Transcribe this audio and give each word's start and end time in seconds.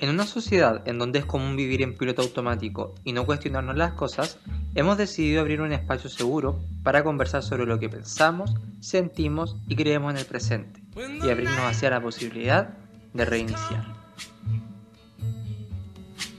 En 0.00 0.08
una 0.08 0.26
sociedad 0.26 0.82
en 0.88 0.98
donde 0.98 1.18
es 1.18 1.26
común 1.26 1.56
vivir 1.56 1.82
en 1.82 1.94
piloto 1.94 2.22
automático 2.22 2.94
y 3.04 3.12
no 3.12 3.26
cuestionarnos 3.26 3.76
las 3.76 3.92
cosas, 3.92 4.38
hemos 4.74 4.96
decidido 4.96 5.42
abrir 5.42 5.60
un 5.60 5.72
espacio 5.72 6.08
seguro 6.08 6.58
para 6.82 7.04
conversar 7.04 7.42
sobre 7.42 7.66
lo 7.66 7.78
que 7.78 7.90
pensamos, 7.90 8.54
sentimos 8.80 9.56
y 9.68 9.76
creemos 9.76 10.12
en 10.12 10.18
el 10.18 10.24
presente 10.24 10.80
y 11.22 11.28
abrirnos 11.28 11.60
hacia 11.60 11.90
la 11.90 12.00
posibilidad 12.00 12.78
de 13.12 13.24
reiniciar. 13.26 14.00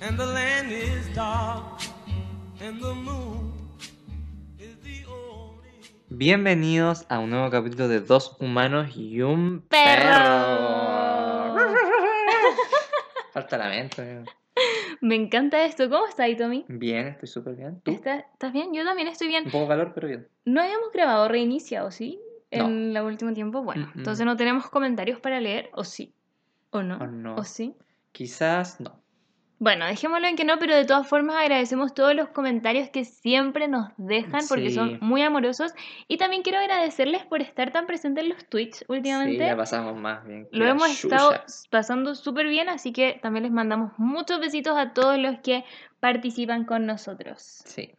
and 0.02 0.18
the 0.18 0.26
land 0.26 0.72
is 0.72 1.08
dark 1.14 1.80
and 2.60 2.82
the 2.82 2.94
moon 2.94 3.54
is 4.58 4.76
the 4.84 5.06
only 5.06 5.70
Bienvenidos 6.10 7.06
a 7.10 7.20
un 7.20 7.30
nuevo 7.30 7.52
capítulo 7.52 7.88
de 7.88 8.02
Dos 8.02 8.36
Humanos 8.40 8.98
y 8.98 9.22
un 9.22 9.62
Perro. 9.70 10.91
Falta 13.32 13.58
lamento. 13.58 14.02
amigo. 14.02 14.24
Me 15.02 15.16
encanta 15.16 15.64
esto. 15.66 15.90
¿Cómo 15.90 16.06
estás, 16.08 16.30
Tommy? 16.38 16.66
Bien, 16.68 17.08
estoy 17.08 17.28
súper 17.28 17.56
bien. 17.56 17.82
¿Tú? 17.82 17.92
¿Estás, 17.92 18.26
¿Estás 18.34 18.52
bien? 18.54 18.74
Yo 18.74 18.84
también 18.84 19.08
estoy 19.08 19.28
bien. 19.30 19.46
Un 19.46 19.52
poco 19.52 19.68
calor, 19.70 19.94
pero 19.96 20.08
bien. 20.08 20.28
No 20.46 20.62
habíamos 20.62 20.92
grabado 20.92 21.28
reinicia, 21.28 21.84
¿o 21.86 21.92
sí? 21.92 22.20
No. 22.52 22.66
En 22.68 22.96
el 22.96 23.04
último 23.04 23.34
tiempo. 23.34 23.64
Bueno, 23.64 23.86
Mm, 23.88 23.90
mm. 23.90 24.00
entonces 24.00 24.26
no 24.26 24.36
tenemos 24.36 24.70
comentarios 24.70 25.20
para 25.20 25.40
leer, 25.40 25.70
¿o 25.74 25.84
sí? 25.86 26.14
¿O 26.72 26.84
no? 26.84 26.98
¿O 26.98 27.08
no? 27.08 27.36
¿O 27.36 27.44
sí? 27.46 27.76
Quizás 28.12 28.80
no. 28.82 29.01
Bueno, 29.64 29.86
dejémoslo 29.86 30.26
en 30.28 30.36
que 30.36 30.44
no, 30.44 30.58
pero 30.58 30.76
de 30.76 30.86
todas 30.86 31.08
formas 31.08 31.36
agradecemos 31.36 31.94
todos 31.94 32.16
los 32.16 32.30
comentarios 32.30 32.90
que 32.90 33.06
siempre 33.06 33.68
nos 33.68 33.90
dejan 33.98 34.42
porque 34.50 34.70
Sí. 34.70 34.74
son 34.76 34.98
muy 35.02 35.22
amorosos. 35.22 35.72
Y 36.08 36.18
también 36.18 36.42
quiero 36.42 36.58
agradecerles 36.58 37.24
por 37.26 37.42
estar 37.44 37.70
tan 37.72 37.86
presentes 37.86 38.24
en 38.24 38.30
los 38.32 38.44
tweets 38.50 38.80
Sí, 38.80 38.86
últimamente. 38.88 39.46
la 39.46 39.56
pasamos 39.56 39.96
más 39.96 40.26
bien. 40.26 40.48
Lo 40.52 40.66
hemos 40.66 40.90
estado 41.04 41.34
pasando 41.70 42.16
súper 42.16 42.48
bien, 42.48 42.70
así 42.70 42.92
que 42.92 43.20
también 43.22 43.44
les 43.44 43.52
mandamos 43.52 43.92
muchos 44.00 44.40
besitos 44.40 44.76
a 44.76 44.94
todos 44.94 45.20
los 45.20 45.38
que 45.42 45.64
participan 46.00 46.66
con 46.66 46.88
nosotros. 46.88 47.62
Sí. 47.66 47.92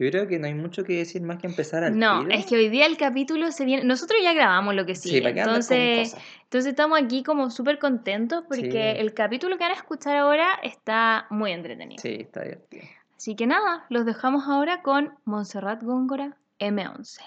Yo 0.00 0.08
creo 0.10 0.28
que 0.28 0.38
no 0.38 0.46
hay 0.46 0.54
mucho 0.54 0.84
que 0.84 0.92
decir 0.98 1.22
más 1.22 1.38
que 1.38 1.48
empezar 1.48 1.82
al 1.82 1.98
No, 1.98 2.20
tiro. 2.24 2.32
es 2.38 2.46
que 2.46 2.54
hoy 2.56 2.68
día 2.68 2.86
el 2.86 2.96
capítulo 2.96 3.50
se 3.50 3.64
viene. 3.64 3.82
Nosotros 3.82 4.20
ya 4.22 4.32
grabamos 4.32 4.74
lo 4.76 4.86
que 4.86 4.94
Sí, 4.94 5.08
sigue. 5.08 5.22
con 5.22 5.38
entonces, 5.38 6.10
cosas. 6.12 6.24
entonces 6.44 6.70
estamos 6.70 7.00
aquí 7.02 7.24
como 7.24 7.50
súper 7.50 7.80
contentos 7.80 8.44
porque 8.46 8.70
Sí. 8.94 9.00
el 9.00 9.12
capítulo 9.12 9.58
que 9.58 9.64
van 9.64 9.72
a 9.72 9.74
escuchar 9.74 10.16
ahora 10.16 10.54
está 10.62 11.26
muy 11.30 11.50
entretenido. 11.50 12.00
Sí, 12.00 12.16
está 12.20 12.42
divertido. 12.44 12.84
Así 13.16 13.34
que 13.34 13.48
nada, 13.48 13.86
los 13.88 14.06
dejamos 14.06 14.46
ahora 14.46 14.82
con 14.82 15.18
Montserrat 15.24 15.82
Góngora 15.82 16.36
M11. 16.60 17.18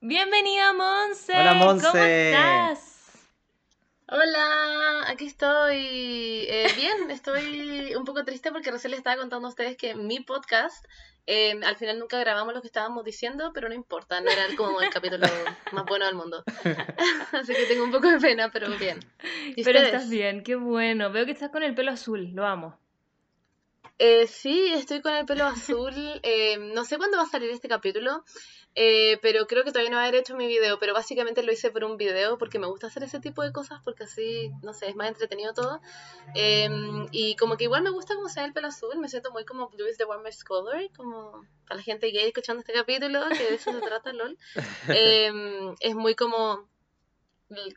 Bienvenida, 0.00 0.72
Monse. 0.72 1.32
Hola, 1.32 1.54
Monse. 1.54 1.86
¿Cómo 1.86 2.02
estás? 2.04 2.95
Hola, 4.08 5.02
aquí 5.08 5.26
estoy. 5.26 6.46
Eh, 6.48 6.68
bien, 6.76 7.10
estoy 7.10 7.92
un 7.96 8.04
poco 8.04 8.24
triste 8.24 8.52
porque 8.52 8.70
recién 8.70 8.92
les 8.92 8.98
estaba 8.98 9.16
contando 9.16 9.48
a 9.48 9.50
ustedes 9.50 9.76
que 9.76 9.96
mi 9.96 10.20
podcast, 10.20 10.84
eh, 11.26 11.58
al 11.64 11.74
final 11.74 11.98
nunca 11.98 12.16
grabamos 12.20 12.54
lo 12.54 12.60
que 12.60 12.68
estábamos 12.68 13.04
diciendo, 13.04 13.50
pero 13.52 13.68
no 13.68 13.74
importa, 13.74 14.20
no 14.20 14.30
era 14.30 14.44
como 14.56 14.80
el 14.80 14.90
capítulo 14.90 15.26
más 15.72 15.84
bueno 15.86 16.06
del 16.06 16.14
mundo. 16.14 16.44
Así 17.32 17.52
que 17.52 17.66
tengo 17.66 17.82
un 17.82 17.90
poco 17.90 18.08
de 18.08 18.20
pena, 18.20 18.48
pero 18.52 18.68
bien. 18.78 19.00
¿Y 19.56 19.64
Pero 19.64 19.80
ustedes? 19.80 19.86
estás 19.86 20.08
bien, 20.08 20.44
qué 20.44 20.54
bueno. 20.54 21.10
Veo 21.10 21.26
que 21.26 21.32
estás 21.32 21.50
con 21.50 21.64
el 21.64 21.74
pelo 21.74 21.90
azul, 21.90 22.30
lo 22.32 22.46
amo. 22.46 22.78
Eh, 23.98 24.26
sí, 24.26 24.72
estoy 24.74 25.00
con 25.00 25.14
el 25.14 25.24
pelo 25.24 25.46
azul. 25.46 25.94
eh, 26.22 26.58
no 26.58 26.84
sé 26.84 26.98
cuándo 26.98 27.16
va 27.16 27.24
a 27.24 27.26
salir 27.26 27.50
este 27.50 27.68
capítulo, 27.68 28.24
eh, 28.74 29.18
pero 29.22 29.46
creo 29.46 29.64
que 29.64 29.72
todavía 29.72 29.90
no 29.90 29.98
haber 29.98 30.16
hecho 30.16 30.36
mi 30.36 30.46
video. 30.46 30.78
Pero 30.78 30.92
básicamente 30.92 31.42
lo 31.42 31.52
hice 31.52 31.70
por 31.70 31.84
un 31.84 31.96
video 31.96 32.36
porque 32.36 32.58
me 32.58 32.66
gusta 32.66 32.88
hacer 32.88 33.04
ese 33.04 33.20
tipo 33.20 33.42
de 33.42 33.52
cosas 33.52 33.80
porque 33.84 34.04
así, 34.04 34.50
no 34.62 34.74
sé, 34.74 34.88
es 34.88 34.96
más 34.96 35.08
entretenido 35.08 35.54
todo. 35.54 35.80
Eh, 36.34 36.68
y 37.10 37.36
como 37.36 37.56
que 37.56 37.64
igual 37.64 37.82
me 37.82 37.90
gusta 37.90 38.14
cómo 38.14 38.28
se 38.28 38.40
ve 38.40 38.46
el 38.46 38.52
pelo 38.52 38.68
azul, 38.68 38.98
me 38.98 39.08
siento 39.08 39.30
muy 39.32 39.44
como 39.44 39.70
Blue 39.70 39.88
is 39.88 39.96
the 39.96 40.04
warmest 40.04 40.44
color, 40.44 40.90
como 40.94 41.42
para 41.66 41.78
la 41.78 41.82
gente 41.82 42.10
gay 42.10 42.26
escuchando 42.26 42.60
este 42.60 42.74
capítulo, 42.74 43.20
que 43.30 43.44
de 43.44 43.54
eso 43.54 43.72
se 43.72 43.80
trata, 43.80 44.12
lol. 44.12 44.36
Eh, 44.88 45.32
es 45.80 45.94
muy 45.94 46.14
como, 46.14 46.68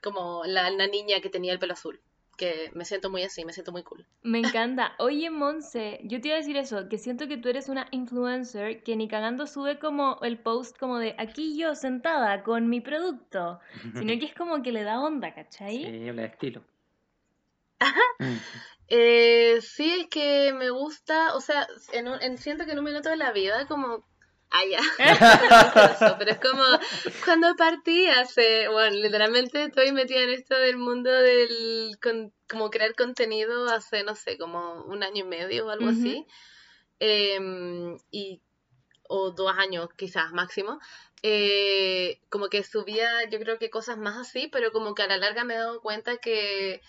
como 0.01 0.43
la, 0.45 0.69
la 0.69 0.87
niña 0.87 1.21
que 1.21 1.29
tenía 1.29 1.53
el 1.53 1.59
pelo 1.59 1.73
azul, 1.73 2.01
que 2.39 2.71
me 2.73 2.85
siento 2.85 3.09
muy 3.11 3.21
así, 3.23 3.45
me 3.45 3.53
siento 3.53 3.71
muy 3.71 3.83
cool. 3.83 4.05
Me 4.23 4.39
encanta. 4.39 4.93
Oye, 4.97 5.29
Monse, 5.29 5.99
yo 6.03 6.19
te 6.21 6.29
iba 6.29 6.35
a 6.35 6.39
decir 6.39 6.57
eso, 6.57 6.89
que 6.89 6.97
siento 6.97 7.27
que 7.27 7.37
tú 7.37 7.49
eres 7.49 7.69
una 7.69 7.87
influencer 7.91 8.81
que 8.83 8.95
ni 8.95 9.07
cagando 9.07 9.45
sube 9.45 9.77
como 9.77 10.17
el 10.23 10.39
post 10.39 10.77
como 10.79 10.97
de 10.97 11.13
aquí 11.19 11.57
yo 11.59 11.75
sentada 11.75 12.41
con 12.43 12.67
mi 12.69 12.81
producto, 12.81 13.59
sino 13.99 14.17
que 14.19 14.25
es 14.25 14.33
como 14.33 14.63
que 14.63 14.71
le 14.71 14.83
da 14.83 14.99
onda, 15.01 15.35
¿cachai? 15.35 15.77
Sí, 15.83 16.07
habla 16.09 16.21
de 16.23 16.27
estilo. 16.29 16.63
Eh, 18.87 19.59
sí, 19.61 19.91
es 20.01 20.07
que 20.07 20.51
me 20.53 20.71
gusta, 20.71 21.35
o 21.35 21.41
sea, 21.41 21.67
en 21.93 22.07
un- 22.07 22.21
en- 22.21 22.37
siento 22.39 22.65
que 22.65 22.71
en 22.71 22.79
un 22.79 22.85
minuto 22.85 23.09
de 23.09 23.17
la 23.17 23.31
vida, 23.31 23.67
como, 23.67 24.03
ah, 24.51 24.63
ya, 24.69 24.79
Eso, 25.93 26.15
pero 26.17 26.31
es 26.31 26.39
como 26.39 26.63
cuando 27.25 27.55
partí 27.55 28.07
hace, 28.07 28.67
bueno, 28.67 28.95
literalmente 28.97 29.63
estoy 29.63 29.91
metida 29.91 30.21
en 30.21 30.29
esto 30.31 30.55
del 30.55 30.77
mundo 30.77 31.11
del, 31.11 31.97
con- 32.01 32.33
como 32.49 32.69
crear 32.69 32.95
contenido 32.95 33.69
hace, 33.69 34.03
no 34.03 34.15
sé, 34.15 34.37
como 34.37 34.83
un 34.85 35.03
año 35.03 35.25
y 35.25 35.27
medio 35.27 35.67
o 35.67 35.69
algo 35.69 35.87
así, 35.89 36.25
Em, 36.99 37.97
y, 38.11 38.41
o 39.07 39.31
dos 39.31 39.51
años 39.57 39.89
quizás 39.97 40.31
máximo. 40.33 40.79
Eh, 41.23 42.19
como 42.29 42.47
que 42.49 42.63
subía, 42.63 43.09
yo 43.29 43.39
creo 43.39 43.57
que 43.59 43.69
cosas 43.69 43.97
más 43.97 44.17
así, 44.17 44.47
pero 44.51 44.71
como 44.71 44.95
que 44.95 45.03
a 45.03 45.07
la 45.07 45.17
larga 45.17 45.43
me 45.43 45.55
he 45.55 45.57
dado 45.57 45.81
cuenta 45.81 46.17
que 46.17 46.81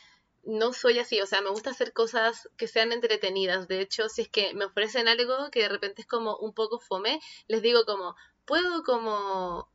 no 0.44 0.72
soy 0.72 0.98
así, 0.98 1.20
o 1.20 1.26
sea, 1.26 1.40
me 1.42 1.50
gusta 1.50 1.70
hacer 1.70 1.92
cosas 1.92 2.48
que 2.56 2.68
sean 2.68 2.92
entretenidas. 2.92 3.68
De 3.68 3.80
hecho, 3.80 4.08
si 4.08 4.22
es 4.22 4.28
que 4.28 4.54
me 4.54 4.64
ofrecen 4.64 5.08
algo 5.08 5.50
que 5.50 5.60
de 5.60 5.68
repente 5.68 6.02
es 6.02 6.08
como 6.08 6.36
un 6.38 6.54
poco 6.54 6.78
fome, 6.78 7.20
les 7.48 7.62
digo 7.62 7.84
como, 7.84 8.16
puedo 8.44 8.82
como 8.84 9.70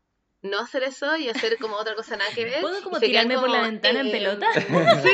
no 0.45 0.59
hacer 0.59 0.83
eso 0.83 1.15
y 1.17 1.29
hacer 1.29 1.57
como 1.57 1.75
otra 1.75 1.95
cosa 1.95 2.15
nada 2.17 2.31
que 2.33 2.45
ver. 2.45 2.61
¿Puedo 2.61 2.81
como 2.83 2.97
Y 2.97 2.99
se 3.01 3.11
quedan 3.11 3.27
tirarme 3.27 3.47
por 3.47 3.49
la 3.49 3.61
ventana 3.61 3.99
en 4.01 4.07
eh, 4.07 4.11
pelota? 4.11 4.47
Sí, 5.03 5.11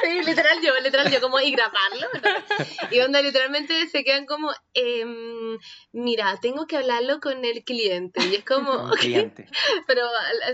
sí, 0.00 0.22
literal 0.24 0.60
yo, 0.62 0.78
literal 0.80 1.10
yo, 1.10 1.20
como 1.20 1.40
y 1.40 1.50
grabarlo. 1.52 2.06
¿no? 2.14 2.64
Y 2.90 3.00
onda, 3.00 3.22
literalmente 3.22 3.86
se 3.86 4.04
quedan 4.04 4.26
como, 4.26 4.50
em, 4.74 5.58
mira, 5.92 6.38
tengo 6.40 6.66
que 6.66 6.76
hablarlo 6.76 7.20
con 7.20 7.44
el 7.44 7.64
cliente. 7.64 8.20
Y 8.24 8.36
es 8.36 8.44
como, 8.44 8.64
Como 8.74 8.88
ok, 8.92 8.98
cliente. 8.98 9.46
pero 9.86 10.06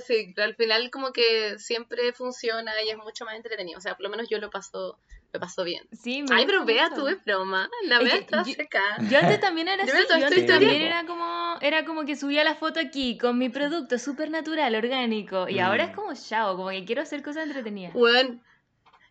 sí, 0.06 0.34
al 0.37 0.54
final 0.56 0.91
como 0.91 1.12
que 1.12 1.59
siempre 1.59 2.12
funciona 2.12 2.72
y 2.82 2.91
es 2.91 2.97
mucho 2.97 3.25
más 3.25 3.34
entretenido. 3.37 3.78
O 3.78 3.81
sea, 3.81 3.94
por 3.94 4.03
lo 4.04 4.10
menos 4.10 4.28
yo 4.28 4.38
lo 4.38 4.50
paso, 4.50 4.99
lo 5.32 5.41
paso 5.41 5.62
bien. 5.64 5.82
Sí, 5.92 6.22
me 6.22 6.34
Ay, 6.34 6.46
pero 6.46 6.64
vea, 6.64 6.91
tú 6.94 7.06
es 7.06 7.24
broma. 7.24 7.68
La 7.86 7.98
vea 8.00 8.16
está 8.16 8.42
yo- 8.42 8.52
seca. 8.54 8.80
Yo 9.08 9.18
antes 9.18 9.41
también 9.41 9.68
era 9.68 9.84
Yo 9.86 9.92
así, 9.94 10.04
yo 10.08 10.26
antes 10.26 10.46
también 10.46 10.82
era 10.82 11.04
como, 11.06 11.56
era 11.60 11.84
como 11.84 12.04
que 12.04 12.16
subía 12.16 12.42
la 12.44 12.54
foto 12.56 12.80
aquí 12.80 13.16
con 13.16 13.38
mi 13.38 13.48
producto 13.48 13.98
súper 13.98 14.30
natural, 14.30 14.74
orgánico, 14.74 15.48
y 15.48 15.58
ahora 15.60 15.84
es 15.84 15.90
Mm. 15.92 15.94
como 15.94 16.14
chao, 16.14 16.56
como 16.56 16.70
que 16.70 16.84
quiero 16.84 17.02
hacer 17.02 17.22
cosas 17.22 17.44
entretenidas. 17.44 17.92
Bueno, 17.94 18.40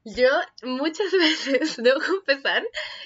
yo 0.06 0.30
muchas 0.64 1.12
veces 1.12 1.76
debo 1.78 2.00
confesar 2.00 2.64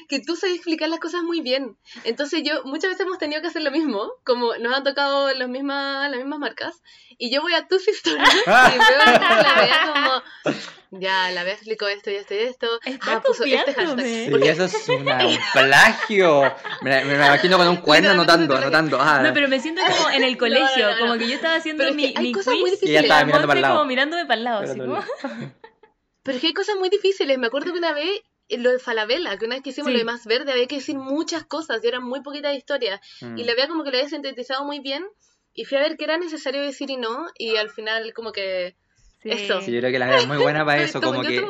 que 0.09 0.19
tú 0.19 0.35
sabes 0.35 0.55
explicar 0.55 0.89
las 0.89 0.99
cosas 0.99 1.23
muy 1.23 1.41
bien. 1.41 1.77
Entonces 2.03 2.41
yo 2.43 2.63
muchas 2.65 2.91
veces 2.91 3.05
hemos 3.05 3.17
tenido 3.19 3.41
que 3.41 3.47
hacer 3.47 3.61
lo 3.61 3.71
mismo, 3.71 4.11
como 4.23 4.55
nos 4.57 4.73
han 4.73 4.83
tocado 4.83 5.33
las 5.33 5.49
mismas, 5.49 6.09
las 6.09 6.19
mismas 6.19 6.39
marcas, 6.39 6.81
y 7.17 7.33
yo 7.33 7.41
voy 7.41 7.53
a 7.53 7.67
tus 7.67 7.87
historias 7.87 8.29
y 8.45 8.49
veo 8.49 9.01
a 9.01 9.43
la 9.43 9.61
vea 9.61 10.21
como, 10.43 10.59
ya, 10.99 11.31
la 11.31 11.43
vea 11.43 11.53
explicó 11.55 11.87
esto 11.87 12.11
y 12.11 12.15
esto 12.15 12.33
y 12.35 12.37
esto, 12.37 12.67
Está 12.85 13.13
ah, 13.17 13.21
puso 13.21 13.43
este 13.45 13.73
hashtag. 13.73 14.05
Sí, 14.05 14.29
eso 14.47 14.63
es 14.65 14.89
una- 14.89 15.25
un 15.27 15.37
plagio. 15.53 16.53
Me, 16.81 17.03
me 17.05 17.15
imagino 17.15 17.57
con 17.57 17.67
un 17.67 17.77
cuaderno 17.77 18.11
anotando, 18.11 18.55
anotando. 18.55 18.97
Ah, 19.01 19.21
No, 19.23 19.33
pero 19.33 19.47
me 19.47 19.59
siento 19.59 19.81
como 19.97 20.09
en 20.11 20.23
el 20.23 20.37
colegio, 20.37 20.85
no, 20.89 20.93
no. 20.93 20.99
como 20.99 21.13
que 21.17 21.27
yo 21.27 21.35
estaba 21.35 21.55
haciendo 21.55 21.81
Pero 21.81 21.89
es 21.91 21.95
mi, 21.95 22.13
que 22.13 22.19
hay 22.19 22.25
mi 22.25 22.31
cosas 22.31 22.53
quiz. 22.55 22.83
Y 22.83 22.89
ella 22.91 22.99
estaba 23.01 23.25
mirando 23.25 23.47
para 23.47 23.57
el 23.57 23.61
lado. 23.63 23.73
como 23.75 23.85
mirándome 23.87 24.25
para 24.25 24.35
el 24.37 24.43
lado, 24.43 24.59
Pero 24.61 24.71
así 24.71 24.79
no- 24.79 24.85
como... 24.85 25.53
Pero 26.23 26.35
es 26.37 26.41
que 26.41 26.47
hay 26.47 26.53
cosas 26.53 26.75
muy 26.77 26.89
difíciles. 26.89 27.37
Me 27.37 27.47
acuerdo 27.47 27.71
que 27.73 27.79
una 27.79 27.93
vez, 27.93 28.09
lo 28.49 28.71
de 28.71 28.79
Falabella, 28.79 29.37
que 29.37 29.45
una 29.45 29.55
vez 29.55 29.63
que 29.63 29.69
hicimos 29.71 29.87
Sí. 29.87 29.93
lo 29.93 29.99
de 29.99 30.05
Más 30.05 30.25
Verde, 30.25 30.51
había 30.51 30.67
que 30.67 30.75
decir 30.77 30.95
muchas 30.97 31.43
cosas 31.45 31.83
y 31.83 31.87
eran 31.87 32.03
muy 32.03 32.21
poquitas 32.21 32.55
historias. 32.55 32.99
Mm. 33.21 33.37
Y 33.37 33.43
la 33.43 33.55
vea 33.55 33.67
como 33.67 33.83
que 33.83 33.91
lo 33.91 33.97
había 33.97 34.09
sintetizado 34.09 34.63
muy 34.65 34.79
bien. 34.79 35.03
Y 35.53 35.65
fui 35.65 35.77
a 35.77 35.81
ver 35.81 35.97
qué 35.97 36.05
era 36.05 36.17
necesario 36.17 36.61
decir 36.61 36.89
y 36.89 36.97
no. 36.97 37.25
Y 37.37 37.57
al 37.57 37.69
final, 37.69 38.13
como 38.13 38.31
que. 38.31 38.75
Sí. 39.21 39.29
Eso. 39.31 39.61
Sí, 39.61 39.71
yo 39.71 39.79
creo 39.79 39.89
que 39.93 39.99
la 39.99 40.17
es 40.17 40.27
muy 40.27 40.35
buena 40.37 40.65
para 40.65 40.81
eso, 40.83 40.99
como 40.99 41.21
que 41.21 41.41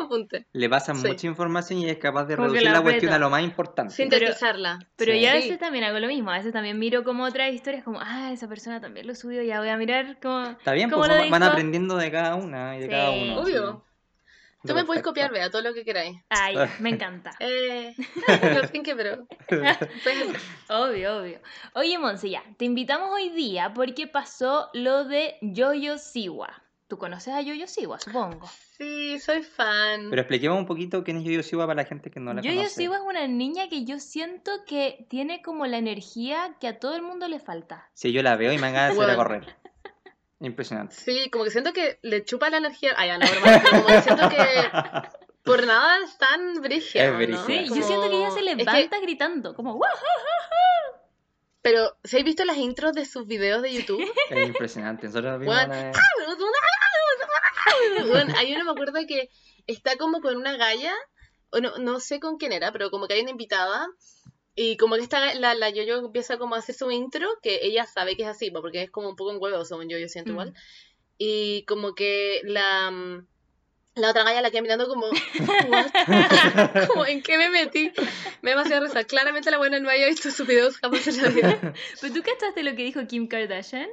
le 0.54 0.70
pasan 0.70 0.96
Sí. 0.96 1.08
mucha 1.08 1.26
información 1.26 1.80
y 1.80 1.90
es 1.90 1.98
capaz 1.98 2.26
de 2.26 2.36
Como 2.36 2.50
reducir 2.50 2.68
la 2.68 2.74
la 2.74 2.82
cuestión 2.84 3.14
a 3.14 3.18
lo 3.18 3.32
más 3.32 3.42
importante. 3.44 3.92
Sintetizarla. 3.96 4.78
Pero 4.96 5.14
Sí. 5.14 5.22
yo 5.22 5.30
a 5.32 5.34
veces 5.34 5.58
también 5.58 5.84
hago 5.86 5.98
lo 6.00 6.06
mismo, 6.08 6.30
a 6.30 6.38
veces 6.38 6.54
también 6.54 6.78
miro 6.78 7.04
como 7.04 7.24
otras 7.24 7.52
historias, 7.52 7.84
como, 7.84 8.00
ah, 8.00 8.32
esa 8.32 8.48
persona 8.48 8.80
también 8.80 9.08
lo 9.08 9.16
subió, 9.16 9.42
ya 9.42 9.60
voy 9.60 9.70
a 9.70 9.78
mirar 9.78 10.20
como... 10.22 10.44
Está 10.52 10.74
bien, 10.74 10.90
¿Cómo 10.92 11.02
pues 11.02 11.10
lo 11.10 11.16
van- 11.16 11.32
dijo? 11.42 11.52
aprendiendo 11.52 11.98
de 11.98 12.12
cada 12.12 12.36
una 12.36 12.76
y 12.78 12.82
de 12.82 12.86
Sí. 12.86 12.92
cada 12.92 13.10
uno. 13.10 13.40
Obvio. 13.42 13.84
Tú 14.66 14.74
me 14.74 14.86
puedes 14.86 15.04
copiar, 15.04 15.32
vea, 15.32 15.50
todo 15.50 15.62
lo 15.62 15.74
que 15.74 15.84
queráis. 15.84 16.18
Ay, 16.30 16.56
me 16.80 16.90
encanta. 16.90 17.32
Eh, 17.40 17.94
no 18.56 18.68
sé 18.68 18.78
en 18.78 18.84
qué, 18.84 18.96
pero. 18.96 19.28
Obvio, 20.70 21.18
obvio. 21.18 21.40
Oye, 21.74 21.98
Monse, 21.98 22.30
ya, 22.30 22.44
te 22.58 22.66
invitamos 22.66 23.10
hoy 23.12 23.30
día 23.30 23.74
porque 23.74 24.08
pasó 24.08 24.70
lo 24.74 25.04
de 25.04 25.38
Yoyo 25.42 25.98
Siwa, 25.98 26.64
tu 26.88 26.96
Tú 26.96 26.98
conoces 26.98 27.34
a 27.34 27.42
Yoyo 27.42 27.68
Siwa, 27.68 28.00
supongo. 28.00 28.48
Sí, 28.78 29.20
soy 29.20 29.44
fan. 29.44 30.10
Pero 30.10 30.22
expliquemos 30.22 30.58
un 30.58 30.66
poquito 30.66 31.04
quién 31.04 31.18
es 31.18 31.24
Yoyo 31.24 31.44
Siwa 31.44 31.66
para 31.68 31.82
la 31.82 31.86
gente 31.86 32.10
que 32.10 32.20
no 32.20 32.34
la 32.34 32.42
Yoyo 32.42 32.56
conoce. 32.56 32.76
Siwa 32.76 32.98
es 32.98 33.04
una 33.04 33.28
niña 33.28 33.68
que 33.68 33.84
yo 33.84 34.00
siento 34.00 34.52
que 34.66 35.06
tiene 35.10 35.42
como 35.42 35.66
la 35.66 35.78
energía 35.78 36.56
que 36.62 36.68
a 36.68 36.80
todo 36.80 36.96
el 36.96 37.02
mundo 37.02 37.28
le 37.28 37.40
falta. 37.40 37.90
Sí, 37.94 38.14
yo 38.14 38.24
la 38.24 38.38
veo 38.38 38.54
y 38.54 38.56
me 38.56 38.62
dan 38.62 38.74
ganas 38.74 38.90
de 38.92 38.96
salir 38.96 39.12
a 39.12 39.16
correr. 39.18 39.63
Impresionante. 40.46 40.96
Sí, 40.96 41.30
como 41.32 41.44
que 41.46 41.52
siento 41.52 41.74
que 41.74 42.00
le 42.02 42.24
chupa 42.26 42.50
la 42.50 42.58
energía. 42.58 42.94
Ah, 42.98 43.08
ya, 43.08 43.18
no, 43.18 43.26
broma, 43.30 43.62
pero 43.64 43.72
como 43.84 43.88
que 43.88 44.02
siento 44.02 44.30
que 44.30 44.38
por 45.44 45.66
nada 45.66 45.98
es 46.04 46.18
tan 46.18 46.56
brígida. 46.62 47.06
Es 47.06 47.12
¿no? 47.12 47.18
brígida. 47.18 47.46
Sí, 47.46 47.68
Como- 47.70 47.82
yo 47.82 47.88
siento 47.88 48.10
que 48.10 48.16
ella 48.18 48.32
se 48.32 48.40
Es 48.42 48.46
que- 48.46 48.56
levanta 48.56 49.00
gritando, 49.00 49.56
como. 49.56 49.80
Pero, 51.62 51.98
¿se 52.04 52.18
habéis 52.18 52.26
visto 52.26 52.44
las 52.44 52.58
intros 52.58 52.92
de 52.94 53.06
sus 53.06 53.26
videos 53.26 53.62
de 53.62 53.72
YouTube? 53.74 54.04
Es 54.30 54.48
impresionante. 54.48 55.08
Nosotros 55.08 55.40
vimos 55.40 55.56
What? 55.56 55.66
una- 55.68 55.92
Bueno, 58.08 58.34
hay 58.38 58.54
uno 58.54 58.66
me 58.66 58.72
acuerdo 58.72 59.00
que 59.08 59.30
está 59.68 59.96
como 59.98 60.20
con 60.22 60.36
una 60.36 60.58
galla, 60.58 60.94
o 61.52 61.60
no, 61.60 61.78
no 61.78 62.00
sé 62.02 62.20
con 62.20 62.38
quién 62.38 62.52
era, 62.52 62.72
pero 62.74 62.92
como 62.92 63.08
que 63.08 63.14
hay 63.14 63.22
una 63.22 63.32
invitada, 63.32 63.88
y 64.56 64.78
como 64.78 64.96
que 64.96 65.02
esta, 65.02 65.34
la, 65.36 65.56
la 65.56 65.70
Yoyo 65.70 66.00
empieza 66.06 66.38
como 66.38 66.56
a 66.56 66.60
hacer 66.60 66.76
su 66.76 66.90
intro, 66.92 67.28
que 67.42 67.60
ella 67.64 67.86
sabe 67.86 68.16
que 68.16 68.24
es 68.24 68.30
así, 68.30 68.52
porque 68.52 68.84
es 68.84 68.92
como 68.92 69.10
un 69.10 69.16
poco 69.16 69.32
un 69.32 69.38
huevo, 69.42 69.66
según 69.66 69.90
yo, 69.90 69.98
yo 69.98 70.08
siento 70.10 70.32
Mm. 70.32 70.34
igual, 70.34 70.54
y 71.18 71.64
como 71.66 71.96
que 71.96 72.42
la, 72.44 72.92
la 73.96 74.10
otra 74.10 74.24
galla 74.24 74.42
la 74.42 74.52
queda 74.52 74.62
mirando 74.62 74.88
como, 74.88 75.08
como, 76.88 77.06
¿en 77.06 77.22
qué 77.22 77.38
me 77.38 77.50
metí? 77.50 77.92
Me 78.42 78.52
da 78.52 78.58
demasiado 78.58 78.86
risa. 78.86 79.04
Claramente 79.06 79.52
la 79.52 79.58
buena 79.58 79.80
no 79.80 79.90
haya 79.90 80.08
visto 80.08 80.32
sus 80.32 80.48
videos 80.48 80.78
jamás 80.78 81.08
en 81.08 81.22
la 81.22 81.30
vida. 81.30 81.74
¿Pero 82.02 82.14
tú 82.14 82.22
cachaste 82.24 82.64
lo 82.64 82.72
que 82.76 82.84
dijo 82.84 83.06
Kim 83.08 83.28
Kardashian? 83.28 83.90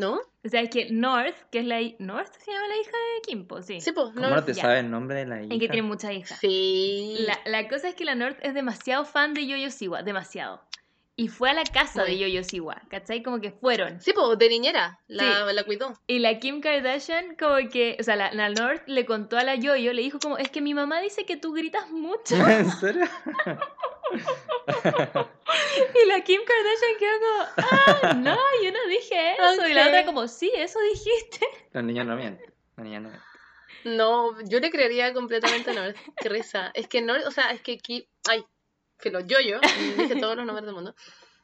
¿No? 0.00 0.14
O 0.14 0.48
sea, 0.48 0.62
es 0.62 0.70
que 0.70 0.90
North, 0.90 1.36
que 1.50 1.58
es 1.58 1.66
la... 1.66 1.78
¿North 1.98 2.32
se 2.42 2.50
llama 2.50 2.68
la 2.68 2.76
hija 2.76 2.90
de 2.90 3.22
Kim? 3.26 3.46
Pues 3.46 3.66
sí. 3.66 3.80
Sí, 3.80 3.92
pues, 3.92 4.08
¿Cómo 4.14 4.20
no. 4.20 4.36
no 4.36 4.44
te 4.44 4.54
ya. 4.54 4.62
sabe 4.62 4.78
el 4.80 4.90
nombre 4.90 5.18
de 5.18 5.26
la 5.26 5.42
hija? 5.42 5.54
Y 5.54 5.58
que 5.58 5.68
tiene 5.68 5.86
muchas 5.86 6.12
hijas. 6.12 6.38
Sí. 6.40 7.18
La, 7.20 7.38
la 7.44 7.68
cosa 7.68 7.90
es 7.90 7.94
que 7.94 8.04
la 8.04 8.14
North 8.14 8.38
es 8.40 8.54
demasiado 8.54 9.04
fan 9.04 9.34
de 9.34 9.46
Yoyo 9.46 9.70
Siwa, 9.70 10.02
demasiado. 10.02 10.62
Y 11.16 11.28
fue 11.28 11.50
a 11.50 11.52
la 11.52 11.64
casa 11.64 12.02
de 12.04 12.12
Uy. 12.12 12.20
Yoyo 12.20 12.42
Siwa, 12.42 12.80
¿cachai? 12.88 13.22
Como 13.22 13.42
que 13.42 13.50
fueron. 13.50 14.00
Sí, 14.00 14.14
pues, 14.14 14.38
de 14.38 14.48
niñera. 14.48 15.00
La, 15.06 15.52
la 15.52 15.64
cuidó. 15.64 15.92
Y 16.06 16.20
la 16.20 16.38
Kim 16.38 16.62
Kardashian, 16.62 17.36
como 17.36 17.56
que, 17.68 17.98
o 18.00 18.02
sea, 18.02 18.16
la, 18.16 18.32
la 18.32 18.48
North 18.48 18.84
le 18.86 19.04
contó 19.04 19.36
a 19.36 19.44
la 19.44 19.54
Yoyo, 19.54 19.92
le 19.92 20.00
dijo 20.00 20.18
como, 20.18 20.38
es 20.38 20.48
que 20.48 20.62
mi 20.62 20.72
mamá 20.72 21.00
dice 21.02 21.26
que 21.26 21.36
tú 21.36 21.52
gritas 21.52 21.90
mucho. 21.90 22.36
¿En 22.48 22.70
serio? 22.70 23.04
Y 26.02 26.06
la 26.08 26.20
Kim 26.22 26.40
Kardashian 26.44 26.98
quedó 26.98 27.18
como, 27.20 27.42
ah, 27.56 28.14
no, 28.14 28.38
yo 28.62 28.72
no 28.72 28.86
dije 28.88 29.34
eso. 29.34 29.68
Y 29.68 29.74
la 29.74 29.88
otra 29.88 30.04
como, 30.04 30.28
sí, 30.28 30.50
eso 30.54 30.78
dijiste. 30.80 31.46
Los 31.72 31.84
niños 31.84 32.06
no 32.06 32.16
mienten. 32.16 32.52
Los 32.76 32.84
niños 32.84 33.02
no 33.02 33.08
mienten. 33.08 33.30
No, 33.96 34.40
yo 34.42 34.60
le 34.60 34.70
creería 34.70 35.12
completamente 35.14 35.70
a 35.70 35.74
North. 35.74 35.96
Qué 36.16 36.28
risa. 36.28 36.70
Es 36.74 36.86
que 36.86 37.00
North, 37.00 37.26
o 37.26 37.30
sea, 37.30 37.50
es 37.50 37.62
que 37.62 37.72
aquí. 37.72 38.08
Ay, 38.28 38.44
filo, 38.98 39.20
Yoyo, 39.20 39.60
dije 39.96 40.16
todos 40.16 40.36
los 40.36 40.46
nombres 40.46 40.66
del 40.66 40.74
mundo. 40.74 40.94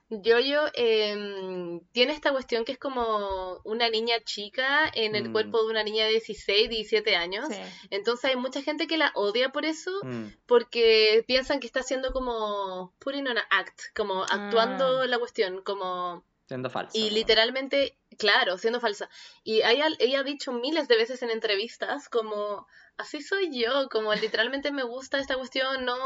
Yoyo 0.09 0.63
em, 0.75 1.81
tiene 1.93 2.13
esta 2.13 2.31
cuestión 2.31 2.65
que 2.65 2.73
es 2.73 2.79
como 2.79 3.61
una 3.65 3.89
niña 3.89 4.17
chica 4.25 4.89
en 4.95 5.17
el 5.17 5.29
Mm. 5.29 5.33
cuerpo 5.33 5.63
de 5.65 5.71
una 5.71 5.83
niña 5.83 6.05
de 6.05 6.13
16, 6.13 6.69
17 6.71 7.17
años. 7.17 7.47
Sí. 7.51 7.61
Entonces 7.91 8.31
hay 8.31 8.37
mucha 8.37 8.63
gente 8.63 8.87
que 8.87 8.99
la 8.99 9.11
odia 9.17 9.51
por 9.51 9.65
eso, 9.65 9.91
Mm. 10.05 10.27
porque 10.47 11.25
piensan 11.27 11.59
que 11.61 11.67
está 11.67 11.81
haciendo 11.81 12.13
como 12.13 12.95
putting 13.01 13.27
on 13.27 13.39
an 13.39 13.45
act, 13.51 13.81
como 13.97 14.23
actuando 14.23 15.01
Ah. 15.01 15.07
la 15.07 15.19
cuestión, 15.19 15.63
como 15.63 16.25
Siendo 16.47 16.71
falso. 16.71 16.97
y 16.97 17.09
¿no? 17.09 17.15
literalmente, 17.15 17.99
claro, 18.17 18.59
siendo 18.59 18.79
falsa. 18.81 19.11
Y 19.43 19.57
ella, 19.63 19.89
ella 19.99 20.21
ha 20.21 20.25
dicho 20.25 20.53
miles 20.53 20.87
de 20.87 20.97
veces 20.97 21.21
en 21.25 21.31
entrevistas 21.31 22.09
como, 22.09 22.69
así 22.99 23.21
soy 23.21 23.51
yo, 23.59 23.89
como 23.91 24.15
literalmente 24.15 24.73
me 24.73 24.83
gusta 24.83 25.19
esta 25.19 25.37
cuestión, 25.37 25.85
no, 25.85 25.97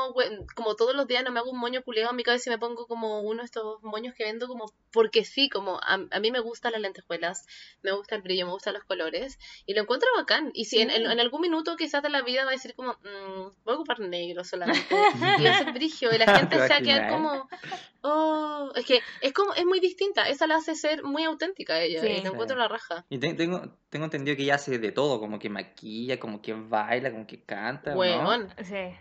como 0.57 0.75
todos 0.77 0.95
los 0.95 1.07
días 1.07 1.23
no 1.25 1.31
me 1.31 1.39
hago 1.41 1.51
un 1.51 1.59
moño 1.61 1.83
culeado 1.83 2.11
en 2.11 2.17
mi 2.17 2.23
cabeza 2.25 2.51
y 2.51 2.53
me 2.53 2.59
pongo 2.59 2.87
como 2.87 3.21
uno 3.21 3.43
de 3.43 3.47
estos 3.47 3.83
moños 3.83 4.15
que 4.17 4.25
vendo 4.25 4.49
como 4.49 4.67
porque 4.93 5.25
sí, 5.25 5.49
como 5.49 5.77
a, 5.83 5.95
a 6.11 6.21
mí 6.21 6.31
me 6.31 6.41
gustan 6.41 6.73
las 6.73 6.81
lentejuelas, 6.81 7.47
me 7.83 7.93
gusta 7.93 8.17
el 8.17 8.23
brillo, 8.23 8.47
me 8.47 8.53
gustan 8.53 8.75
los 8.75 8.85
colores 8.85 9.39
y 9.67 9.75
lo 9.75 9.83
encuentro 9.83 10.09
bacán. 10.17 10.51
Y 10.53 10.65
si 10.65 10.81
en, 10.81 10.91
Sí. 10.91 10.97
en- 10.97 11.11
en 11.11 11.21
algún 11.21 11.41
minuto 11.43 11.77
quizás 11.77 12.03
de 12.03 12.11
la 12.11 12.23
vida 12.23 12.45
va 12.45 12.51
a 12.51 12.55
decir 12.55 12.75
como, 12.75 12.93
"Mm, 12.95 13.51
voy 13.65 13.75
a 13.75 13.77
ocupar 13.77 14.01
negro 14.01 14.43
solamente 14.45 14.89
y 15.41 15.45
va 15.45 15.51
a 15.51 15.59
ser 15.59 15.73
brillo 15.73 16.13
y 16.13 16.19
la 16.19 16.37
gente 16.37 16.57
¿Te 16.57 16.63
se 16.63 16.69
va 16.69 16.77
a 16.77 16.83
quedar 16.83 17.11
como, 17.13 17.49
oh, 18.03 18.73
es 18.75 18.85
que 18.85 19.03
es 19.21 19.33
como, 19.33 19.55
es 19.55 19.65
muy 19.65 19.81
distinta, 19.81 20.29
esa 20.29 20.47
la 20.47 20.57
hace 20.57 20.75
ser 20.75 21.03
muy 21.05 21.25
auténtica 21.25 21.81
ella 21.81 22.01
Sí. 22.01 22.07
y 22.09 22.21
Sí. 22.21 22.27
encuentro 22.27 22.57
la 22.57 22.69
raja. 22.69 23.05
Y 23.11 23.19
te- 23.19 23.35
tengo, 23.35 23.63
tengo 23.91 24.05
entendido 24.07 24.37
que 24.37 24.43
ella 24.45 24.55
hace 24.57 24.79
de 24.79 24.93
todo, 24.93 25.21
como 25.21 25.39
que 25.39 25.49
maquilla, 25.51 26.19
como 26.19 26.41
que 26.43 26.55
baila, 26.87 27.11
como 27.11 27.27
que 27.27 27.43
canta, 27.43 27.91
¿o 27.91 27.95
¿no? 27.95 28.01
Weón. 28.01 28.55
Sí. 28.65 28.97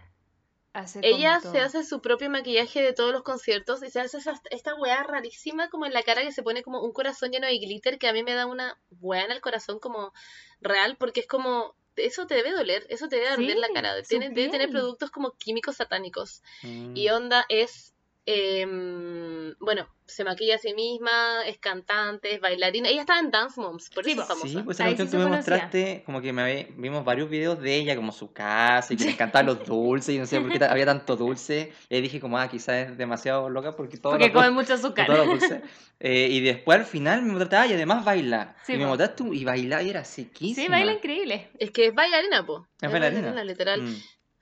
Hace 0.71 0.99
Ella 1.01 1.39
se 1.39 1.59
hace 1.59 1.83
su 1.83 1.99
propio 1.99 2.29
maquillaje 2.29 2.81
de 2.83 2.93
todos 2.93 3.11
los 3.11 3.23
conciertos 3.23 3.81
y 3.81 3.89
se 3.89 3.99
hace 4.01 4.17
esa- 4.19 4.39
esta 4.51 4.75
weá 4.75 5.01
rarísima 5.01 5.67
como 5.69 5.87
en 5.87 5.93
la 5.93 6.03
cara 6.03 6.21
que 6.21 6.31
se 6.31 6.43
pone 6.43 6.61
como 6.61 6.81
un 6.83 6.91
corazón 6.93 7.31
lleno 7.31 7.47
de 7.47 7.57
glitter 7.57 7.97
que 7.97 8.07
a 8.07 8.13
mí 8.13 8.21
me 8.23 8.35
da 8.35 8.45
una 8.45 8.79
weá 9.01 9.25
en 9.25 9.31
el 9.31 9.41
corazón 9.41 9.79
como 9.79 10.13
real 10.61 10.95
porque 10.97 11.21
es 11.21 11.27
como 11.27 11.75
eso 11.95 12.27
te 12.27 12.35
debe 12.35 12.51
doler, 12.51 12.85
eso 12.89 13.09
te 13.09 13.15
debe 13.17 13.29
arder 13.29 13.57
la 13.57 13.67
cara, 13.73 14.01
Tiene, 14.03 14.29
debe 14.29 14.49
tener 14.49 14.69
productos 14.69 15.09
como 15.11 15.31
químicos 15.37 15.77
satánicos 15.77 16.43
Mm. 16.61 16.95
y 16.95 17.09
onda 17.09 17.45
es 17.49 17.93
em, 18.33 19.55
bueno, 19.59 19.87
se 20.05 20.23
maquilla 20.23 20.55
a 20.55 20.57
sí 20.57 20.73
misma, 20.73 21.43
es 21.45 21.57
cantante, 21.59 22.33
es 22.33 22.41
bailarina, 22.41 22.89
ella 22.89 23.01
estaba 23.01 23.19
en 23.19 23.31
Dance 23.31 23.59
Moms, 23.59 23.89
por 23.89 24.03
Sí, 24.03 24.11
eso 24.11 24.21
es 24.21 24.27
famosa. 24.27 24.47
Sí, 24.47 24.61
pues 24.63 24.77
esa 24.77 24.85
Ahí 24.85 24.95
cuestión 24.95 25.07
sí 25.07 25.11
tú 25.11 25.17
me 25.17 25.23
conocía. 25.23 25.53
mostraste, 25.55 26.03
como 26.05 26.21
que 26.21 26.33
me 26.33 26.41
había- 26.43 26.67
vimos 26.77 27.03
varios 27.05 27.29
videos 27.29 27.59
de 27.59 27.75
ella, 27.75 27.95
como 27.95 28.11
su 28.11 28.31
casa, 28.33 28.93
y 28.93 28.97
que 28.97 29.03
le 29.05 29.11
encantaban 29.11 29.45
los 29.47 29.65
dulces, 29.65 30.15
y 30.15 30.19
no 30.19 30.25
sé 30.25 30.39
por 30.41 30.51
qué 30.51 30.63
había 30.63 30.85
tanto 30.85 31.15
dulce. 31.15 31.73
Y 31.89 32.01
dije 32.01 32.19
como, 32.19 32.37
ah, 32.37 32.47
quizás 32.49 32.89
es 32.89 32.97
demasiado 32.97 33.49
loca 33.49 33.71
porque 33.75 33.97
todo 33.97 34.13
Porque 34.13 34.31
come 34.31 34.49
mucho 34.51 34.73
azúcar. 34.73 35.05
todo 35.07 35.25
dulce. 35.25 35.61
Eh, 35.99 36.27
y 36.31 36.39
después 36.41 36.79
al 36.79 36.85
final 36.85 37.21
me 37.23 37.29
mostraste, 37.33 37.55
ah, 37.57 37.67
y 37.67 37.73
además 37.73 38.05
baila. 38.05 38.55
Sí, 38.65 38.73
y 38.73 38.77
me 38.77 38.85
mostraste 38.85 39.23
un- 39.23 39.33
y 39.35 39.43
bailaba 39.43 39.83
y 39.83 39.89
era 39.89 40.03
sequísima. 40.05 40.65
Sí, 40.65 40.71
baila 40.71 40.93
increíble. 40.93 41.49
Es 41.59 41.71
que 41.71 41.87
es 41.87 41.93
bailarina, 41.93 42.45
po. 42.45 42.67
Es 42.81 42.91
bailarina. 42.91 43.43
literal. 43.43 43.81
Mm. 43.81 43.95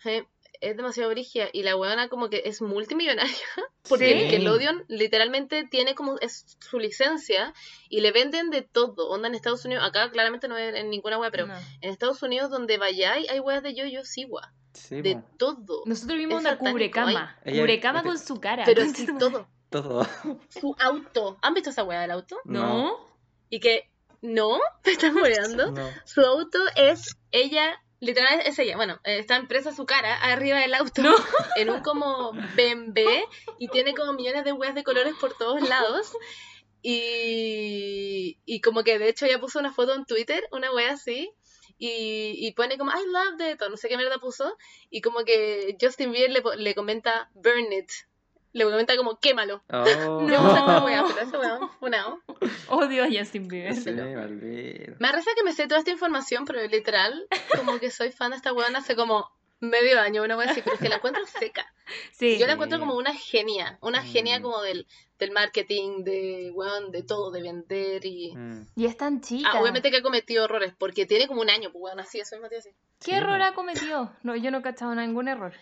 Eh, 0.05 0.23
es 0.61 0.75
demasiado 0.77 1.09
brígida 1.09 1.47
y 1.53 1.63
la 1.63 1.75
weona 1.75 2.09
como 2.09 2.29
que 2.29 2.43
es 2.45 2.61
multimillonaria 2.61 3.35
porque 3.89 4.07
Sí. 4.09 4.23
Nickelodeon 4.25 4.85
literalmente 4.87 5.63
tiene 5.65 5.95
como 5.95 6.17
es 6.19 6.57
su 6.59 6.79
licencia 6.79 7.53
y 7.89 8.01
le 8.01 8.11
venden 8.11 8.49
de 8.49 8.61
todo 8.61 9.09
onda 9.09 9.27
en 9.27 9.35
Estados 9.35 9.63
Unidos 9.65 9.83
acá 9.85 10.09
claramente 10.11 10.47
no 10.47 10.57
es 10.57 10.75
en 10.75 10.89
ninguna 10.89 11.17
wea 11.19 11.31
pero 11.31 11.47
No. 11.47 11.55
en 11.81 11.89
Estados 11.89 12.21
Unidos 12.23 12.49
donde 12.49 12.77
vayáis 12.77 13.29
hay 13.29 13.39
weas 13.39 13.63
de 13.63 13.73
Yo-Yo 13.73 14.03
Siwa 14.03 14.53
Sí, 14.73 15.01
de 15.01 15.21
todo 15.37 15.81
Nosotros 15.85 16.17
vimos 16.19 16.35
Es 16.35 16.41
una 16.41 16.49
satánico, 16.51 16.71
cubrecama. 16.73 17.35
ay. 17.43 17.53
Ella- 17.53 17.61
Cubrecama 17.61 18.03
con 18.03 18.19
su 18.19 18.39
cara. 18.39 18.63
pero 18.65 18.83
sí 18.93 19.07
todo 19.17 19.47
todo. 19.69 20.07
su 20.49 20.75
auto 20.79 21.37
¿han 21.41 21.53
visto 21.53 21.69
esa 21.71 21.83
wea 21.83 22.01
del 22.01 22.11
auto? 22.11 22.37
No. 22.45 22.95
y 23.49 23.59
que 23.59 23.89
no 24.21 24.59
me 24.85 24.91
están 24.91 25.15
weando 25.15 25.71
No. 25.71 25.89
su 26.05 26.21
auto 26.21 26.59
es 26.75 27.17
ella 27.31 27.81
literal 27.99 28.41
es 28.45 28.59
ella 28.59 28.75
bueno 28.75 28.99
eh, 29.03 29.19
está 29.19 29.37
impresa 29.37 29.73
su 29.73 29.85
cara 29.85 30.15
arriba 30.15 30.59
del 30.59 30.73
auto 30.73 31.01
No. 31.01 31.15
en 31.55 31.69
un 31.69 31.81
como 31.81 32.31
BMW 32.31 33.09
y 33.59 33.67
tiene 33.69 33.93
como 33.93 34.13
millones 34.13 34.43
de 34.43 34.53
weas 34.53 34.75
de 34.75 34.83
colores 34.83 35.13
por 35.19 35.35
todos 35.37 35.67
lados. 35.67 36.11
Y, 36.83 38.39
y 38.45 38.61
como 38.61 38.83
que 38.83 38.99
de 38.99 39.09
hecho 39.09 39.25
ella 39.25 39.39
puso 39.39 39.59
una 39.59 39.73
foto 39.73 39.93
en 39.93 40.05
Twitter, 40.05 40.47
una 40.51 40.71
wea 40.73 40.91
así, 40.93 41.31
y, 41.77 42.35
y 42.37 42.51
pone 42.53 42.77
como 42.77 42.91
I 42.91 43.03
love 43.07 43.53
it, 43.53 43.61
o 43.61 43.69
no 43.69 43.77
sé 43.77 43.89
qué 43.89 43.97
mierda 43.97 44.19
puso, 44.19 44.55
y 44.89 45.01
como 45.01 45.25
que 45.25 45.75
Justin 45.81 46.11
Bieber 46.11 46.31
le, 46.31 46.41
le 46.57 46.75
comenta 46.75 47.29
burn 47.33 47.73
it, 47.73 47.89
le 48.57 48.63
comenta 48.65 48.97
como 48.97 49.17
quémalo. 49.19 49.63
Oh. 49.71 50.19
Me 50.21 50.37
gusta 50.37 50.59
esa 50.59 50.83
wea, 50.83 51.03
pero 51.07 51.27
esa 51.27 51.39
wea 51.39 51.59
funao. 51.79 52.19
Odio 52.69 53.03
a 53.03 53.07
Justin 53.11 53.47
Bieber. 53.47 53.75
Sí. 53.75 53.91
Me 53.91 55.07
arresa 55.07 55.31
que 55.35 55.43
me 55.43 55.53
sé 55.53 55.67
toda 55.67 55.79
esta 55.79 55.91
información, 55.91 56.45
pero 56.45 56.65
literal, 56.67 57.27
como 57.55 57.79
que 57.79 57.91
soy 57.91 58.11
fan 58.11 58.31
de 58.31 58.37
esta 58.37 58.53
weona 58.53 58.79
hace 58.79 58.95
como 58.95 59.29
medio 59.59 59.99
año, 59.99 60.23
una 60.23 60.37
wea 60.37 60.51
así, 60.51 60.61
pero 60.61 60.75
es 60.75 60.81
que 60.81 60.89
la 60.89 60.97
encuentro 60.97 61.25
seca. 61.25 61.65
Sí. 62.11 62.37
Yo 62.37 62.47
la 62.47 62.53
encuentro 62.53 62.79
como 62.79 62.95
una 62.97 63.13
genia, 63.13 63.77
una 63.81 64.03
genia 64.03 64.39
Mm. 64.39 64.41
como 64.41 64.61
del, 64.61 64.85
del 65.19 65.31
marketing, 65.31 66.03
de, 66.03 66.51
weón, 66.53 66.91
de 66.91 67.01
todo, 67.01 67.31
de 67.31 67.41
vender 67.41 68.05
y... 68.05 68.35
Mm. 68.35 68.67
Y 68.75 68.85
es 68.87 68.97
tan 68.97 69.21
chica. 69.21 69.49
Ah, 69.53 69.61
obviamente 69.61 69.89
que 69.89 69.97
ha 69.97 70.01
cometido 70.01 70.43
errores, 70.43 70.73
porque 70.77 71.05
tiene 71.05 71.27
como 71.27 71.39
un 71.39 71.49
año, 71.49 71.71
pues 71.71 71.81
weón, 71.81 71.99
así, 72.01 72.19
eso 72.19 72.35
es 72.35 72.41
Matías 72.41 72.65
así. 72.65 72.75
¿Qué 72.99 73.11
Sí, 73.11 73.11
error 73.11 73.41
ha 73.41 73.53
cometido? 73.53 74.11
No, 74.21 74.35
yo 74.35 74.51
no 74.51 74.57
he 74.57 74.61
cachado 74.63 74.93
ningún 74.95 75.29
error. 75.29 75.53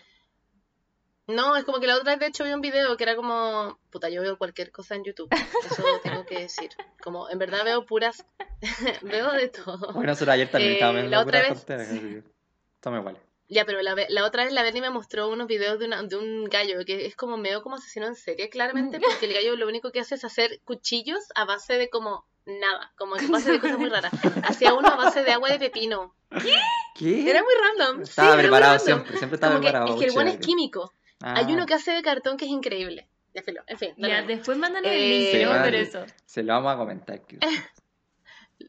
No, 1.28 1.56
es 1.56 1.64
como 1.64 1.80
que 1.80 1.86
la 1.88 1.96
otra 1.96 2.12
vez 2.12 2.20
de 2.20 2.26
hecho 2.26 2.44
vi 2.44 2.52
un 2.52 2.60
video 2.60 2.96
que 2.96 3.02
era 3.04 3.16
como, 3.16 3.78
puta, 3.90 4.08
yo 4.08 4.22
veo 4.22 4.38
cualquier 4.38 4.70
cosa 4.70 4.94
en 4.94 5.02
YouTube, 5.04 5.28
eso 5.32 5.82
tengo 6.02 6.24
que 6.24 6.38
decir. 6.40 6.70
Como, 7.02 7.28
en 7.28 7.38
verdad 7.38 7.64
veo 7.64 7.84
puras, 7.84 8.24
veo 9.02 9.32
de 9.32 9.48
todo. 9.48 9.92
Bueno, 9.92 10.10
nosotros 10.12 10.34
ayer 10.34 10.48
también 10.50 10.72
Eh, 10.72 10.74
estábamos 10.74 11.00
viendo 11.02 11.16
la 11.16 11.22
otra 11.22 11.40
vez- 11.40 11.48
tonteras, 11.66 11.88
iguales. 11.92 13.20
Ya, 13.48 13.64
pero 13.64 13.80
la, 13.82 13.94
ve- 13.94 14.06
la 14.08 14.24
otra 14.24 14.44
vez 14.44 14.52
la 14.52 14.62
Berni 14.64 14.80
me 14.80 14.90
mostró 14.90 15.28
unos 15.28 15.46
videos 15.46 15.78
de, 15.78 15.86
una, 15.86 16.02
de 16.02 16.16
un 16.16 16.44
gallo 16.46 16.84
que 16.84 17.06
es 17.06 17.14
como 17.14 17.36
medio 17.36 17.62
como 17.62 17.76
asesino 17.76 18.06
en 18.06 18.16
serie, 18.16 18.48
claramente, 18.48 18.98
porque 19.00 19.26
el 19.26 19.34
gallo 19.34 19.54
lo 19.56 19.68
único 19.68 19.92
que 19.92 20.00
hace 20.00 20.16
es 20.16 20.24
hacer 20.24 20.60
cuchillos 20.64 21.20
a 21.36 21.44
base 21.44 21.74
de 21.74 21.88
como 21.88 22.24
nada, 22.44 22.92
como 22.96 23.14
que 23.16 23.28
pasa 23.28 23.52
de 23.52 23.60
cosas 23.60 23.78
muy 23.78 23.88
raras. 23.88 24.12
Hacía 24.44 24.74
uno 24.74 24.88
a 24.88 24.96
base 24.96 25.22
de 25.22 25.30
agua 25.32 25.48
de 25.50 25.58
pepino. 25.60 26.14
¿Qué? 26.96 27.30
Era 27.30 27.42
muy 27.44 27.52
random. 27.78 28.04
sí, 28.04 28.10
Estaba 28.10 28.36
preparado 28.36 28.72
random. 28.78 28.84
siempre, 28.84 29.16
siempre 29.18 29.34
estaba 29.36 29.52
Como 29.54 29.62
que, 29.64 29.70
preparado. 29.70 29.94
es 29.94 30.00
que 30.00 30.06
el 30.06 30.12
buen 30.12 30.26
es 30.28 30.32
chévere. 30.34 30.46
Químico. 31.18 31.38
Hay 31.38 31.44
Ah, 31.46 31.54
uno 31.54 31.66
que 31.66 31.74
hace 31.74 31.92
de 31.92 32.02
cartón 32.02 32.36
que 32.36 32.44
es 32.44 32.50
increíble. 32.50 33.06
En 33.66 33.78
fin. 33.78 33.92
Ya, 33.98 34.22
después 34.22 34.56
mándanos 34.56 34.90
el 34.90 34.96
Eh, 34.96 35.08
link, 35.10 35.26
Sí, 35.30 35.36
eso. 35.74 36.04
Se 36.24 36.42
lo 36.42 36.54
vamos 36.54 36.74
a 36.74 36.76
comentar. 36.78 37.20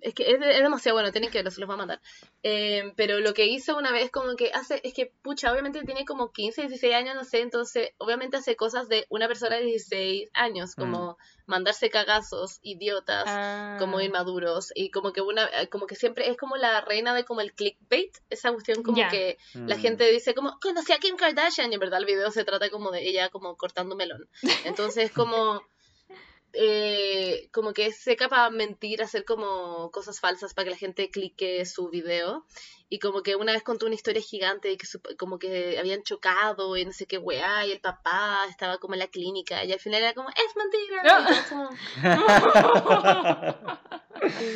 Es 0.02 0.14
que 0.14 0.24
es, 0.30 0.34
es 0.42 0.62
demasiado 0.62 0.96
bueno, 0.98 1.12
tienen 1.12 1.32
que 1.32 1.38
verlo, 1.38 1.50
se 1.52 1.62
los 1.62 1.68
voy 1.68 1.76
a 1.76 1.78
mandar. 1.78 2.02
Eh, 2.44 2.92
pero 2.98 3.20
lo 3.20 3.34
que 3.34 3.46
hizo 3.46 3.78
una 3.78 3.92
vez 3.92 4.12
como 4.12 4.36
que 4.36 4.52
hace, 4.54 4.82
es 4.84 4.94
que, 4.94 5.14
pucha, 5.22 5.52
obviamente 5.52 5.82
tiene 5.84 6.04
como 6.06 6.32
15, 6.34 6.62
16 6.64 6.94
años, 6.94 7.16
no 7.16 7.24
sé, 7.24 7.40
entonces 7.40 7.92
obviamente 7.98 8.38
hace 8.38 8.56
cosas 8.58 8.90
de 8.90 9.06
una 9.10 9.28
persona 9.28 9.56
de 9.56 9.64
16 9.64 10.30
años, 10.34 10.76
como 10.76 11.18
mandarse 11.46 11.90
cagazos, 11.90 12.60
idiotas, 12.62 13.24
Ah. 13.28 13.78
como 13.80 14.02
inmaduros, 14.02 14.72
y 14.76 14.92
como 14.92 15.14
que 15.14 15.22
una, 15.22 15.46
eh, 15.62 15.70
como 15.70 15.88
que 15.88 15.96
siempre 15.96 16.30
es 16.30 16.36
como 16.38 16.58
la 16.58 16.82
reina 16.82 17.14
de 17.16 17.24
como 17.24 17.40
el 17.42 17.54
clickbait, 17.54 18.12
esa 18.30 18.52
cuestión 18.52 18.84
como 18.84 18.98
Ya. 18.98 19.08
que 19.10 19.38
la 19.54 19.78
Mm. 19.78 19.80
gente 19.80 20.12
dice 20.12 20.34
como, 20.34 20.60
conocí 20.60 20.92
a 20.92 20.98
Kim 21.00 21.16
Kardashian, 21.16 21.72
y 21.72 21.76
en 21.76 21.80
verdad 21.80 22.00
el 22.00 22.06
video 22.06 22.30
se 22.32 22.44
trata 22.44 22.70
como 22.70 22.92
de 22.92 23.08
ella 23.08 23.30
como 23.30 23.56
cortando 23.56 23.96
melón. 23.96 24.28
Entonces 24.66 25.12
como, 25.12 25.62
eh, 26.54 27.50
como 27.52 27.74
que 27.74 27.88
es 27.88 27.98
seca 27.98 28.30
para 28.30 28.50
mentir, 28.50 29.02
hacer 29.02 29.26
como 29.26 29.92
cosas 29.92 30.20
falsas 30.20 30.54
para 30.54 30.66
que 30.66 30.72
la 30.72 30.78
gente 30.78 31.10
clique 31.10 31.66
su 31.66 31.90
video. 31.90 32.46
Y 32.90 33.00
como 33.00 33.22
que 33.22 33.36
una 33.36 33.52
vez 33.52 33.64
contó 33.64 33.86
una 33.86 33.96
historia 33.96 34.22
gigante 34.22 34.70
de 34.70 34.78
que 34.78 34.86
su- 34.86 35.02
como 35.20 35.40
que 35.40 35.78
habían 35.78 36.04
chocado 36.04 36.78
y 36.78 36.86
no 36.86 36.94
sé 36.94 37.06
qué 37.06 37.18
weá, 37.18 37.66
y 37.66 37.74
el 37.74 37.82
papá 37.82 38.46
estaba 38.50 38.78
como 38.78 38.94
en 38.94 39.00
la 39.00 39.08
clínica, 39.08 39.66
y 39.66 39.74
al 39.74 39.80
final 39.80 40.02
era 40.04 40.14
como, 40.14 40.30
es 40.30 40.56
mentira. 40.56 41.04
Como, 41.50 41.70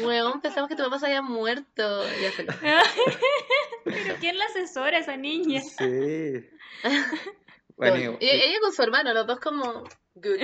weón, 0.08 0.40
pensamos 0.42 0.70
que 0.70 0.76
tu 0.76 0.84
papá 0.84 1.00
se 1.00 1.08
había 1.08 1.22
muerto. 1.22 2.04
Y 2.18 2.22
ya 2.24 2.32
se 2.32 2.44
lo- 2.44 2.54
Pero 3.84 4.16
¿quién 4.20 4.38
la 4.38 4.46
asesora 4.46 4.98
a 4.98 5.02
esa 5.02 5.18
niña? 5.18 5.62
Sí. 5.62 6.50
Bueno, 7.78 8.16
y, 8.20 8.26
y- 8.26 8.30
ella 8.30 8.60
con 8.62 8.72
su 8.74 8.84
hermano, 8.84 9.12
los 9.12 9.26
dos 9.26 9.40
como, 9.40 9.84
good. 10.14 10.38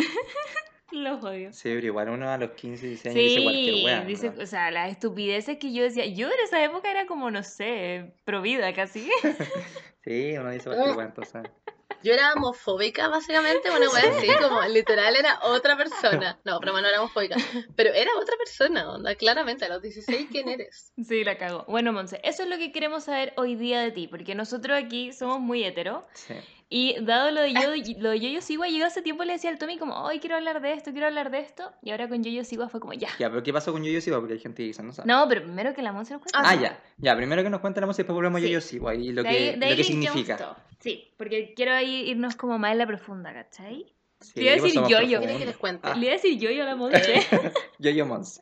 Los 0.91 1.23
odio. 1.23 1.51
sí, 1.53 1.63
pero 1.73 1.87
igual 1.87 2.09
uno 2.09 2.29
a 2.29 2.37
los 2.37 2.51
15, 2.51 2.87
16 2.87 3.15
años 3.15 3.25
dice 3.25 3.43
cualquier 3.43 3.75
Sí, 4.17 4.27
wea. 4.27 4.43
o 4.43 4.45
sea, 4.45 4.71
las 4.71 4.89
estupideces 4.91 5.57
que 5.57 5.73
yo 5.73 5.83
decía. 5.83 6.05
Yo 6.05 6.27
en 6.27 6.39
esa 6.45 6.63
época 6.63 6.89
era 6.89 7.05
como, 7.05 7.29
no 7.31 7.43
sé, 7.43 8.13
provida 8.23 8.73
casi. 8.73 9.09
Sí, 10.03 10.37
uno 10.37 10.51
dice 10.51 10.69
cualquier 10.69 10.95
wea, 10.95 11.05
entonces. 11.07 11.43
Yo 12.03 12.13
era 12.13 12.31
homofóbica, 12.33 13.07
básicamente, 13.09 13.69
una 13.71 13.89
wea 13.89 14.11
así, 14.11 14.27
como 14.39 14.61
literal 14.67 15.15
era 15.15 15.39
otra 15.43 15.75
persona. 15.75 16.39
No, 16.45 16.59
pero 16.59 16.71
no 16.73 16.87
era 16.87 17.01
homofóbica. 17.01 17.35
Pero 17.75 17.91
era 17.91 18.11
otra 18.21 18.35
persona, 18.37 18.89
onda, 18.93 19.15
claramente, 19.15 19.65
a 19.65 19.69
los 19.69 19.81
16, 19.81 20.27
¿quién 20.31 20.47
eres? 20.47 20.93
Sí, 21.03 21.23
la 21.23 21.37
cago. 21.37 21.65
Bueno, 21.67 21.91
Monse, 21.91 22.21
eso 22.23 22.43
es 22.43 22.49
lo 22.49 22.57
que 22.57 22.71
queremos 22.71 23.05
saber 23.05 23.33
hoy 23.35 23.55
día 23.55 23.81
de 23.81 23.91
ti, 23.91 24.07
porque 24.07 24.35
nosotros 24.35 24.77
aquí 24.81 25.11
somos 25.11 25.39
muy 25.39 25.63
hetero. 25.63 26.07
Sí. 26.13 26.35
Y 26.69 26.95
dado 27.01 27.31
lo 27.31 27.41
de 27.41 27.53
yo, 27.53 27.61
lo 28.01 28.09
de 28.09 28.19
Yoyo 28.19 28.41
Siwa, 28.41 28.67
yo 28.67 28.85
hace 28.85 29.01
tiempo 29.01 29.23
le 29.23 29.33
decía 29.33 29.49
al 29.49 29.57
Tommy 29.57 29.77
como, 29.77 29.95
hoy 30.03 30.19
quiero 30.19 30.35
hablar 30.35 30.61
de 30.61 30.73
esto, 30.73 30.91
quiero 30.91 31.07
hablar 31.07 31.31
de 31.31 31.39
esto. 31.39 31.71
Y 31.81 31.91
ahora 31.91 32.09
con 32.09 32.23
Yoyo 32.23 32.43
Siwa 32.43 32.67
fue 32.67 32.79
como, 32.81 32.93
ya. 32.93 33.07
Ya, 33.19 33.29
pero 33.29 33.41
¿qué 33.41 33.53
pasó 33.53 33.71
con 33.71 33.83
Yo-Yo 33.83 34.01
Siwa? 34.01 34.19
Porque 34.19 34.33
hay 34.33 34.39
gente 34.39 34.57
que 34.63 34.67
dice, 34.67 34.83
no 34.83 34.91
sabe. 34.91 35.07
No, 35.07 35.25
pero 35.29 35.43
primero 35.43 35.73
que 35.73 35.81
la 35.81 35.93
Monse 35.93 36.13
nos 36.13 36.21
cuente. 36.23 36.37
Ah, 36.41 36.55
ya. 36.55 36.77
Ya, 36.97 37.15
primero 37.15 37.41
que 37.43 37.49
nos 37.49 37.61
cuente 37.61 37.79
la 37.79 37.87
música 37.87 38.01
y 38.01 38.03
después 38.03 38.15
volvemos 38.15 38.39
a 38.39 38.43
Sí. 38.43 38.49
Yo-Yo 38.51 38.61
Siwa 38.61 38.95
y 38.95 39.11
lo 39.13 39.23
De 39.23 39.29
que, 39.29 39.35
ahí- 39.37 39.51
de 39.51 39.57
lo 39.57 39.65
ahí 39.65 39.75
que 39.77 39.83
significa. 39.85 40.35
todo. 40.37 40.57
Sí, 40.79 41.13
porque 41.17 41.53
quiero 41.55 41.79
irnos 41.81 42.35
como 42.35 42.59
más 42.59 42.73
en 42.73 42.77
la 42.79 42.85
profunda, 42.87 43.33
¿cachai? 43.33 43.93
Sí, 44.19 44.33
Te 44.33 44.41
iba 44.43 44.51
a 44.51 44.55
decir 44.55 44.73
yo-yo. 44.89 45.19
¿Quieren 45.19 45.37
que 45.37 45.45
les 45.45 45.57
cuente? 45.57 45.87
Ah, 45.89 45.93
Le 45.95 46.01
iba 46.05 46.11
a 46.13 46.15
decir 46.15 46.37
Yoyo 46.39 46.63
a 46.63 46.65
la 46.65 46.75
Monse. 46.75 47.21
Yo-Yo 47.79 48.05
Mons. 48.05 48.41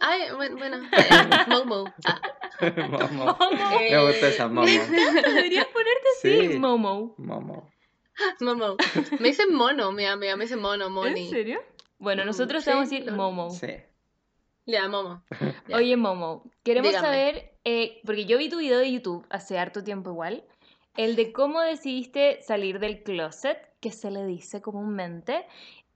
Ay, 0.00 0.20
bueno, 0.36 0.56
bueno. 0.56 0.78
Momo. 1.48 1.92
Ah, 2.04 2.20
Momo. 2.90 3.36
Momo. 3.38 3.80
eh, 3.80 3.90
Me 3.90 4.06
gusta 4.06 4.28
esa 4.28 4.48
Momo. 4.48 4.66
Deberías 4.66 5.66
ponerte 5.66 6.08
así, 6.18 6.48
Sí. 6.52 6.58
Momo. 6.58 7.14
Momo. 7.18 7.70
Momo. 8.40 8.76
Me 9.20 9.28
dicen 9.28 9.54
mono, 9.54 9.92
mi 9.92 10.04
amiga, 10.04 10.36
me 10.36 10.44
dicen 10.44 10.60
mono, 10.60 10.90
moni. 10.90 11.24
¿En 11.26 11.30
serio? 11.30 11.62
Bueno, 11.98 12.24
nosotros 12.24 12.64
sí, 12.64 12.70
vamos 12.70 12.88
a 12.88 12.90
decir 12.94 13.12
Momo. 13.12 13.50
Sí. 13.50 13.68
Ya, 14.66 14.88
Momo. 14.88 15.22
Ya. 15.68 15.76
Oye, 15.76 15.96
Momo, 15.96 16.42
queremos 16.64 16.88
Dígame. 16.90 17.06
saber, 17.06 17.52
eh, 17.64 18.00
porque 18.04 18.24
yo 18.26 18.38
vi 18.38 18.48
tu 18.48 18.58
video 18.58 18.78
de 18.78 18.90
YouTube 18.92 19.24
hace 19.30 19.58
harto 19.58 19.82
tiempo 19.84 20.10
igual, 20.10 20.44
el 20.96 21.14
de 21.16 21.32
cómo 21.32 21.60
decidiste 21.60 22.42
salir 22.42 22.80
del 22.80 23.02
closet, 23.04 23.58
que 23.80 23.92
se 23.92 24.10
le 24.10 24.26
dice 24.26 24.60
comúnmente, 24.60 25.46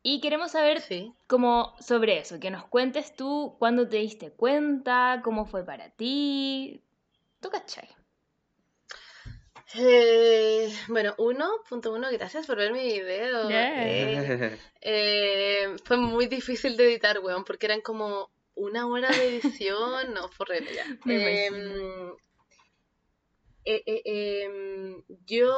y 0.02 0.20
queremos 0.20 0.52
saber 0.52 0.80
Sí. 0.80 1.12
como 1.26 1.74
sobre 1.80 2.18
eso, 2.18 2.40
que 2.40 2.50
nos 2.50 2.64
cuentes 2.64 3.14
tú 3.14 3.56
cuándo 3.58 3.88
te 3.88 3.98
diste 3.98 4.30
cuenta, 4.30 5.20
cómo 5.24 5.46
fue 5.46 5.64
para 5.64 5.90
ti. 5.90 6.82
¿Tú 7.40 7.50
cachai? 7.50 7.88
Eh, 9.74 10.70
bueno, 10.88 11.14
uno, 11.18 11.48
punto 11.68 11.92
uno, 11.92 12.08
gracias 12.12 12.46
por 12.46 12.56
ver 12.58 12.72
mi 12.72 13.00
video. 13.00 13.48
Yeah. 13.48 13.88
Eh, 13.88 14.58
eh, 14.82 15.76
fue 15.84 15.96
muy 15.96 16.26
difícil 16.26 16.76
de 16.76 16.84
editar, 16.84 17.20
weón, 17.20 17.44
porque 17.44 17.66
eran 17.66 17.80
como 17.80 18.30
una 18.54 18.86
hora 18.86 19.08
de 19.10 19.38
edición. 19.38 20.14
No, 20.14 20.28
fue 20.28 20.46
ya. 20.74 20.84
Eh, 23.64 23.82
eh, 23.86 24.44
em, 24.44 25.02
yo 25.24 25.52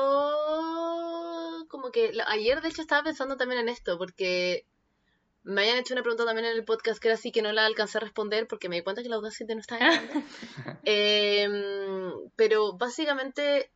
como 1.69 1.91
que 1.91 2.13
ayer 2.27 2.61
de 2.61 2.69
hecho 2.69 2.83
estaba 2.83 3.03
pensando 3.03 3.37
también 3.37 3.61
en 3.61 3.69
esto, 3.69 3.97
porque 3.99 4.67
me 5.43 5.63
habían 5.63 5.79
hecho 5.79 5.95
una 5.95 6.03
pregunta 6.03 6.25
también 6.25 6.47
en 6.47 6.57
el 6.57 6.65
podcast 6.65 7.01
que 7.01 7.09
era 7.09 7.15
así 7.15 7.31
que 7.31 7.43
no 7.43 7.53
la 7.53 7.67
alcancé 7.67 7.99
a 7.99 8.01
responder 8.01 8.47
porque 8.49 8.69
me 8.69 8.77
di 8.77 8.83
cuenta 8.83 9.03
que 9.03 9.09
la 9.09 9.17
Audacity 9.17 9.55
no 9.55 9.61
estaba 9.61 9.81
grabando. 9.81 10.13
Em, 10.85 12.31
pero 12.37 12.75
básicamente, 12.75 13.71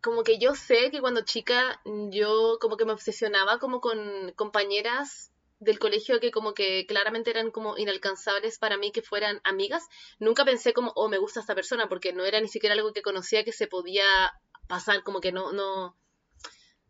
como 0.00 0.22
que 0.22 0.38
yo 0.38 0.54
sé 0.54 0.90
que 0.90 1.00
cuando 1.00 1.22
chica 1.22 1.80
yo 2.10 2.58
como 2.60 2.76
que 2.76 2.84
me 2.84 2.92
obsesionaba 2.92 3.58
como 3.58 3.80
con 3.80 4.32
compañeras 4.36 5.29
del 5.60 5.78
colegio 5.78 6.18
que 6.20 6.30
como 6.30 6.54
que 6.54 6.86
claramente 6.86 7.30
eran 7.30 7.50
como 7.50 7.78
inalcanzables 7.78 8.58
para 8.58 8.76
mí 8.78 8.90
que 8.92 9.02
fueran 9.02 9.40
amigas. 9.44 9.86
Nunca 10.18 10.44
pensé 10.44 10.72
como, 10.72 10.92
oh, 10.96 11.08
me 11.08 11.18
gusta 11.18 11.40
esta 11.40 11.54
persona, 11.54 11.88
porque 11.88 12.12
no 12.12 12.24
era 12.24 12.40
ni 12.40 12.48
siquiera 12.48 12.74
algo 12.74 12.92
que 12.92 13.02
conocía 13.02 13.44
que 13.44 13.52
se 13.52 13.66
podía 13.68 14.04
pasar, 14.66 15.02
como 15.02 15.20
que 15.20 15.32
no, 15.32 15.52
no, 15.52 15.96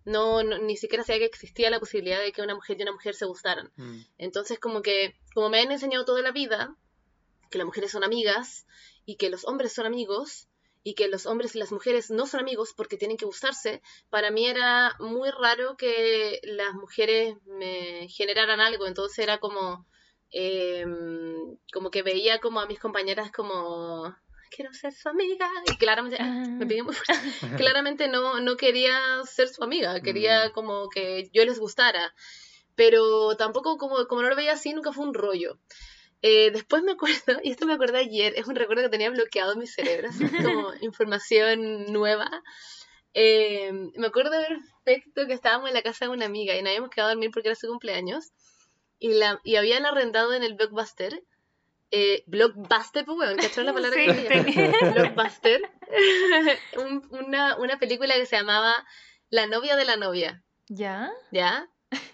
no, 0.05 0.43
no- 0.43 0.59
ni 0.59 0.77
siquiera 0.77 1.05
sabía 1.05 1.21
que 1.21 1.27
existía 1.27 1.69
la 1.71 1.81
posibilidad 1.81 2.21
de 2.21 2.33
que 2.33 2.43
una 2.43 2.55
mujer 2.55 2.79
y 2.79 2.83
una 2.83 2.93
mujer 2.93 3.15
se 3.15 3.27
gustaran. 3.27 3.73
Mm. 3.77 4.01
Entonces, 4.19 4.59
como 4.59 4.83
que, 4.83 5.17
como 5.35 5.51
me 5.51 5.61
han 5.61 5.73
enseñado 5.73 6.05
toda 6.05 6.23
la 6.23 6.31
vida, 6.33 6.77
que 7.51 7.59
las 7.59 7.67
mujeres 7.67 7.91
son 7.91 8.05
amigas 8.05 8.67
y 9.05 9.17
que 9.17 9.31
los 9.31 9.45
hombres 9.45 9.73
son 9.73 9.87
amigos 9.87 10.47
y 10.83 10.95
que 10.95 11.09
los 11.09 11.27
hombres 11.27 11.55
y 11.55 11.59
las 11.59 11.73
mujeres 11.73 12.11
no 12.11 12.27
son 12.27 12.41
amigos 12.41 12.73
porque 12.77 12.97
tienen 12.97 13.17
que 13.17 13.27
gustarse, 13.27 13.83
para 14.09 14.31
mí 14.31 14.47
era 14.47 14.97
muy 14.99 15.31
raro 15.31 15.77
que 15.77 16.41
las 16.43 16.73
mujeres 16.75 17.35
me 17.45 18.09
generaran 18.09 18.61
algo. 18.61 18.87
Entonces 18.87 19.19
era 19.19 19.39
como, 19.39 19.87
eh, 20.33 20.87
como 21.73 21.91
que 21.91 22.03
veía 22.03 22.39
como 22.39 22.61
a 22.61 22.67
mis 22.67 22.79
compañeras 22.81 23.31
como, 23.31 24.15
quiero 24.51 24.73
ser 24.73 24.93
su 24.93 25.09
amiga. 25.09 25.51
Y 25.67 25.77
claramente, 25.77 26.17
Ah. 26.21 26.45
me 26.59 26.67
pegué 26.67 26.83
muy 26.83 26.95
fuerte. 26.95 27.13
claramente 27.67 28.09
no, 28.09 28.41
no 28.41 28.57
quería 28.57 28.99
ser 29.25 29.49
su 29.49 29.63
amiga, 29.63 30.01
quería 30.01 30.49
Mm. 30.49 30.53
como 30.53 30.89
que 30.89 31.29
yo 31.33 31.45
les 31.45 31.59
gustara. 31.59 32.15
Pero 32.75 33.37
tampoco, 33.37 33.77
como, 33.77 34.07
como 34.07 34.23
no 34.23 34.31
lo 34.31 34.37
veía 34.37 34.53
así, 34.55 34.73
nunca 34.73 34.93
fue 34.93 35.05
un 35.05 35.13
rollo. 35.13 35.59
Eh, 36.23 36.51
después 36.51 36.83
me 36.83 36.93
acuerdo, 36.93 37.17
y 37.45 37.51
esto 37.51 37.67
me 37.67 37.75
acordé 37.75 37.99
ayer, 37.99 38.35
es 38.37 38.47
un 38.47 38.55
recuerdo 38.57 38.83
que 38.85 38.89
tenía 38.91 39.11
bloqueado 39.11 39.53
en 39.55 39.59
mi 39.61 39.67
cerebro, 39.67 40.09
así 40.11 40.25
como 40.65 40.75
información 40.81 41.87
nueva. 41.93 42.29
Eh, 43.15 43.73
me 43.97 44.07
acuerdo 44.07 44.31
perfecto 44.85 45.27
que 45.27 45.33
estábamos 45.33 45.69
en 45.69 45.75
la 45.75 45.83
casa 45.83 46.05
de 46.05 46.11
una 46.13 46.27
amiga 46.27 46.55
y 46.55 46.63
nos 46.63 46.69
habíamos 46.71 46.91
quedado 46.91 47.09
a 47.11 47.13
dormir 47.15 47.31
porque 47.33 47.49
era 47.49 47.57
su 47.57 47.67
cumpleaños. 47.69 48.31
Y, 48.99 49.15
la, 49.15 49.41
y 49.45 49.57
habían 49.57 49.87
arrendado 49.87 50.33
en 50.35 50.43
el 50.43 50.55
Blockbuster. 50.55 51.23
Eh, 51.91 52.23
Blockbuster, 52.27 53.05
pues 53.05 53.17
bueno, 53.17 53.35
¿cacharon 53.37 53.67
la 53.67 53.73
palabra 53.73 53.99
Sí, 53.99 54.07
que 54.07 54.29
tenía- 54.29 54.93
Blockbuster. 54.95 55.63
Un- 56.77 57.09
una, 57.11 57.57
una 57.57 57.79
película 57.79 58.15
que 58.15 58.27
se 58.27 58.37
llamaba 58.37 58.87
La 59.31 59.47
novia 59.47 59.75
de 59.77 59.85
la 59.87 59.97
novia. 59.97 60.43
¿Ya? 60.69 61.11
¿Ya? 61.33 61.69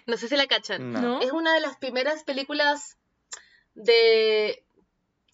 No 0.07 0.17
sé 0.17 0.27
si 0.29 0.35
la 0.35 0.47
cachan. 0.47 0.93
¿No? 0.93 1.21
Es 1.21 1.31
una 1.31 1.53
de 1.53 1.59
las 1.59 1.77
primeras 1.77 2.23
películas 2.23 2.96
de 3.77 4.63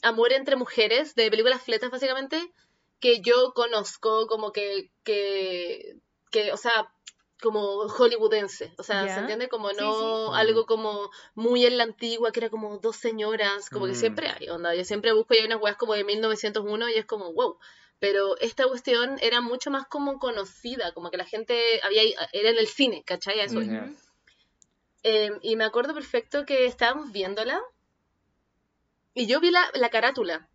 amor 0.01 0.33
entre 0.33 0.55
mujeres, 0.55 1.15
de 1.15 1.29
películas 1.31 1.61
fletas 1.61 1.89
básicamente, 1.89 2.51
que 2.99 3.21
yo 3.21 3.53
conozco 3.53 4.27
como 4.27 4.51
que, 4.51 4.89
que, 5.03 5.95
que 6.29 6.51
o 6.51 6.57
sea, 6.57 6.93
como 7.41 7.87
hollywoodense, 7.89 8.73
o 8.77 8.83
sea, 8.83 9.05
Ya. 9.05 9.13
¿se 9.13 9.19
entiende? 9.21 9.49
Como 9.49 9.71
no 9.73 10.31
sí. 10.33 10.39
algo 10.39 10.65
como 10.65 11.09
muy 11.35 11.65
en 11.65 11.77
la 11.77 11.83
antigua, 11.83 12.31
que 12.31 12.39
era 12.41 12.49
como 12.49 12.77
dos 12.79 12.97
señoras, 12.97 13.69
como 13.69 13.85
que 13.85 13.93
Mm. 13.93 13.95
siempre 13.95 14.27
hay, 14.29 14.49
onda, 14.49 14.75
yo 14.75 14.83
siempre 14.85 15.13
busco 15.13 15.33
y 15.33 15.37
hay 15.37 15.45
unas 15.45 15.61
weas 15.61 15.77
como 15.77 15.93
de 15.93 16.03
1901 16.03 16.89
y 16.89 16.93
es 16.95 17.05
como, 17.05 17.33
wow, 17.33 17.57
pero 17.99 18.37
esta 18.39 18.65
cuestión 18.67 19.17
era 19.21 19.39
mucho 19.41 19.71
más 19.71 19.87
como 19.87 20.19
conocida, 20.19 20.93
como 20.93 21.11
que 21.11 21.17
la 21.17 21.25
gente 21.25 21.79
había, 21.83 22.03
era 22.33 22.49
en 22.49 22.57
el 22.57 22.67
cine, 22.67 23.03
¿cachai? 23.05 23.39
Eso. 23.39 23.61
Ya. 23.61 23.89
eh, 25.03 25.31
y 25.41 25.55
me 25.55 25.63
acuerdo 25.65 25.93
perfecto 25.93 26.45
que 26.45 26.65
estábamos 26.65 27.11
viéndola 27.11 27.61
y 29.13 29.27
yo 29.27 29.39
vi 29.39 29.51
la, 29.51 29.69
la 29.73 29.89
carátula. 29.89 30.49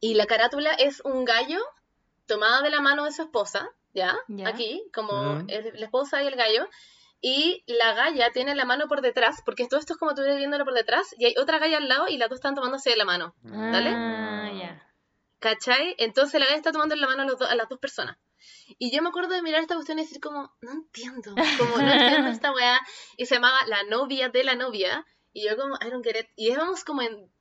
Y 0.00 0.14
la 0.14 0.26
carátula 0.26 0.72
es 0.74 1.00
un 1.04 1.24
gallo 1.24 1.60
tomada 2.26 2.62
de 2.62 2.70
la 2.70 2.80
mano 2.80 3.04
de 3.04 3.12
su 3.12 3.22
esposa, 3.22 3.70
¿ya? 3.94 4.16
Ya. 4.28 4.48
Aquí, 4.48 4.82
como 4.94 5.12
Mm. 5.12 5.46
el- 5.50 5.72
la 5.80 5.84
esposa 5.86 6.22
y 6.22 6.26
el 6.26 6.36
gallo. 6.36 6.68
Y 7.20 7.64
la 7.66 7.94
galla 7.94 8.30
tiene 8.32 8.54
la 8.54 8.64
mano 8.64 8.86
por 8.86 9.00
detrás, 9.00 9.42
porque 9.44 9.66
todo 9.66 9.80
esto 9.80 9.94
es 9.94 9.98
como 9.98 10.14
tú 10.14 10.22
ves 10.22 10.36
viéndolo 10.36 10.64
por 10.64 10.74
detrás, 10.74 11.06
y 11.18 11.24
hay 11.26 11.34
otra 11.36 11.58
galla 11.58 11.78
al 11.78 11.88
lado 11.88 12.06
y 12.08 12.16
las 12.16 12.28
dos 12.28 12.36
están 12.38 12.54
tomándose 12.54 12.90
de 12.90 12.96
la 12.96 13.04
mano. 13.04 13.34
¿Dale? 13.42 13.90
Ah, 13.92 14.50
ya. 14.54 14.84
¿Cachai? 15.40 15.96
Entonces 15.98 16.38
la 16.38 16.46
galla 16.46 16.56
está 16.58 16.70
tomando 16.72 16.94
en 16.94 17.00
la 17.00 17.08
mano 17.08 17.22
a, 17.22 17.26
los 17.26 17.38
do- 17.38 17.46
a 17.48 17.54
las 17.56 17.68
dos 17.68 17.78
personas. 17.80 18.16
Y 18.78 18.94
yo 18.94 19.02
me 19.02 19.08
acuerdo 19.08 19.30
de 19.34 19.42
mirar 19.42 19.60
esta 19.62 19.74
cuestión 19.74 19.98
y 19.98 20.02
decir 20.02 20.20
como, 20.20 20.52
no 20.60 20.70
entiendo, 20.70 21.34
como 21.58 21.78
no 21.78 21.92
entiendo 21.92 22.28
esta 22.40 22.52
weá. 22.52 22.80
Y 23.16 23.26
se 23.26 23.34
llamaba 23.36 23.66
La 23.66 23.82
novia 23.84 24.28
de 24.28 24.44
la 24.44 24.54
novia. 24.54 25.04
Y 25.32 25.44
yo 25.48 25.56
como, 25.56 25.74
I 25.84 25.90
don't 25.90 26.04
get 26.04 26.20
it. 26.20 26.26
Y 26.36 26.52
íbamos 26.52 26.84
como 26.84 27.02
en 27.02 27.32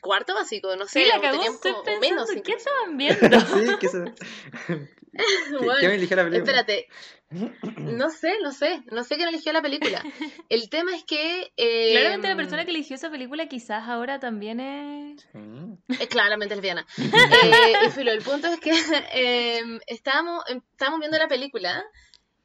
cuarto 0.00 0.34
básico, 0.34 0.74
no 0.76 0.86
sé. 0.86 1.02
Sí, 1.02 1.08
la 1.08 1.18
o 1.18 1.22
cagó, 1.22 1.42
estoy 1.42 1.72
pensando, 1.84 2.00
menos 2.00 2.30
¿qué 2.44 2.52
estaban 2.52 2.96
viendo? 2.96 3.40
Sí, 3.40 3.76
que 3.80 3.88
se... 3.88 4.04
¿Qué, 5.18 5.56
Bueno, 5.56 5.74
qué 5.80 5.88
me 5.88 5.94
eligió 5.96 6.16
la 6.16 6.24
película? 6.24 6.60
Espérate, 6.60 6.88
no 7.78 8.08
sé, 8.10 8.34
no 8.42 8.52
sé, 8.52 8.82
no 8.92 9.02
sé 9.04 9.16
quién 9.16 9.28
eligió 9.28 9.52
la 9.52 9.62
película. 9.62 10.04
El 10.48 10.70
tema 10.70 10.94
es 10.94 11.02
que... 11.04 11.52
eh, 11.56 11.92
Claramente 11.92 12.28
la 12.28 12.36
persona 12.36 12.64
que 12.64 12.70
eligió 12.70 12.94
esa 12.96 13.10
película 13.10 13.48
quizás 13.48 13.88
ahora 13.88 14.20
también 14.20 14.60
es... 14.60 15.22
Sí. 15.32 15.98
Eh, 16.00 16.06
claramente 16.08 16.54
lesbiana. 16.54 16.86
Eh, 16.98 17.72
y 17.86 17.90
filo, 17.90 18.12
el 18.12 18.22
punto 18.22 18.46
es 18.48 18.60
que 18.60 18.72
eh, 19.12 19.80
estábamos, 19.86 20.44
em, 20.48 20.60
estábamos 20.72 21.00
viendo 21.00 21.18
la 21.18 21.26
película 21.28 21.84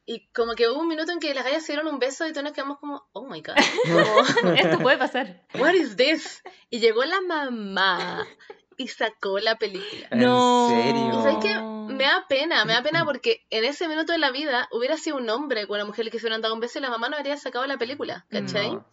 y 0.05 0.27
como 0.33 0.53
que 0.55 0.67
hubo 0.69 0.79
un 0.81 0.87
minuto 0.87 1.11
en 1.11 1.19
que 1.19 1.33
las 1.33 1.43
gallas 1.45 1.63
se 1.65 1.73
dieron 1.73 1.91
un 1.93 1.99
beso 1.99 2.27
y 2.27 2.31
todos 2.31 2.43
nos 2.43 2.53
quedamos 2.53 2.79
como, 2.79 3.07
oh 3.13 3.25
my 3.27 3.41
god, 3.41 3.55
como, 4.33 4.53
Esto 4.55 4.79
puede 4.79 4.97
pasar. 4.97 5.41
what 5.59 5.73
is 5.73 5.95
this? 5.95 6.43
Y 6.69 6.79
llegó 6.79 7.03
la 7.05 7.21
mamá 7.21 8.25
y 8.77 8.87
sacó 8.87 9.39
la 9.39 9.55
película. 9.57 10.07
¿En 10.11 10.19
No. 10.19 10.67
serio? 10.69 11.09
Y 11.09 11.23
sabes 11.23 11.37
que 11.43 11.59
me 11.93 12.03
da 12.05 12.25
pena, 12.27 12.65
me 12.65 12.73
da 12.73 12.81
pena 12.81 13.05
porque 13.05 13.45
en 13.49 13.63
ese 13.65 13.87
minuto 13.87 14.11
de 14.13 14.17
la 14.19 14.31
vida 14.31 14.67
hubiera 14.71 14.97
sido 14.97 15.17
un 15.17 15.29
hombre 15.29 15.67
con 15.67 15.75
una 15.75 15.85
mujer 15.85 16.09
que 16.09 16.17
se 16.19 16.25
hubieran 16.25 16.41
dado 16.41 16.53
un 16.55 16.59
beso 16.59 16.79
y 16.79 16.81
la 16.81 16.89
mamá 16.89 17.07
no 17.09 17.15
habría 17.17 17.37
sacado 17.37 17.65
la 17.67 17.77
película, 17.77 18.25
¿cachai? 18.29 18.71
No. 18.71 18.85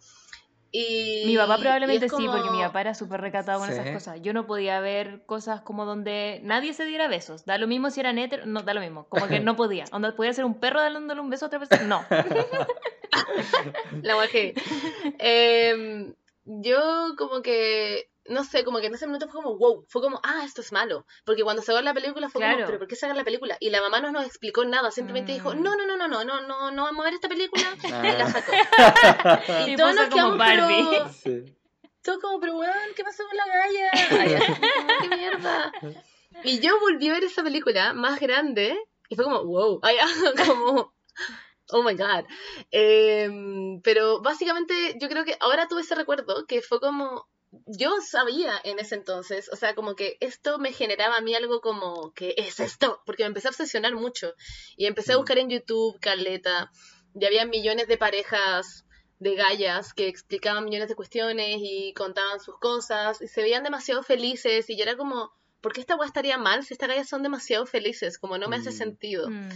Y, 0.73 1.23
Mi 1.25 1.35
papá 1.35 1.57
probablemente 1.57 2.07
sí, 2.07 2.27
porque 2.31 2.49
mi 2.49 2.61
papá 2.61 2.79
era 2.81 2.93
súper 2.95 3.19
recatado 3.19 3.59
con 3.59 3.67
Sí. 3.67 3.73
esas 3.73 3.89
cosas. 3.91 4.21
Yo 4.21 4.31
no 4.31 4.47
podía 4.47 4.79
ver 4.79 5.25
cosas 5.25 5.61
como 5.61 5.85
donde 5.85 6.39
nadie 6.43 6.73
se 6.73 6.85
diera 6.85 7.09
besos. 7.09 7.45
Da 7.45 7.57
lo 7.57 7.67
mismo 7.67 7.89
si 7.89 7.99
eran 7.99 8.17
héteros, 8.17 8.45
no, 8.47 8.61
da 8.61 8.73
lo 8.73 8.79
mismo. 8.79 9.05
Como 9.09 9.27
que 9.27 9.39
no 9.41 9.55
podía. 9.57 9.83
Onda, 9.91 10.15
podía 10.15 10.31
ser 10.33 10.45
un 10.45 10.59
perro 10.59 10.79
dándole 10.79 11.19
un 11.19 11.29
beso 11.29 11.45
a 11.45 11.47
otra 11.47 11.59
persona. 11.59 11.83
No. 11.83 12.05
La 14.01 14.13
guajé. 14.15 14.53
Em, 15.19 16.13
yo 16.45 17.15
como 17.17 17.41
que, 17.41 18.09
no 18.25 18.43
sé, 18.43 18.63
como 18.63 18.79
que 18.79 18.85
en 18.87 18.93
ese 18.93 19.07
minuto 19.07 19.27
fue 19.27 19.41
como, 19.41 19.57
wow, 19.57 19.85
fue 19.89 20.01
como, 20.01 20.19
ah, 20.23 20.43
esto 20.45 20.61
es 20.61 20.71
malo. 20.71 21.05
Porque 21.25 21.43
cuando 21.43 21.61
sacó 21.61 21.81
la 21.81 21.93
película 21.93 22.29
fue 22.29 22.39
Claro. 22.39 22.55
como, 22.57 22.65
pero 22.67 22.79
¿por 22.79 22.87
qué 22.87 22.95
sacan 22.95 23.17
la 23.17 23.23
película? 23.23 23.57
Y 23.59 23.69
la 23.71 23.81
mamá 23.81 23.99
no 23.99 24.11
nos 24.11 24.25
explicó 24.25 24.63
nada, 24.65 24.91
simplemente 24.91 25.31
dijo, 25.31 25.53
Mm. 25.55 25.61
no, 25.63 25.75
no, 25.75 25.85
no, 25.87 25.97
no, 25.97 26.07
no, 26.07 26.23
no, 26.23 26.41
no, 26.41 26.71
no 26.71 26.83
vamos 26.83 27.01
a 27.01 27.05
ver 27.05 27.13
esta 27.15 27.27
película. 27.29 27.63
Y 27.83 27.87
la 27.89 28.25
Ah. 28.25 28.31
sacó. 28.31 28.51
Y 29.67 29.73
Y 29.73 29.75
todos 29.75 29.95
nos 29.95 30.09
como 30.09 30.15
quedamos, 30.15 30.37
Barbie. 30.37 30.87
pero... 30.91 31.09
Sí. 31.23 31.57
Todo 32.03 32.19
como, 32.19 32.39
pero 32.39 32.55
weón, 32.57 32.73
¿qué 32.95 33.03
pasó 33.03 33.23
con 33.27 33.37
la 33.37 33.45
galla? 33.45 34.41
¡Qué 35.01 35.09
mierda! 35.15 35.71
Y 36.43 36.59
yo 36.59 36.79
volví 36.79 37.09
a 37.09 37.13
ver 37.13 37.23
esa 37.25 37.43
película 37.43 37.93
más 37.93 38.19
grande 38.19 38.75
y 39.09 39.15
fue 39.15 39.23
como, 39.25 39.43
wow, 39.43 39.79
ay, 39.83 39.97
como, 40.47 40.93
oh 41.69 41.83
my 41.83 41.93
god. 41.93 42.25
Em, 42.71 43.81
pero 43.83 44.21
básicamente 44.21 44.95
yo 44.99 45.09
creo 45.09 45.23
que 45.25 45.37
ahora 45.39 45.67
tuve 45.67 45.81
ese 45.81 45.93
recuerdo 45.93 46.45
que 46.47 46.61
fue 46.63 46.79
como, 46.79 47.27
yo 47.65 47.95
sabía 48.01 48.59
en 48.63 48.79
ese 48.79 48.95
entonces, 48.95 49.49
o 49.51 49.55
sea, 49.55 49.75
como 49.75 49.95
que 49.95 50.17
esto 50.21 50.57
me 50.57 50.71
generaba 50.71 51.17
a 51.17 51.21
mí 51.21 51.35
algo 51.35 51.59
como, 51.61 52.13
¿qué 52.13 52.33
es 52.37 52.59
esto? 52.59 53.01
Porque 53.05 53.23
me 53.23 53.27
empecé 53.27 53.47
a 53.47 53.51
obsesionar 53.51 53.93
mucho 53.95 54.33
y 54.77 54.85
empecé 54.85 55.13
a 55.13 55.15
Mm. 55.15 55.19
buscar 55.19 55.37
en 55.37 55.49
YouTube, 55.49 55.99
Caleta, 55.99 56.71
y 57.13 57.25
había 57.25 57.45
millones 57.45 57.87
de 57.87 57.97
parejas 57.97 58.85
de 59.19 59.35
gallas 59.35 59.93
que 59.93 60.07
explicaban 60.07 60.63
millones 60.65 60.87
de 60.89 60.95
cuestiones 60.95 61.57
y 61.61 61.93
contaban 61.93 62.39
sus 62.39 62.57
cosas 62.57 63.21
y 63.21 63.27
se 63.27 63.41
veían 63.41 63.63
demasiado 63.63 64.01
felices 64.01 64.69
y 64.69 64.77
yo 64.77 64.83
era 64.83 64.95
como, 64.97 65.31
¿por 65.59 65.73
qué 65.73 65.81
esta 65.81 65.95
weá 65.95 66.07
estaría 66.07 66.37
mal 66.37 66.63
si 66.65 66.73
estas 66.73 66.89
gallas 66.89 67.07
son 67.09 67.21
demasiado 67.21 67.65
felices? 67.65 68.17
Como 68.17 68.37
no 68.37 68.47
me 68.47 68.55
hace 68.55 68.69
Mm. 68.71 68.73
sentido. 68.73 69.29
Mm. 69.29 69.49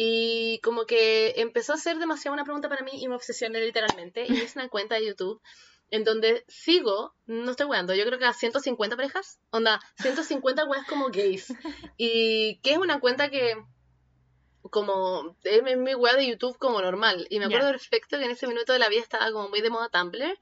Y 0.00 0.60
como 0.62 0.86
que 0.86 1.34
empezó 1.36 1.72
a 1.74 1.76
ser 1.76 1.98
demasiado 1.98 2.32
una 2.32 2.44
pregunta 2.44 2.68
para 2.68 2.82
mí 2.84 2.92
y 2.94 3.08
me 3.08 3.14
obsesioné 3.16 3.60
literalmente 3.60 4.24
y 4.28 4.32
hice 4.32 4.58
una 4.58 4.68
cuenta 4.68 4.94
de 4.94 5.06
YouTube 5.06 5.40
en 5.90 6.04
donde 6.04 6.44
sigo, 6.48 7.14
no 7.26 7.50
estoy 7.50 7.66
weando, 7.66 7.94
yo 7.94 8.04
creo 8.04 8.18
que 8.18 8.24
a 8.26 8.32
150 8.32 8.96
parejas, 8.96 9.38
onda, 9.50 9.80
150 10.00 10.64
weas 10.66 10.86
como 10.86 11.08
gays. 11.10 11.52
Y 11.96 12.58
que 12.62 12.72
es 12.72 12.78
una 12.78 13.00
cuenta 13.00 13.30
que 13.30 13.54
como 14.70 15.36
es 15.44 15.62
mi- 15.78 15.94
wea 15.94 16.14
de 16.16 16.26
YouTube 16.26 16.58
como 16.58 16.82
normal. 16.82 17.26
Y 17.30 17.38
me 17.38 17.46
acuerdo 17.46 17.66
Ya. 17.68 17.72
perfecto 17.72 18.18
que 18.18 18.24
en 18.24 18.32
ese 18.32 18.46
minuto 18.46 18.72
de 18.72 18.78
la 18.78 18.88
vida 18.90 19.00
estaba 19.00 19.30
como 19.32 19.48
muy 19.48 19.60
de 19.62 19.70
moda 19.70 19.88
Tumblr. 19.88 20.38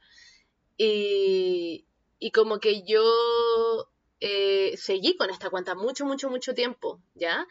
Y, 0.77 1.87
y 2.19 2.31
como 2.33 2.59
que 2.59 2.83
yo 2.83 3.89
eh, 4.21 4.75
seguí 4.77 5.17
con 5.17 5.31
esta 5.31 5.49
cuenta 5.51 5.75
mucho, 5.75 6.05
mucho, 6.05 6.29
mucho 6.29 6.55
tiempo, 6.55 7.01
¿ya? 7.15 7.47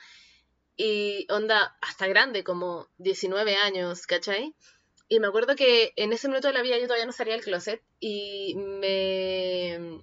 Y 0.75 1.25
onda, 1.31 1.77
hasta 1.81 2.07
grande, 2.07 2.43
como 2.43 2.89
19 2.97 3.55
años, 3.55 4.05
¿cachai? 4.05 4.53
Y 5.07 5.19
me 5.19 5.27
acuerdo 5.27 5.55
que 5.55 5.93
en 5.95 6.13
ese 6.13 6.27
minuto 6.27 6.47
de 6.47 6.53
la 6.53 6.61
vida 6.61 6.77
yo 6.77 6.85
todavía 6.85 7.05
no 7.05 7.11
salía 7.11 7.33
del 7.33 7.43
closet 7.43 7.81
y 7.99 8.55
me... 8.55 10.01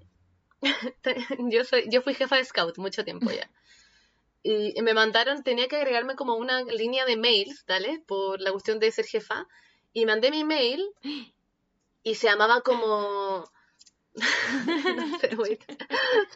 yo, 1.51 1.65
soy, 1.65 1.87
yo 1.88 2.03
fui 2.03 2.15
jefa 2.15 2.37
de 2.37 2.45
scout 2.45 2.79
mucho 2.79 3.05
tiempo 3.05 3.31
ya. 3.31 3.51
Y 4.45 4.81
me 4.83 4.95
mandaron, 4.95 5.43
tenía 5.43 5.69
que 5.69 5.77
agregarme 5.77 6.17
como 6.17 6.35
una 6.35 6.62
línea 6.65 7.05
de 7.05 7.17
mails, 7.17 7.65
¿vale? 7.67 8.03
Por 8.07 8.41
la 8.41 8.51
cuestión 8.51 8.81
de 8.81 8.91
ser 8.91 9.07
jefa. 9.07 9.47
Y 9.93 10.07
mandé 10.07 10.31
mi 10.31 10.45
mail 10.45 10.85
y 12.03 12.15
se 12.15 12.27
llamaba 12.29 12.61
como... 12.62 13.45
no 14.96 15.18
sé. 15.18 15.31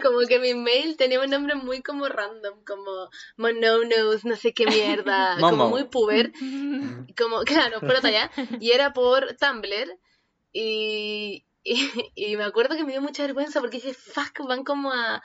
Como 0.03 0.21
que 0.27 0.39
mi 0.39 0.55
mail 0.55 0.97
tenía 0.97 1.21
un 1.21 1.31
nombre 1.31 1.55
muy 1.55 1.83
como 1.83 2.09
random, 2.09 2.65
como 2.65 3.11
Mononos, 3.37 4.25
no 4.25 4.37
sé 4.37 4.53
qué 4.55 4.67
mierda, 4.67 5.37
como 5.41 5.69
muy 5.69 5.85
puber 5.85 6.33
como, 7.19 7.41
claro, 7.43 7.81
por 7.81 7.97
allá, 8.05 8.31
y 8.61 8.71
era 8.73 8.93
por 8.93 9.37
Tumblr, 9.37 9.99
y, 10.53 11.45
y, 11.65 11.91
y 12.15 12.37
me 12.37 12.45
acuerdo 12.45 12.77
que 12.77 12.85
me 12.85 12.93
dio 12.93 13.03
mucha 13.03 13.23
vergüenza 13.25 13.61
porque 13.61 13.77
dije, 13.79 13.95
fuck, 13.95 14.47
van 14.47 14.65
como 14.65 14.93
a, 14.93 15.23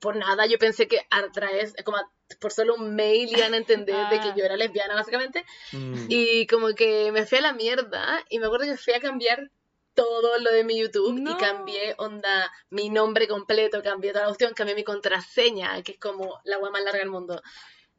por 0.00 0.16
nada, 0.16 0.46
yo 0.46 0.58
pensé 0.58 0.88
que 0.88 1.00
a 1.10 1.30
través, 1.32 1.74
como 1.84 1.98
a- 1.98 2.10
por 2.40 2.52
solo 2.52 2.74
un 2.74 2.94
mail 2.94 3.28
iban 3.36 3.54
a 3.54 3.56
entender 3.56 3.96
de 4.10 4.20
que 4.20 4.28
Ah. 4.28 4.34
yo 4.36 4.44
era 4.44 4.56
lesbiana, 4.56 4.94
básicamente, 4.94 5.44
Mm. 5.72 6.06
y 6.08 6.46
como 6.46 6.68
que 6.74 7.10
me 7.12 7.24
fui 7.26 7.38
a 7.38 7.42
la 7.42 7.52
mierda, 7.52 8.24
y 8.28 8.38
me 8.38 8.46
acuerdo 8.46 8.66
que 8.66 8.76
fui 8.76 8.92
a 8.94 9.00
cambiar 9.00 9.50
todo 9.98 10.38
lo 10.38 10.52
de 10.52 10.62
mi 10.62 10.78
YouTube 10.78 11.18
No. 11.18 11.32
y 11.32 11.34
cambié 11.38 11.96
onda 11.98 12.52
mi 12.70 12.88
nombre 12.88 13.26
completo, 13.26 13.82
cambié 13.82 14.12
toda 14.12 14.26
la 14.26 14.28
cuestión, 14.28 14.54
cambié 14.54 14.76
mi 14.76 14.84
contraseña, 14.84 15.82
que 15.82 15.92
es 15.92 15.98
como 15.98 16.38
la 16.44 16.56
web 16.58 16.70
más 16.70 16.84
larga 16.84 17.00
del 17.00 17.10
mundo. 17.10 17.42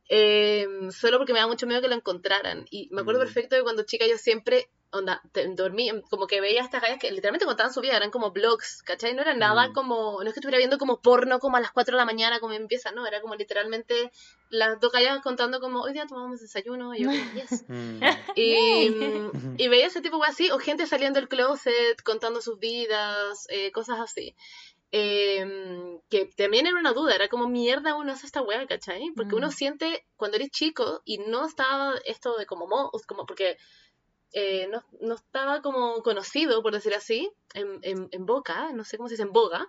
Eh, 0.07 0.65
solo 0.91 1.17
porque 1.17 1.33
me 1.33 1.39
da 1.39 1.47
mucho 1.47 1.67
miedo 1.67 1.81
que 1.81 1.89
lo 1.89 1.95
encontraran. 1.95 2.65
Y 2.71 2.87
me 2.91 3.01
acuerdo 3.01 3.19
Mm. 3.19 3.25
perfecto 3.25 3.55
de 3.57 3.63
cuando 3.63 3.83
chica 3.83 4.07
yo 4.07 4.17
siempre, 4.17 4.69
onda, 4.91 5.21
te- 5.31 5.47
dormí, 5.55 5.91
como 6.09 6.25
que 6.27 6.41
veía 6.41 6.61
estas 6.61 6.81
gallas 6.81 6.99
que 6.99 7.11
literalmente 7.11 7.45
contaban 7.45 7.71
su 7.73 7.81
vida, 7.81 7.95
eran 7.95 8.09
como 8.11 8.31
blogs, 8.31 8.81
¿cachai? 8.83 9.13
No 9.13 9.21
era 9.21 9.33
nada 9.35 9.69
Mm. 9.69 9.73
como, 9.73 10.23
no 10.23 10.27
es 10.27 10.33
que 10.33 10.39
estuviera 10.39 10.57
viendo 10.57 10.77
como 10.77 11.01
porno 11.01 11.39
como 11.39 11.57
a 11.57 11.59
las 11.61 11.71
4 11.71 11.95
de 11.95 11.99
la 11.99 12.05
mañana 12.05 12.39
como 12.39 12.53
empieza, 12.53 12.91
no, 12.91 13.05
era 13.05 13.21
como 13.21 13.35
literalmente 13.35 14.11
las 14.49 14.79
dos 14.79 14.91
gallas 14.91 15.21
contando 15.21 15.59
como, 15.59 15.81
hoy 15.81 15.93
día 15.93 16.07
tomamos 16.07 16.39
desayuno, 16.41 16.95
y 16.95 17.03
yo 17.03 17.09
como, 17.09 17.19
yes. 17.33 17.65
Mm. 17.67 17.99
Y, 18.35 18.89
mm, 18.89 19.55
y 19.57 19.67
veía 19.67 19.87
ese 19.87 20.01
tipo 20.01 20.17
de 20.17 20.27
así, 20.27 20.49
o 20.51 20.57
gente 20.59 20.87
saliendo 20.87 21.19
del 21.19 21.29
closet, 21.29 22.01
contando 22.03 22.41
sus 22.41 22.57
vidas, 22.57 23.45
eh, 23.49 23.71
cosas 23.71 23.99
así. 23.99 24.35
Eh, 24.91 25.45
que 26.09 26.25
también 26.35 26.65
era 26.65 26.79
una 26.79 26.93
duda, 26.93 27.13
era 27.13 27.27
como 27.27 27.47
mierda 27.47 27.95
uno 27.95 28.11
hace 28.11 28.25
esta 28.25 28.41
wea, 28.41 28.65
¿cachai? 28.65 29.11
Porque 29.15 29.35
uno 29.35 29.47
Mm. 29.47 29.51
siente 29.51 30.05
cuando 30.15 30.37
eres 30.37 30.49
chico 30.49 31.01
y 31.05 31.19
no 31.19 31.45
estaba 31.45 31.93
esto 32.05 32.35
de 32.37 32.47
como 32.47 32.65
mo, 32.65 32.89
como 33.07 33.27
porque 33.27 33.57
eh, 34.33 34.67
no, 34.69 34.83
no 35.01 35.15
estaba 35.15 35.61
como 35.61 36.01
conocido, 36.03 36.61
por 36.61 36.73
decir 36.73 36.93
así, 36.93 37.31
en, 37.53 37.79
en, 37.83 38.09
en 38.11 38.25
boca, 38.25 38.71
no 38.73 38.83
sé 38.83 38.97
cómo 38.97 39.09
se 39.09 39.13
dice, 39.13 39.23
en 39.23 39.33
boga, 39.33 39.67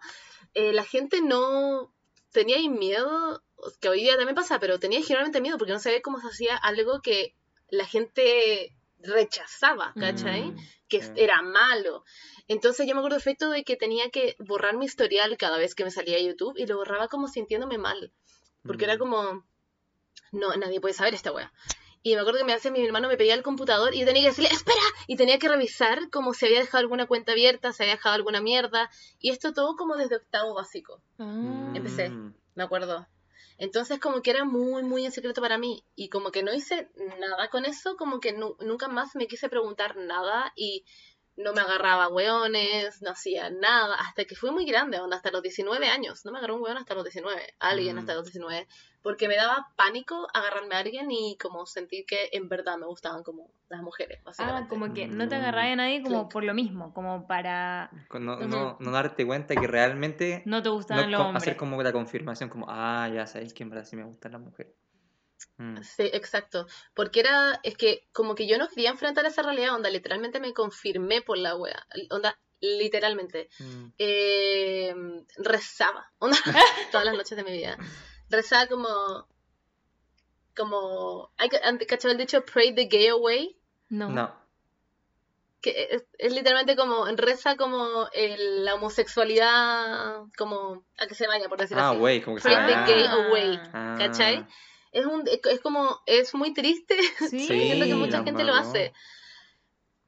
eh, 0.54 0.72
la 0.72 0.84
gente 0.84 1.20
no 1.22 1.92
tenía 2.32 2.58
miedo, 2.68 3.42
que 3.80 3.88
hoy 3.88 4.00
día 4.00 4.16
también 4.16 4.34
pasa, 4.36 4.58
pero 4.60 4.78
tenía 4.78 5.00
generalmente 5.02 5.40
miedo 5.40 5.58
porque 5.58 5.72
no 5.72 5.80
sabía 5.80 6.02
cómo 6.02 6.20
se 6.20 6.28
hacía 6.28 6.56
algo 6.56 7.00
que 7.02 7.34
la 7.68 7.86
gente 7.86 8.74
rechazaba, 8.98 9.94
¿cachai? 9.98 10.42
Mm. 10.50 10.56
que 10.88 11.00
era 11.16 11.40
malo. 11.40 12.04
Entonces 12.48 12.86
yo 12.86 12.94
me 12.94 13.00
acuerdo 13.00 13.16
perfecto 13.16 13.48
de 13.48 13.62
que 13.64 13.76
tenía 13.76 14.10
que 14.10 14.34
borrar 14.40 14.76
mi 14.76 14.84
historial 14.86 15.36
cada 15.38 15.56
vez 15.56 15.74
que 15.74 15.84
me 15.84 15.90
salía 15.90 16.16
a 16.16 16.20
YouTube 16.20 16.58
y 16.58 16.66
lo 16.66 16.76
borraba 16.76 17.06
como 17.08 17.28
sintiéndome 17.28 17.78
mal. 17.78 18.12
Porque 18.66 18.84
era 18.84 18.96
Mm. 18.96 18.98
como, 18.98 19.46
no, 20.32 20.54
nadie 20.56 20.80
puede 20.80 20.92
saber 20.94 21.14
esta 21.14 21.32
wea. 21.32 21.52
Y 22.02 22.14
me 22.14 22.20
acuerdo 22.20 22.38
que 22.38 22.44
me 22.46 22.54
hacía 22.54 22.70
mi 22.70 22.84
hermano 22.84 23.08
me 23.08 23.16
pedía 23.18 23.34
el 23.34 23.42
computador 23.42 23.94
y 23.94 24.00
yo 24.00 24.06
tenía 24.06 24.22
que 24.22 24.28
decirle, 24.28 24.48
espera, 24.52 24.80
y 25.06 25.16
tenía 25.16 25.38
que 25.38 25.48
revisar 25.48 26.08
como 26.10 26.32
si 26.32 26.46
había 26.46 26.60
dejado 26.60 26.78
alguna 26.78 27.06
cuenta 27.06 27.32
abierta, 27.32 27.72
si 27.72 27.82
había 27.82 27.96
dejado 27.96 28.14
alguna 28.14 28.40
mierda. 28.40 28.90
Y 29.18 29.30
esto 29.30 29.52
todo 29.52 29.76
como 29.76 29.96
desde 29.96 30.16
octavo 30.16 30.54
básico, 30.54 31.02
Ah. 31.18 31.72
Empecé. 31.74 32.10
Me 32.54 32.62
acuerdo. 32.64 33.06
Entonces 33.58 33.98
como 34.00 34.22
que 34.22 34.30
era 34.30 34.44
muy, 34.44 34.82
muy 34.82 35.04
en 35.04 35.12
secreto 35.12 35.42
para 35.42 35.58
mí. 35.58 35.84
Y 35.94 36.08
como 36.08 36.30
que 36.30 36.42
no 36.42 36.54
hice 36.54 36.88
nada 37.18 37.50
con 37.50 37.66
eso, 37.66 37.96
como 37.96 38.18
que 38.18 38.32
nu- 38.32 38.56
nunca 38.60 38.88
más 38.88 39.14
me 39.14 39.26
quise 39.26 39.50
preguntar 39.50 39.96
nada 39.96 40.52
y 40.56 40.84
no 41.36 41.52
me 41.52 41.60
agarraba 41.60 42.08
hueones, 42.08 43.00
no 43.02 43.10
hacía 43.10 43.50
nada, 43.50 43.94
hasta 43.96 44.24
que 44.24 44.34
fui 44.34 44.50
muy 44.50 44.64
grande, 44.64 44.98
onda, 45.00 45.16
hasta 45.16 45.30
los 45.30 45.42
19 45.42 45.88
años. 45.88 46.24
No 46.24 46.32
me 46.32 46.38
agarró 46.38 46.56
un 46.56 46.62
hueón 46.62 46.76
hasta 46.78 46.94
los 46.94 47.04
19, 47.04 47.54
alguien 47.58 47.96
Mm. 47.96 47.98
hasta 48.00 48.14
los 48.14 48.24
19, 48.24 48.66
porque 49.02 49.28
me 49.28 49.36
daba 49.36 49.68
pánico 49.76 50.28
agarrarme 50.34 50.74
a 50.74 50.78
alguien 50.78 51.10
y 51.10 51.36
como 51.38 51.66
sentir 51.66 52.04
que 52.06 52.28
en 52.32 52.48
verdad 52.48 52.76
me 52.78 52.86
gustaban 52.86 53.22
como 53.22 53.50
las 53.68 53.82
mujeres, 53.82 54.20
Ah, 54.38 54.66
como 54.68 54.92
que 54.92 55.06
no 55.08 55.28
te 55.28 55.36
Mm. 55.36 55.38
agarraba 55.38 55.72
a 55.72 55.76
nadie 55.76 56.02
como 56.02 56.28
por 56.28 56.44
lo 56.44 56.54
mismo, 56.54 56.92
como 56.92 57.26
para 57.26 57.90
No, 58.12 58.36
no, 58.36 58.76
no 58.80 58.90
darte 58.90 59.24
cuenta 59.26 59.54
que 59.54 59.66
realmente 59.66 60.42
no 60.44 60.62
te 60.62 60.68
gustaban 60.68 61.04
no 61.04 61.10
los 61.10 61.18
co- 61.20 61.26
hombres. 61.28 61.42
hacer 61.42 61.56
como 61.56 61.82
la 61.82 61.92
confirmación, 61.92 62.50
como, 62.50 62.66
ah, 62.68 63.08
ya 63.12 63.26
sabéis 63.26 63.54
que 63.54 63.62
en 63.62 63.70
verdad 63.70 63.84
sí 63.84 63.96
me 63.96 64.04
gustan 64.04 64.32
las 64.32 64.40
mujeres. 64.40 64.74
Mm. 65.56 65.82
Sí, 65.82 66.02
exacto. 66.12 66.66
Porque 66.94 67.20
era, 67.20 67.60
es 67.62 67.76
que 67.76 68.06
como 68.12 68.34
que 68.34 68.46
yo 68.46 68.58
no 68.58 68.68
quería 68.68 68.90
enfrentar 68.90 69.24
esa 69.24 69.42
realidad, 69.42 69.74
onda, 69.74 69.88
literalmente 69.88 70.40
me 70.40 70.52
confirmé 70.52 71.22
por 71.22 71.38
la 71.38 71.56
wea, 71.56 71.86
onda, 72.10 72.38
literalmente. 72.60 73.48
Mm. 73.58 73.86
Eh, 73.98 74.94
rezaba, 75.38 76.10
onda, 76.18 76.36
todas 76.92 77.06
las 77.06 77.14
noches 77.16 77.36
de 77.36 77.44
mi 77.44 77.52
vida. 77.52 77.78
Rezaba 78.30 78.66
como, 78.68 78.88
como, 80.56 81.30
hay 81.36 81.48
que, 81.48 81.58
ante- 81.62 81.86
¿cachai 81.86 82.12
el 82.12 82.18
dicho 82.18 82.44
pray 82.44 82.74
the 82.74 82.84
gay 82.86 83.08
away? 83.08 83.56
No. 83.88 84.08
No. 84.08 84.34
Que 85.60 85.88
es, 85.90 86.04
es 86.18 86.32
literalmente 86.32 86.74
como, 86.76 87.04
reza 87.16 87.56
como 87.56 88.08
el- 88.12 88.64
la 88.64 88.74
homosexualidad, 88.76 90.22
como, 90.38 90.84
a 90.98 91.06
que 91.06 91.14
se 91.14 91.26
vaya, 91.26 91.48
por 91.48 91.58
decirlo 91.58 91.82
Ah, 91.82 91.90
así. 91.90 91.98
güey, 91.98 92.22
como 92.22 92.36
que 92.36 92.42
se 92.42 92.48
Pray 92.48 92.66
the 92.86 92.92
gay 92.94 93.06
away, 93.06 93.60
Ah. 93.72 93.96
¿cachai? 93.98 94.46
Es 94.92 95.06
un, 95.06 95.24
es, 95.26 95.60
como, 95.60 96.00
es 96.06 96.34
muy 96.34 96.52
triste 96.52 96.96
Sí. 97.30 97.46
Siento 97.46 97.84
que 97.86 97.94
mucha 97.94 98.22
gente 98.24 98.44
lo 98.44 98.54
hace. 98.54 98.92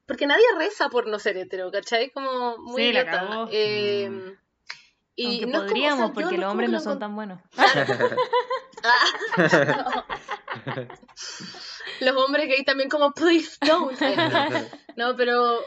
Porque 0.05 0.27
nadie 0.27 0.43
reza 0.57 0.89
por 0.89 1.07
no 1.07 1.17
ser 1.19 1.37
hetero, 1.37 1.71
¿cachai? 1.71 2.11
Como 2.11 2.57
muy 2.57 2.87
Sí, 2.87 2.91
la. 2.93 3.47
Eh, 3.51 4.09
Mm. 4.09 4.42
Y 5.15 5.25
Aunque 5.25 5.45
no 5.47 5.63
es 5.65 5.71
como- 5.71 5.85
o 5.85 5.95
sea, 5.95 6.07
podríamos, 6.07 6.11
porque 6.11 6.35
no 6.37 6.41
los 6.43 6.51
hombres 6.51 6.69
que 6.69 6.71
no 6.73 6.79
son 6.79 6.99
tan 6.99 7.15
buenos. 7.15 7.39
Ah, 8.85 10.05
Los 12.01 12.17
hombres 12.17 12.47
gay 12.47 12.63
también 12.63 12.89
como, 12.89 13.13
please 13.13 13.57
don't. 13.61 13.97
No, 14.97 15.15
pero, 15.15 15.59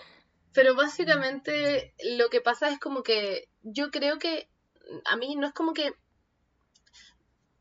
pero 0.52 0.74
básicamente 0.74 1.94
lo 2.16 2.28
que 2.28 2.40
pasa 2.40 2.68
es 2.68 2.78
como 2.78 3.02
que 3.02 3.48
yo 3.62 3.90
creo 3.90 4.18
que 4.18 4.48
a 5.06 5.16
mí 5.16 5.34
no 5.36 5.46
es 5.46 5.52
como 5.52 5.72
que 5.72 5.92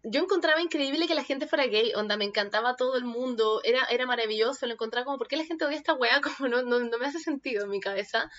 yo 0.04 0.21
encontraba 0.21 0.62
increíble 0.62 1.08
que 1.08 1.15
la 1.15 1.24
gente 1.24 1.48
fuera 1.48 1.65
gay, 1.65 1.91
onda, 1.95 2.17
me 2.17 2.26
encantaba 2.26 2.76
todo 2.76 2.95
el 2.98 3.06
mundo, 3.06 3.62
era, 3.63 3.86
era 3.86 4.06
maravilloso, 4.06 4.67
lo 4.67 4.74
encontraba 4.74 5.06
como, 5.06 5.17
¿por 5.17 5.28
qué 5.28 5.38
la 5.38 5.45
gente 5.45 5.65
odia 5.65 5.78
esta 5.78 5.93
weá? 5.95 6.21
Como 6.38 6.48
no, 6.50 6.62
no, 6.62 6.80
no 6.80 6.98
me 7.00 7.08
hace 7.08 7.19
sentido 7.19 7.63
en 7.63 7.69
mi 7.71 7.80
cabeza. 7.80 8.30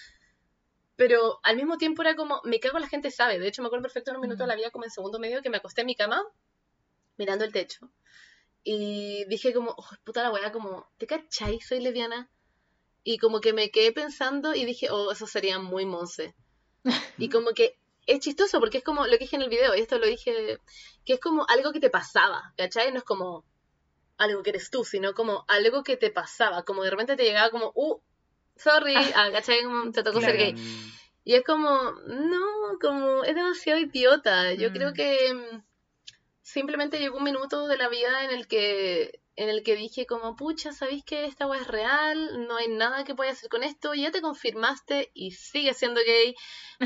Pero 0.96 1.40
al 1.42 1.56
mismo 1.56 1.76
tiempo 1.76 2.02
era 2.02 2.16
como, 2.16 2.40
me 2.44 2.58
cago, 2.58 2.78
la 2.78 2.88
gente 2.88 3.10
sabe. 3.10 3.38
De 3.38 3.46
hecho, 3.46 3.62
me 3.62 3.66
acuerdo 3.66 3.82
perfecto 3.82 4.10
en 4.10 4.16
un 4.16 4.22
minuto 4.22 4.42
de 4.44 4.48
la 4.48 4.56
vida, 4.56 4.70
como 4.70 4.84
en 4.84 4.90
segundo 4.90 5.18
medio, 5.18 5.42
que 5.42 5.50
me 5.50 5.58
acosté 5.58 5.82
en 5.82 5.86
mi 5.88 5.94
cama, 5.94 6.24
mirando 7.18 7.44
el 7.44 7.52
techo. 7.52 7.90
Y 8.64 9.24
dije 9.26 9.52
como, 9.52 9.74
oh, 9.76 9.88
puta 10.04 10.22
la 10.22 10.32
weá, 10.32 10.50
como, 10.52 10.90
¿te 10.98 11.06
cachai? 11.06 11.60
Soy 11.60 11.80
lesbiana. 11.80 12.30
Y 13.04 13.18
como 13.18 13.40
que 13.40 13.52
me 13.52 13.70
quedé 13.70 13.92
pensando 13.92 14.54
y 14.54 14.64
dije, 14.64 14.90
oh, 14.90 15.12
eso 15.12 15.26
sería 15.26 15.58
muy 15.58 15.86
monse. 15.86 16.34
Y 17.18 17.28
como 17.28 17.50
que 17.50 17.78
es 18.06 18.20
chistoso 18.20 18.60
porque 18.60 18.78
es 18.78 18.84
como 18.84 19.06
lo 19.06 19.12
que 19.12 19.24
dije 19.24 19.36
en 19.36 19.42
el 19.42 19.48
video, 19.48 19.74
y 19.74 19.80
esto 19.80 19.98
lo 19.98 20.06
dije, 20.06 20.58
que 21.04 21.12
es 21.12 21.20
como 21.20 21.44
algo 21.48 21.72
que 21.72 21.80
te 21.80 21.90
pasaba, 21.90 22.54
¿cachai? 22.56 22.92
No 22.92 22.98
es 22.98 23.04
como 23.04 23.44
algo 24.16 24.42
que 24.42 24.50
eres 24.50 24.70
tú, 24.70 24.84
sino 24.84 25.12
como 25.14 25.44
algo 25.48 25.82
que 25.82 25.96
te 25.96 26.10
pasaba, 26.10 26.64
como 26.64 26.82
de 26.84 26.90
repente 26.90 27.16
te 27.16 27.24
llegaba 27.24 27.50
como, 27.50 27.72
uh, 27.74 28.00
sorry, 28.56 28.94
ah, 29.14 29.30
¿cachai? 29.32 29.62
Como 29.62 29.90
te 29.92 30.02
tocó 30.02 30.20
ser 30.20 30.36
Claro. 30.36 30.52
gay. 30.52 30.54
Y 31.24 31.34
es 31.34 31.44
como, 31.44 31.92
no, 32.06 32.46
como 32.80 33.24
es 33.24 33.34
demasiado 33.34 33.80
idiota. 33.80 34.52
Yo 34.54 34.70
Mm. 34.70 34.72
creo 34.72 34.92
que 34.92 35.34
mm, 35.34 35.62
simplemente 36.42 36.98
llegó 36.98 37.18
un 37.18 37.24
minuto 37.24 37.66
de 37.66 37.76
la 37.76 37.88
vida 37.88 38.24
en 38.24 38.30
el 38.30 38.46
que 38.46 39.20
en 39.38 39.50
el 39.50 39.62
que 39.62 39.76
dije 39.76 40.06
como, 40.06 40.34
pucha, 40.34 40.72
¿sabéis 40.72 41.04
que 41.04 41.26
esta 41.26 41.46
weá 41.46 41.60
es 41.60 41.66
real? 41.66 42.46
No 42.48 42.56
hay 42.56 42.68
nada 42.68 43.04
que 43.04 43.14
pueda 43.14 43.32
hacer 43.32 43.50
con 43.50 43.62
esto. 43.64 43.92
Ya 43.92 44.10
te 44.10 44.22
confirmaste 44.22 45.10
y 45.12 45.32
sigues 45.32 45.76
siendo 45.76 46.00
gay. 46.00 46.34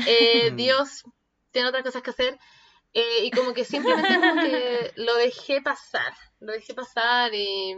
Eh, 0.05 0.51
Dios 0.57 1.03
tiene 1.51 1.69
otras 1.69 1.83
cosas 1.83 2.01
que 2.01 2.09
hacer. 2.09 2.37
Eh, 2.93 3.23
y 3.23 3.31
como 3.31 3.53
que 3.53 3.63
simplemente 3.63 4.13
como 4.19 4.41
que 4.41 4.91
lo 4.97 5.15
dejé 5.15 5.61
pasar. 5.61 6.13
Lo 6.41 6.51
dejé 6.51 6.73
pasar 6.73 7.33
y... 7.33 7.73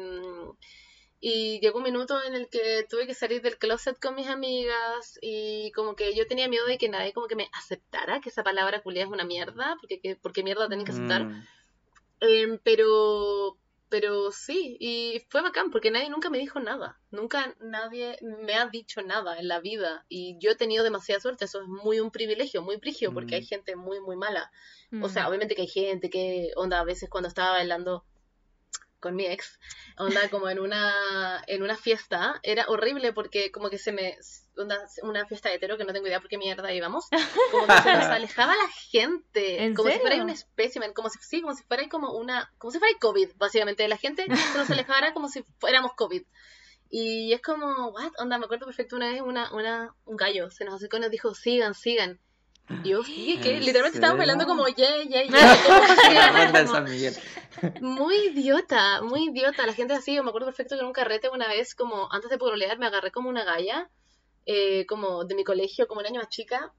mm, 1.23 1.27
y 1.27 1.59
llegó 1.62 1.77
un 1.77 1.83
minuto 1.86 2.21
en 2.23 2.33
el 2.36 2.49
que 2.49 2.86
tuve 2.89 3.07
que 3.07 3.13
salir 3.13 3.41
del 3.41 3.57
closet 3.57 3.97
con 3.99 4.15
mis 4.15 4.27
amigas 4.27 5.17
y 5.21 5.71
como 5.71 5.95
que 5.95 6.13
yo 6.15 6.27
tenía 6.27 6.47
miedo 6.49 6.65
de 6.65 6.77
que 6.77 6.89
nadie 6.89 7.13
como 7.13 7.27
que 7.27 7.36
me 7.36 7.49
aceptara 7.53 8.19
que 8.21 8.29
esa 8.29 8.43
palabra 8.43 8.81
culia 8.81 9.03
es 9.03 9.09
una 9.09 9.23
mierda, 9.23 9.77
porque, 9.79 9.99
que- 10.01 10.15
porque 10.15 10.43
mierda 10.43 10.67
tienen 10.67 10.86
que 10.86 10.91
aceptar. 10.91 11.25
Mm. 11.25 11.43
Em, 12.21 12.59
pero, 12.63 13.57
pero 13.89 14.31
sí, 14.31 14.77
y 14.79 15.21
fue 15.29 15.41
bacán 15.41 15.69
porque 15.71 15.91
nadie 15.91 16.09
nunca 16.09 16.29
me 16.29 16.38
dijo 16.39 16.59
nada. 16.59 16.99
Nunca 17.12 17.55
nadie 17.59 18.17
me 18.21 18.53
ha 18.55 18.67
dicho 18.67 19.01
nada 19.01 19.38
en 19.39 19.47
la 19.47 19.59
vida 19.59 20.05
y 20.09 20.38
yo 20.39 20.51
he 20.51 20.55
tenido 20.55 20.83
demasiada 20.83 21.21
suerte. 21.21 21.45
Eso 21.45 21.62
es 21.62 21.67
muy 21.67 21.99
un 21.99 22.12
privilegio, 22.12 22.62
muy 22.62 22.77
prigio, 22.77 23.13
porque 23.13 23.36
Mm. 23.36 23.39
hay 23.39 23.45
gente 23.45 23.75
muy, 23.75 23.99
muy 24.01 24.15
mala. 24.15 24.51
O 25.01 25.07
Mm. 25.07 25.09
sea, 25.09 25.27
obviamente 25.29 25.55
que 25.55 25.63
hay 25.63 25.67
gente 25.67 26.09
que, 26.09 26.51
onda, 26.55 26.79
a 26.79 26.83
veces 26.86 27.09
cuando 27.09 27.27
estaba 27.27 27.51
bailando 27.51 28.05
con 29.04 29.16
mi 29.16 29.26
ex, 29.26 29.60
onda, 29.98 30.30
como 30.30 30.50
en 30.50 30.60
una, 30.60 31.44
en 31.48 31.62
una 31.62 31.76
fiesta, 31.76 32.39
era 32.42 32.66
horrible 32.70 33.12
porque 33.12 33.52
como 33.52 33.70
que 33.70 33.78
se 33.78 33.92
me, 33.92 34.18
onda, 34.58 34.80
una 35.02 35.26
fiesta 35.26 35.52
hetero 35.52 35.78
que 35.78 35.84
no 35.84 35.92
tengo 35.92 36.08
idea 36.08 36.22
por 36.22 36.30
qué 36.30 36.38
mierda 36.38 36.74
íbamos, 36.74 37.08
como 37.52 37.68
que 37.68 37.82
se 37.82 37.94
nos 37.94 38.06
alejaba 38.18 38.56
la 38.56 38.70
gente, 38.70 39.66
¿En 39.66 39.76
como 39.76 39.92
si 39.92 40.00
fuera 40.00 40.24
un 40.24 40.30
espécimen, 40.30 40.94
como 40.94 41.10
si, 41.10 41.20
sí, 41.20 41.42
como 41.42 41.54
si 41.54 41.63
fuera 41.63 41.88
como 41.89 42.13
una, 42.13 42.50
como 42.58 42.72
si 42.72 42.80
fuera 42.80 42.98
COVID, 42.98 43.32
básicamente, 43.36 43.86
la 43.89 43.98
gente 43.98 44.24
se 44.24 44.58
nos 44.58 44.70
alejara 44.70 45.13
como 45.13 45.28
si 45.28 45.44
fuéramos 45.60 45.92
COVID. 45.96 46.24
Y 46.89 47.34
es 47.34 47.42
como, 47.42 47.89
what? 47.89 48.13
Onda, 48.20 48.38
me 48.38 48.46
acuerdo 48.46 48.68
perfecto 48.68 48.96
una 48.96 49.12
vez 49.12 49.22
una, 49.22 49.52
una, 49.52 49.96
un 50.06 50.16
gallo 50.16 50.50
se 50.50 50.63
nos 50.63 50.76
acercó 50.76 50.98
y 50.98 51.02
nos 51.02 51.12
dijo, 51.12 51.34
sigan, 51.34 51.74
sigan. 51.74 52.22
Y 52.84 52.89
yo, 52.89 53.04
sí, 53.04 53.39
que 53.41 53.58
¿En 53.58 53.60
literalmente 53.60 53.97
estábamos 53.97 54.19
bailando 54.19 54.45
como, 54.45 54.67
yeah, 54.67 55.04
yeah, 55.04 55.23
yeah. 55.23 55.58
como 56.65 56.88
muy 57.82 58.15
idiota, 58.28 59.02
muy 59.02 59.30
idiota. 59.30 59.65
La 59.65 59.73
gente 59.73 59.93
así, 59.93 60.15
yo 60.15 60.23
me 60.23 60.30
acuerdo 60.30 60.47
perfecto 60.47 60.76
que 60.76 60.82
en 60.82 60.88
un 60.88 60.93
carrete 60.93 61.30
una 61.30 61.47
vez, 61.47 61.76
como 61.76 62.12
antes 62.12 62.30
de 62.30 62.38
pololear, 62.38 62.78
me 62.80 62.86
agarré 62.86 63.12
como 63.12 63.30
una 63.30 63.43
galla, 63.43 63.89
eh, 64.45 64.86
como 64.86 65.26
de 65.26 65.36
mi 65.36 65.43
colegio, 65.43 65.88
como 65.88 65.99
un 66.02 66.08
año 66.08 66.21
más 66.21 66.30
chica, 66.30 66.73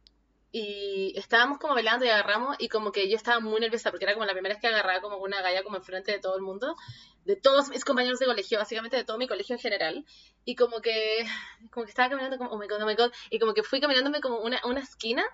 y 0.56 1.12
estábamos 1.16 1.58
como 1.58 1.74
bailando 1.74 2.04
y 2.04 2.08
agarramos, 2.08 2.56
y 2.58 2.68
como 2.68 2.92
que 2.92 3.08
yo 3.10 3.16
estaba 3.16 3.40
muy 3.40 3.60
nerviosa, 3.60 3.90
porque 3.90 4.04
era 4.04 4.14
como 4.14 4.24
la 4.24 4.32
primera 4.32 4.54
vez 4.54 4.60
que 4.60 4.68
agarraba 4.68 5.00
como 5.00 5.18
una 5.18 5.42
galla 5.42 5.62
como 5.64 5.76
enfrente 5.76 6.12
de 6.12 6.18
todo 6.18 6.36
el 6.36 6.42
mundo, 6.42 6.76
de 7.24 7.36
todos 7.36 7.70
mis 7.70 7.84
compañeros 7.84 8.20
de 8.20 8.26
colegio, 8.26 8.58
básicamente 8.58 8.96
de 8.96 9.04
todo 9.04 9.18
mi 9.18 9.26
colegio 9.26 9.56
en 9.56 9.60
general, 9.60 10.04
y 10.44 10.54
como 10.54 10.80
que, 10.80 11.26
como 11.70 11.84
que 11.84 11.90
estaba 11.90 12.08
caminando 12.08 12.38
como, 12.38 12.50
oh 12.50 12.58
my 12.58 12.68
god, 12.68 12.82
oh 12.82 12.86
my 12.86 12.94
god, 12.94 13.10
y 13.30 13.38
como 13.38 13.52
que 13.52 13.62
fui 13.62 13.80
caminándome 13.80 14.20
como 14.20 14.38
una, 14.38 14.60
una 14.64 14.80
esquina, 14.80 15.24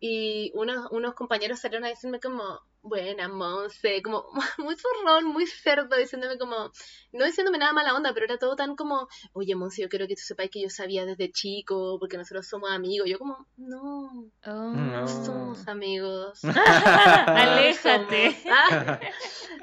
y 0.00 0.50
unos, 0.54 0.90
unos 0.90 1.14
compañeros 1.14 1.60
salieron 1.60 1.84
a 1.84 1.88
decirme 1.88 2.20
como, 2.20 2.60
buena, 2.82 3.26
Monse, 3.28 4.00
como 4.02 4.26
muy 4.58 4.76
zorrón, 4.76 5.24
muy 5.24 5.46
cerdo, 5.46 5.96
diciéndome 5.96 6.38
como, 6.38 6.70
no 7.12 7.24
diciéndome 7.24 7.58
nada 7.58 7.72
mala 7.72 7.94
onda, 7.94 8.12
pero 8.14 8.26
era 8.26 8.38
todo 8.38 8.54
tan 8.56 8.76
como, 8.76 9.08
oye, 9.32 9.54
Monse, 9.56 9.82
yo 9.82 9.88
quiero 9.88 10.06
que 10.06 10.14
tú 10.14 10.22
sepáis 10.22 10.50
que 10.50 10.60
yo 10.62 10.70
sabía 10.70 11.04
desde 11.06 11.32
chico, 11.32 11.98
porque 11.98 12.16
nosotros 12.16 12.46
somos 12.46 12.70
amigos. 12.70 13.08
Yo 13.08 13.18
como, 13.18 13.46
no, 13.56 14.30
Oh. 14.46 14.70
No. 14.72 15.08
somos 15.08 15.66
amigos. 15.66 16.40
Aléjate. 17.26 18.36
Ah, 18.48 19.00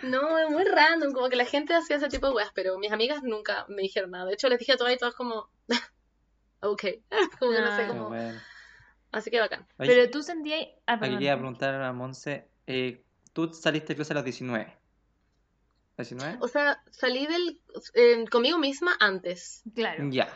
no, 0.04 0.38
es 0.38 0.50
muy 0.50 0.64
random, 0.66 1.14
como 1.14 1.30
que 1.30 1.36
la 1.38 1.46
gente 1.46 1.74
hacía 1.74 1.96
ese 1.98 2.10
tipo 2.10 2.28
de 2.28 2.34
weas, 2.34 2.52
pero 2.54 2.78
mis 2.78 2.92
amigas 2.92 3.24
nunca 3.24 3.66
me 3.70 3.82
dijeron 3.84 4.12
nada. 4.12 4.26
De 4.26 4.34
hecho, 4.34 4.50
les 4.50 4.60
dije 4.60 4.74
a 4.74 4.78
todas 4.78 4.94
y 4.94 4.98
todas 4.98 5.16
como, 5.16 5.50
ok, 6.62 6.84
como 7.40 7.52
que 7.52 7.62
no 7.62 7.76
sé 7.76 7.84
Ah. 7.84 7.88
cómo. 7.88 8.10
Bueno. 8.10 8.40
Así 9.14 9.30
que 9.32 9.40
bacán. 9.40 9.66
Oye, 9.80 9.90
Pero 9.90 10.12
tú 10.12 10.22
sentías... 10.24 10.60
Ah, 10.86 10.94
Aquí 10.94 11.00
perdón. 11.02 11.18
quería 11.20 11.36
preguntar 11.38 11.82
a 11.82 11.94
Monse, 11.94 12.50
eh, 12.68 13.04
tú 13.32 13.54
saliste 13.54 13.90
de 13.94 13.96
clase 13.96 14.14
a 14.14 14.16
los 14.16 14.24
19. 14.26 14.78
¿19? 15.98 16.38
O 16.42 16.48
sea, 16.48 16.84
salí 16.92 17.28
del 17.28 17.60
eh, 17.94 18.26
conmigo 18.30 18.58
misma 18.58 18.96
antes. 19.00 19.62
Claro. 19.76 20.04
Ya. 20.10 20.28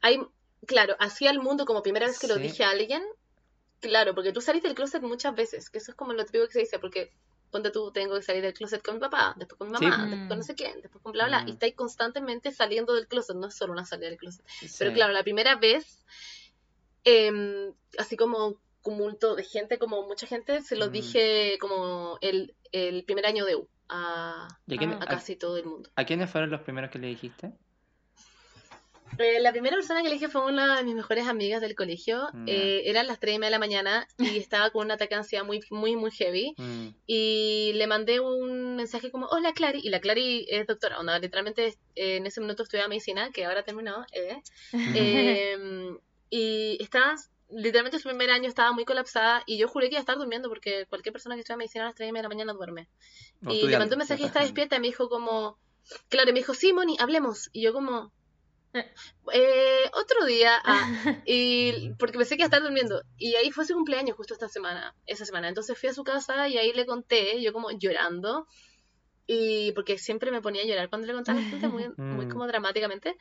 Hay, 0.00 0.20
claro, 0.66 0.96
hacía 0.98 1.30
el 1.30 1.38
mundo 1.40 1.64
como 1.64 1.82
primera 1.82 2.06
vez 2.06 2.18
que 2.18 2.26
lo 2.26 2.34
Sí. 2.34 2.42
dije 2.42 2.64
a 2.64 2.70
alguien. 2.70 3.02
Claro, 3.80 4.14
porque 4.14 4.32
tú 4.32 4.40
salís 4.40 4.62
del 4.62 4.74
closet 4.74 5.02
muchas 5.02 5.34
veces, 5.34 5.70
que 5.70 5.78
eso 5.78 5.92
es 5.92 5.96
como 5.96 6.12
lo 6.14 6.24
típico 6.24 6.46
que 6.46 6.52
se 6.54 6.58
dice, 6.60 6.78
porque 6.78 7.12
ponte 7.50 7.70
tú, 7.70 7.92
tengo 7.92 8.16
que 8.16 8.22
salir 8.22 8.42
del 8.42 8.54
closet 8.54 8.82
con 8.82 8.94
mi 8.94 9.00
papá, 9.00 9.34
después 9.38 9.58
con 9.58 9.70
mi 9.70 9.76
Sí. 9.78 9.84
mamá, 9.84 10.06
después 10.06 10.28
con 10.28 10.38
no 10.38 10.42
sé 10.42 10.54
quién, 10.56 10.80
después 10.82 11.02
con 11.02 11.12
bla, 11.12 11.26
bla, 11.28 11.42
Mm. 11.44 11.48
y 11.48 11.50
estáis 11.52 11.74
constantemente 11.76 12.50
saliendo 12.50 12.94
del 12.94 13.06
closet, 13.06 13.36
no 13.36 13.46
es 13.46 13.54
solo 13.54 13.72
una 13.72 13.84
salida 13.84 14.08
del 14.08 14.18
closet. 14.18 14.44
Pero 14.78 14.90
Sí. 14.90 14.94
claro, 14.96 15.12
la 15.12 15.22
primera 15.22 15.54
vez, 15.54 16.04
em, 17.04 17.72
así 17.98 18.16
como 18.16 18.60
tumulto 18.82 19.34
de 19.34 19.44
gente, 19.44 19.78
como 19.78 20.06
mucha 20.06 20.26
gente, 20.26 20.60
se 20.62 20.76
lo 20.76 20.88
Mm. 20.88 20.92
dije 20.92 21.58
como 21.60 22.18
el, 22.20 22.54
el 22.72 23.04
primer 23.04 23.24
año 23.26 23.44
de 23.46 23.56
U 23.56 23.68
a, 23.88 24.48
¿Y 24.66 24.74
a, 24.74 24.78
quién- 24.78 24.92
a 24.92 24.96
a- 24.96 25.06
casi 25.06 25.36
todo 25.36 25.56
el 25.56 25.64
mundo. 25.64 25.90
a 25.96 26.04
quiénes 26.04 26.30
fueron 26.30 26.50
los 26.50 26.60
primeros 26.62 26.90
que 26.90 26.98
le 26.98 27.06
dijiste? 27.08 27.52
Eh, 29.18 29.38
la 29.40 29.52
primera 29.52 29.76
persona 29.76 30.02
que 30.02 30.08
elegí 30.08 30.26
fue 30.26 30.44
una 30.44 30.76
de 30.78 30.82
mis 30.82 30.94
mejores 30.96 31.28
amigas 31.28 31.60
del 31.60 31.76
colegio. 31.76 32.26
Ya. 32.32 32.52
Eh, 32.52 32.82
eran 32.90 33.06
las 33.06 33.20
3 33.20 33.36
y 33.36 33.38
media 33.38 33.46
de 33.48 33.52
la 33.52 33.58
mañana 33.60 34.08
y 34.18 34.38
estaba 34.48 34.70
con 34.70 34.86
un 34.86 34.90
ataque 34.90 35.14
de 35.14 35.20
ansiedad 35.20 35.44
muy, 35.44 35.60
muy, 35.70 35.94
muy 35.94 36.10
heavy. 36.10 36.54
Mm. 36.56 36.88
Y 37.06 37.72
le 37.74 37.86
mandé 37.86 38.18
un 38.18 38.74
mensaje 38.74 39.12
como, 39.12 39.26
hola 39.26 39.52
Clary. 39.52 39.80
Y 39.84 39.90
la 39.90 40.00
Clary 40.00 40.46
es 40.50 40.66
doctora, 40.66 40.98
onda, 40.98 41.16
literalmente 41.20 41.66
eh, 41.94 42.16
en 42.16 42.26
ese 42.26 42.40
minuto 42.40 42.64
estudiaba 42.64 42.88
medicina, 42.88 43.30
que 43.30 43.44
ahora 43.44 43.62
terminó. 43.62 44.04
Eh. 44.12 44.40
Y 46.30 46.76
estaba, 46.82 47.14
literalmente 47.50 47.98
su 47.98 48.08
primer 48.08 48.30
año 48.30 48.48
estaba 48.48 48.72
muy 48.72 48.84
colapsada 48.84 49.42
y 49.46 49.58
yo 49.58 49.68
juré 49.68 49.88
que 49.88 49.94
iba 49.94 50.00
a 50.00 50.00
estar 50.00 50.16
durmiendo 50.18 50.48
porque 50.48 50.86
cualquier 50.86 51.12
persona 51.12 51.34
que 51.36 51.40
estudia 51.42 51.56
medicina 51.56 51.84
a 51.84 51.88
las 51.88 51.94
3 51.94 52.08
y 52.08 52.12
media 52.12 52.22
de 52.22 52.28
la 52.28 52.34
mañana 52.34 52.52
duerme. 52.52 52.88
Y 53.48 53.66
le 53.66 53.78
mandé 53.78 53.94
un 53.94 53.98
mensaje 53.98 54.24
está 54.24 54.40
despierta 54.40 54.76
y 54.76 54.80
me 54.80 54.86
dijo 54.88 55.08
como, 55.08 55.58
claro, 56.08 56.30
y 56.30 56.32
me 56.32 56.40
dijo, 56.40 56.54
sí, 56.54 56.72
Moni, 56.72 56.96
hablemos. 56.98 57.50
Y 57.52 57.62
yo 57.62 57.72
como, 57.72 58.12
Eh. 58.76 58.92
"Eh, 59.32 59.90
otro 59.92 60.24
día, 60.26 60.60
ah, 60.64 60.64
y 61.26 61.92
porque 61.98 62.18
pensé 62.18 62.30
que 62.36 62.40
iba 62.42 62.46
a 62.46 62.48
estar 62.48 62.62
durmiendo. 62.62 63.02
Y 63.18 63.36
ahí 63.36 63.52
fue 63.52 63.64
su 63.66 63.74
cumpleaños 63.74 64.16
justo 64.16 64.34
esta 64.34 64.48
semana, 64.48 64.96
esa 65.06 65.24
semana. 65.24 65.48
Entonces 65.48 65.78
fui 65.78 65.88
a 65.90 65.94
su 65.94 66.02
casa 66.02 66.48
y 66.48 66.58
ahí 66.58 66.72
le 66.72 66.84
conté, 66.84 67.40
yo 67.40 67.52
como 67.52 67.70
llorando. 67.70 68.48
Y 69.28 69.70
porque 69.72 69.96
siempre 69.96 70.30
me 70.32 70.42
ponía 70.42 70.62
a 70.62 70.66
llorar 70.66 70.88
cuando 70.88 71.06
le 71.06 71.12
contaba 71.14 71.38
a 71.38 71.42
la 71.42 71.48
gente, 71.48 71.68
muy, 71.68 71.84
muy 71.96 72.26
Mm. 72.26 72.30
como 72.30 72.46
dramáticamente. 72.48 73.16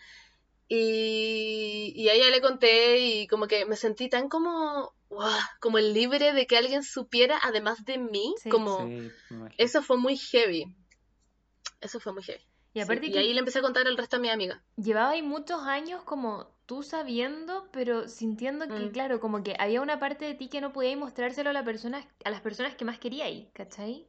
Y, 0.76 1.94
y 1.96 2.10
a 2.10 2.14
ella 2.14 2.30
le 2.30 2.42
conté 2.42 3.00
y 3.00 3.28
como 3.28 3.48
que 3.48 3.66
me 3.66 3.76
sentí 3.76 4.10
tan 4.10 4.28
como, 4.30 4.94
como 5.60 5.78
libre 5.80 6.34
de 6.34 6.48
que 6.48 6.58
alguien 6.58 6.84
supiera 6.84 7.40
además 7.44 7.86
de 7.86 7.98
mí, 7.98 8.34
Sí. 8.42 8.50
como... 8.50 8.78
Sí. 8.88 9.12
Eso 9.58 9.82
fue 9.82 9.98
muy 9.98 10.18
heavy. 10.18 10.66
Eso 11.82 12.00
fue 12.00 12.14
muy 12.14 12.24
heavy. 12.24 12.42
Y 12.74 12.80
Sí, 12.80 12.84
aparte 12.86 13.08
y 13.08 13.12
que 13.12 13.20
ahí 13.20 13.34
le 13.34 13.40
empecé 13.40 13.60
a 13.60 13.62
contar 13.62 13.86
al 13.88 13.98
resto 13.98 14.16
a 14.18 14.20
mi 14.20 14.30
amiga. 14.30 14.64
llevaba 14.78 15.12
ahí 15.12 15.22
muchos 15.22 15.62
años 15.62 16.02
como 16.04 16.48
tú 16.66 16.82
sabiendo, 16.82 17.68
pero 17.72 18.08
sintiendo 18.08 18.68
que, 18.68 18.74
Mm. 18.74 18.92
claro, 18.92 19.20
como 19.20 19.44
que 19.44 19.56
había 19.60 19.82
una 19.82 20.00
parte 20.00 20.26
de 20.26 20.34
ti 20.34 20.48
que 20.48 20.62
no 20.62 20.72
podías 20.74 20.98
mostrárselo 20.98 21.50
a 21.50 21.54
la 21.54 21.64
persona, 21.64 22.08
a 22.24 22.30
las 22.32 22.42
personas 22.42 22.76
que 22.76 22.86
más 22.86 22.98
queríais, 23.00 23.48
¿cachai? 23.54 24.08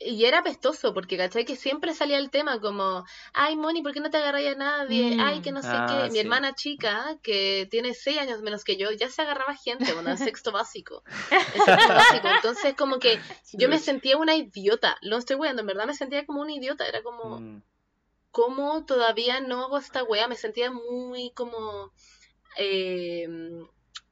Y 0.00 0.24
era 0.26 0.44
pestoso, 0.44 0.94
porque 0.94 1.16
¿cachai? 1.16 1.44
Que 1.44 1.56
siempre 1.56 1.92
salía 1.92 2.18
el 2.18 2.30
tema 2.30 2.60
como, 2.60 3.04
ay, 3.32 3.56
Moni, 3.56 3.82
¿por 3.82 3.92
qué 3.92 3.98
no 3.98 4.10
te 4.10 4.18
agarras 4.18 4.46
a 4.46 4.54
nadie? 4.54 5.16
Mm. 5.16 5.20
Ay, 5.20 5.40
que 5.42 5.50
no 5.50 5.60
sé 5.60 5.68
Ah, 5.72 5.86
qué. 5.88 6.04
Mi 6.10 6.10
sí. 6.12 6.18
hermana 6.20 6.54
chica, 6.54 7.18
que 7.20 7.66
tiene 7.68 7.94
seis 7.94 8.18
años 8.18 8.40
menos 8.40 8.62
que 8.62 8.76
yo, 8.76 8.92
ya 8.92 9.10
se 9.10 9.22
agarraba 9.22 9.56
gente, 9.56 9.92
bueno, 9.94 10.10
en 10.10 10.18
sexto 10.32 10.52
básico. 10.52 11.02
En 11.32 11.40
sexto 11.64 11.88
básico. 11.94 12.28
Entonces, 12.28 12.74
como 12.76 13.00
que 13.00 13.18
yo 13.54 13.68
me 13.68 13.80
sentía 13.80 14.16
una 14.18 14.36
idiota. 14.36 14.96
No 15.02 15.16
estoy 15.16 15.34
weando, 15.34 15.62
en 15.62 15.66
verdad 15.66 15.86
me 15.86 15.94
sentía 15.94 16.24
como 16.24 16.42
una 16.42 16.52
idiota. 16.52 16.86
Era 16.86 17.02
como, 17.02 17.40
Mm. 17.40 17.62
¿cómo 18.30 18.84
todavía 18.86 19.40
no 19.40 19.64
hago 19.64 19.78
esta 19.78 20.04
wea? 20.04 20.28
Me 20.28 20.36
sentía 20.36 20.70
muy 20.70 21.32
como 21.34 21.92
eh, 22.56 23.26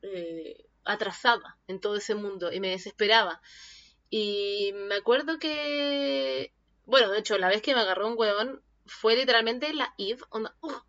eh, 0.02 0.64
atrasada 0.84 1.58
en 1.68 1.80
todo 1.80 1.94
ese 1.96 2.16
mundo 2.16 2.52
y 2.52 2.58
me 2.58 2.70
desesperaba. 2.70 3.40
Y 4.10 4.72
me 4.74 4.96
acuerdo 4.96 5.38
que, 5.38 6.52
bueno, 6.84 7.10
de 7.10 7.18
hecho, 7.18 7.38
la 7.38 7.48
vez 7.48 7.62
que 7.62 7.74
me 7.74 7.80
agarró 7.80 8.06
un 8.06 8.18
huevón 8.18 8.62
fue 8.86 9.16
literalmente 9.16 9.72
la 9.74 9.94
Eve, 9.98 10.22
onda, 10.30 10.54
ugh, 10.60 10.82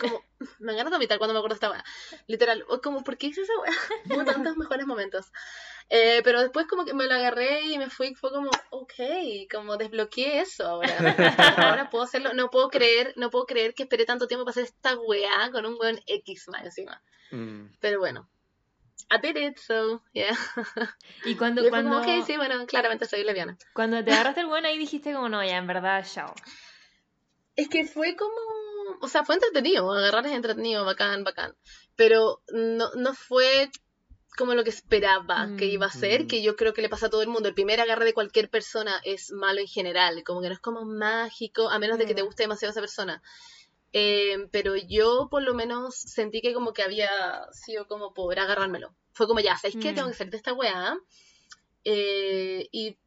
como, 0.00 0.24
me 0.58 0.72
dan 0.72 0.76
ganas 0.76 0.90
de 0.90 0.96
vomitar 0.96 1.18
cuando 1.18 1.34
me 1.34 1.38
acuerdo 1.38 1.54
de 1.54 1.58
esta 1.58 1.70
wea. 1.70 1.84
Literal, 2.26 2.64
o 2.68 2.80
como, 2.80 3.04
¿por 3.04 3.18
qué 3.18 3.28
hice 3.28 3.42
esa 3.42 3.52
wea? 3.60 3.72
Hubo 4.10 4.24
tantos 4.24 4.56
mejores 4.56 4.86
momentos. 4.86 5.26
Eh, 5.90 6.22
pero 6.24 6.40
después 6.40 6.66
como 6.66 6.84
que 6.86 6.94
me 6.94 7.04
lo 7.04 7.14
agarré 7.14 7.66
y 7.66 7.78
me 7.78 7.90
fui, 7.90 8.14
fue 8.14 8.30
como, 8.30 8.50
ok, 8.70 8.92
como 9.52 9.76
desbloqueé 9.76 10.40
eso 10.40 10.66
ahora. 10.66 10.96
Ahora 11.58 11.90
puedo 11.90 12.04
hacerlo, 12.04 12.32
no 12.32 12.50
puedo 12.50 12.70
creer, 12.70 13.12
no 13.16 13.30
puedo 13.30 13.44
creer 13.44 13.74
que 13.74 13.82
esperé 13.82 14.06
tanto 14.06 14.26
tiempo 14.26 14.44
para 14.44 14.52
hacer 14.52 14.64
esta 14.64 14.98
weá 14.98 15.50
con 15.52 15.66
un 15.66 15.76
weón 15.78 16.00
X 16.06 16.48
más 16.48 16.64
encima. 16.64 17.02
Mm. 17.30 17.66
Pero 17.80 17.98
bueno, 17.98 18.28
I 19.10 19.18
did 19.20 19.36
it, 19.36 19.58
so, 19.58 20.02
yeah. 20.12 20.36
Y 21.24 21.36
cuando, 21.36 21.62
Y 21.66 21.70
cuando, 21.70 21.90
como, 22.00 22.02
ok, 22.18 22.24
sí, 22.26 22.36
bueno, 22.36 22.66
claramente 22.66 23.06
soy 23.06 23.22
lesbiana. 23.24 23.56
cuando 23.74 24.02
te 24.04 24.12
agarraste 24.34 24.40
el 24.40 24.46
bueno 24.46 24.68
ahí 24.68 24.78
dijiste 24.78 25.12
como, 25.12 25.28
no, 25.28 25.44
ya, 25.44 25.56
en 25.56 25.66
verdad, 25.66 26.04
chao. 26.10 26.34
Es 27.56 27.68
que 27.68 27.84
fue 27.86 28.16
como, 28.16 28.34
o 29.00 29.08
sea, 29.08 29.24
fue 29.24 29.36
entretenido, 29.36 29.92
agarrar 29.92 30.26
es 30.26 30.32
entretenido, 30.32 30.84
bacán, 30.84 31.22
bacán. 31.22 31.54
Pero 31.94 32.42
no, 32.52 32.90
no 32.96 33.14
fue 33.14 33.70
como 34.36 34.54
lo 34.54 34.64
que 34.64 34.70
esperaba 34.70 35.50
que 35.56 35.66
Mm. 35.66 35.70
iba 35.70 35.86
a 35.86 35.90
ser, 35.92 36.24
Mm. 36.24 36.26
que 36.26 36.42
yo 36.42 36.56
creo 36.56 36.74
que 36.74 36.82
le 36.82 36.88
pasa 36.88 37.06
a 37.06 37.10
todo 37.10 37.22
el 37.22 37.28
mundo. 37.28 37.48
El 37.48 37.54
primer 37.54 37.80
agarre 37.80 38.04
de 38.04 38.14
cualquier 38.14 38.50
persona 38.50 39.00
es 39.04 39.30
malo 39.30 39.60
en 39.60 39.68
general, 39.68 40.24
como 40.24 40.40
que 40.40 40.48
no 40.48 40.54
es 40.54 40.58
como 40.60 40.84
mágico, 40.84 41.70
a 41.70 41.78
menos 41.78 41.98
de 41.98 42.06
que 42.06 42.14
te 42.14 42.22
Mm. 42.22 42.26
guste 42.26 42.42
demasiado 42.42 42.72
esa 42.72 42.80
persona. 42.80 43.22
Eh, 43.96 44.48
pero 44.50 44.74
yo 44.74 45.28
por 45.30 45.44
lo 45.44 45.54
menos 45.54 45.94
sentí 45.94 46.40
que 46.40 46.52
como 46.52 46.72
que 46.72 46.82
había 46.82 47.08
sido 47.52 47.86
como 47.86 48.12
poder 48.12 48.40
agarrármelo. 48.40 48.92
Fue 49.12 49.28
como 49.28 49.38
ya, 49.38 49.56
¿sabes 49.56 49.76
qué? 49.80 49.92
Mm. 49.92 49.94
Tengo 49.94 50.08
que 50.08 50.14
salir 50.14 50.32
de 50.32 50.36
esta 50.36 50.52
weá. 50.52 50.98
Eh, 51.84 52.68
y, 52.72 52.98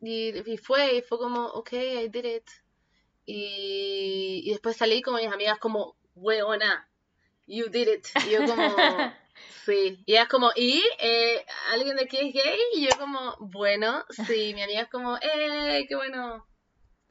y, 0.00 0.50
y 0.50 0.56
fue, 0.56 0.96
y 0.96 1.02
fue 1.02 1.18
como, 1.18 1.44
ok, 1.48 1.72
I 1.74 2.08
did 2.08 2.24
it. 2.24 2.50
Y, 3.26 4.40
y 4.46 4.50
después 4.50 4.78
salí 4.78 5.02
con 5.02 5.16
mis 5.16 5.30
amigas 5.30 5.58
como, 5.58 5.98
weona, 6.14 6.88
you 7.46 7.68
did 7.68 7.88
it. 7.88 8.06
Y 8.26 8.30
yo 8.30 8.46
como, 8.46 8.74
sí. 9.66 10.02
Y 10.06 10.12
ella 10.12 10.22
es 10.22 10.28
como, 10.30 10.52
¿y? 10.56 10.82
Eh, 11.00 11.44
¿Alguien 11.70 11.96
de 11.96 12.04
aquí 12.04 12.16
es 12.16 12.32
gay? 12.32 12.58
Y 12.76 12.88
yo 12.88 12.96
como, 12.98 13.36
bueno, 13.40 14.06
sí. 14.08 14.54
Mi 14.54 14.62
amiga 14.62 14.80
es 14.80 14.88
como, 14.88 15.18
¡eh, 15.18 15.84
qué 15.86 15.96
bueno! 15.96 16.46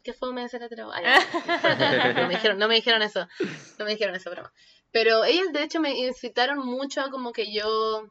Qué 0.04 0.14
fome 0.14 0.48
ser 0.48 0.64
hetero. 0.64 0.92
Ay, 0.92 1.04
no, 2.16 2.28
me 2.28 2.34
dijeron, 2.36 2.58
no 2.58 2.68
me 2.68 2.76
dijeron 2.76 3.02
eso. 3.02 3.28
No 3.78 3.86
me 3.86 3.92
dijeron 3.92 4.16
eso, 4.16 4.30
broma. 4.32 4.52
Pero 4.92 5.24
ellas 5.24 5.52
de 5.54 5.64
hecho 5.64 5.80
me 5.80 5.98
incitaron 5.98 6.60
mucho 6.66 7.02
a 7.02 7.10
como 7.10 7.32
que 7.32 7.52
yo 7.54 8.10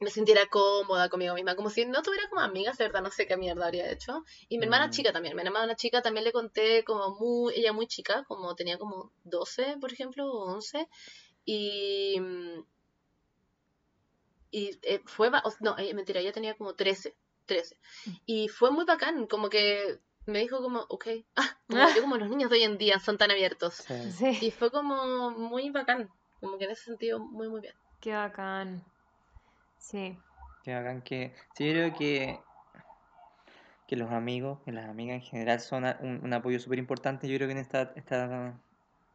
me 0.00 0.10
sintiera 0.10 0.46
cómoda 0.46 1.08
conmigo 1.08 1.34
misma, 1.34 1.54
como 1.54 1.70
si 1.70 1.84
no 1.86 2.02
tuviera 2.02 2.28
como 2.28 2.40
amigas, 2.40 2.76
de 2.76 2.84
verdad, 2.84 3.02
no 3.02 3.10
sé 3.10 3.26
qué 3.26 3.36
mierda 3.36 3.66
habría 3.66 3.90
hecho. 3.90 4.24
Y 4.48 4.58
mi 4.58 4.64
hermana 4.64 4.88
Mm. 4.88 4.90
chica 4.90 5.12
también, 5.12 5.36
mi 5.36 5.42
hermana 5.42 5.76
chica 5.76 6.02
también 6.02 6.24
le 6.24 6.32
conté 6.32 6.82
como 6.82 7.10
muy, 7.14 7.54
ella 7.54 7.72
muy 7.72 7.86
chica, 7.86 8.24
como 8.26 8.54
tenía 8.56 8.78
como 8.78 9.12
12, 9.22 9.76
por 9.80 9.92
ejemplo, 9.92 10.26
o 10.26 10.52
11, 10.54 10.88
y, 11.44 12.18
mm, 12.18 12.64
y 14.50 14.78
eh, 14.82 15.00
fue, 15.06 15.30
no, 15.60 15.78
eh, 15.78 15.94
mentira, 15.94 16.20
ella 16.20 16.32
tenía 16.32 16.54
como 16.56 16.74
13, 16.74 17.14
13, 17.46 17.76
y 18.26 18.48
fue 18.48 18.70
muy 18.70 18.84
bacán, 18.84 19.26
como 19.26 19.48
que 19.48 19.98
me 20.26 20.40
dijo 20.40 20.62
como, 20.62 20.80
ok, 20.88 21.06
ah, 21.36 21.56
como 21.68 21.88
yo 21.94 22.02
como 22.02 22.16
los 22.16 22.28
niños 22.28 22.50
de 22.50 22.56
hoy 22.56 22.62
en 22.64 22.78
día 22.78 22.98
son 22.98 23.18
tan 23.18 23.30
abiertos, 23.30 23.74
Sí. 23.74 24.12
Sí, 24.12 24.38
y 24.40 24.50
fue 24.50 24.70
como 24.70 25.30
muy 25.30 25.70
bacán, 25.70 26.10
como 26.40 26.58
que 26.58 26.64
en 26.64 26.70
ese 26.70 26.84
sentido 26.84 27.18
muy, 27.18 27.48
muy 27.48 27.60
bien. 27.60 27.74
qué 28.00 28.12
bacán. 28.12 28.84
Sí. 29.78 30.18
Qué 30.62 30.74
bacán 30.74 31.02
que. 31.02 31.34
Sí, 31.54 31.66
yo 31.66 31.72
creo 31.72 31.94
que. 31.94 32.40
Que 33.88 33.96
los 33.96 34.10
amigos, 34.10 34.60
que 34.64 34.72
las 34.72 34.88
amigas 34.88 35.16
en 35.16 35.22
general 35.22 35.60
son 35.60 35.84
un 36.00 36.32
apoyo 36.32 36.58
súper 36.60 36.78
importante. 36.78 37.28
Yo 37.28 37.36
creo 37.36 37.48
que 37.48 37.52
en 37.52 37.58
esta, 37.58 37.92
esta, 37.96 38.58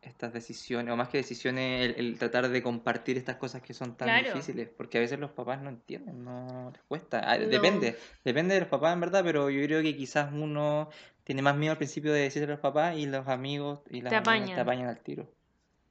estas 0.08 0.34
decisiones, 0.34 0.94
o 0.94 0.98
más 0.98 1.10
que 1.10 1.18
decisiones, 1.18 1.96
el, 1.98 2.06
el 2.06 2.18
tratar 2.20 2.50
de 2.50 2.64
compartir 2.64 3.18
estas 3.18 3.36
cosas 3.38 3.62
que 3.62 3.74
son 3.74 3.96
tan 3.96 4.08
Claro. 4.08 4.28
difíciles. 4.34 4.70
Porque 4.70 4.98
a 4.98 5.02
veces 5.02 5.20
los 5.20 5.32
papás 5.32 5.62
no 5.62 5.70
entienden, 5.70 6.24
no 6.24 6.72
les 6.74 6.82
cuesta. 6.84 7.22
Ah, 7.24 7.38
No. 7.38 7.48
Depende, 7.48 7.98
depende 8.24 8.54
de 8.56 8.62
los 8.62 8.70
papás 8.70 8.94
en 8.94 9.00
verdad, 9.02 9.24
pero 9.24 9.50
yo 9.50 9.64
creo 9.66 9.82
que 9.82 9.96
quizás 9.96 10.32
uno 10.34 10.90
tiene 11.24 11.42
más 11.42 11.56
miedo 11.58 11.72
al 11.72 11.78
principio 11.78 12.14
de 12.14 12.22
decirle 12.22 12.48
a 12.48 12.52
los 12.52 12.60
papás 12.60 12.98
y 12.98 13.06
los 13.06 13.28
amigos 13.28 13.82
y 13.90 14.02
las 14.02 14.12
Te 14.12 14.16
apañan. 14.16 14.56
te 14.56 14.62
apañan 14.62 14.88
al 14.88 15.00
tiro. 15.02 15.28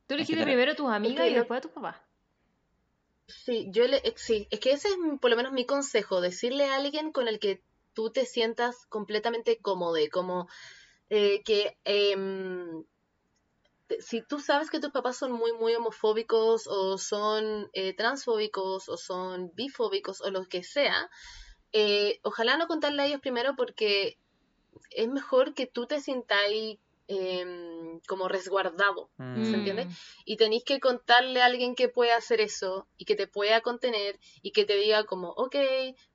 Tú 0.06 0.14
elegiste 0.14 0.44
primero 0.44 0.72
a 0.72 0.74
tus 0.76 0.88
amigas 0.90 1.24
que 1.24 1.30
y 1.32 1.34
después 1.34 1.58
a 1.58 1.60
tus 1.60 1.72
papás. 1.72 1.96
Sí, 3.28 3.66
yo 3.70 3.86
le, 3.88 3.96
eh, 3.98 4.14
sí, 4.16 4.46
es 4.50 4.60
que 4.60 4.70
ese 4.70 4.88
es 4.88 4.94
por 5.20 5.30
lo 5.30 5.36
menos 5.36 5.52
mi 5.52 5.66
consejo, 5.66 6.20
decirle 6.20 6.64
a 6.66 6.76
alguien 6.76 7.10
con 7.12 7.26
el 7.28 7.40
que 7.40 7.60
tú 7.92 8.10
te 8.10 8.24
sientas 8.24 8.86
completamente 8.86 9.58
cómodo, 9.58 9.96
como 10.12 10.48
eh, 11.10 11.42
que 11.42 11.76
em, 11.84 12.84
si 14.00 14.22
tú 14.22 14.40
sabes 14.40 14.70
que 14.70 14.80
tus 14.80 14.90
papás 14.90 15.16
son 15.16 15.32
muy, 15.32 15.52
muy 15.52 15.74
homofóbicos 15.74 16.66
o 16.66 16.98
son 16.98 17.70
eh, 17.72 17.94
transfóbicos 17.94 18.88
o 18.88 18.96
son 18.96 19.52
bifóbicos 19.54 20.20
o 20.20 20.30
lo 20.30 20.44
que 20.46 20.62
sea, 20.62 21.10
eh, 21.72 22.18
ojalá 22.22 22.56
no 22.56 22.66
contarle 22.66 23.02
a 23.02 23.06
ellos 23.06 23.20
primero 23.20 23.54
porque 23.56 24.18
es 24.90 25.08
mejor 25.08 25.54
que 25.54 25.66
tú 25.66 25.86
te 25.86 26.00
sintáis 26.00 26.78
em, 27.08 28.00
como 28.08 28.28
resguardado 28.28 29.10
Mm. 29.16 29.44
¿Se 29.44 29.54
entiende? 29.54 29.84
Mm. 29.84 29.90
y 30.24 30.36
tenéis 30.36 30.64
que 30.64 30.80
contarle 30.80 31.40
a 31.40 31.46
alguien 31.46 31.74
que 31.74 31.88
pueda 31.88 32.16
hacer 32.16 32.40
eso 32.40 32.88
y 32.98 33.04
que 33.04 33.14
te 33.14 33.26
pueda 33.26 33.60
contener 33.60 34.18
y 34.42 34.50
que 34.50 34.64
te 34.64 34.74
diga 34.76 35.04
como, 35.04 35.30
ok, 35.30 35.56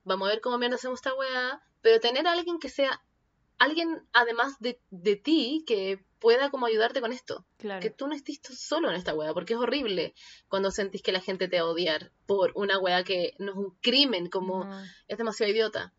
vamos 0.04 0.28
a 0.28 0.32
ver 0.32 0.40
cómo 0.40 0.58
mierda 0.58 0.76
hacemos 0.76 0.98
esta 0.98 1.14
weá, 1.14 1.62
pero 1.80 1.98
tener 2.00 2.26
a 2.26 2.32
alguien 2.32 2.58
que 2.58 2.68
sea 2.68 3.02
alguien 3.58 4.02
además 4.12 4.56
de, 4.60 4.80
de 4.90 5.16
ti 5.16 5.64
que 5.66 6.04
pueda 6.18 6.50
como 6.50 6.66
ayudarte 6.66 7.00
con 7.00 7.12
esto. 7.12 7.44
Claro. 7.58 7.80
Que 7.80 7.90
tú 7.90 8.06
no 8.06 8.14
estés 8.14 8.40
solo 8.56 8.88
en 8.90 8.94
esta 8.96 9.14
wea, 9.14 9.34
porque 9.34 9.54
es 9.54 9.58
horrible 9.58 10.14
cuando 10.48 10.70
sentís 10.70 11.02
que 11.02 11.10
la 11.12 11.20
gente 11.20 11.48
te 11.48 11.60
va 11.60 11.66
a 11.66 11.70
odiar 11.70 12.12
por 12.26 12.52
una 12.54 12.78
wea 12.78 13.02
que 13.02 13.34
no 13.38 13.52
es 13.52 13.58
un 13.58 13.70
crimen, 13.80 14.28
como 14.28 14.64
No. 14.64 14.82
es 15.08 15.18
demasiado 15.18 15.50
idiota. 15.52 15.92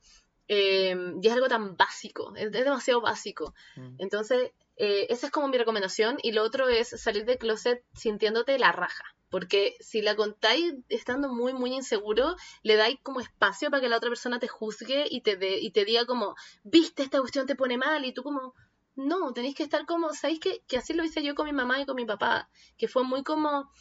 Eh, 0.48 0.96
y 1.22 1.28
es 1.28 1.34
algo 1.34 1.48
tan 1.48 1.76
básico, 1.78 2.34
es, 2.36 2.46
es 2.46 2.52
demasiado 2.52 3.02
básico. 3.02 3.54
Mm. 3.76 3.96
Entonces, 4.00 4.52
eh, 4.78 5.08
esa 5.10 5.28
es 5.28 5.32
como 5.32 5.48
mi 5.48 5.58
recomendación. 5.58 6.18
Y 6.22 6.32
lo 6.32 6.44
otro 6.44 6.68
es 6.70 6.90
salir 6.90 7.26
del 7.26 7.38
closet 7.38 7.84
sintiéndote 7.94 8.58
la 8.60 8.72
raja. 8.72 9.04
Porque 9.34 9.76
si 9.80 10.04
la 10.04 10.16
contáis 10.16 10.76
estando 10.90 11.28
muy, 11.28 11.54
muy 11.54 11.74
inseguro, 11.74 12.36
le 12.62 12.76
dais 12.76 12.98
como 13.02 13.20
espacio 13.20 13.72
para 13.72 13.82
que 13.82 13.90
la 13.90 13.98
otra 13.98 14.10
persona 14.10 14.38
te 14.38 14.48
juzgue 14.48 15.06
y 15.10 15.22
te, 15.22 15.38
dé- 15.38 15.58
y 15.60 15.72
te 15.72 15.86
diga 15.86 16.06
como, 16.06 16.36
viste, 16.64 17.02
esta 17.02 17.20
cuestión 17.20 17.48
te 17.48 17.56
pone 17.56 17.76
mal. 17.80 18.06
Y 18.06 18.14
tú 18.14 18.22
como, 18.22 18.54
no, 18.96 19.34
tenéis 19.34 19.56
que 19.56 19.64
estar 19.64 19.88
como, 19.88 20.14
¿sabéis 20.14 20.40
que, 20.40 20.62
que 20.68 20.78
así 20.78 20.94
lo 20.94 21.04
hice 21.04 21.24
yo 21.24 21.34
con 21.34 21.48
mi 21.48 21.52
mamá 21.54 21.82
y 21.82 21.86
con 21.88 21.96
mi 21.96 22.06
papá? 22.06 22.48
Que 22.78 22.88
fue 22.88 23.04
muy 23.04 23.24
como, 23.24 23.72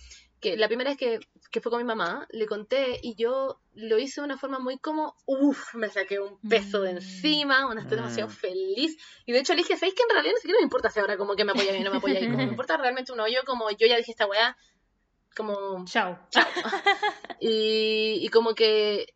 que 0.40 0.56
la 0.56 0.68
primera 0.68 0.88
vez 0.90 0.98
que, 0.98 1.20
que 1.50 1.60
fue 1.60 1.70
con 1.70 1.80
mi 1.82 1.86
mamá, 1.86 2.26
le 2.30 2.46
conté 2.46 2.98
y 3.02 3.14
yo 3.14 3.60
lo 3.74 3.98
hice 3.98 4.22
de 4.22 4.24
una 4.24 4.38
forma 4.38 4.58
muy 4.58 4.78
como, 4.78 5.14
uff, 5.26 5.74
me 5.74 5.90
saqué 5.90 6.18
un 6.18 6.38
peso 6.48 6.80
de 6.80 6.94
Mm. 6.94 6.96
encima, 6.96 7.66
una 7.66 7.82
estoy 7.82 7.96
demasiado 7.98 8.30
Mm. 8.30 8.32
feliz. 8.32 8.96
Y 9.26 9.32
de 9.32 9.40
hecho 9.40 9.52
le 9.52 9.58
dije, 9.58 9.76
¿sabéis 9.76 9.94
que 9.96 10.02
en 10.04 10.08
realidad 10.14 10.32
ni 10.34 10.40
siquiera 10.40 10.60
me 10.60 10.64
importa 10.64 10.88
si 10.88 10.98
ahora 10.98 11.18
como 11.18 11.36
que 11.36 11.44
me 11.44 11.52
apoya 11.52 11.76
y 11.76 11.82
no 11.84 11.90
me 11.90 11.98
apoya? 11.98 12.18
Y 12.20 12.28
como 12.30 12.44
me 12.46 12.52
importa 12.58 12.78
realmente 12.78 13.12
un 13.12 13.20
hoyo, 13.20 13.40
como 13.44 13.70
yo 13.70 13.86
ya 13.86 13.98
dije 13.98 14.12
esta 14.12 14.26
weá, 14.26 14.56
como 15.36 15.84
Chao. 15.86 16.18
y, 17.40 18.18
y 18.20 18.28
como 18.28 18.54
que 18.54 19.14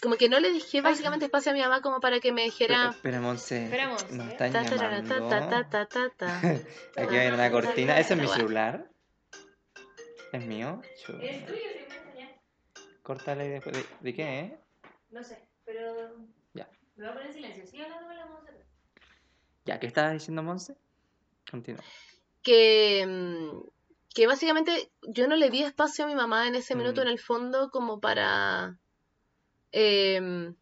como 0.00 0.16
que 0.16 0.28
no 0.28 0.40
le 0.40 0.52
dejé 0.52 0.80
básicamente 0.80 1.26
espacio 1.26 1.52
a 1.52 1.54
mi 1.54 1.60
mamá 1.60 1.80
como 1.80 2.00
para 2.00 2.18
que 2.18 2.32
me 2.32 2.42
dijera 2.44 2.90
espera, 2.90 3.20
Monse. 3.20 3.64
Esperamos, 3.64 4.10
Nos 4.10 4.28
están 4.28 4.52
llamando. 4.52 5.30
Aquí 6.96 7.16
hay 7.16 7.28
una 7.28 7.50
cortina. 7.50 7.98
¿Ese 7.98 8.14
es 8.14 8.20
mi 8.20 8.26
celular? 8.26 8.90
¿Es 10.32 10.44
mío? 10.44 10.80
Es 11.20 11.46
tuyo. 11.46 11.60
Córtale 13.02 13.48
después. 13.48 13.76
¿De, 13.76 13.84
de 14.00 14.14
qué, 14.14 14.38
eh? 14.40 14.58
No 15.10 15.22
sé, 15.22 15.38
pero. 15.64 16.16
Ya. 16.54 16.68
Me 16.96 17.04
voy 17.04 17.10
a 17.10 17.12
poner 17.14 17.28
en 17.28 17.34
silencio. 17.34 17.66
Sigue 17.66 17.84
hablando 17.84 18.06
con 18.06 18.16
la 18.16 18.26
música. 18.26 18.52
Ya, 19.64 19.78
¿qué 19.78 19.86
estabas 19.86 20.12
diciendo, 20.14 20.42
Monse? 20.42 20.76
Continúa. 21.50 21.82
que, 22.42 23.60
que 24.14 24.26
básicamente 24.26 24.90
yo 25.02 25.26
no 25.28 25.36
le 25.36 25.50
di 25.50 25.62
espacio 25.62 26.04
a 26.04 26.08
mi 26.08 26.14
mamá 26.14 26.46
en 26.46 26.54
ese 26.54 26.74
minuto 26.74 27.00
Mm. 27.00 27.04
en 27.04 27.08
el 27.08 27.18
fondo 27.18 27.70
como 27.70 28.00
para 28.00 28.78
em, 29.72 30.54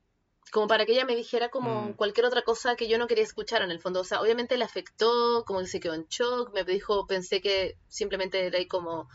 como 0.53 0.67
para 0.69 0.85
que 0.87 0.93
ella 0.93 1.05
me 1.05 1.17
dijera 1.17 1.49
como 1.49 1.89
Mm. 1.91 1.93
cualquier 1.95 2.27
otra 2.27 2.43
cosa 2.43 2.77
que 2.77 2.89
yo 2.89 2.99
no 2.99 3.07
quería 3.07 3.25
escuchar 3.25 3.63
en 3.63 3.71
el 3.71 3.81
fondo. 3.81 4.01
O 4.01 4.05
sea, 4.05 4.21
obviamente 4.21 4.57
le 4.57 4.65
afectó, 4.65 5.45
como 5.47 5.61
que 5.61 5.67
se 5.67 5.81
quedó 5.81 5.95
en 5.95 6.07
shock, 6.09 6.53
me 6.53 6.65
dijo, 6.65 7.07
pensé 7.07 7.41
que 7.41 7.77
simplemente 7.89 8.45
era 8.47 8.59
ahí 8.59 8.67
como 8.67 9.09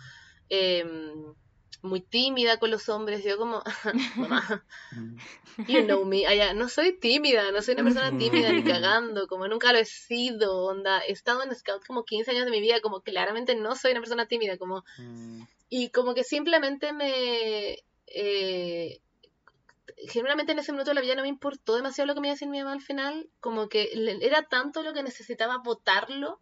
em, 0.50 1.34
muy 1.82 2.01
tímida 2.01 2.58
con 2.58 2.71
los 2.71 2.89
hombres. 2.89 3.23
Yo 3.23 3.38
como, 3.38 3.62
mamá, 4.15 4.63
Mm. 4.91 5.17
You 5.67 5.84
know 5.86 6.04
me, 6.04 6.28
allá, 6.28 6.54
no 6.54 6.67
soy 6.67 6.91
tímida, 6.99 7.49
no 7.51 7.62
soy 7.62 7.75
una 7.75 7.84
persona 7.84 8.17
tímida 8.17 8.51
ni 8.51 8.62
cagando, 8.84 9.28
como 9.28 9.47
nunca 9.47 9.71
lo 9.71 9.80
he 9.80 9.86
sido, 9.86 10.65
onda, 10.65 10.99
he 11.08 11.12
estado 11.13 11.43
en 11.43 11.56
Scout 11.56 11.86
como 11.86 12.04
15 12.04 12.32
años 12.32 12.43
de 12.45 12.51
mi 12.51 12.60
vida, 12.60 12.82
como 12.82 13.01
claramente 13.01 13.56
no 13.56 13.75
soy 13.75 13.91
una 13.91 14.01
persona 14.01 14.28
tímida, 14.28 14.58
como, 14.58 14.84
Mm. 14.97 15.43
y 15.69 15.89
como 15.91 16.13
que 16.13 16.23
simplemente 16.25 16.91
me, 16.91 17.78
eh, 18.08 18.99
generalmente 20.10 20.51
en 20.51 20.60
ese 20.60 20.71
minuto 20.71 20.91
de 20.91 20.95
la 20.95 21.01
vida 21.01 21.15
no 21.15 21.21
me 21.21 21.30
importó 21.30 21.75
demasiado 21.75 22.08
lo 22.08 22.13
que 22.15 22.21
me 22.21 22.28
iba 22.28 22.34
a 22.34 22.36
decir 22.36 22.49
mi 22.49 22.60
mamá 22.60 22.73
al 22.73 22.82
final, 22.82 23.30
como 23.39 23.69
que 23.69 23.89
era 24.21 24.43
tanto 24.43 24.84
lo 24.84 24.93
que 24.93 25.04
necesitaba 25.04 25.60
votarlo, 25.63 26.39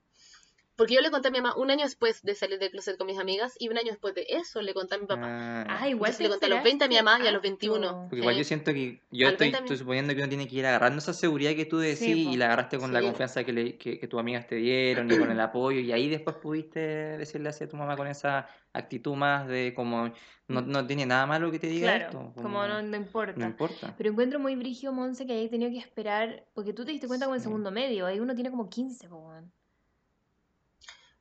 porque 0.75 0.95
yo 0.95 1.01
le 1.01 1.11
conté 1.11 1.27
a 1.27 1.31
mi 1.31 1.39
mamá 1.41 1.55
un 1.55 1.69
año 1.71 1.83
después 1.83 2.21
de 2.23 2.35
salir 2.35 2.59
del 2.59 2.71
closet 2.71 2.97
con 2.97 3.07
mis 3.07 3.19
amigas, 3.19 3.55
y 3.59 3.69
un 3.69 3.77
año 3.77 3.91
después 3.91 4.15
de 4.15 4.25
eso 4.29 4.61
le 4.61 4.73
conté 4.73 4.95
a 4.95 4.97
mi 4.97 5.05
papá. 5.05 5.27
Ah, 5.27 5.65
Ah, 5.69 5.87
igual 5.89 6.11
Entonces 6.11 6.17
te 6.17 6.23
le 6.23 6.29
conté 6.29 6.45
a 6.45 6.49
los 6.49 6.63
20 6.63 6.85
a 6.85 6.87
mi 6.87 6.95
mamá 6.95 7.19
y 7.23 7.27
a 7.27 7.31
los 7.31 7.41
21. 7.41 7.87
harto. 7.87 8.01
Porque 8.09 8.17
igual 8.17 8.35
yo 8.37 8.43
siento 8.43 8.73
que 8.73 8.99
yo 9.11 9.27
estoy, 9.27 9.47
20 9.49 9.57
estoy 9.59 9.77
suponiendo 9.77 10.13
que 10.13 10.19
uno 10.19 10.29
tiene 10.29 10.47
que 10.47 10.55
ir 10.55 10.65
agarrando 10.65 10.99
esa 10.99 11.13
seguridad 11.13 11.51
que 11.55 11.65
tú 11.65 11.77
decís 11.77 11.99
Sí, 11.99 12.29
y 12.31 12.37
la 12.37 12.45
agarraste 12.45 12.77
con 12.77 12.91
la 12.93 13.01
confianza 13.01 13.43
que, 13.43 13.53
le, 13.53 13.77
que, 13.77 13.99
que 13.99 14.07
tus 14.07 14.19
amigas 14.19 14.47
te 14.47 14.55
dieron 14.55 15.09
y 15.11 15.17
con 15.17 15.31
el 15.31 15.39
apoyo 15.39 15.79
y 15.79 15.91
ahí 15.91 16.09
después 16.09 16.35
pudiste 16.37 16.79
decirle 16.79 17.49
así 17.49 17.63
a 17.63 17.69
tu 17.69 17.77
mamá 17.77 17.95
con 17.95 18.07
esa 18.07 18.47
actitud 18.73 19.15
más 19.15 19.47
de 19.47 19.73
como 19.75 20.11
no, 20.47 20.61
no 20.61 20.85
tiene 20.85 21.05
nada 21.05 21.25
malo 21.25 21.51
que 21.51 21.59
te 21.59 21.67
diga 21.67 21.95
Claro, 21.95 22.05
esto, 22.05 22.33
como 22.41 22.67
no, 22.67 22.81
no 22.81 22.97
importa. 22.97 23.39
no 23.39 23.45
importa. 23.45 23.93
Pero 23.97 24.09
encuentro 24.09 24.39
muy 24.39 24.55
brigio, 24.55 24.91
Monse, 24.91 25.25
que 25.25 25.33
hayas 25.33 25.49
tenido 25.51 25.71
que 25.71 25.77
esperar, 25.77 26.45
porque 26.53 26.73
tú 26.73 26.83
te 26.85 26.91
diste 26.91 27.07
cuenta 27.07 27.25
como 27.25 27.35
en 27.35 27.41
Sí. 27.41 27.45
segundo 27.45 27.71
medio, 27.71 28.05
ahí 28.05 28.19
uno 28.19 28.35
tiene 28.35 28.49
como 28.49 28.69
15, 28.69 29.07
po, 29.07 29.31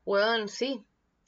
weón. 0.04 0.28
Bueno, 0.32 0.48
sí. 0.48 0.82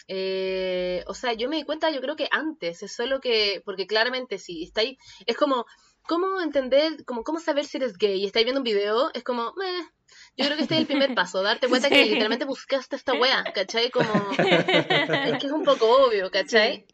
Eh, 0.08 1.02
o 1.06 1.14
sea, 1.14 1.32
yo 1.32 1.48
me 1.48 1.56
di 1.56 1.64
cuenta, 1.64 1.90
yo 1.90 2.00
creo 2.00 2.16
que 2.16 2.28
antes, 2.30 2.82
es 2.82 2.92
solo 2.92 3.20
que, 3.20 3.62
porque 3.64 3.86
claramente 3.86 4.38
si 4.38 4.62
está 4.64 4.82
ahí, 4.82 4.98
es 5.26 5.36
como, 5.36 5.64
¿cómo 6.06 6.40
entender, 6.42 7.04
como, 7.06 7.22
cómo 7.24 7.40
saber 7.40 7.64
si 7.64 7.78
eres 7.78 7.96
gay? 7.96 8.20
Y 8.20 8.26
estáis 8.26 8.44
viendo 8.44 8.60
un 8.60 8.64
video, 8.64 9.10
es 9.14 9.24
como, 9.24 9.54
meh. 9.54 9.88
Yo 10.36 10.44
creo 10.44 10.56
que 10.56 10.62
este 10.64 10.74
es 10.74 10.80
el 10.80 10.86
primer 10.86 11.14
paso, 11.14 11.42
darte 11.42 11.68
cuenta 11.68 11.88
que 11.88 11.94
Sí. 12.04 12.08
literalmente 12.10 12.44
buscaste 12.44 12.96
esta 12.96 13.14
wea, 13.14 13.44
¿cachai? 13.54 13.90
Como, 13.90 14.04
es 14.38 15.38
que 15.38 15.46
es 15.46 15.52
un 15.52 15.62
poco 15.64 15.86
obvio, 16.06 16.30
¿cachai? 16.30 16.86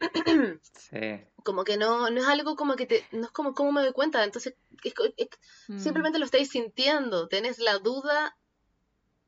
Sí. 0.73 1.19
Como 1.43 1.63
que 1.63 1.75
no, 1.75 2.09
no 2.11 2.21
es 2.21 2.27
algo 2.27 2.55
como 2.55 2.75
que 2.75 2.85
te, 2.85 3.03
no 3.11 3.25
es 3.25 3.31
como, 3.31 3.53
¿cómo 3.55 3.71
me 3.71 3.81
doy 3.81 3.93
cuenta? 3.93 4.23
Entonces, 4.23 4.53
es 4.83 4.93
es- 5.17 5.27
Mm. 5.67 5.79
simplemente 5.79 6.19
lo 6.19 6.25
estáis 6.25 6.49
sintiendo, 6.49 7.27
tenés 7.27 7.57
la 7.59 7.79
duda, 7.79 8.37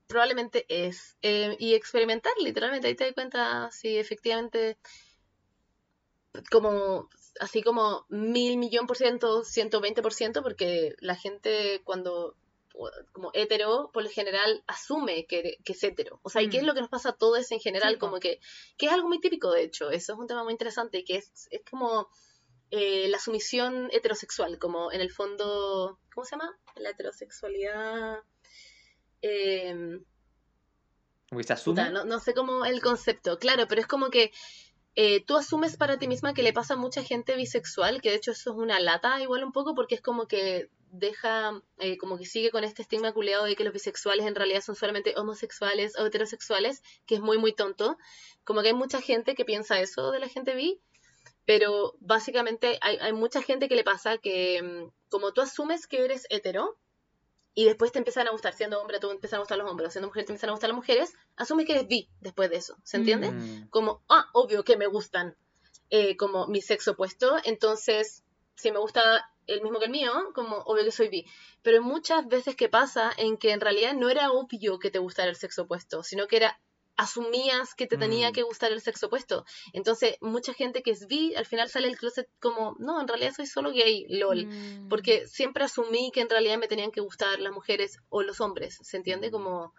probablemente 0.07 0.65
es. 0.69 1.17
Eh, 1.21 1.55
y 1.59 1.73
experimentar, 1.73 2.33
literalmente, 2.39 2.87
ahí 2.87 2.95
te 2.95 3.05
das 3.05 3.13
cuenta 3.13 3.69
si 3.71 3.97
efectivamente, 3.97 4.77
como, 6.51 7.09
así 7.39 7.61
como 7.61 8.05
mil 8.09 8.57
millón 8.57 8.87
por 8.87 8.97
ciento, 8.97 9.43
ciento 9.43 9.81
veinte 9.81 10.01
por 10.01 10.13
ciento, 10.13 10.41
porque 10.41 10.95
la 10.99 11.15
gente 11.15 11.81
cuando, 11.83 12.35
como 13.11 13.31
hetero, 13.33 13.91
por 13.93 14.03
lo 14.03 14.09
general 14.09 14.63
asume 14.67 15.25
que, 15.27 15.57
que 15.63 15.73
es 15.73 15.83
hetero. 15.83 16.19
O 16.23 16.29
sea, 16.29 16.41
¿y 16.41 16.49
qué 16.49 16.57
es 16.57 16.63
Mm. 16.63 16.67
lo 16.67 16.73
que 16.73 16.81
nos 16.81 16.89
pasa 16.89 17.09
a 17.09 17.17
todos 17.17 17.51
en 17.51 17.59
general? 17.59 17.93
Sí, 17.93 17.99
como 17.99 18.19
que, 18.19 18.39
que 18.77 18.87
es 18.87 18.91
algo 18.91 19.07
muy 19.07 19.19
típico, 19.19 19.51
de 19.51 19.63
hecho, 19.63 19.91
eso 19.91 20.13
es 20.13 20.19
un 20.19 20.27
tema 20.27 20.43
muy 20.43 20.53
interesante, 20.53 21.03
que 21.03 21.17
es, 21.17 21.47
es 21.51 21.61
como 21.69 22.09
eh, 22.71 23.07
la 23.09 23.19
sumisión 23.19 23.89
heterosexual, 23.91 24.57
como 24.57 24.91
en 24.91 25.01
el 25.01 25.11
fondo, 25.11 25.99
¿cómo 26.13 26.25
se 26.25 26.31
llama? 26.31 26.57
La 26.75 26.89
heterosexualidad. 26.89 28.23
Eh, 29.23 29.99
Porque 31.29 31.43
se 31.45 31.53
asume. 31.53 31.85
puta, 31.85 31.89
no, 31.89 32.05
no 32.05 32.19
sé 32.19 32.33
cómo 32.35 32.65
el 32.65 32.81
concepto, 32.81 33.39
claro, 33.39 33.67
pero 33.67 33.81
es 33.81 33.87
como 33.87 34.09
que 34.11 34.31
eh, 34.95 35.23
tú 35.25 35.37
asumes 35.37 35.77
para 35.77 35.97
ti 35.97 36.07
misma 36.07 36.33
que 36.35 36.43
le 36.43 36.53
pasa 36.53 36.75
a 36.75 36.77
mucha 36.77 37.03
gente 37.03 37.35
bisexual, 37.35 38.01
que 38.01 38.09
de 38.11 38.17
hecho 38.17 38.31
eso 38.31 38.51
es 38.51 38.57
una 38.57 38.79
lata 38.79 39.19
igual 39.21 39.43
un 39.43 39.51
poco, 39.51 39.73
porque 39.73 39.95
es 39.95 40.01
como 40.01 40.27
que 40.27 40.69
deja, 40.91 41.63
eh, 41.79 41.97
como 41.97 42.17
que 42.19 42.25
sigue 42.25 42.51
con 42.51 42.63
este 42.63 42.83
estigma 42.83 43.13
culeado 43.13 43.45
de 43.45 43.55
que 43.55 43.63
los 43.63 43.73
bisexuales 43.73 44.27
en 44.27 44.35
realidad 44.35 44.61
son 44.61 44.75
solamente 44.75 45.15
homosexuales 45.17 45.97
o 45.97 46.05
heterosexuales, 46.05 46.83
que 47.07 47.15
es 47.15 47.21
muy, 47.21 47.39
muy 47.39 47.53
tonto. 47.53 47.97
Como 48.43 48.61
que 48.61 48.67
hay 48.67 48.73
mucha 48.75 49.01
gente 49.01 49.33
que 49.33 49.45
piensa 49.45 49.79
eso 49.79 50.11
de 50.11 50.19
la 50.19 50.27
gente 50.27 50.53
bi, 50.53 50.79
pero 51.45 51.95
básicamente 51.99 52.77
hay, 52.81 52.97
hay 52.97 53.13
mucha 53.13 53.41
gente 53.41 53.67
que 53.67 53.75
le 53.75 53.83
pasa 53.83 54.19
que 54.19 54.61
mm, 54.61 54.91
como 55.09 55.33
tú 55.33 55.41
asumes 55.41 55.87
que 55.87 56.05
eres 56.05 56.27
hetero 56.29 56.77
y 57.55 57.65
después 57.65 57.91
te 57.91 57.99
empiezan 57.99 58.27
a 58.27 58.31
gustar, 58.31 58.53
siendo 58.53 58.81
hombre 58.81 58.99
te 58.99 59.07
empiezan 59.07 59.37
a 59.37 59.41
gustar 59.41 59.57
los 59.57 59.69
hombres, 59.69 59.91
siendo 59.91 60.07
mujer 60.07 60.25
te 60.25 60.31
empiezan 60.31 60.49
a 60.49 60.53
gustar 60.53 60.69
las 60.69 60.75
mujeres, 60.75 61.13
asumes 61.35 61.65
que 61.65 61.73
eres 61.73 61.87
bi 61.87 62.09
después 62.19 62.49
de 62.49 62.57
eso, 62.57 62.77
¿se 62.83 62.97
entiende? 62.97 63.31
Mm. 63.31 63.69
Como, 63.69 64.03
ah, 64.09 64.27
obvio 64.33 64.63
que 64.63 64.77
me 64.77 64.87
gustan 64.87 65.35
eh, 65.89 66.17
como 66.17 66.47
mi 66.47 66.61
sexo 66.61 66.91
opuesto, 66.91 67.37
entonces 67.43 68.23
si 68.55 68.71
me 68.71 68.79
gusta 68.79 69.29
el 69.47 69.61
mismo 69.61 69.79
que 69.79 69.85
el 69.85 69.91
mío, 69.91 70.11
como 70.33 70.57
obvio 70.57 70.85
que 70.85 70.91
soy 70.91 71.09
bi. 71.09 71.25
Pero 71.61 71.81
muchas 71.81 72.27
veces 72.27 72.55
que 72.55 72.69
pasa 72.69 73.11
en 73.17 73.37
que 73.37 73.51
en 73.51 73.61
realidad 73.61 73.93
no 73.93 74.09
era 74.09 74.31
obvio 74.31 74.79
que 74.79 74.91
te 74.91 74.99
gustara 74.99 75.29
el 75.29 75.35
sexo 75.35 75.63
opuesto, 75.63 76.03
sino 76.03 76.27
que 76.27 76.37
era 76.37 76.59
asumías 76.95 77.73
que 77.75 77.87
te 77.87 77.97
tenía 77.97 78.29
Mm. 78.29 78.33
que 78.33 78.43
gustar 78.43 78.71
el 78.71 78.81
sexo 78.81 79.07
opuesto. 79.07 79.45
Entonces, 79.73 80.15
mucha 80.21 80.53
gente 80.53 80.83
que 80.83 80.91
es 80.91 81.07
bi, 81.07 81.33
al 81.35 81.45
final 81.45 81.69
sale 81.69 81.87
del 81.87 81.97
closet 81.97 82.27
como, 82.39 82.75
no, 82.79 83.01
en 83.01 83.07
realidad 83.07 83.33
soy 83.35 83.47
solo 83.47 83.71
gay, 83.71 84.05
lol. 84.09 84.45
Mm. 84.45 84.89
Porque 84.89 85.27
siempre 85.27 85.63
asumí 85.63 86.11
que 86.13 86.21
en 86.21 86.29
realidad 86.29 86.57
me 86.57 86.67
tenían 86.67 86.91
que 86.91 87.01
gustar 87.01 87.39
las 87.39 87.51
mujeres 87.51 87.97
o 88.09 88.21
los 88.21 88.41
hombres, 88.41 88.77
¿se 88.81 88.97
entiende? 88.97 89.29
Mm. 89.29 89.31
Como... 89.31 89.73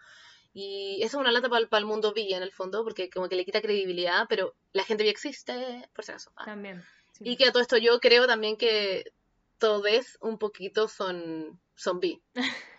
Y 0.57 0.99
eso 1.03 1.17
es 1.17 1.21
una 1.21 1.33
lata 1.33 1.49
para 1.49 1.79
el 1.79 1.87
mundo 1.87 2.13
bi 2.13 2.33
en 2.33 2.43
el 2.43 2.53
fondo, 2.53 2.85
porque 2.85 3.11
como 3.11 3.29
que 3.29 3.35
le 3.35 3.45
quita 3.45 3.61
credibilidad, 3.61 4.27
pero 4.29 4.55
la 4.73 4.85
gente 4.85 5.03
bi 5.03 5.09
existe, 5.09 5.89
por 5.95 6.05
si 6.05 6.13
acaso. 6.13 6.31
Ah. 6.37 6.45
También. 6.45 6.85
sí. 7.13 7.25
Y 7.29 7.37
que 7.37 7.47
a 7.47 7.53
todo 7.53 7.61
esto 7.63 7.77
yo 7.77 7.99
creo 7.99 8.27
también 8.29 8.57
que 8.57 9.05
todos 9.59 10.19
un 10.21 10.39
poquito 10.39 10.89
son, 10.89 11.61
son 11.75 11.99
bi. 12.01 12.23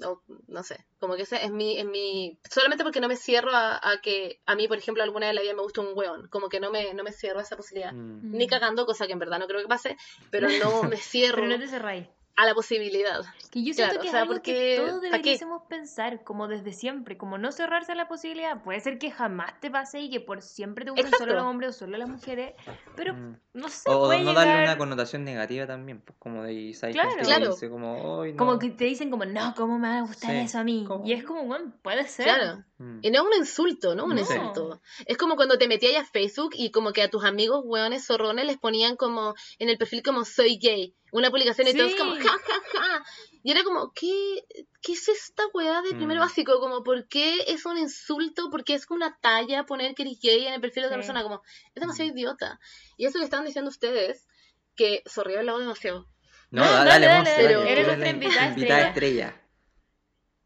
No, 0.00 0.22
no 0.48 0.62
sé, 0.62 0.84
como 0.98 1.14
que 1.14 1.22
ese 1.22 1.44
es 1.44 1.50
mi, 1.50 1.78
es 1.78 1.84
mi... 1.84 2.38
Solamente 2.50 2.84
porque 2.84 3.00
no 3.00 3.08
me 3.08 3.16
cierro 3.16 3.52
a, 3.52 3.76
a 3.76 4.00
que 4.00 4.40
a 4.46 4.54
mí, 4.54 4.66
por 4.66 4.78
ejemplo, 4.78 5.02
alguna 5.02 5.26
vez 5.26 5.30
en 5.30 5.36
la 5.36 5.42
vida 5.42 5.54
me 5.54 5.62
gusta 5.62 5.82
un 5.82 5.96
weón. 5.96 6.28
Como 6.28 6.48
que 6.48 6.60
no 6.60 6.70
me, 6.70 6.94
no 6.94 7.04
me 7.04 7.12
cierro 7.12 7.38
a 7.38 7.42
esa 7.42 7.56
posibilidad. 7.56 7.92
Mm. 7.92 8.32
Ni 8.32 8.46
cagando, 8.46 8.86
cosa 8.86 9.06
que 9.06 9.12
en 9.12 9.18
verdad 9.18 9.38
no 9.38 9.46
creo 9.46 9.60
que 9.60 9.68
pase, 9.68 9.96
pero 10.30 10.48
no 10.82 10.82
me 10.84 10.96
cierro 10.96 11.42
Pero 11.42 11.48
no 11.48 11.58
te 11.58 11.68
cerráis. 11.68 12.06
A 12.42 12.46
la 12.46 12.54
posibilidad. 12.54 13.20
Que 13.50 13.64
yo 13.64 13.74
siento 13.74 13.94
Claro, 13.94 14.00
que 14.00 14.00
o 14.00 14.04
es 14.04 14.10
sea, 14.12 14.20
algo 14.22 14.32
porque, 14.34 14.52
que 14.52 14.76
todos 14.86 15.00
deberíamos 15.02 15.62
pensar, 15.68 16.22
como 16.22 16.46
desde 16.48 16.72
siempre, 16.72 17.16
como 17.18 17.36
no 17.36 17.50
cerrarse 17.52 17.92
a 17.92 17.94
la 17.96 18.06
posibilidad. 18.08 18.62
Puede 18.62 18.80
ser 18.80 18.98
que 18.98 19.10
jamás 19.10 19.58
te 19.60 19.70
pase 19.70 20.00
y 20.00 20.08
que 20.10 20.20
por 20.20 20.40
siempre 20.40 20.84
te 20.84 20.92
gusten 20.92 21.10
solo 21.18 21.34
los 21.34 21.42
hombres 21.42 21.70
o 21.70 21.72
solo 21.72 21.98
las 21.98 22.08
mujeres, 22.08 22.54
pero 22.96 23.14
Mm. 23.14 23.36
no 23.54 23.68
sé, 23.68 23.90
O 23.90 24.06
puede 24.06 24.22
no 24.22 24.32
darle 24.34 24.52
llegar- 24.52 24.64
una 24.68 24.78
connotación 24.78 25.24
negativa 25.24 25.66
también, 25.66 26.00
pues 26.00 26.16
como 26.18 26.44
de 26.44 26.74
Claro. 26.92 27.10
que 27.16 27.22
Claro. 27.24 27.48
dice 27.50 27.68
como, 27.68 28.22
"Ay, 28.22 28.36
Como 28.36 28.52
no". 28.52 28.58
que 28.58 28.70
te 28.70 28.84
dicen 28.84 29.10
como, 29.10 29.24
no, 29.24 29.54
¿cómo 29.56 29.78
me 29.78 29.88
va 29.88 29.98
a 29.98 30.02
gustar 30.02 30.30
Sí. 30.30 30.36
eso 30.38 30.58
a 30.60 30.64
mí? 30.64 30.84
¿Cómo? 30.86 31.04
Y 31.06 31.12
es 31.12 31.24
como, 31.24 31.44
bueno, 31.44 31.72
puede 31.82 32.06
ser. 32.06 32.26
Claro. 32.26 32.64
Mm. 32.82 33.00
Y 33.02 33.10
no 33.10 33.20
es 33.20 33.26
un 33.26 33.34
insulto, 33.42 33.94
no 33.94 34.04
un 34.06 34.14
No. 34.14 34.20
insulto. 34.20 34.80
Es 35.04 35.18
como 35.18 35.36
cuando 35.36 35.58
te 35.58 35.68
metías 35.68 36.02
a 36.02 36.10
Facebook 36.10 36.52
y 36.56 36.70
como 36.70 36.94
que 36.94 37.02
a 37.02 37.10
tus 37.10 37.24
amigos 37.24 37.60
hueones 37.62 38.06
zorrones 38.06 38.46
les 38.46 38.56
ponían 38.56 38.96
como 38.96 39.34
en 39.58 39.68
el 39.68 39.76
perfil 39.76 40.02
como 40.02 40.24
soy 40.24 40.56
gay. 40.58 40.94
Una 41.12 41.30
publicación 41.30 41.68
y 41.68 41.74
todos 41.74 41.94
como 41.94 42.14
ja 42.14 42.22
ja 42.22 42.78
ja. 42.78 43.04
Y 43.42 43.50
era 43.50 43.64
como, 43.64 43.92
¿qué, 43.92 44.44
qué 44.80 44.92
es 44.92 45.08
esta 45.08 45.42
weá 45.52 45.82
de 45.82 45.90
primero 45.90 46.20
Mm. 46.20 46.24
básico? 46.24 46.58
Como, 46.58 46.82
¿por 46.82 47.06
qué 47.06 47.44
es 47.48 47.66
un 47.66 47.76
insulto? 47.76 48.48
¿Por 48.50 48.64
qué 48.64 48.74
es 48.74 48.86
como 48.86 48.96
una 48.96 49.18
talla 49.20 49.66
poner 49.66 49.94
que 49.94 50.02
eres 50.02 50.18
gay 50.22 50.46
en 50.46 50.54
el 50.54 50.60
perfil 50.62 50.84
de 50.84 50.86
otra 50.86 50.96
Sí. 51.02 51.06
persona? 51.08 51.22
Como, 51.22 51.42
es 51.74 51.80
demasiado 51.80 52.10
Mm. 52.10 52.16
idiota. 52.16 52.60
Y 52.96 53.04
eso 53.04 53.18
que 53.18 53.24
estaban 53.24 53.44
diciendo 53.44 53.68
ustedes, 53.68 54.26
que 54.74 55.02
sorry, 55.04 55.34
he 55.34 55.38
hablado 55.38 55.58
demasiado. 55.58 56.06
No, 56.50 56.64
No, 56.64 56.70
da- 56.70 56.84
dale, 56.84 57.06
dale, 57.06 57.30
dale, 57.30 57.42
dale. 57.44 57.54
dale, 57.56 57.72
Eres 57.72 57.86
nuestra 57.88 58.10
invitada 58.10 58.88
estrella. 58.88 59.36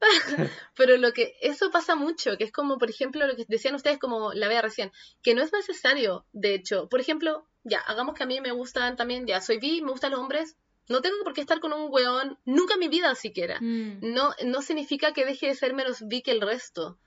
Pero 0.76 0.96
lo 0.96 1.12
que 1.12 1.34
eso 1.40 1.70
pasa 1.70 1.94
mucho, 1.94 2.36
que 2.36 2.44
es 2.44 2.52
como, 2.52 2.78
por 2.78 2.90
ejemplo, 2.90 3.26
lo 3.26 3.36
que 3.36 3.44
decían 3.48 3.74
ustedes, 3.74 3.98
como 3.98 4.32
la 4.32 4.48
vea 4.48 4.62
recién, 4.62 4.92
que 5.22 5.34
no 5.34 5.42
es 5.42 5.52
necesario, 5.52 6.26
de 6.32 6.54
hecho. 6.54 6.88
Por 6.88 7.00
ejemplo, 7.00 7.46
ya, 7.62 7.78
hagamos 7.80 8.14
que 8.14 8.22
a 8.24 8.26
mí 8.26 8.40
me 8.40 8.52
gustan 8.52 8.96
también, 8.96 9.26
ya, 9.26 9.40
soy 9.40 9.58
bi, 9.58 9.82
me 9.82 9.90
gustan 9.90 10.10
los 10.12 10.20
hombres, 10.20 10.56
no 10.88 11.00
tengo 11.00 11.16
por 11.24 11.32
qué 11.32 11.40
estar 11.40 11.60
con 11.60 11.72
un 11.72 11.88
weón, 11.90 12.38
nunca 12.44 12.74
en 12.74 12.80
mi 12.80 12.88
vida 12.88 13.14
siquiera. 13.14 13.58
Mm. 13.60 13.98
No, 14.14 14.34
no 14.44 14.60
significa 14.62 15.12
que 15.12 15.24
deje 15.24 15.46
de 15.46 15.54
ser 15.54 15.72
menos 15.74 16.06
bi 16.06 16.22
que 16.22 16.30
el 16.32 16.40
resto. 16.40 16.98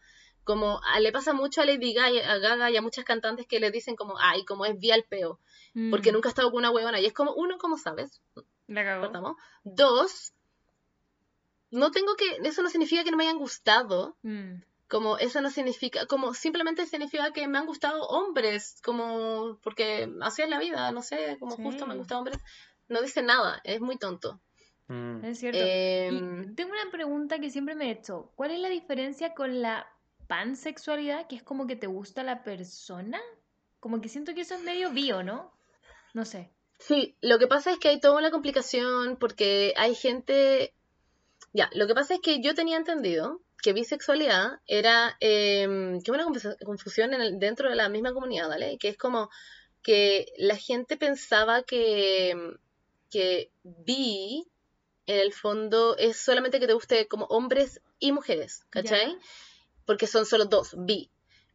Como 0.43 0.79
a- 0.83 0.99
le 1.01 1.11
pasa 1.11 1.33
mucho 1.33 1.61
a 1.61 1.65
Lady 1.65 1.93
Gaga, 1.93 2.31
a 2.31 2.37
Gaga 2.37 2.71
y 2.71 2.77
a 2.77 2.81
muchas 2.81 3.03
cantantes 3.03 3.45
que 3.47 3.59
le 3.59 3.69
dicen 3.69 3.95
como, 3.97 4.17
ay, 4.17 4.45
como 4.45 4.65
es 4.65 4.79
bi 4.79 4.91
al 4.91 5.03
peo, 5.03 5.39
porque 5.91 6.11
Mm. 6.11 6.13
nunca 6.15 6.29
ha 6.29 6.31
estado 6.31 6.49
con 6.51 6.59
una 6.59 6.71
weona. 6.71 6.99
Y 7.01 7.05
es 7.05 7.13
como, 7.13 7.33
uno, 7.33 7.57
¿cómo 7.57 7.77
sabes? 7.77 8.21
La. 8.67 9.09
Dos, 9.63 10.33
no 11.71 11.91
tengo 11.91 12.15
que, 12.15 12.47
eso 12.47 12.61
no 12.61 12.69
significa 12.69 13.03
que 13.03 13.11
no 13.11 13.17
me 13.17 13.23
hayan 13.25 13.37
gustado, 13.39 14.17
Mm. 14.23 14.61
como 14.87 15.17
eso 15.17 15.41
no 15.41 15.49
significa, 15.49 16.05
como 16.05 16.33
simplemente 16.33 16.85
significa 16.85 17.31
que 17.33 17.47
me 17.47 17.57
han 17.57 17.65
gustado 17.65 18.07
hombres, 18.07 18.79
como 18.83 19.59
porque 19.61 20.09
así 20.21 20.41
es 20.43 20.49
la 20.49 20.59
vida, 20.59 20.91
no 20.91 21.01
sé, 21.01 21.37
como 21.39 21.57
justo 21.57 21.85
me 21.85 21.93
han 21.93 21.97
gustado 21.99 22.19
hombres. 22.19 22.39
No 22.87 23.01
dice 23.01 23.21
nada, 23.21 23.59
es 23.65 23.81
muy 23.81 23.97
tonto. 23.97 24.39
Mm. 24.87 25.25
Es 25.25 25.39
cierto. 25.39 25.59
Em, 25.61 26.43
Y 26.43 26.55
tengo 26.55 26.71
una 26.71 26.89
pregunta 26.89 27.39
que 27.39 27.49
siempre 27.49 27.75
me 27.75 27.87
he 27.87 27.91
hecho. 27.91 28.31
¿Cuál 28.35 28.51
es 28.51 28.59
la 28.59 28.69
diferencia 28.69 29.33
con 29.33 29.61
la 29.61 29.85
pansexualidad, 30.27 31.27
que 31.27 31.35
es 31.35 31.43
como 31.43 31.67
que 31.67 31.75
te 31.75 31.87
gusta 31.87 32.23
la 32.23 32.43
persona? 32.43 33.19
Como 33.81 33.99
que 33.99 34.07
siento 34.07 34.33
que 34.33 34.41
eso 34.41 34.55
es 34.55 34.61
medio 34.63 34.91
bio, 34.91 35.23
¿no? 35.23 35.51
No 36.13 36.23
sé. 36.23 36.49
Sí, 36.79 37.17
lo 37.21 37.39
que 37.39 37.47
pasa 37.47 37.71
es 37.71 37.79
que 37.79 37.89
hay 37.89 37.99
toda 37.99 38.17
una 38.17 38.31
complicación 38.31 39.17
porque 39.17 39.73
hay 39.77 39.95
gente... 39.95 40.73
Ya, 41.53 41.69
lo 41.73 41.87
que 41.87 41.95
pasa 41.95 42.15
es 42.15 42.19
que 42.21 42.41
yo 42.41 42.53
tenía 42.53 42.77
entendido 42.77 43.41
que 43.63 43.73
bisexualidad 43.73 44.59
era 44.67 45.17
em, 45.19 45.99
que 46.01 46.11
una 46.11 46.25
confus- 46.25 46.57
confusión 46.63 47.13
en 47.13 47.21
el- 47.21 47.39
dentro 47.39 47.69
de 47.69 47.75
la 47.75 47.89
misma 47.89 48.13
comunidad, 48.13 48.47
¿vale? 48.49 48.77
Que 48.77 48.89
es 48.89 48.97
como 48.97 49.29
que 49.81 50.27
la 50.37 50.55
gente 50.57 50.97
pensaba 50.97 51.63
que, 51.63 52.35
que 53.09 53.51
bi, 53.63 54.45
en 55.07 55.19
el 55.19 55.33
fondo, 55.33 55.95
es 55.97 56.17
solamente 56.17 56.59
que 56.59 56.67
te 56.67 56.73
guste 56.73 57.07
como 57.07 57.25
hombres 57.25 57.81
y 57.99 58.11
mujeres, 58.11 58.65
¿cachai? 58.69 59.17
Porque 59.85 60.05
son 60.07 60.25
solo 60.25 60.45
dos, 60.45 60.75
bi. 60.77 61.09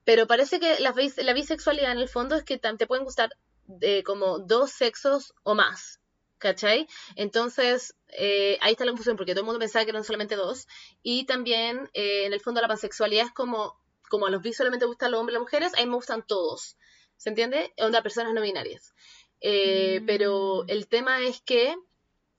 Pero 0.04 0.26
parece 0.26 0.58
que 0.58 0.80
la, 0.80 0.94
la 1.18 1.32
bisexualidad 1.34 1.92
en 1.92 1.98
el 1.98 2.08
fondo 2.08 2.34
es 2.34 2.42
que 2.44 2.58
te 2.58 2.86
pueden 2.86 3.04
gustar 3.04 3.30
de 3.66 4.02
como 4.02 4.38
dos 4.40 4.72
sexos 4.72 5.34
o 5.44 5.54
más, 5.54 6.00
¿cachai? 6.42 6.88
Entonces, 7.14 7.94
eh, 8.08 8.58
ahí 8.60 8.72
está 8.72 8.84
la 8.84 8.90
confusión, 8.90 9.16
porque 9.16 9.32
todo 9.32 9.42
el 9.42 9.46
mundo 9.46 9.60
pensaba 9.60 9.84
que 9.84 9.92
eran 9.92 10.04
solamente 10.04 10.34
dos. 10.34 10.66
Y 11.02 11.24
también, 11.24 11.88
eh, 11.94 12.26
en 12.26 12.32
el 12.32 12.40
fondo, 12.40 12.60
la 12.60 12.68
pansexualidad 12.68 13.26
es 13.26 13.32
como, 13.32 13.80
como 14.10 14.26
a 14.26 14.30
los 14.30 14.42
bis 14.42 14.56
solamente 14.56 14.84
gustan 14.86 15.12
los 15.12 15.20
hombres 15.20 15.34
y 15.34 15.38
las 15.38 15.42
mujeres, 15.42 15.72
a 15.74 15.80
mí 15.80 15.86
me 15.86 15.94
gustan 15.94 16.26
todos, 16.26 16.76
¿se 17.16 17.30
entiende? 17.30 17.72
Onda, 17.78 18.02
personas 18.02 18.34
no 18.34 18.42
binarias. 18.42 18.92
Eh, 19.40 20.00
Mm. 20.00 20.06
Pero 20.06 20.64
el 20.68 20.88
tema 20.88 21.22
es 21.22 21.40
que 21.40 21.76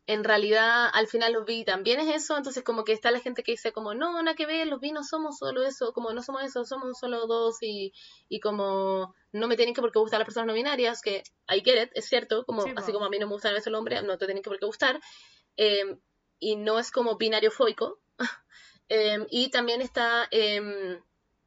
en 0.06 0.24
realidad 0.24 0.89
al 0.91 1.08
final 1.08 1.32
los 1.34 1.45
bi 1.45 1.64
también 1.64 1.99
es 1.99 2.14
eso, 2.14 2.36
entonces 2.36 2.64
como 2.64 2.84
que 2.84 2.91
está 2.91 3.10
la 3.12 3.22
gente 3.22 3.41
que 3.43 3.54
dice 3.54 3.72
como, 3.72 3.93
no, 3.93 4.22
nada 4.22 4.36
que 4.36 4.45
ver, 4.45 4.68
los 4.68 4.82
bi 4.82 4.91
no 4.91 5.04
somos 5.04 5.38
solo 5.38 5.64
eso, 5.64 5.93
como 5.93 6.12
no 6.12 6.22
somos 6.22 6.43
eso, 6.43 6.66
somos 6.66 6.99
solo 6.99 7.26
dos 7.26 7.58
y, 7.62 7.93
y 8.28 8.39
como 8.39 9.16
no 9.32 9.47
me 9.47 9.56
tienen 9.56 9.74
que 9.74 9.82
por 9.82 9.91
qué 9.91 9.99
gustar 9.99 10.20
las 10.20 10.28
personas 10.28 10.47
no 10.47 10.54
binarias, 10.54 11.01
que 11.01 11.24
I 11.47 11.62
get 11.64 11.84
it, 11.84 11.91
es 11.93 12.06
cierto, 12.06 12.43
como, 12.45 12.64
Sí, 12.64 12.74
así 12.76 12.91
como 12.91 13.06
a 13.06 13.10
mí 13.10 13.18
no 13.18 13.28
me 13.28 13.34
gusta 13.34 13.49
a 13.49 13.54
veces 13.54 13.68
el 13.68 13.76
hombre, 13.76 14.01
no 14.01 14.18
te 14.18 14.26
tienen 14.26 14.43
que 14.43 14.49
por 14.49 14.60
qué 14.60 14.66
gustar, 14.66 14.99
eh, 15.56 15.97
y 16.39 16.58
no 16.58 16.80
es 16.80 16.91
como 16.91 17.18
binario 17.18 17.51
foico, 17.51 17.99
Eh, 18.89 19.26
y 19.30 19.49
también 19.49 19.82
está 19.82 20.28
em, 20.30 21.01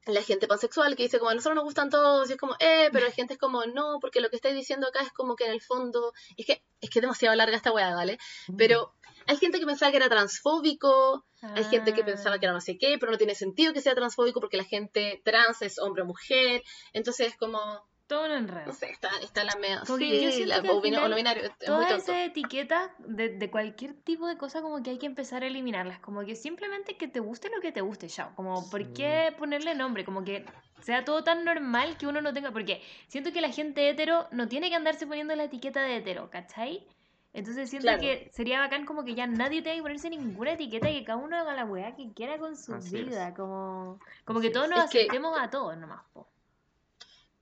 la 0.06 0.22
gente 0.22 0.46
pansexual 0.46 0.94
que 0.96 1.04
dice 1.04 1.18
como 1.18 1.30
a 1.30 1.34
nosotros 1.34 1.56
nos 1.56 1.64
gustan 1.64 1.90
todos 1.90 2.28
y 2.30 2.34
es 2.34 2.38
como, 2.38 2.54
eh, 2.60 2.88
pero 2.92 3.06
la 3.06 3.12
gente 3.12 3.34
es 3.34 3.38
como, 3.38 3.64
no, 3.66 3.98
porque 4.00 4.20
lo 4.20 4.30
que 4.30 4.36
estáis 4.36 4.54
diciendo 4.54 4.86
acá 4.86 5.00
es 5.02 5.12
como 5.12 5.34
que 5.34 5.44
en 5.44 5.52
el 5.52 5.60
fondo, 5.60 6.12
es 6.36 6.46
que 6.46 6.62
es 6.80 6.90
que 6.90 6.98
es 6.98 7.02
demasiado 7.02 7.34
larga 7.34 7.56
esta 7.56 7.72
weá, 7.72 7.94
¿vale? 7.94 8.18
Pero 8.56 8.92
hay 9.26 9.36
gente 9.36 9.58
que 9.58 9.66
pensaba 9.66 9.90
que 9.90 9.96
era 9.96 10.08
transfóbico, 10.08 11.24
hay 11.42 11.64
gente 11.64 11.92
que 11.92 12.04
pensaba 12.04 12.38
que 12.38 12.46
era 12.46 12.52
no 12.52 12.60
sé 12.60 12.78
qué, 12.78 12.96
pero 12.98 13.10
no 13.10 13.18
tiene 13.18 13.34
sentido 13.34 13.72
que 13.72 13.80
sea 13.80 13.94
transfóbico 13.94 14.40
porque 14.40 14.56
la 14.56 14.64
gente 14.64 15.20
trans 15.24 15.62
es 15.62 15.78
hombre 15.78 16.02
o 16.02 16.06
mujer, 16.06 16.62
entonces 16.92 17.28
es 17.28 17.36
como, 17.36 17.58
Todo 18.06 18.26
un 18.26 18.30
enredo. 18.30 18.66
no 18.66 18.72
sé, 18.72 18.90
está, 18.90 19.10
está 19.20 19.42
la 19.42 19.56
media, 19.56 19.82
sí, 19.84 20.44
la- 20.44 20.62
que 20.62 20.70
o, 20.70 20.76
o 20.78 20.82
final 20.82 21.10
no 21.10 21.16
binario, 21.16 21.42
es 21.42 21.50
muy 21.50 21.66
Todas 21.66 21.88
tonto. 21.88 22.02
esas 22.12 22.16
etiquetas 22.28 22.90
de, 22.98 23.30
de 23.30 23.50
cualquier 23.50 23.94
tipo 23.94 24.28
de 24.28 24.36
cosa 24.36 24.62
como 24.62 24.80
que 24.82 24.90
hay 24.90 24.98
que 24.98 25.06
empezar 25.06 25.42
a 25.42 25.46
eliminarlas, 25.48 25.98
como 25.98 26.24
que 26.24 26.36
simplemente 26.36 26.96
que 26.96 27.08
te 27.08 27.18
guste 27.18 27.50
lo 27.50 27.60
que 27.60 27.72
te 27.72 27.80
guste 27.80 28.06
ya, 28.08 28.32
como 28.36 28.70
por 28.70 28.92
qué 28.92 29.34
ponerle 29.36 29.74
nombre, 29.74 30.04
como 30.04 30.22
que 30.24 30.44
sea 30.82 31.04
todo 31.04 31.24
tan 31.24 31.44
normal 31.44 31.96
que 31.98 32.06
uno 32.06 32.20
no 32.20 32.32
tenga, 32.32 32.52
porque 32.52 32.80
siento 33.08 33.32
que 33.32 33.40
la 33.40 33.50
gente 33.50 33.88
hetero 33.88 34.28
no 34.30 34.46
tiene 34.46 34.68
que 34.70 34.76
andarse 34.76 35.06
poniendo 35.06 35.34
la 35.34 35.44
etiqueta 35.44 35.82
de 35.82 35.96
hetero, 35.96 36.30
¿cachai? 36.30 36.86
Entonces 37.32 37.68
siento 37.68 37.88
Claro. 37.88 38.00
que 38.00 38.30
sería 38.32 38.60
bacán 38.60 38.86
como 38.86 39.04
que 39.04 39.14
ya 39.14 39.26
nadie 39.26 39.60
tenga 39.62 39.76
que 39.76 39.82
ponerse 39.82 40.08
ninguna 40.10 40.52
etiqueta 40.52 40.88
y 40.88 41.00
que 41.00 41.04
cada 41.04 41.18
uno 41.18 41.36
haga 41.36 41.54
la 41.54 41.64
weá 41.64 41.94
que 41.96 42.10
quiera 42.14 42.38
con 42.38 42.56
su 42.56 42.72
Así 42.74 42.96
es. 42.98 43.06
vida, 43.06 43.34
como, 43.34 43.98
como 44.24 44.40
que 44.40 44.50
todos 44.50 44.66
es. 44.66 44.70
nos 44.70 44.84
Es 44.84 44.90
que- 44.90 44.98
aceptemos 45.00 45.36
a 45.38 45.50
todos 45.50 45.76
nomás, 45.76 46.02
po. 46.14 46.28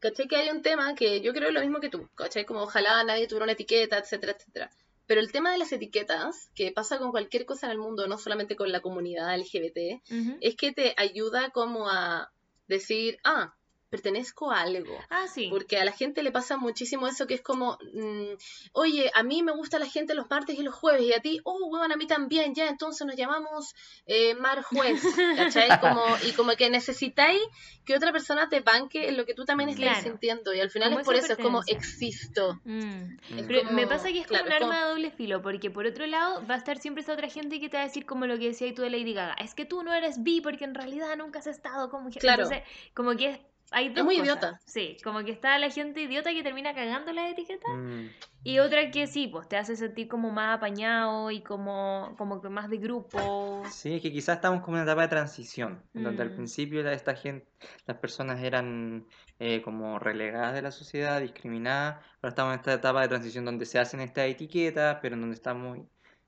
¿Cachai? 0.04 0.28
Que 0.28 0.36
hay 0.36 0.50
un 0.50 0.60
tema 0.60 0.94
que 0.94 1.22
yo 1.22 1.32
creo 1.32 1.50
lo 1.50 1.62
mismo 1.62 1.80
que 1.80 1.88
tú, 1.88 2.10
¿cachai? 2.14 2.44
Como 2.44 2.60
ojalá 2.60 3.02
nadie 3.04 3.26
tuviera 3.26 3.44
una 3.44 3.54
etiqueta, 3.54 3.96
etcétera, 3.96 4.32
etcétera. 4.32 4.70
Pero 5.06 5.22
el 5.22 5.32
tema 5.32 5.50
de 5.50 5.56
las 5.56 5.72
etiquetas, 5.72 6.50
que 6.54 6.72
pasa 6.72 6.98
con 6.98 7.10
cualquier 7.10 7.46
cosa 7.46 7.66
en 7.66 7.72
el 7.72 7.78
mundo, 7.78 8.06
no 8.06 8.18
solamente 8.18 8.54
con 8.54 8.70
la 8.70 8.82
comunidad 8.82 9.34
LGBT, 9.34 10.02
es 10.42 10.56
que 10.56 10.72
te 10.72 10.94
ayuda 10.98 11.48
como 11.52 11.88
a 11.88 12.30
decir, 12.68 13.18
ah, 13.24 13.54
pertenezco 13.94 14.50
a 14.50 14.60
algo. 14.62 14.96
Ah, 15.10 15.26
sí. 15.28 15.48
Porque 15.50 15.76
a 15.78 15.84
la 15.84 15.92
gente 15.92 16.22
le 16.22 16.32
pasa 16.32 16.56
muchísimo 16.56 17.06
eso 17.06 17.26
que 17.26 17.34
es 17.34 17.42
como, 17.42 17.78
mm, 17.92 18.34
oye, 18.72 19.10
a 19.14 19.22
mí 19.22 19.42
me 19.42 19.52
gusta 19.52 19.78
la 19.78 19.86
gente 19.86 20.14
los 20.14 20.28
martes 20.28 20.58
y 20.58 20.62
los 20.62 20.74
jueves, 20.74 21.02
y 21.02 21.12
a 21.12 21.20
ti, 21.20 21.40
oh, 21.44 21.68
bueno, 21.68 21.94
a 21.94 21.96
mí 21.96 22.06
también, 22.06 22.54
ya, 22.54 22.68
entonces 22.68 23.06
nos 23.06 23.16
llamamos 23.16 23.74
eh, 24.06 24.34
Mar 24.34 24.62
Juez, 24.62 25.00
¿cachai? 25.36 25.80
Como, 25.80 26.02
y 26.26 26.32
como 26.32 26.52
que 26.56 26.68
necesitáis 26.70 27.40
que 27.84 27.94
otra 27.96 28.12
persona 28.12 28.48
te 28.48 28.60
banque 28.60 29.08
en 29.08 29.16
lo 29.16 29.24
que 29.26 29.34
tú 29.34 29.44
también 29.44 29.68
estás 29.70 29.84
Claro. 29.84 30.02
sintiendo, 30.02 30.52
y 30.54 30.60
al 30.60 30.70
final 30.70 30.88
Como 30.88 31.00
es 31.00 31.06
por 31.06 31.14
eso, 31.14 31.32
es 31.34 31.38
como 31.38 31.60
existo. 31.66 32.60
Mm. 32.64 33.18
Es 33.38 33.42
Pero 33.46 33.64
me 33.70 33.86
pasa 33.86 34.08
que 34.08 34.20
es 34.20 34.26
como 34.26 34.40
claro, 34.42 34.66
un 34.66 34.70
como- 34.70 34.72
arma 34.72 34.84
de 34.86 34.90
doble 34.90 35.10
filo, 35.10 35.42
porque 35.42 35.70
por 35.70 35.86
otro 35.86 36.06
lado 36.06 36.44
va 36.46 36.54
a 36.54 36.58
estar 36.58 36.78
siempre 36.78 37.02
esa 37.02 37.12
otra 37.12 37.28
gente 37.28 37.60
que 37.60 37.68
te 37.68 37.76
va 37.76 37.82
a 37.82 37.86
decir 37.86 38.06
como 38.06 38.26
lo 38.26 38.38
que 38.38 38.46
decía 38.48 38.74
tú 38.74 38.82
de 38.82 38.90
Lady 38.90 39.12
Gaga, 39.14 39.34
es 39.34 39.54
que 39.54 39.64
tú 39.64 39.82
no 39.82 39.92
eres 39.92 40.22
bi 40.22 40.40
porque 40.40 40.64
en 40.64 40.74
realidad 40.74 41.16
nunca 41.16 41.38
has 41.40 41.46
estado 41.46 41.90
como. 41.90 42.08
Claro. 42.10 42.44
Entonces, 42.44 42.64
como 42.94 43.14
que 43.16 43.30
es, 43.30 43.40
hay 43.74 43.90
dos 43.90 44.04
muy 44.04 44.16
cosas. 44.16 44.26
idiota. 44.36 44.60
Sí, 44.66 44.96
como 45.04 45.22
que 45.24 45.32
está 45.32 45.58
la 45.58 45.70
gente 45.70 46.00
idiota 46.02 46.30
que 46.32 46.42
termina 46.42 46.74
cagando 46.74 47.12
las 47.12 47.30
etiquetas 47.30 47.70
Mm. 47.76 48.06
y 48.44 48.58
otra 48.58 48.90
que 48.90 49.06
sí, 49.06 49.28
pues 49.28 49.48
te 49.48 49.56
hace 49.56 49.76
sentir 49.76 50.08
como 50.08 50.30
más 50.30 50.56
apañado 50.56 51.30
y 51.30 51.42
como, 51.42 52.14
como 52.16 52.40
que 52.40 52.48
más 52.48 52.70
de 52.70 52.78
grupo. 52.78 53.62
Sí, 53.70 53.94
es 53.94 54.02
que 54.02 54.12
quizás 54.12 54.36
estamos 54.36 54.62
como 54.62 54.76
en 54.76 54.82
una 54.82 54.90
etapa 54.92 55.02
de 55.02 55.08
transición, 55.08 55.82
en 55.94 56.02
donde 56.04 56.22
al 56.22 56.30
Mm. 56.30 56.34
principio 56.36 56.82
la- 56.82 56.92
esta 56.92 57.14
gente, 57.14 57.46
las 57.86 57.98
personas 57.98 58.42
eran 58.42 59.06
eh, 59.40 59.62
como 59.62 59.98
relegadas 59.98 60.54
de 60.54 60.62
la 60.62 60.70
sociedad, 60.70 61.20
discriminadas. 61.20 61.96
Ahora 62.22 62.28
estamos 62.28 62.54
en 62.54 62.60
esta 62.60 62.72
etapa 62.74 63.00
de 63.02 63.08
transición 63.08 63.44
donde 63.44 63.66
se 63.66 63.80
hacen 63.80 64.00
estas 64.00 64.26
etiquetas, 64.28 64.98
pero 65.02 65.16
en 65.16 65.22
donde 65.22 65.34
estamos 65.34 65.78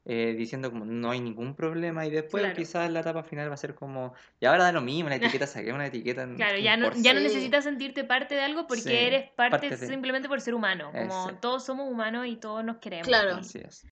eh, 0.09 0.34
diciendo 0.38 0.70
como 0.70 0.84
no 0.84 1.11
hay 1.11 1.20
ningún 1.20 1.54
problema. 1.57 2.07
Y 2.07 2.11
después 2.11 2.42
Claro. 2.42 2.57
quizás 2.57 2.90
la 2.90 3.00
etapa 3.00 3.22
final 3.24 3.50
va 3.50 3.54
a 3.54 3.59
ser 3.59 3.74
como, 3.74 4.14
y 4.40 4.46
ahora 4.46 4.64
da 4.64 4.72
lo 4.72 4.80
mismo, 4.80 5.07
una 5.09 5.16
etiqueta, 5.40 5.46
saqué 5.46 5.72
una 5.72 5.86
etiqueta. 5.86 6.26
Claro, 6.36 6.54
¿qué 6.57 6.62
ya 6.62 6.76
no, 6.76 6.92
ya 6.94 7.12
no 7.12 7.20
necesitas 7.20 7.64
sentirte 7.64 8.04
parte 8.04 8.34
de 8.36 8.42
algo 8.42 8.66
porque 8.66 8.82
Sí, 8.82 8.94
eres 8.94 9.30
parte, 9.32 9.59
parte 9.59 9.76
de- 9.76 9.86
simplemente 9.86 10.28
por 10.28 10.40
ser 10.40 10.54
humano. 10.54 10.86
Como 10.92 11.02
Exacto. 11.04 11.38
todos 11.40 11.64
somos 11.66 11.90
humanos 11.90 12.26
y 12.28 12.36
todos 12.36 12.64
nos 12.64 12.76
queremos. 12.78 13.09
Claro. 13.09 13.36
y- 13.36 13.40
Así 13.40 13.59
es. 13.59 13.84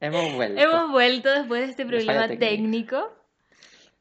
Hemos 0.00 0.34
vuelto. 0.34 0.60
Hemos 0.60 0.90
vuelto 0.90 1.30
después 1.30 1.62
de 1.62 1.70
este 1.70 1.86
problema 1.86 2.28
técnico. 2.28 3.12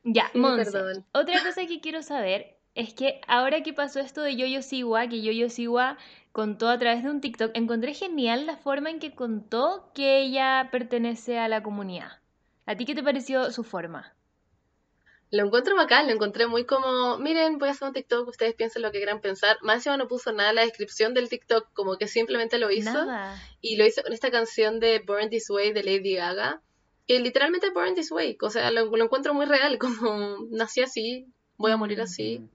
Ya, 0.03 0.29
Sí, 0.31 0.37
Monse, 0.39 0.69
otra 1.13 1.43
cosa 1.43 1.65
que 1.65 1.79
quiero 1.81 2.03
saber 2.03 2.57
es 2.75 2.93
que 2.93 3.21
ahora 3.27 3.63
que 3.63 3.73
pasó 3.73 3.99
esto 3.99 4.21
de 4.21 4.35
Yoyo 4.35 4.61
Siwa, 4.61 5.07
que 5.07 5.21
Yoyo 5.23 5.49
Siwa 5.49 5.97
contó 6.35 6.67
a 6.67 6.77
través 6.77 7.01
de 7.01 7.09
un 7.09 7.21
TikTok, 7.21 7.51
encontré 7.53 7.93
genial 7.93 8.45
la 8.45 8.57
forma 8.57 8.89
en 8.89 8.99
que 8.99 9.15
contó 9.15 9.89
que 9.95 10.19
ella 10.19 10.67
pertenece 10.69 11.39
a 11.39 11.47
la 11.47 11.63
comunidad. 11.63 12.19
¿A 12.65 12.75
ti 12.75 12.83
qué 12.83 12.93
te 12.93 13.03
pareció 13.03 13.53
su 13.53 13.63
forma? 13.63 14.13
Lo 15.31 15.45
encuentro 15.45 15.77
bacán, 15.77 16.07
lo 16.07 16.11
encontré 16.11 16.45
muy 16.45 16.65
como, 16.65 17.17
miren, 17.19 17.57
voy 17.57 17.69
a 17.69 17.71
hacer 17.71 17.87
un 17.87 17.93
TikTok, 17.93 18.27
ustedes 18.27 18.53
piensen 18.53 18.81
lo 18.81 18.91
que 18.91 18.97
quieran 18.97 19.21
pensar. 19.21 19.55
Más 19.61 19.77
encima 19.77 19.95
no 19.95 20.09
puso 20.09 20.33
nada 20.33 20.49
en 20.49 20.55
la 20.57 20.63
descripción 20.63 21.13
del 21.13 21.29
TikTok, 21.29 21.71
como 21.71 21.97
que 21.97 22.09
simplemente 22.09 22.59
lo 22.59 22.69
hizo. 22.69 23.05
Nada. 23.05 23.41
Y 23.61 23.77
lo 23.77 23.85
hizo 23.85 24.03
con 24.03 24.11
esta 24.11 24.29
canción 24.29 24.81
de 24.81 24.99
Born 25.07 25.29
This 25.29 25.49
Way 25.49 25.71
de 25.71 25.83
Lady 25.83 26.15
Gaga, 26.15 26.61
que 27.07 27.17
literalmente 27.21 27.69
Born 27.69 27.95
This 27.95 28.11
Way, 28.11 28.39
o 28.41 28.49
sea, 28.49 28.71
lo, 28.71 28.93
lo 28.93 29.03
encuentro 29.05 29.33
muy 29.33 29.45
real, 29.45 29.77
como 29.79 30.35
nací 30.51 30.81
así, 30.81 31.27
voy 31.55 31.71
a 31.71 31.77
morir 31.77 32.01
así. 32.01 32.45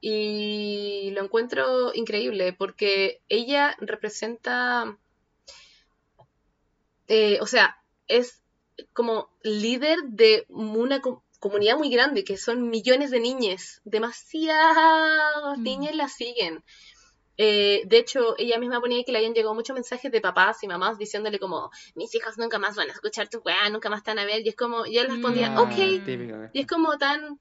Y 0.00 1.10
lo 1.12 1.24
encuentro 1.24 1.92
increíble 1.94 2.52
porque 2.52 3.20
ella 3.28 3.74
representa, 3.80 4.96
eh, 7.08 7.38
o 7.40 7.46
sea, 7.46 7.76
es 8.06 8.42
como 8.92 9.30
líder 9.42 9.98
de 10.04 10.44
una 10.48 11.00
co- 11.00 11.24
comunidad 11.40 11.76
muy 11.76 11.90
grande, 11.90 12.24
que 12.24 12.36
son 12.36 12.68
millones 12.70 13.10
de 13.10 13.20
niñas, 13.20 13.80
demasiadas 13.84 15.58
Mm. 15.58 15.62
niñas 15.62 15.94
la 15.96 16.08
siguen. 16.08 16.62
Eh, 17.40 17.82
de 17.86 17.98
hecho, 17.98 18.34
ella 18.36 18.58
misma 18.58 18.80
ponía 18.80 19.02
que 19.04 19.12
le 19.12 19.18
habían 19.18 19.32
llegado 19.34 19.54
muchos 19.54 19.74
mensajes 19.74 20.10
de 20.10 20.20
papás 20.20 20.62
y 20.64 20.66
mamás 20.68 20.98
diciéndole 20.98 21.38
como, 21.38 21.70
mis 21.94 22.12
hijos 22.16 22.36
nunca 22.36 22.58
más 22.58 22.74
van 22.74 22.88
a 22.90 22.92
escuchar 22.92 23.28
tu 23.28 23.38
weá, 23.38 23.68
nunca 23.70 23.88
más 23.90 23.98
están 23.98 24.18
a 24.18 24.24
ver, 24.24 24.44
y 24.44 24.48
es 24.48 24.56
como, 24.56 24.86
y 24.86 24.98
él 24.98 25.08
respondía, 25.08 25.50
Mm. 25.50 25.58
ok, 25.58 25.72
Ah, 25.78 26.04
típico. 26.04 26.36
y 26.52 26.60
es 26.60 26.66
como 26.66 26.98
tan... 26.98 27.38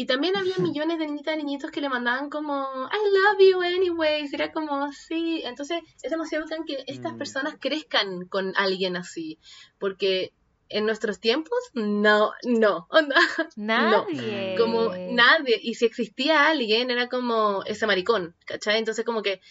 Y 0.00 0.06
también 0.06 0.34
había 0.34 0.54
millones 0.74 0.98
de 0.98 1.06
niñitas 1.06 1.34
y 1.34 1.42
niñitos 1.42 1.70
que 1.70 1.82
le 1.82 1.90
mandaban 1.90 2.30
como, 2.30 2.54
I 2.90 2.98
love 3.16 3.50
you 3.50 3.60
anyways. 3.60 4.32
Era 4.32 4.50
como, 4.50 4.90
sí. 4.92 5.42
Entonces 5.44 5.82
es 6.02 6.10
demasiado 6.10 6.46
bacán 6.46 6.64
que 6.64 6.82
estas 6.86 7.12
Mm. 7.12 7.18
personas 7.18 7.54
crezcan 7.60 8.26
con 8.28 8.54
alguien 8.56 8.96
así. 8.96 9.38
Porque 9.78 10.32
en 10.70 10.86
nuestros 10.86 11.20
tiempos, 11.20 11.58
no, 11.74 12.32
no. 12.44 12.86
onda, 12.90 13.16
Nadie. 13.56 14.54
Como 14.56 14.90
nadie. 15.08 15.58
Y 15.62 15.74
si 15.74 15.84
existía 15.84 16.48
alguien, 16.48 16.90
era 16.90 17.08
como 17.08 17.62
ese 17.66 17.86
maricón. 17.86 18.34
¿Cachai? 18.46 18.78
Entonces 18.78 19.04
como 19.04 19.20
que 19.20 19.42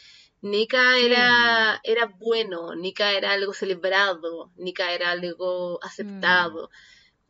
Nika 0.42 0.96
Sí. 0.98 1.06
era, 1.06 1.80
era 1.84 2.06
bueno, 2.18 2.74
Nika 2.74 3.12
era 3.12 3.34
algo 3.34 3.54
celebrado, 3.54 4.52
Nika 4.56 4.94
era 4.94 5.12
algo 5.12 5.78
aceptado. 5.84 6.72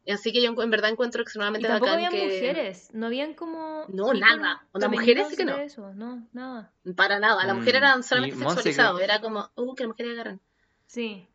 Así 0.10 0.32
que 0.32 0.42
yo 0.42 0.54
en 0.62 0.70
verdad 0.70 0.90
encuentro 0.92 1.22
Y 1.22 1.24
extremadamente 1.24 1.68
tampoco 1.68 1.92
bacán 1.92 2.06
habían 2.06 2.12
que... 2.12 2.26
mujeres, 2.26 2.90
no 2.94 3.06
habían 3.06 3.34
como... 3.34 3.86
No, 3.90 4.14
nada. 4.14 4.66
Onda, 4.72 4.88
mujeres 4.90 5.28
sí 5.30 5.36
que 5.38 5.46
no. 5.46 5.56
de 5.58 5.64
eso, 5.66 5.94
no, 5.94 6.28
nada. 6.34 6.72
Para 6.96 7.20
nada, 7.20 7.46
la 7.46 7.54
mujer 7.54 7.76
Mm, 7.76 7.78
era 7.78 7.98
y 8.00 8.04
solamente 8.04 8.36
que- 8.64 9.04
era 9.04 9.22
como, 9.22 9.50
uh, 9.56 9.76
que 9.76 9.84
las 9.84 9.90
mujeres 9.90 10.14
agarran. 10.14 10.42
Sí. 10.88 11.28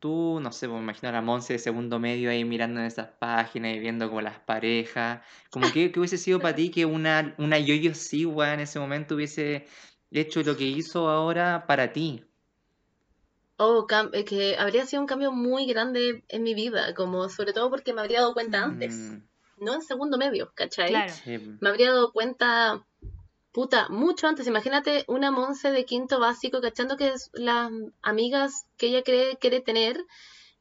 Tú, 0.00 0.40
no 0.42 0.50
sé, 0.50 0.66
pues, 0.66 0.76
me 0.78 0.82
imagino 0.82 1.08
a 1.10 1.12
la 1.12 1.22
Monse 1.22 1.52
de 1.52 1.58
segundo 1.60 2.00
medio 2.00 2.30
ahí 2.30 2.44
mirando 2.44 2.80
en 2.80 2.86
esas 2.86 3.08
páginas 3.08 3.76
y 3.76 3.78
viendo 3.78 4.08
como 4.08 4.20
las 4.20 4.40
parejas. 4.40 5.22
Como 5.50 5.70
que, 5.72 5.92
que 5.92 6.00
hubiese 6.00 6.18
sido 6.18 6.40
para 6.40 6.56
ti 6.56 6.70
que 6.70 6.84
una, 6.84 7.34
una 7.38 7.58
Yoyo 7.58 7.94
Siwa 7.94 8.54
en 8.54 8.60
ese 8.60 8.80
momento 8.80 9.14
hubiese 9.14 9.66
hecho 10.10 10.42
lo 10.42 10.56
que 10.56 10.64
hizo 10.64 11.08
ahora 11.08 11.64
para 11.68 11.92
ti. 11.92 12.24
Oh, 13.56 13.86
cam- 13.86 14.10
que 14.24 14.56
habría 14.58 14.84
sido 14.84 15.00
un 15.02 15.06
cambio 15.06 15.30
muy 15.30 15.66
grande 15.66 16.24
en 16.28 16.42
mi 16.42 16.54
vida, 16.54 16.92
como 16.94 17.28
sobre 17.28 17.52
todo 17.52 17.70
porque 17.70 17.92
me 17.92 18.00
habría 18.00 18.20
dado 18.20 18.34
cuenta 18.34 18.62
antes, 18.64 18.92
Mm, 18.94 19.64
no 19.64 19.74
en 19.74 19.82
segundo 19.82 20.18
medio, 20.18 20.50
¿cachai? 20.54 20.88
Claro. 20.90 21.12
sí. 21.12 21.38
Me 21.60 21.68
habría 21.68 21.90
dado 21.92 22.10
cuenta, 22.12 22.84
puta, 23.52 23.88
mucho 23.90 24.26
antes. 24.26 24.48
Imagínate 24.48 25.04
una 25.06 25.30
Monse 25.30 25.70
de 25.70 25.84
quinto 25.84 26.18
básico, 26.18 26.60
cachando 26.60 26.96
que 26.96 27.08
es- 27.12 27.30
las 27.32 27.70
amigas 28.02 28.64
que 28.76 28.88
ella 28.88 29.02
cree 29.02 29.36
quiere 29.36 29.60
tener, 29.60 29.96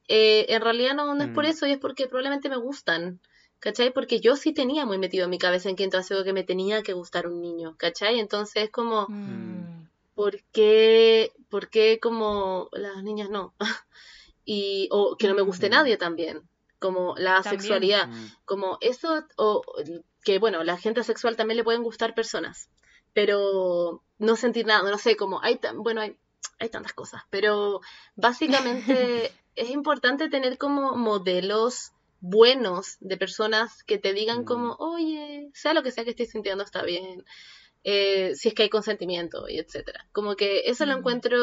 eh, 0.08 0.46
en 0.50 0.62
realidad 0.62 0.94
no, 0.94 1.16
no 1.16 1.24
es 1.24 1.30
por 1.32 1.46
Mm. 1.46 1.48
eso, 1.48 1.66
y 1.66 1.72
es 1.72 1.80
porque 1.80 2.08
probablemente 2.08 2.48
me 2.50 2.58
gustan. 2.58 3.20
¿Cachai? 3.60 3.94
Porque 3.94 4.20
yo 4.20 4.36
sí 4.36 4.54
tenía 4.54 4.86
muy 4.86 4.98
metido 4.98 5.24
en 5.24 5.30
mi 5.30 5.38
cabeza 5.40 5.70
en 5.70 5.78
quinto 5.78 5.96
básico 5.98 6.26
que 6.26 6.34
me 6.34 6.44
tenía 6.44 6.84
que 6.84 6.92
gustar 6.92 7.28
un 7.28 7.40
niño, 7.42 7.76
¿cachai? 7.78 8.20
Entonces 8.20 8.66
es 8.66 8.70
como, 8.70 9.08
Mm. 9.08 9.88
¿Por 10.16 10.44
qué, 10.52 11.32
por 11.50 11.70
qué 11.70 12.00
como 12.02 12.70
las 12.74 13.04
niñas 13.04 13.30
no? 13.30 13.54
Y, 14.46 14.90
o 14.92 15.16
que 15.18 15.28
no 15.30 15.36
me 15.36 15.42
guste 15.42 15.68
Mm. 15.70 15.72
nadie 15.72 15.98
también, 15.98 16.42
como 16.80 17.16
la 17.18 17.42
También. 17.42 17.62
sexualidad, 17.62 18.08
Mm. 18.10 18.26
como 18.44 18.78
eso, 18.82 19.26
o 19.38 19.62
que 20.26 20.38
bueno, 20.38 20.64
la 20.66 20.78
gente 20.78 21.00
asexual 21.00 21.38
también 21.38 21.56
le 21.58 21.64
pueden 21.64 21.82
gustar 21.84 22.14
personas, 22.14 22.70
pero 23.14 24.04
no 24.18 24.36
sentir 24.36 24.66
nada, 24.66 24.90
no 24.92 24.98
sé, 24.98 25.16
como 25.16 25.42
hay, 25.42 25.56
tan- 25.60 25.82
bueno, 25.82 26.02
hay, 26.02 26.18
hay 26.60 26.68
tantas 26.70 26.92
cosas, 26.94 27.22
pero 27.30 27.80
básicamente 28.16 29.32
es 29.56 29.70
importante 29.70 30.30
tener 30.30 30.58
como 30.58 30.96
modelos 30.98 31.92
buenos 32.20 32.98
de 33.00 33.16
personas 33.18 33.84
que 33.84 33.98
te 33.98 34.12
digan 34.14 34.42
Mm. 34.42 34.46
como, 34.46 34.76
oye, 34.80 35.50
sea 35.54 35.74
lo 35.74 35.84
que 35.84 35.92
sea 35.92 36.04
que 36.04 36.10
estés 36.12 36.32
sintiendo 36.32 36.64
está 36.66 36.84
bien, 36.84 37.24
eh, 37.86 38.34
si 38.36 38.48
es 38.50 38.54
que 38.54 38.64
hay 38.64 38.70
consentimiento 38.70 39.50
y 39.50 39.60
etcétera. 39.60 40.08
Como 40.14 40.36
que 40.36 40.62
eso 40.66 40.86
lo 40.86 40.94
Mm. 40.96 41.00
encuentro 41.00 41.38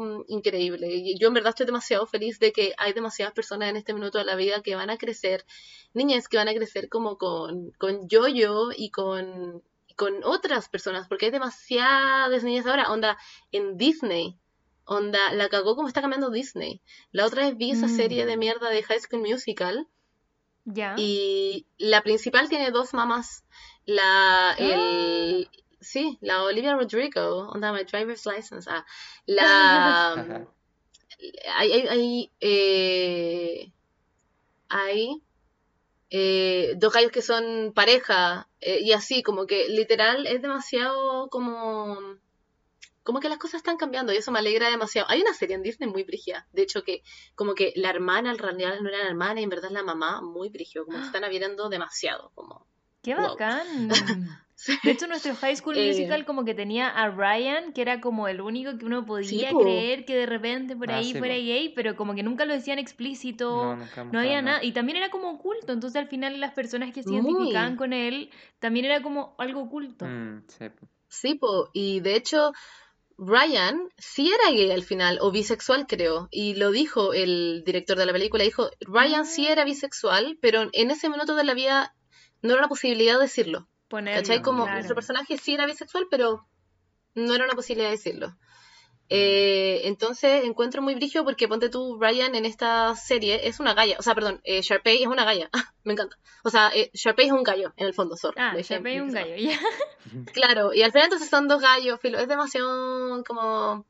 mm, 0.00 0.24
increíble. 0.28 0.88
Y 0.94 1.18
yo 1.18 1.28
en 1.28 1.34
verdad 1.34 1.50
estoy 1.50 1.64
demasiado 1.66 2.06
feliz 2.06 2.38
de 2.38 2.52
que 2.52 2.74
hay 2.76 2.92
demasiadas 2.92 3.32
personas 3.34 3.70
en 3.70 3.76
este 3.76 3.94
minuto 3.94 4.18
de 4.18 4.24
la 4.24 4.36
vida 4.36 4.62
que 4.62 4.74
van 4.74 4.90
a 4.90 4.98
crecer, 4.98 5.44
niñas 5.94 6.28
que 6.28 6.36
van 6.36 6.48
a 6.48 6.54
crecer 6.54 6.88
como 6.90 7.16
con, 7.16 7.70
con 7.78 8.08
yo-yo 8.08 8.68
y 8.76 8.90
con, 8.90 9.62
con 9.96 10.22
otras 10.24 10.68
personas, 10.68 11.08
porque 11.08 11.26
hay 11.26 11.30
demasiadas 11.32 12.44
niñas 12.44 12.66
ahora, 12.66 12.92
onda, 12.92 13.16
en 13.52 13.76
Disney. 13.78 14.38
Onda, 14.88 15.32
la 15.32 15.48
cagó 15.48 15.74
como 15.74 15.88
está 15.88 16.00
cambiando 16.00 16.30
Disney. 16.30 16.80
La 17.10 17.26
otra 17.26 17.46
vez 17.46 17.56
vi 17.56 17.70
esa 17.72 17.86
Mm. 17.86 17.96
serie 17.96 18.26
de 18.26 18.36
mierda 18.36 18.68
de 18.70 18.82
High 18.84 19.00
School 19.00 19.22
Musical 19.22 19.88
Ya. 20.64 20.94
y 20.98 21.66
la 21.78 22.02
principal 22.02 22.48
tiene 22.48 22.70
dos 22.70 22.92
mamás. 22.94 23.44
La, 23.86 24.54
el, 24.58 25.48
sí, 25.86 26.18
la 26.20 26.42
Olivia 26.42 26.74
Rodrigo, 26.74 27.48
onda, 27.48 27.72
my 27.72 27.84
driver's 27.84 28.26
license. 28.26 28.68
Ah, 28.68 28.84
la, 29.26 30.46
hay, 31.54 31.72
hay, 31.72 31.88
hay, 31.88 32.32
eh, 32.40 33.72
hay, 34.68 35.22
eh, 36.10 36.74
dos 36.76 36.92
gallos 36.92 37.12
que 37.12 37.22
son 37.22 37.72
pareja 37.74 38.48
eh, 38.60 38.80
y 38.82 38.92
así, 38.92 39.22
como 39.22 39.46
que 39.46 39.68
literal 39.68 40.26
es 40.26 40.42
demasiado 40.42 41.28
como... 41.28 41.98
Como 43.02 43.20
que 43.20 43.28
las 43.28 43.38
cosas 43.38 43.58
están 43.58 43.76
cambiando 43.76 44.12
y 44.12 44.16
eso 44.16 44.32
me 44.32 44.40
alegra 44.40 44.68
demasiado. 44.68 45.08
Hay 45.08 45.22
una 45.22 45.32
serie 45.32 45.54
en 45.54 45.62
Disney 45.62 45.88
muy 45.88 46.02
brígida. 46.02 46.48
De 46.52 46.62
hecho, 46.62 46.82
que 46.82 47.04
como 47.36 47.54
que 47.54 47.72
la 47.76 47.90
hermana 47.90 48.32
en 48.32 48.38
realidad 48.38 48.80
no 48.80 48.88
era 48.88 48.98
la 48.98 49.10
hermana 49.10 49.38
y 49.38 49.44
en 49.44 49.48
verdad 49.48 49.66
es 49.66 49.74
la 49.74 49.84
mamá 49.84 50.22
muy 50.22 50.48
brígido. 50.48 50.86
Como 50.86 50.98
que 50.98 51.04
están 51.04 51.22
abriendo 51.22 51.68
demasiado. 51.68 52.32
Como... 52.34 52.66
Qué 53.02 53.14
Wow. 53.14 53.36
Sí. 54.58 54.72
De 54.82 54.90
hecho, 54.90 55.06
nuestro 55.06 55.34
High 55.36 55.54
School 55.56 55.76
Eh. 55.76 55.88
Musical 55.88 56.24
como 56.24 56.44
que 56.46 56.54
tenía 56.54 56.88
a 56.88 57.10
Ryan, 57.10 57.74
que 57.74 57.82
era 57.82 58.00
como 58.00 58.26
el 58.26 58.40
único 58.40 58.78
que 58.78 58.86
uno 58.86 59.04
podía 59.04 59.50
po. 59.50 59.60
creer 59.60 60.06
que 60.06 60.16
de 60.16 60.24
repente 60.24 60.74
por 60.74 60.90
Ah, 60.90 60.96
ahí 60.96 61.12
sí, 61.12 61.18
fuera 61.18 61.34
po. 61.34 61.40
gay, 61.40 61.72
pero 61.76 61.94
como 61.94 62.14
que 62.14 62.22
nunca 62.22 62.46
lo 62.46 62.54
decían 62.54 62.78
explícito. 62.78 63.50
No, 63.50 63.76
nunca 63.76 64.04
No 64.04 64.18
había 64.18 64.40
nada, 64.40 64.64
y 64.64 64.72
también 64.72 64.96
era 64.96 65.10
como 65.10 65.30
oculto, 65.30 65.72
entonces 65.74 66.00
al 66.00 66.08
final 66.08 66.40
las 66.40 66.52
personas 66.54 66.92
que 66.94 67.02
se 67.02 67.10
Muy. 67.10 67.20
identificaban 67.20 67.76
con 67.76 67.92
él 67.92 68.30
también 68.58 68.86
era 68.86 69.02
como 69.02 69.34
algo 69.38 69.60
oculto. 69.60 70.06
Mm, 70.06 70.42
sí, 70.48 70.68
po. 70.70 70.88
Sí, 71.08 71.34
po, 71.34 71.70
y 71.74 72.00
de 72.00 72.16
hecho, 72.16 72.52
Ryan 73.18 73.88
sí 73.98 74.30
era 74.32 74.50
gay 74.56 74.70
al 74.70 74.82
final, 74.82 75.18
o 75.20 75.30
bisexual 75.30 75.86
creo, 75.86 76.28
y 76.30 76.54
lo 76.54 76.70
dijo 76.70 77.12
el 77.12 77.62
director 77.64 77.96
de 77.98 78.06
la 78.06 78.12
película, 78.12 78.42
dijo, 78.42 78.70
Ryan 78.80 79.24
sí 79.26 79.46
era 79.46 79.64
bisexual, 79.64 80.38
pero 80.40 80.68
en 80.72 80.90
ese 80.90 81.08
minuto 81.08 81.34
de 81.34 81.44
la 81.44 81.54
vida 81.54 81.94
no 82.42 82.50
era 82.52 82.58
una 82.60 82.68
posibilidad 82.68 83.14
de 83.16 83.22
decirlo, 83.22 83.68
Ponerlo, 83.88 84.20
¿cachai? 84.22 84.42
Como 84.42 84.62
claro. 84.62 84.74
nuestro 84.74 84.94
personaje 84.94 85.38
sí 85.38 85.54
era 85.54 85.66
bisexual, 85.66 86.06
pero 86.10 86.46
no 87.14 87.34
era 87.34 87.44
una 87.44 87.54
posibilidad 87.54 87.88
de 87.88 87.96
decirlo. 87.96 88.36
Eh, 89.08 89.82
entonces 89.84 90.44
encuentro 90.44 90.82
muy 90.82 90.96
brillo 90.96 91.22
porque 91.22 91.46
ponte 91.46 91.68
tú, 91.68 91.96
Ryan 92.00 92.34
en 92.34 92.44
esta 92.44 92.96
serie 92.96 93.46
es 93.46 93.60
una 93.60 93.72
galla, 93.72 93.96
o 94.00 94.02
sea, 94.02 94.16
perdón, 94.16 94.40
eh, 94.42 94.62
Sharpay 94.62 95.02
es 95.02 95.06
una 95.06 95.24
galla, 95.24 95.48
me 95.84 95.92
encanta. 95.92 96.16
O 96.42 96.50
sea, 96.50 96.70
eh, 96.74 96.90
Sharpay 96.92 97.26
es 97.26 97.32
un 97.32 97.44
gallo 97.44 97.72
en 97.76 97.86
el 97.86 97.94
fondo, 97.94 98.16
sorry. 98.16 98.34
Ah, 98.40 98.56
Sharpay 98.60 98.98
un 99.00 99.08
en- 99.10 99.14
gallo, 99.14 99.36
ya. 99.36 99.60
Claro, 100.32 100.74
y 100.74 100.82
al 100.82 100.90
final 100.90 101.04
entonces 101.06 101.28
son 101.30 101.46
dos 101.46 101.60
gallos, 101.62 102.00
filo, 102.00 102.18
es 102.18 102.26
demasiado 102.28 103.22
como... 103.24 103.86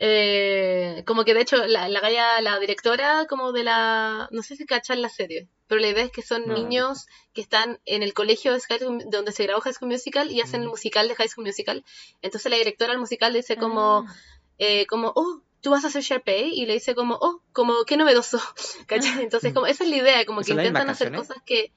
eh, 0.00 1.02
como 1.06 1.24
que 1.24 1.34
de 1.34 1.40
hecho 1.42 1.56
la, 1.66 1.88
la 1.88 2.00
galla, 2.00 2.40
la 2.40 2.58
directora 2.58 3.26
como 3.28 3.52
de 3.52 3.64
la... 3.64 4.28
No 4.32 4.42
sé 4.42 4.56
si 4.56 4.66
cachan 4.66 5.00
la 5.02 5.08
serie, 5.08 5.48
pero 5.68 5.80
la 5.80 5.88
idea 5.88 6.04
es 6.04 6.10
que 6.10 6.22
son 6.22 6.46
No. 6.48 6.54
niños 6.54 7.06
que 7.32 7.40
están 7.40 7.80
en 7.84 8.02
el 8.02 8.12
colegio 8.12 8.52
de 8.52 8.60
High 8.60 8.78
School- 8.80 9.04
donde 9.10 9.32
se 9.32 9.44
grabó 9.44 9.60
High 9.60 9.74
School 9.74 9.90
Musical 9.90 10.30
y 10.30 10.40
hacen 10.40 10.62
el 10.62 10.66
Mm. 10.68 10.70
musical 10.70 11.08
de 11.08 11.14
High 11.14 11.28
School 11.28 11.46
Musical. 11.46 11.84
Entonces 12.22 12.50
la 12.50 12.56
directora 12.56 12.92
del 12.92 13.00
musical 13.00 13.32
dice 13.32 13.56
como, 13.56 14.04
Ah, 14.08 14.14
eh, 14.58 14.86
como 14.86 15.12
oh, 15.14 15.42
tú 15.60 15.70
vas 15.70 15.84
a 15.84 15.88
hacer 15.88 16.02
Sharpay 16.02 16.50
y 16.52 16.66
le 16.66 16.74
dice 16.74 16.94
como, 16.94 17.14
oh, 17.20 17.40
como 17.52 17.84
qué 17.84 17.96
novedoso, 17.96 18.40
¿cachai? 18.86 19.22
Entonces 19.22 19.54
como 19.54 19.66
esa 19.66 19.84
es 19.84 19.90
la 19.90 19.96
idea, 19.96 20.24
como 20.26 20.40
que 20.40 20.48
¿Son 20.48 20.56
las 20.58 20.66
intentan 20.66 20.90
hacer 20.90 21.12
cosas 21.14 21.36
que 21.46 21.72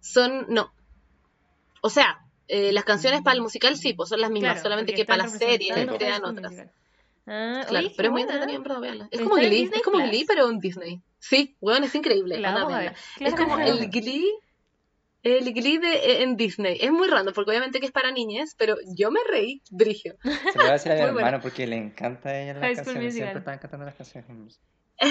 son, 0.00 0.46
no. 0.48 0.72
O 1.82 1.90
sea, 1.90 2.18
eh, 2.48 2.72
las 2.72 2.84
canciones 2.84 3.22
para 3.22 3.34
el 3.36 3.42
musical 3.42 3.76
sí, 3.76 3.92
pues 3.92 4.08
son 4.08 4.20
las 4.20 4.30
mismas, 4.30 4.52
Claro, 4.54 4.62
solamente 4.64 4.94
que 4.94 5.04
para 5.04 5.28
series 5.28 5.50
representando 5.76 5.96
crean 5.96 6.24
otras. 6.24 6.52
Musical. 6.52 6.72
Ah, 7.26 7.64
Claro, 7.68 7.86
oye, 7.86 7.94
pero 7.96 8.08
es 8.08 8.12
muy 8.12 8.22
buena. 8.22 8.32
entretenido 8.34 8.56
en 8.58 8.62
verdad 8.62 8.80
verla. 8.80 9.08
Es 9.10 9.20
como 9.20 9.34
Glee, 9.36 9.50
Disney 9.50 9.78
es 9.78 9.82
como 9.82 9.96
Plus. 9.98 10.10
Glee, 10.10 10.24
pero 10.26 10.48
en 10.50 10.58
Disney. 10.60 11.02
Sí, 11.18 11.56
weón, 11.60 11.84
es 11.84 11.94
increíble. 11.94 12.38
La 12.38 12.54
a 12.54 12.66
ver. 12.78 12.94
Es 13.18 13.34
como 13.34 13.56
Claro. 13.56 13.72
el 13.72 13.90
Glee, 13.90 14.30
el 15.22 15.52
Glee 15.52 15.78
de, 15.78 15.92
eh, 15.92 16.22
en 16.22 16.36
Disney. 16.36 16.78
Es 16.80 16.92
muy 16.92 17.08
random, 17.08 17.34
porque 17.34 17.50
obviamente 17.50 17.80
que 17.80 17.86
es 17.86 17.92
para 17.92 18.12
niñas, 18.12 18.54
pero 18.56 18.76
yo 18.96 19.10
me 19.10 19.20
reí, 19.28 19.60
brigio. 19.70 20.16
Se 20.22 20.30
lo 20.30 20.60
voy 20.62 20.68
a 20.68 20.72
decir 20.74 20.92
a 20.92 20.94
mi 20.96 21.00
hermano 21.02 21.40
porque 21.40 21.66
le 21.66 21.76
encanta 21.76 22.28
a 22.28 22.40
ella 22.40 22.54
las 22.54 22.62
High 22.62 22.76
canciones. 22.76 23.14
Siempre 23.14 23.38
están 23.40 23.58
cantando 23.58 23.86
las 23.86 23.94
canciones. 23.96 24.60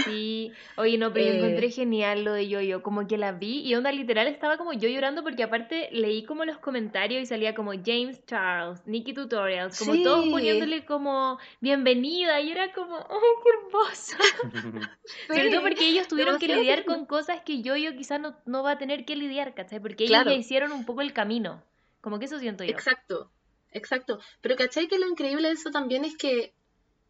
Sí, 0.03 0.51
oye, 0.77 0.97
no, 0.97 1.13
pero 1.13 1.25
yo 1.27 1.33
Eh. 1.33 1.37
encontré 1.37 1.69
genial 1.69 2.23
lo 2.23 2.33
de 2.33 2.47
Yo-Yo, 2.47 2.81
como 2.81 3.05
que 3.07 3.17
la 3.17 3.31
vi 3.33 3.61
y 3.61 3.75
onda 3.75 3.91
literal 3.91 4.27
estaba 4.27 4.57
como 4.57 4.73
yo 4.73 4.89
llorando 4.89 5.21
porque 5.23 5.43
aparte 5.43 5.89
leí 5.91 6.23
como 6.23 6.43
los 6.43 6.57
comentarios 6.57 7.21
y 7.21 7.25
salía 7.27 7.53
como 7.53 7.71
James 7.73 8.25
Charles, 8.25 8.81
Nikki 8.87 9.13
Tutorials, 9.13 9.77
como 9.77 10.01
todos 10.01 10.27
poniéndole 10.29 10.85
como 10.85 11.37
bienvenida 11.61 12.41
y 12.41 12.51
era 12.51 12.73
como, 12.73 12.95
oh, 12.97 13.41
qué 13.43 13.49
hermoso. 13.59 14.17
Sobre 15.27 15.49
todo 15.51 15.61
porque 15.61 15.87
ellos 15.87 16.07
tuvieron 16.07 16.39
que 16.39 16.47
lidiar 16.47 16.85
con 16.85 17.05
cosas 17.05 17.41
que 17.41 17.61
Yo-Yo 17.61 17.95
quizás 17.95 18.19
no, 18.19 18.35
no 18.45 18.63
va 18.63 18.71
a 18.71 18.77
tener 18.77 19.05
que 19.05 19.15
lidiar, 19.15 19.53
¿cachai? 19.53 19.79
Porque 19.79 20.05
ellos 20.05 20.25
ya 20.25 20.33
hicieron 20.33 20.71
un 20.71 20.85
poco 20.85 21.01
el 21.01 21.13
camino, 21.13 21.63
como 22.01 22.17
que 22.17 22.25
eso 22.25 22.39
siento 22.39 22.63
yo. 22.63 22.71
Exacto, 22.71 23.31
exacto. 23.71 24.19
Pero 24.41 24.55
¿cachai 24.55 24.87
que 24.87 24.97
lo 24.97 25.07
increíble 25.07 25.47
de 25.49 25.53
eso 25.53 25.69
también 25.69 26.05
es 26.05 26.17
que 26.17 26.53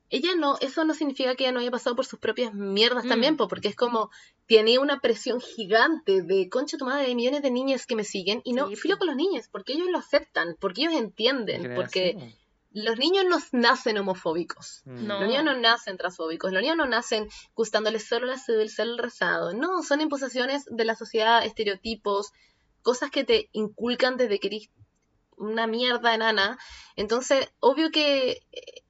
ella 0.09 0.35
no, 0.35 0.57
eso 0.61 0.85
no 0.85 0.93
significa 0.93 1.35
que 1.35 1.43
ella 1.45 1.51
no 1.51 1.59
haya 1.59 1.71
pasado 1.71 1.95
por 1.95 2.05
sus 2.05 2.19
propias 2.19 2.53
mierdas 2.53 3.05
Mm. 3.05 3.09
también, 3.09 3.37
po, 3.37 3.47
porque 3.47 3.67
es 3.67 3.75
como, 3.75 4.11
tiene 4.45 4.77
una 4.79 4.99
presión 4.99 5.41
gigante 5.41 6.21
de 6.21 6.47
concha 6.49 6.77
tu 6.77 6.85
madre, 6.85 7.07
de 7.07 7.15
millones 7.15 7.41
de 7.41 7.51
niñas 7.51 7.85
que 7.85 7.95
me 7.95 8.03
siguen, 8.03 8.41
y 8.43 8.53
no, 8.53 8.67
Sí, 8.67 8.75
filo 8.75 8.97
con 8.97 9.07
los 9.07 9.15
niños, 9.15 9.47
porque 9.51 9.73
ellos 9.73 9.87
lo 9.89 9.97
aceptan, 9.97 10.55
porque 10.59 10.81
ellos 10.83 10.93
entienden, 10.93 11.73
porque 11.75 12.33
los 12.71 12.97
niños 12.99 13.25
no 13.29 13.39
nacen 13.53 13.97
homofóbicos. 13.97 14.81
Mm. 14.85 15.07
No. 15.07 15.19
Los 15.19 15.29
niños 15.29 15.43
no 15.45 15.57
nacen 15.57 15.97
transfóbicos, 15.97 16.51
los 16.51 16.61
niños 16.61 16.77
no 16.77 16.85
nacen 16.85 17.27
gustándoles 17.55 18.05
solo 18.07 18.25
el 18.27 18.33
azul, 18.33 18.69
solo 18.69 18.91
el 18.91 18.97
rosado. 18.99 19.53
No, 19.53 19.81
son 19.81 20.01
imposiciones 20.01 20.65
de 20.69 20.85
la 20.85 20.95
sociedad, 20.95 21.43
estereotipos, 21.45 22.31
cosas 22.83 23.09
que 23.09 23.23
te 23.23 23.49
inculcan 23.53 24.17
desde 24.17 24.39
que 24.39 24.47
eres 24.47 24.69
una 25.37 25.67
mierda 25.67 26.13
enana. 26.13 26.59
Entonces, 26.95 27.49
obvio 27.59 27.91
que 27.91 28.43
eh, 28.51 28.83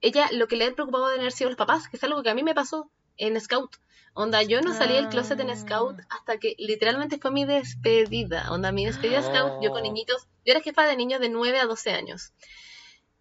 ella 0.00 0.28
lo 0.32 0.48
que 0.48 0.56
le 0.56 0.66
ha 0.66 0.74
preocupado 0.74 1.08
de 1.08 1.18
haber 1.18 1.32
sido 1.32 1.50
los 1.50 1.56
papás, 1.56 1.88
que 1.88 1.96
es 1.96 2.04
algo 2.04 2.22
que 2.22 2.30
a 2.30 2.34
mí 2.34 2.42
me 2.42 2.54
pasó 2.54 2.90
en 3.16 3.40
Scout. 3.40 3.76
Onda, 4.14 4.42
yo 4.42 4.60
no 4.60 4.74
salí 4.74 4.94
del 4.94 5.08
closet 5.08 5.38
en 5.40 5.50
Ah. 5.50 5.56
Scout 5.56 6.00
hasta 6.10 6.38
que 6.38 6.54
literalmente 6.58 7.18
fue 7.18 7.30
mi 7.30 7.44
despedida. 7.44 8.50
Onda, 8.50 8.72
mi 8.72 8.84
despedida 8.86 9.22
Scout, 9.22 9.62
yo 9.62 9.70
con 9.70 9.80
Oh. 9.80 9.82
niñitos, 9.82 10.22
yo 10.44 10.52
era 10.52 10.60
jefa 10.60 10.86
de 10.86 10.96
niños 10.96 11.20
de 11.20 11.28
9 11.28 11.60
a 11.60 11.66
12 11.66 11.90
años. 11.92 12.32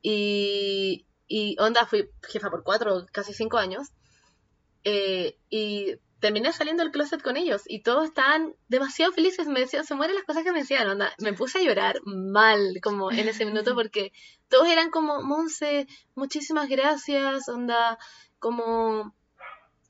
Y, 0.01 1.05
y 1.27 1.55
onda, 1.59 1.85
fui 1.85 2.09
jefa 2.27 2.49
por 2.49 2.63
4, 2.63 3.05
casi 3.11 3.33
5 3.33 3.57
años. 3.57 3.89
Eh, 4.83 5.37
y 5.49 5.95
terminé 6.27 6.51
saliendo 6.51 6.83
del 6.83 6.91
closet 6.91 7.21
con 7.21 7.37
ellos 7.37 7.63
y 7.67 7.81
todos 7.81 8.03
estaban 8.05 8.53
demasiado 8.67 9.13
felices. 9.13 9.47
Me 9.47 9.61
decían, 9.61 9.85
se 9.85 9.95
mueren 9.95 10.15
las 10.15 10.25
cosas 10.25 10.43
que 10.43 10.51
me 10.51 10.59
decían, 10.59 10.87
onda. 10.89 11.13
Me 11.19 11.31
puse 11.31 11.59
a 11.59 11.61
llorar 11.61 11.95
mal, 12.03 12.59
como 12.83 13.11
en 13.11 13.29
ese 13.29 13.45
minuto, 13.49 13.75
porque 13.75 14.11
todos 14.49 14.67
eran 14.67 14.89
como, 14.89 15.21
Monse, 15.21 15.87
muchísimas 16.15 16.67
gracias, 16.67 17.47
onda, 17.47 17.97
como 18.39 19.13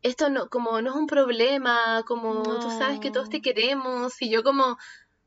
esto 0.03 0.29
no, 0.29 0.47
como 0.47 0.79
no 0.81 0.91
es 0.91 0.95
un 0.95 1.07
problema, 1.07 2.03
como 2.07 2.43
tú 2.59 2.69
sabes 2.69 2.99
que 2.99 3.09
todos 3.09 3.29
te 3.29 3.37
No. 3.37 3.43
queremos, 3.43 4.21
y 4.21 4.29
yo 4.29 4.43
como, 4.43 4.77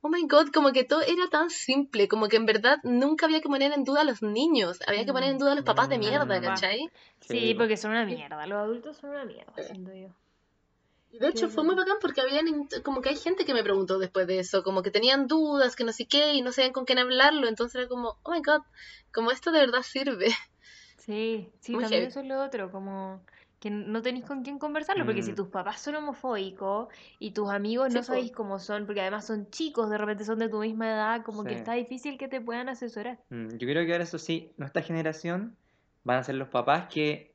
oh 0.02 0.08
my 0.08 0.22
god, 0.28 0.48
como 0.54 0.70
que 0.72 0.84
todo 0.84 1.02
era 1.02 1.26
tan 1.28 1.50
simple, 1.50 2.06
como 2.06 2.28
que 2.28 2.36
en 2.36 2.46
verdad 2.46 2.78
nunca 2.84 3.26
había 3.26 3.40
que 3.40 3.48
poner 3.48 3.72
en 3.72 3.82
duda 3.82 4.02
a 4.02 4.04
los 4.04 4.22
niños, 4.22 4.78
había 4.86 5.04
que 5.04 5.12
poner 5.12 5.30
en 5.30 5.38
duda 5.38 5.52
a 5.52 5.54
los 5.56 5.64
papás 5.64 5.88
de 5.88 5.98
mierda. 5.98 6.40
¿cachai? 6.40 6.78
Sí, 7.20 7.40
Sí, 7.40 7.54
porque 7.54 7.76
son 7.76 7.90
una 7.90 8.04
mierda, 8.04 8.46
los 8.46 8.58
adultos 8.58 8.96
son 8.96 9.10
una 9.10 9.24
mierda, 9.24 9.52
siento 9.60 9.92
yo. 9.92 10.08
Y 11.12 11.18
de 11.18 11.28
hecho 11.28 11.48
Sí, 11.48 11.50
fue 11.50 11.64
muy 11.64 11.74
bacán 11.74 11.96
porque 12.00 12.20
habían, 12.20 12.46
como 12.84 13.00
que 13.02 13.10
hay 13.10 13.16
gente 13.16 13.44
que 13.44 13.54
me 13.54 13.62
preguntó 13.64 13.98
después 13.98 14.26
de 14.26 14.38
eso, 14.38 14.62
como 14.62 14.82
que 14.82 14.90
tenían 14.90 15.26
dudas, 15.26 15.76
que 15.76 15.84
no 15.84 15.92
sé 15.92 16.06
qué, 16.06 16.34
y 16.34 16.42
no 16.42 16.52
sabían 16.52 16.72
con 16.72 16.84
quién 16.84 16.98
hablarlo, 16.98 17.48
entonces 17.48 17.76
era 17.80 17.88
como, 17.88 18.18
oh 18.22 18.32
my 18.32 18.40
god, 18.42 18.62
como 19.12 19.30
esto 19.30 19.50
de 19.52 19.60
verdad 19.60 19.82
sirve. 19.82 20.28
Sí, 20.96 21.52
sí, 21.60 21.72
Muy 21.74 21.80
también 21.80 22.04
heavy. 22.04 22.06
eso 22.06 22.20
es 22.20 22.26
lo 22.26 22.40
otro, 22.44 22.70
como 22.70 23.24
que 23.58 23.70
no 23.70 24.00
tenéis 24.02 24.24
con 24.24 24.42
quién 24.42 24.58
conversarlo, 24.58 25.04
porque 25.04 25.22
si 25.22 25.32
Mm. 25.32 25.34
tus 25.34 25.48
papás 25.48 25.80
son 25.82 25.96
homofóbicos 25.96 26.88
y 27.18 27.32
tus 27.32 27.50
amigos 27.50 27.90
Sí, 27.90 27.90
no 27.90 28.02
sabéis 28.02 28.32
cómo 28.32 28.58
son, 28.58 28.86
porque 28.86 29.00
además 29.02 29.26
son 29.26 29.50
chicos, 29.50 29.90
de 29.90 29.98
repente 29.98 30.24
son 30.24 30.38
de 30.38 30.48
tu 30.48 30.58
misma 30.60 30.88
edad, 30.88 31.24
como 31.24 31.46
que 31.46 31.54
está 31.54 31.72
difícil 31.74 32.16
que 32.18 32.28
te 32.28 32.40
puedan 32.40 32.68
asesorar. 32.68 33.18
Mm, 33.30 33.48
Yo 33.58 33.66
creo 33.68 33.84
que 33.86 33.92
ahora 33.92 34.04
eso 34.04 34.18
sí, 34.18 34.52
nuestra 34.56 34.82
generación 34.82 35.56
van 36.04 36.18
a 36.18 36.24
ser 36.24 36.34
los 36.36 36.48
papás 36.48 36.88
que 36.92 37.29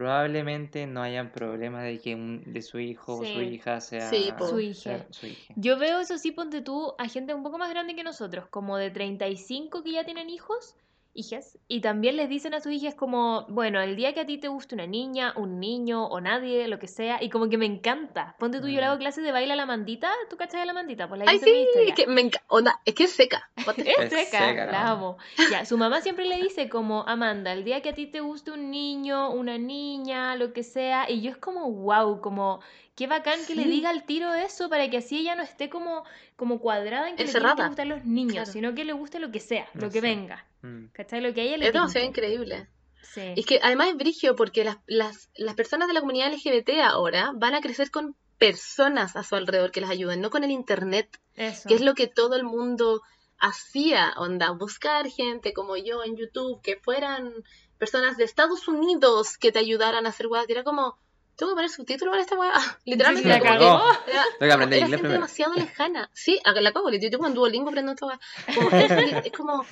probablemente 0.00 0.86
no 0.86 1.02
hayan 1.02 1.30
problemas 1.30 1.84
de 1.84 1.98
que 1.98 2.14
un- 2.14 2.42
de 2.46 2.62
su 2.62 2.78
hijo 2.78 3.16
o 3.16 3.18
su 3.22 3.42
hija 3.42 3.82
sea 3.82 4.08
Sí. 4.08 4.32
Su 4.38 4.58
sea 4.72 4.96
hija. 4.96 5.06
su 5.10 5.26
hija. 5.26 5.52
Yo 5.56 5.78
veo 5.78 6.00
eso 6.00 6.16
sí, 6.16 6.32
ponte 6.32 6.62
tú, 6.62 6.94
a 6.96 7.06
gente 7.06 7.34
un 7.34 7.42
poco 7.42 7.58
más 7.58 7.68
grande 7.68 7.94
que 7.94 8.02
nosotros, 8.02 8.46
como 8.48 8.78
de 8.78 8.90
35 8.90 9.82
que 9.82 9.92
ya 9.92 10.04
tienen 10.04 10.30
hijos, 10.30 10.74
hijas, 11.20 11.58
y 11.68 11.80
también 11.80 12.16
les 12.16 12.28
dicen 12.28 12.54
a 12.54 12.60
sus 12.60 12.72
hijas 12.72 12.94
como, 12.94 13.44
bueno, 13.48 13.80
el 13.80 13.94
día 13.96 14.14
que 14.14 14.20
a 14.20 14.26
ti 14.26 14.38
te 14.38 14.48
guste 14.48 14.74
una 14.74 14.86
niña, 14.86 15.32
un 15.36 15.60
niño 15.60 16.06
o 16.06 16.20
nadie, 16.20 16.66
lo 16.68 16.78
que 16.78 16.88
sea, 16.88 17.22
y 17.22 17.28
como 17.30 17.48
que 17.48 17.58
me 17.58 17.66
encanta. 17.66 18.34
Ponte 18.38 18.60
tú, 18.60 18.68
yo 18.68 18.80
le 18.80 18.86
hago 18.86 18.96
Mm. 18.96 19.00
clases 19.00 19.22
de 19.24 19.32
baile 19.32 19.52
a 19.52 19.56
la 19.56 19.66
mandita, 19.66 20.10
¿tú 20.28 20.36
cachas 20.36 20.62
a 20.62 20.64
la 20.64 20.72
mandita? 20.72 21.08
Pues 21.08 21.20
la 21.24 21.30
Ay, 21.30 21.38
sí, 21.38 21.50
Instagram. 21.50 21.94
que 21.94 22.06
me 22.06 22.20
encanta, 22.22 22.46
onda, 22.48 22.80
es 22.84 22.94
que 22.94 23.04
es 23.04 23.12
seca. 23.12 23.48
Es 23.86 23.98
Es 23.98 24.10
seca, 24.10 24.48
seca, 24.48 24.66
la 24.66 24.82
¿no? 24.84 24.88
amo. 24.90 25.16
Ya, 25.50 25.64
su 25.64 25.76
mamá 25.78 26.00
siempre 26.00 26.24
le 26.26 26.36
dice 26.38 26.68
como, 26.68 27.04
Amanda, 27.06 27.52
el 27.52 27.64
día 27.64 27.82
que 27.82 27.90
a 27.90 27.94
ti 27.94 28.06
te 28.06 28.20
guste 28.20 28.50
un 28.50 28.70
niño, 28.70 29.30
una 29.30 29.58
niña, 29.58 30.34
lo 30.36 30.52
que 30.52 30.62
sea, 30.62 31.10
y 31.10 31.20
yo 31.20 31.30
es 31.30 31.36
como, 31.36 31.70
wow, 31.70 32.20
como, 32.20 32.60
qué 32.96 33.06
bacán 33.06 33.38
que 33.46 33.54
le 33.54 33.64
diga 33.64 33.90
al 33.90 34.04
tiro 34.04 34.34
eso 34.34 34.68
para 34.68 34.88
que 34.90 34.98
así 34.98 35.18
ella 35.20 35.34
no 35.34 35.42
esté 35.42 35.68
como, 35.70 36.04
como 36.36 36.58
cuadrada 36.60 37.08
en 37.08 37.16
que 37.16 37.24
le 37.24 37.30
tienen 37.30 37.42
que 37.42 37.48
Encerrada. 37.48 37.68
gustar 37.68 37.86
los 37.86 38.04
niños, 38.04 38.34
Claro. 38.34 38.52
sino 38.52 38.74
que 38.74 38.84
le 38.84 38.92
guste 38.92 39.18
lo 39.20 39.30
que 39.30 39.40
sea, 39.40 39.66
lo 39.74 39.88
que 39.88 40.00
sé. 40.00 40.00
venga. 40.00 40.44
Mm. 40.62 40.86
¿Cachai? 40.92 41.20
Lo 41.20 41.32
que 41.34 41.40
a 41.40 41.44
ella 41.44 41.56
le 41.56 41.66
Es 41.68 41.72
demasiado 41.72 42.04
tinte. 42.06 42.20
increíble. 42.20 42.68
Sí. 43.02 43.32
Es 43.36 43.46
que 43.46 43.60
además 43.62 43.88
es 43.88 43.96
brigio 43.96 44.36
porque 44.36 44.62
las, 44.64 44.76
las, 44.86 45.30
las 45.36 45.54
personas 45.54 45.88
de 45.88 45.94
la 45.94 46.00
comunidad 46.00 46.32
LGBT 46.32 46.70
ahora 46.84 47.32
van 47.34 47.54
a 47.54 47.60
crecer 47.60 47.90
con 47.90 48.14
personas 48.38 49.16
a 49.16 49.22
su 49.22 49.36
alrededor 49.36 49.70
que 49.70 49.80
las 49.80 49.90
ayuden, 49.90 50.20
no 50.20 50.30
con 50.30 50.44
el 50.44 50.50
internet, 50.50 51.08
Eso. 51.34 51.68
que 51.68 51.74
es 51.74 51.80
lo 51.80 51.94
que 51.94 52.06
todo 52.06 52.36
el 52.36 52.44
mundo 52.44 53.02
hacía, 53.38 54.12
onda, 54.16 54.50
buscar 54.52 55.08
gente 55.08 55.52
como 55.52 55.76
yo 55.76 56.04
en 56.04 56.16
YouTube, 56.16 56.60
que 56.62 56.76
fueran 56.76 57.32
personas 57.78 58.16
de 58.16 58.24
Estados 58.24 58.68
Unidos 58.68 59.38
que 59.38 59.50
te 59.52 59.58
ayudaran 59.58 60.04
a 60.06 60.10
hacer 60.10 60.26
weas, 60.26 60.46
y 60.48 60.52
era 60.52 60.62
como, 60.64 60.98
tengo 61.36 61.52
que 61.52 61.56
poner 61.56 61.70
subtítulos 61.70 62.12
para 62.12 62.22
esta 62.22 62.38
wea, 62.38 62.52
literalmente 62.84 63.28
Sí, 63.30 63.34
sí, 63.34 63.40
como 63.40 63.54
la 63.54 63.58
que 63.58 63.64
cagó. 63.64 63.92
era, 64.06 64.24
Tengo 64.38 64.38
que 64.48 64.52
aprender 64.52 64.76
era 64.78 64.86
inglés 64.86 65.00
gente 65.00 65.14
demasiado 65.14 65.54
lejana. 65.54 66.10
Sí, 66.12 66.38
la 66.44 66.72
cago, 66.72 66.90
yo 66.90 67.10
tengo 67.10 67.26
en 67.26 67.34
Duolingo 67.34 67.68
aprendo 67.70 67.92
esta 67.92 68.06
wea. 68.06 68.20
Como, 68.54 68.70
es, 68.76 69.26
es 69.26 69.32
como, 69.32 69.64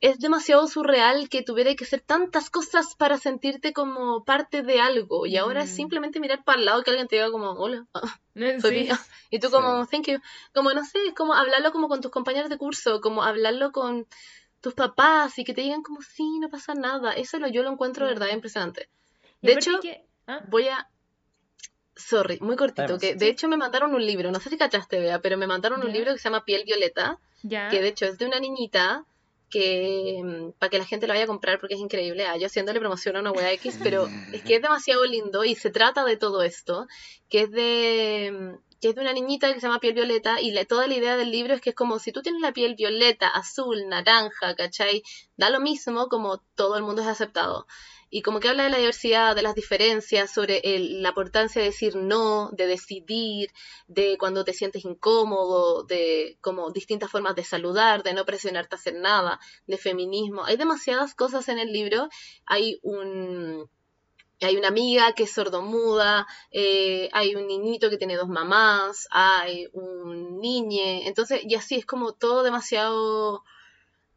es 0.00 0.18
demasiado 0.18 0.66
surreal 0.66 1.28
que 1.28 1.42
tuviera 1.42 1.74
que 1.74 1.84
hacer 1.84 2.00
tantas 2.00 2.48
cosas 2.50 2.94
para 2.96 3.18
sentirte 3.18 3.72
como 3.72 4.24
parte 4.24 4.62
de 4.62 4.80
algo. 4.80 5.26
Y 5.26 5.36
ahora 5.36 5.62
es 5.62 5.72
Mm. 5.72 5.76
simplemente 5.76 6.20
mirar 6.20 6.42
para 6.44 6.58
el 6.58 6.64
lado 6.64 6.82
que 6.82 6.90
alguien 6.90 7.06
te 7.08 7.16
diga 7.16 7.30
como, 7.30 7.50
hola, 7.52 7.86
soy 8.60 8.86
Sí. 8.86 8.92
Y 9.30 9.38
tú 9.40 9.48
Sí. 9.48 9.52
como, 9.54 9.86
thank 9.86 10.06
you. 10.08 10.18
Como, 10.54 10.72
no 10.72 10.84
sé, 10.84 10.98
es 11.06 11.14
como 11.14 11.34
hablarlo 11.34 11.70
como 11.72 11.88
con 11.88 12.00
tus 12.00 12.10
compañeros 12.10 12.48
de 12.48 12.56
curso, 12.58 13.00
como 13.00 13.22
hablarlo 13.22 13.72
con 13.72 14.06
tus 14.62 14.74
papás 14.74 15.38
y 15.38 15.44
que 15.44 15.52
te 15.54 15.60
digan 15.62 15.82
como, 15.82 16.00
sí, 16.02 16.38
no 16.38 16.48
pasa 16.48 16.74
nada. 16.74 17.12
Eso 17.12 17.38
lo, 17.38 17.48
yo 17.48 17.62
lo 17.62 17.70
encuentro 17.70 18.06
de 18.06 18.12
verdad 18.14 18.28
impresionante. 18.32 18.88
De 19.42 19.52
hecho, 19.52 19.80
que- 19.80 20.06
¿ah? 20.26 20.40
voy 20.48 20.68
a... 20.68 20.88
Sorry, 21.96 22.38
muy 22.40 22.56
cortito, 22.56 22.98
que 22.98 23.14
de 23.14 23.28
hecho 23.28 23.46
me 23.48 23.58
mandaron 23.58 23.94
un 23.94 24.04
libro, 24.06 24.30
no 24.32 24.40
sé 24.40 24.48
si 24.48 24.56
cachaste, 24.56 24.98
Bea, 25.00 25.20
pero 25.20 25.36
me 25.36 25.46
mandaron 25.46 25.82
un 25.82 25.92
libro 25.92 26.12
que 26.12 26.18
se 26.18 26.24
llama 26.30 26.44
Piel 26.46 26.64
Violeta, 26.64 27.18
que 27.70 27.82
de 27.82 27.88
hecho 27.88 28.06
es 28.06 28.16
de 28.16 28.24
una 28.26 28.40
niñita 28.40 29.04
que 29.50 30.52
para 30.58 30.70
que 30.70 30.78
la 30.78 30.86
gente 30.86 31.06
lo 31.06 31.12
vaya 31.12 31.24
a 31.24 31.28
comprar 31.28 31.58
porque 31.58 31.74
es 31.74 31.80
increíble, 31.80 32.24
ah, 32.26 32.36
yo 32.36 32.46
haciéndole 32.46 32.80
promoción 32.80 33.16
a 33.16 33.20
una 33.20 33.32
wea 33.32 33.52
X, 33.52 33.78
pero 33.82 34.08
es 34.32 34.42
que 34.42 34.56
es 34.56 34.62
demasiado 34.62 35.04
lindo 35.04 35.44
y 35.44 35.54
se 35.54 35.70
trata 35.70 36.04
de 36.04 36.16
todo 36.16 36.42
esto, 36.42 36.86
que 37.28 37.42
es 37.42 37.50
de 37.50 38.56
que 38.80 38.88
es 38.90 38.94
de 38.94 39.00
una 39.02 39.12
niñita 39.12 39.52
que 39.52 39.60
se 39.60 39.66
llama 39.66 39.80
piel 39.80 39.94
violeta 39.94 40.40
y 40.40 40.52
toda 40.66 40.86
la 40.86 40.94
idea 40.94 41.16
del 41.16 41.30
libro 41.30 41.54
es 41.54 41.60
que 41.60 41.70
es 41.70 41.76
como 41.76 41.98
si 41.98 42.12
tú 42.12 42.22
tienes 42.22 42.40
la 42.40 42.52
piel 42.52 42.74
violeta, 42.76 43.28
azul, 43.28 43.88
naranja, 43.88 44.54
¿cachai? 44.56 45.02
Da 45.36 45.50
lo 45.50 45.60
mismo 45.60 46.08
como 46.08 46.38
todo 46.54 46.76
el 46.76 46.82
mundo 46.82 47.02
es 47.02 47.08
aceptado. 47.08 47.66
Y 48.12 48.22
como 48.22 48.40
que 48.40 48.48
habla 48.48 48.64
de 48.64 48.70
la 48.70 48.78
diversidad, 48.78 49.36
de 49.36 49.42
las 49.42 49.54
diferencias, 49.54 50.32
sobre 50.32 50.58
el- 50.64 51.02
la 51.02 51.10
importancia 51.10 51.60
de 51.62 51.68
decir 51.68 51.94
no, 51.96 52.50
de 52.52 52.66
decidir, 52.66 53.50
de 53.86 54.16
cuando 54.18 54.44
te 54.44 54.52
sientes 54.52 54.84
incómodo, 54.84 55.84
de 55.84 56.36
como 56.40 56.70
distintas 56.72 57.10
formas 57.10 57.36
de 57.36 57.44
saludar, 57.44 58.02
de 58.02 58.14
no 58.14 58.24
presionarte 58.24 58.74
a 58.74 58.78
hacer 58.78 58.94
nada, 58.94 59.38
de 59.66 59.78
feminismo. 59.78 60.44
Hay 60.44 60.56
demasiadas 60.56 61.14
cosas 61.14 61.48
en 61.48 61.58
el 61.58 61.72
libro. 61.72 62.08
Hay 62.46 62.80
un 62.82 63.68
hay 64.46 64.56
una 64.56 64.68
amiga 64.68 65.12
que 65.12 65.24
es 65.24 65.32
sordomuda, 65.32 66.26
eh, 66.50 67.08
hay 67.12 67.34
un 67.34 67.46
niñito 67.46 67.90
que 67.90 67.96
tiene 67.98 68.16
dos 68.16 68.28
mamás, 68.28 69.06
hay 69.10 69.68
un 69.72 70.40
niñe, 70.40 71.06
entonces, 71.06 71.40
y 71.44 71.54
así 71.54 71.76
es 71.76 71.86
como 71.86 72.12
todo 72.12 72.42
demasiado, 72.42 73.42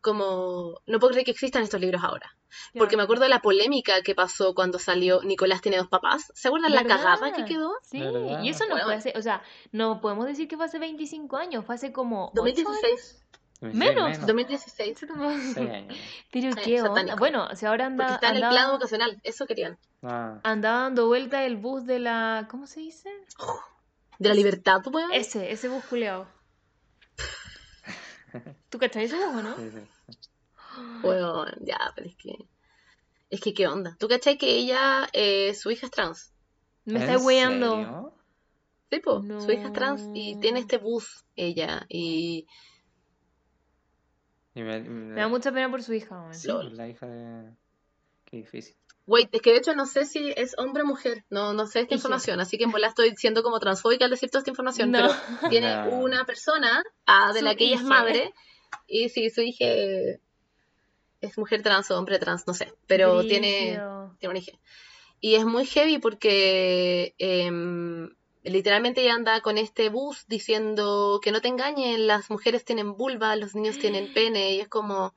como, 0.01 0.80
no 0.86 0.99
puedo 0.99 1.11
creer 1.11 1.26
que 1.26 1.32
existan 1.32 1.63
estos 1.63 1.82
libros 1.82 2.03
ahora. 2.03 2.36
Porque 2.78 2.97
me 2.97 3.03
acuerdo 3.03 3.24
de 3.24 3.30
la 3.30 3.41
polémica 3.41 4.01
que 4.03 4.13
pasó 4.13 4.53
cuando 4.53 4.78
salió 4.78 5.24
Nicolás 5.24 5.61
tiene 5.61 5.78
dos 5.78 5.88
papás. 5.88 6.32
¿Se 6.36 6.47
acuerdan 6.47 6.71
la 6.71 6.84
¿Verdad? 6.84 6.97
cagada 6.97 7.34
que 7.34 7.45
quedó? 7.45 7.71
Sí, 7.82 7.97
y 7.97 8.49
eso 8.49 8.65
no 8.65 8.76
Bueno. 8.76 8.86
fue 8.86 8.93
hace, 8.93 9.13
o 9.15 9.21
sea, 9.24 9.41
no 9.71 10.01
podemos 10.01 10.28
decir 10.28 10.47
que 10.47 10.55
fue 10.55 10.65
hace 10.65 10.78
25 10.78 11.36
años, 11.38 11.65
fue 11.65 11.76
hace 11.76 11.91
como 11.91 12.32
8 12.38 12.43
años. 12.69 13.24
2016. 13.64 13.95
Menos, 13.95 14.20
2016. 14.28 15.03
Eso 15.03 15.14
no- 15.16 15.32
Seis 15.53 15.57
años. 15.72 15.97
Pero 16.32 16.49
Eh, 16.49 16.53
qué 16.64 16.82
onda. 16.82 16.89
satánico. 16.89 17.18
Bueno, 17.18 17.55
si 17.55 17.66
ahora 17.66 17.86
anda, 17.88 18.03
Porque 18.05 18.14
está 18.16 18.30
en 18.30 18.36
el 18.38 18.43
andaba, 18.43 18.61
plan 18.66 18.72
vocacional, 18.78 19.22
eso 19.24 19.45
querían. 19.47 19.78
Ah, 20.01 20.39
andaba 20.43 20.82
dando 20.84 21.07
vuelta 21.07 21.43
el 21.45 21.57
bus 21.57 21.86
de 21.86 21.99
la, 21.99 22.47
¿cómo 22.49 22.68
se 22.68 22.80
dice? 22.82 23.09
De 24.20 24.30
la 24.30 24.36
libertad, 24.36 24.82
weón. 24.91 25.11
Ese, 25.11 25.51
ese 25.51 25.68
bus 25.70 25.84
culeado. 25.86 26.28
¿Tú 28.70 28.78
cachai 28.80 29.05
ese 29.05 29.16
bus 29.18 29.26
o 29.36 29.41
no? 29.43 29.55
sí, 29.55 29.70
sí. 29.72 29.80
Weón, 31.03 31.51
ya, 31.61 31.91
pero 31.95 32.07
es 32.07 32.16
que. 32.16 32.36
Es 33.30 33.41
que, 33.41 33.53
¿qué 33.53 33.68
onda? 33.68 33.95
¿Tú 33.99 34.07
cachai 34.07 34.38
que 34.38 34.47
ella, 34.55 35.07
eh, 35.14 35.53
su 35.55 35.72
hija 35.72 35.88
es 35.88 35.91
trans? 35.91 36.32
Me 36.86 37.03
¿En 37.03 37.09
está 37.09 37.18
weando. 37.26 38.14
Sí, 38.91 38.99
po, 38.99 39.24
su 39.39 39.51
hija 39.51 39.68
es 39.68 39.74
trans 39.74 40.03
y 40.14 40.36
tiene 40.39 40.59
No. 40.59 40.61
este 40.61 40.78
bus, 40.78 41.26
ella. 41.36 41.86
Y. 41.89 42.47
Y 44.56 44.62
me- 44.62 44.82
Me 44.82 45.22
da 45.22 45.28
mucha 45.28 45.51
pena 45.51 45.70
por 45.70 45.82
su 45.84 45.93
hija. 45.93 46.32
Sí, 46.34 46.47
la 46.72 46.88
hija 46.88 47.08
de... 47.08 47.51
Qué 48.26 48.38
difícil. 48.38 48.76
Wait, 49.06 49.28
es 49.34 49.41
que 49.41 49.51
de 49.51 49.58
hecho 49.58 49.76
no 49.76 49.86
sé 49.86 50.06
si 50.06 50.32
es 50.38 50.56
hombre 50.58 50.84
o 50.84 50.86
mujer. 50.86 51.26
No, 51.30 51.54
no 51.54 51.68
sé 51.68 51.82
esta 51.82 51.95
información. 51.95 52.39
Así 52.39 52.58
que 52.58 52.64
en 52.64 52.72
bola 52.72 52.88
estoy 52.88 53.14
siendo 53.18 53.43
como 53.43 53.60
transfóbica 53.60 54.06
al 54.06 54.12
decir 54.12 54.30
toda 54.30 54.39
esta 54.39 54.51
información. 54.51 54.91
No. 54.91 54.99
Pero 54.99 55.14
tiene 55.49 55.76
No. 55.76 55.89
una 55.99 56.26
persona 56.26 56.84
ah, 57.06 57.34
de 57.34 57.39
Su 57.39 57.45
la 57.45 57.56
que 57.56 57.66
ella 57.66 57.76
es 57.76 57.82
hija. 57.82 57.89
madre. 57.89 58.34
Y 58.88 59.10
sí, 59.10 59.30
su 59.30 59.41
hija 59.41 59.66
es 61.22 61.38
mujer 61.38 61.62
trans 61.64 61.89
o 61.91 61.97
hombre 61.97 62.18
trans, 62.20 62.47
no 62.47 62.54
sé. 62.54 62.74
Pero 62.88 63.22
tiene. 63.24 63.80
Tiene 64.20 64.32
un 64.32 64.38
hijo. 64.38 64.58
Y 65.20 65.36
es 65.36 65.45
muy 65.45 65.66
heavy 65.66 65.99
porque 65.99 67.14
em, 67.18 68.14
literalmente 68.43 69.01
ella 69.01 69.15
anda 69.15 69.41
con 69.41 69.57
este 69.57 69.89
bus 69.89 70.25
diciendo 70.27 71.19
que 71.21 71.31
no 71.31 71.41
te 71.41 71.47
engañen, 71.47 72.07
las 72.07 72.29
mujeres 72.29 72.65
tienen 72.65 72.95
vulva, 72.95 73.35
los 73.35 73.55
niños 73.55 73.77
tienen 73.79 74.13
pene, 74.13 74.55
y 74.55 74.59
es 74.59 74.67
como, 74.67 75.13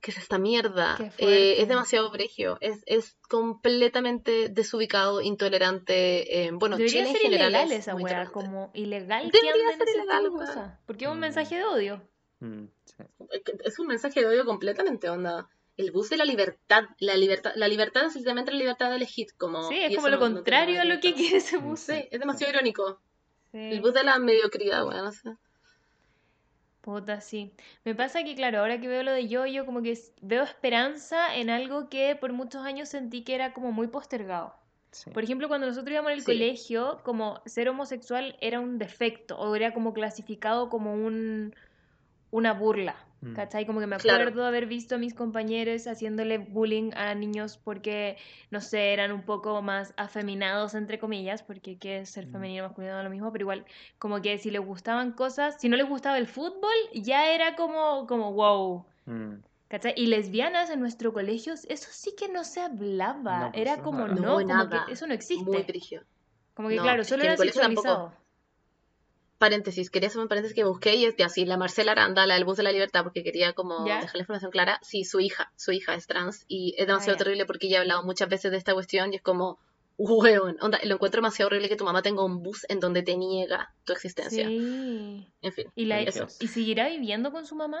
¿qué 0.00 0.10
es 0.10 0.18
esta 0.18 0.38
mierda? 0.38 0.96
Eh, 1.18 1.56
es 1.58 1.68
demasiado 1.68 2.10
bregio, 2.10 2.56
es, 2.60 2.82
es 2.86 3.16
completamente 3.28 4.48
desubicado, 4.48 5.20
intolerante. 5.20 6.46
em, 6.46 6.58
bueno, 6.58 6.76
Debería 6.76 7.00
Chile 7.04 7.10
en 7.10 7.16
ser 7.16 7.22
general 7.22 7.48
ilegal 7.50 7.72
es 7.72 7.78
esa 7.80 7.92
intolerante. 7.92 8.32
como 8.32 8.70
ilegal 8.74 9.30
que 9.30 9.38
Debería 9.40 9.66
anden 9.68 9.78
ser 9.78 9.88
ilegal, 9.96 10.30
cosas. 10.30 10.78
Porque 10.86 11.04
es 11.04 11.10
un 11.10 11.18
Mm. 11.18 11.20
mensaje 11.20 11.56
de 11.56 11.64
odio. 11.64 12.02
Mm, 12.40 12.64
sí. 12.84 12.94
Es 13.30 13.42
que 13.44 13.52
Es 13.64 13.78
un 13.78 13.86
mensaje 13.86 14.20
de 14.20 14.26
odio 14.26 14.44
completamente, 14.46 15.08
onda. 15.10 15.48
El 15.80 15.90
bus 15.92 16.10
de 16.10 16.16
la 16.16 16.24
libertad, 16.24 16.84
la 16.98 17.16
libertad, 17.16 17.52
la 17.56 17.68
libertad 17.68 18.04
es 18.06 18.12
simplemente 18.12 18.52
la 18.52 18.58
libertad 18.58 18.90
de 18.90 18.96
elegir, 18.96 19.28
como... 19.38 19.62
Sí, 19.68 19.78
es 19.82 19.94
como 19.96 20.08
lo 20.08 20.16
no- 20.16 20.20
contrario 20.34 20.80
a 20.80 20.84
lo 20.84 21.00
que 21.00 21.14
quiere 21.14 21.38
ese 21.38 21.56
bus. 21.56 21.80
Sí, 21.80 22.08
es 22.10 22.20
demasiado 22.20 22.52
irónico. 22.52 23.00
Sí. 23.52 23.58
El 23.58 23.80
bus 23.80 23.94
de 23.94 24.04
la 24.04 24.18
mediocridad, 24.18 24.86
weón, 24.86 25.04
no 25.04 25.12
sé. 25.12 25.30
Puta, 26.82 27.20
sí. 27.20 27.52
Me 27.84 27.94
pasa 27.94 28.24
que, 28.24 28.34
claro, 28.34 28.60
ahora 28.60 28.80
que 28.80 28.88
veo 28.88 29.02
lo 29.02 29.12
de 29.12 29.28
yo-yo, 29.28 29.66
como 29.66 29.82
que 29.82 29.98
veo 30.22 30.42
esperanza 30.42 31.36
en 31.36 31.50
algo 31.50 31.88
que 31.90 32.16
por 32.16 32.32
muchos 32.32 32.64
años 32.64 32.88
sentí 32.88 33.22
que 33.22 33.34
era 33.34 33.52
como 33.52 33.70
muy 33.70 33.88
postergado. 33.88 34.54
Sí. 34.90 35.10
Por 35.10 35.22
ejemplo, 35.22 35.46
cuando 35.48 35.66
nosotros 35.66 35.92
íbamos 35.92 36.12
al 36.12 36.20
Sí. 36.20 36.26
colegio, 36.26 37.00
como 37.04 37.42
ser 37.44 37.68
homosexual 37.68 38.36
era 38.40 38.60
un 38.60 38.78
defecto 38.78 39.38
o 39.38 39.54
era 39.54 39.72
como 39.74 39.92
clasificado 39.92 40.68
como 40.70 40.94
un, 40.94 41.54
una 42.30 42.54
burla. 42.54 42.96
Mm. 43.22 43.34
¿Cachai? 43.34 43.66
Como 43.66 43.80
que 43.80 43.86
me 43.86 43.96
Claro. 43.98 44.22
acuerdo 44.22 44.46
haber 44.46 44.64
visto 44.66 44.94
a 44.94 44.98
mis 44.98 45.12
compañeros 45.14 45.86
haciéndole 45.86 46.38
bullying 46.38 46.90
a 46.94 47.14
niños 47.14 47.58
porque, 47.58 48.16
no 48.50 48.60
sé, 48.62 48.94
eran 48.94 49.12
un 49.12 49.22
poco 49.22 49.60
más 49.60 49.92
afeminados, 49.98 50.74
entre 50.74 50.98
comillas, 50.98 51.42
porque 51.42 51.76
que 51.78 51.98
es 51.98 52.08
ser 52.10 52.26
Mm. 52.28 52.32
femenino 52.32 52.64
masculino 52.64 52.94
da 52.94 53.02
lo 53.02 53.10
mismo, 53.10 53.30
pero 53.30 53.42
igual, 53.42 53.66
como 53.98 54.22
que 54.22 54.38
si 54.38 54.50
les 54.50 54.62
gustaban 54.64 55.12
cosas, 55.12 55.60
si 55.60 55.68
no 55.68 55.76
les 55.76 55.86
gustaba 55.86 56.16
el 56.16 56.26
fútbol, 56.26 56.72
ya 56.94 57.30
era 57.32 57.56
como, 57.56 58.06
como 58.06 58.32
wow. 58.32 58.86
Mm. 59.04 59.34
¿Cachai? 59.68 59.92
Y 59.96 60.06
lesbianas 60.06 60.70
en 60.70 60.80
nuestro 60.80 61.12
colegio, 61.12 61.52
eso 61.52 61.88
sí 61.92 62.14
que 62.18 62.28
no 62.28 62.42
se 62.42 62.60
hablaba. 62.60 63.38
No, 63.38 63.50
pues, 63.52 63.60
Era 63.62 63.82
como 63.82 64.08
no. 64.08 64.16
como 64.38 64.40
nada. 64.42 64.84
que 64.86 64.92
eso 64.94 65.06
no 65.06 65.14
existe. 65.14 65.44
Muy. 65.44 65.64
Como 66.54 66.68
que 66.70 66.76
No, 66.76 66.82
claro, 66.82 67.02
es 67.02 67.08
solo 67.08 67.22
era 67.22 67.32
el 67.32 67.38
colegio 67.38 67.60
tampoco. 67.60 67.82
sexualizado. 67.88 68.19
Paréntesis, 69.40 69.88
quería 69.88 70.08
hacer 70.10 70.20
un 70.20 70.28
paréntesis 70.28 70.54
que 70.54 70.64
busqué 70.64 70.96
y 70.96 71.06
es 71.06 71.16
de 71.16 71.24
así, 71.24 71.46
la 71.46 71.56
Marcela 71.56 71.92
Aranda, 71.92 72.26
la 72.26 72.34
del 72.34 72.44
bus 72.44 72.58
de 72.58 72.62
la 72.62 72.72
libertad, 72.72 73.02
porque 73.04 73.24
quería 73.24 73.54
como 73.54 73.86
¿Ya? 73.86 74.00
dejar 74.02 74.14
la 74.16 74.20
información 74.20 74.50
clara. 74.50 74.78
Sí, 74.82 75.04
su 75.04 75.18
hija, 75.18 75.50
su 75.56 75.72
hija 75.72 75.94
es 75.94 76.06
trans 76.06 76.44
y 76.46 76.74
es 76.76 76.86
demasiado 76.86 77.14
Ah, 77.14 77.18
terrible 77.18 77.46
porque 77.46 77.66
ella 77.68 77.78
ha 77.78 77.80
hablado 77.80 78.02
muchas 78.04 78.28
veces 78.28 78.50
de 78.50 78.58
esta 78.58 78.74
cuestión 78.74 79.14
y 79.14 79.16
es 79.16 79.22
como, 79.22 79.58
weón, 79.96 80.58
onda, 80.60 80.78
lo 80.84 80.94
encuentro 80.96 81.22
demasiado 81.22 81.46
horrible 81.46 81.70
que 81.70 81.76
tu 81.76 81.86
mamá 81.86 82.02
tenga 82.02 82.22
un 82.22 82.42
bus 82.42 82.66
en 82.68 82.80
donde 82.80 83.02
te 83.02 83.16
niega 83.16 83.72
tu 83.84 83.94
existencia. 83.94 84.46
Sí. 84.46 85.26
En 85.40 85.52
fin, 85.54 85.72
¿Y, 85.74 85.86
la, 85.86 86.00
Eso. 86.02 86.26
¿Y 86.38 86.48
seguirá 86.48 86.88
viviendo 86.90 87.32
con 87.32 87.46
su 87.46 87.54
mamá? 87.54 87.80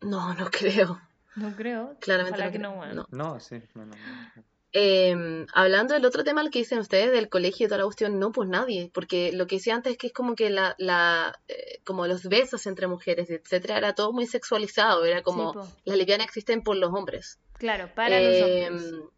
no, 0.00 0.32
no 0.34 0.50
creo. 0.50 0.98
No 1.36 1.54
creo. 1.56 1.96
Claramente 2.00 2.38
Ojalá 2.40 2.46
no 2.46 2.52
que 2.52 2.58
creo, 2.58 2.70
no, 2.70 2.76
bueno. 2.76 3.06
no. 3.10 3.32
No, 3.34 3.40
sí. 3.40 3.56
No, 3.74 3.84
no, 3.86 3.94
no. 3.94 4.42
Eh, 4.74 5.44
hablando 5.52 5.92
del 5.92 6.06
otro 6.06 6.24
tema 6.24 6.40
al 6.40 6.50
que 6.50 6.60
dicen 6.60 6.78
ustedes, 6.78 7.12
del 7.12 7.28
colegio 7.28 7.66
y 7.66 7.68
toda 7.68 7.78
la 7.78 7.84
cuestión, 7.84 8.18
no, 8.18 8.32
pues 8.32 8.48
nadie, 8.48 8.90
porque 8.94 9.30
lo 9.32 9.46
que 9.46 9.56
decía 9.56 9.74
antes 9.74 9.92
es 9.92 9.98
que 9.98 10.06
es 10.06 10.12
como 10.14 10.34
que 10.34 10.48
la, 10.48 10.74
la 10.78 11.38
eh, 11.48 11.80
como 11.84 12.06
los 12.06 12.22
besos 12.24 12.66
entre 12.66 12.86
mujeres, 12.86 13.28
etcétera, 13.28 13.76
era 13.76 13.94
todo 13.94 14.12
muy 14.12 14.26
sexualizado, 14.26 15.04
era 15.04 15.22
como 15.22 15.52
Sí, 15.52 15.70
las 15.84 15.96
lesbianas 15.98 16.26
existen 16.26 16.62
por 16.62 16.76
los 16.76 16.90
hombres. 16.94 17.38
Claro, 17.58 17.90
para 17.94 18.18
Eh, 18.18 18.70
los 18.70 18.80
hombres. 18.80 19.10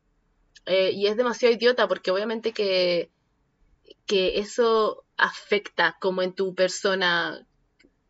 eh, 0.67 0.91
y 0.93 1.07
es 1.07 1.17
demasiado 1.17 1.55
idiota 1.55 1.87
porque 1.87 2.11
obviamente 2.11 2.53
que, 2.53 3.11
que 4.07 4.39
eso 4.41 5.05
afecta 5.17 5.97
como 6.01 6.23
en 6.23 6.33
tu 6.33 6.55
persona. 6.57 7.47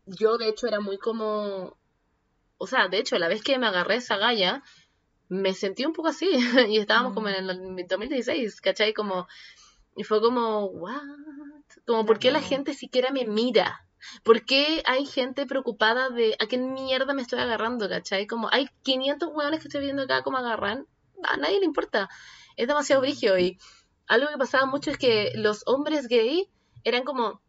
Yo 0.07 0.37
de 0.39 0.49
hecho 0.49 0.65
era 0.67 0.79
muy 0.79 0.97
como, 0.97 1.77
o 2.57 2.65
sea, 2.67 2.87
de 2.87 2.97
hecho 2.97 3.19
la 3.19 3.27
vez 3.27 3.43
que 3.43 3.59
me 3.59 3.67
agarré 3.67 3.95
esa 3.97 4.17
galla, 4.17 4.63
me 5.29 5.53
sentí 5.53 5.85
un 5.85 5.93
poco 5.93 6.09
así 6.09 6.29
y 6.69 6.77
estábamos 6.77 7.13
como 7.13 7.29
en 7.29 7.35
el 7.49 7.87
2016, 7.87 8.61
¿cachai? 8.61 8.93
Como, 8.93 9.27
y 9.95 10.03
fue 10.03 10.21
como, 10.21 10.65
what? 10.65 11.01
Como, 11.85 12.05
¿por 12.05 12.19
qué 12.19 12.31
la 12.31 12.41
gente 12.41 12.73
siquiera 12.73 13.11
me 13.11 13.25
mira? 13.25 13.87
¿Por 14.23 14.45
qué 14.45 14.83
hay 14.85 15.05
gente 15.05 15.45
preocupada 15.45 16.09
de 16.09 16.35
a 16.39 16.47
qué 16.47 16.57
mierda 16.57 17.13
me 17.13 17.21
estoy 17.21 17.39
agarrando, 17.39 17.89
cachai? 17.89 18.27
Como, 18.27 18.49
hay 18.51 18.69
500 18.83 19.29
hueones 19.33 19.61
que 19.61 19.67
estoy 19.67 19.81
viendo 19.81 20.03
acá 20.03 20.21
como 20.21 20.37
agarran, 20.37 20.87
a 21.23 21.37
nadie 21.37 21.59
le 21.59 21.65
importa. 21.65 22.09
Es 22.55 22.67
demasiado 22.67 23.01
brigio 23.01 23.37
y 23.37 23.57
algo 24.07 24.27
que 24.29 24.37
pasaba 24.37 24.65
mucho 24.65 24.91
es 24.91 24.97
que 24.97 25.31
los 25.35 25.63
hombres 25.65 26.07
gay 26.07 26.49
eran 26.83 27.03
como 27.03 27.41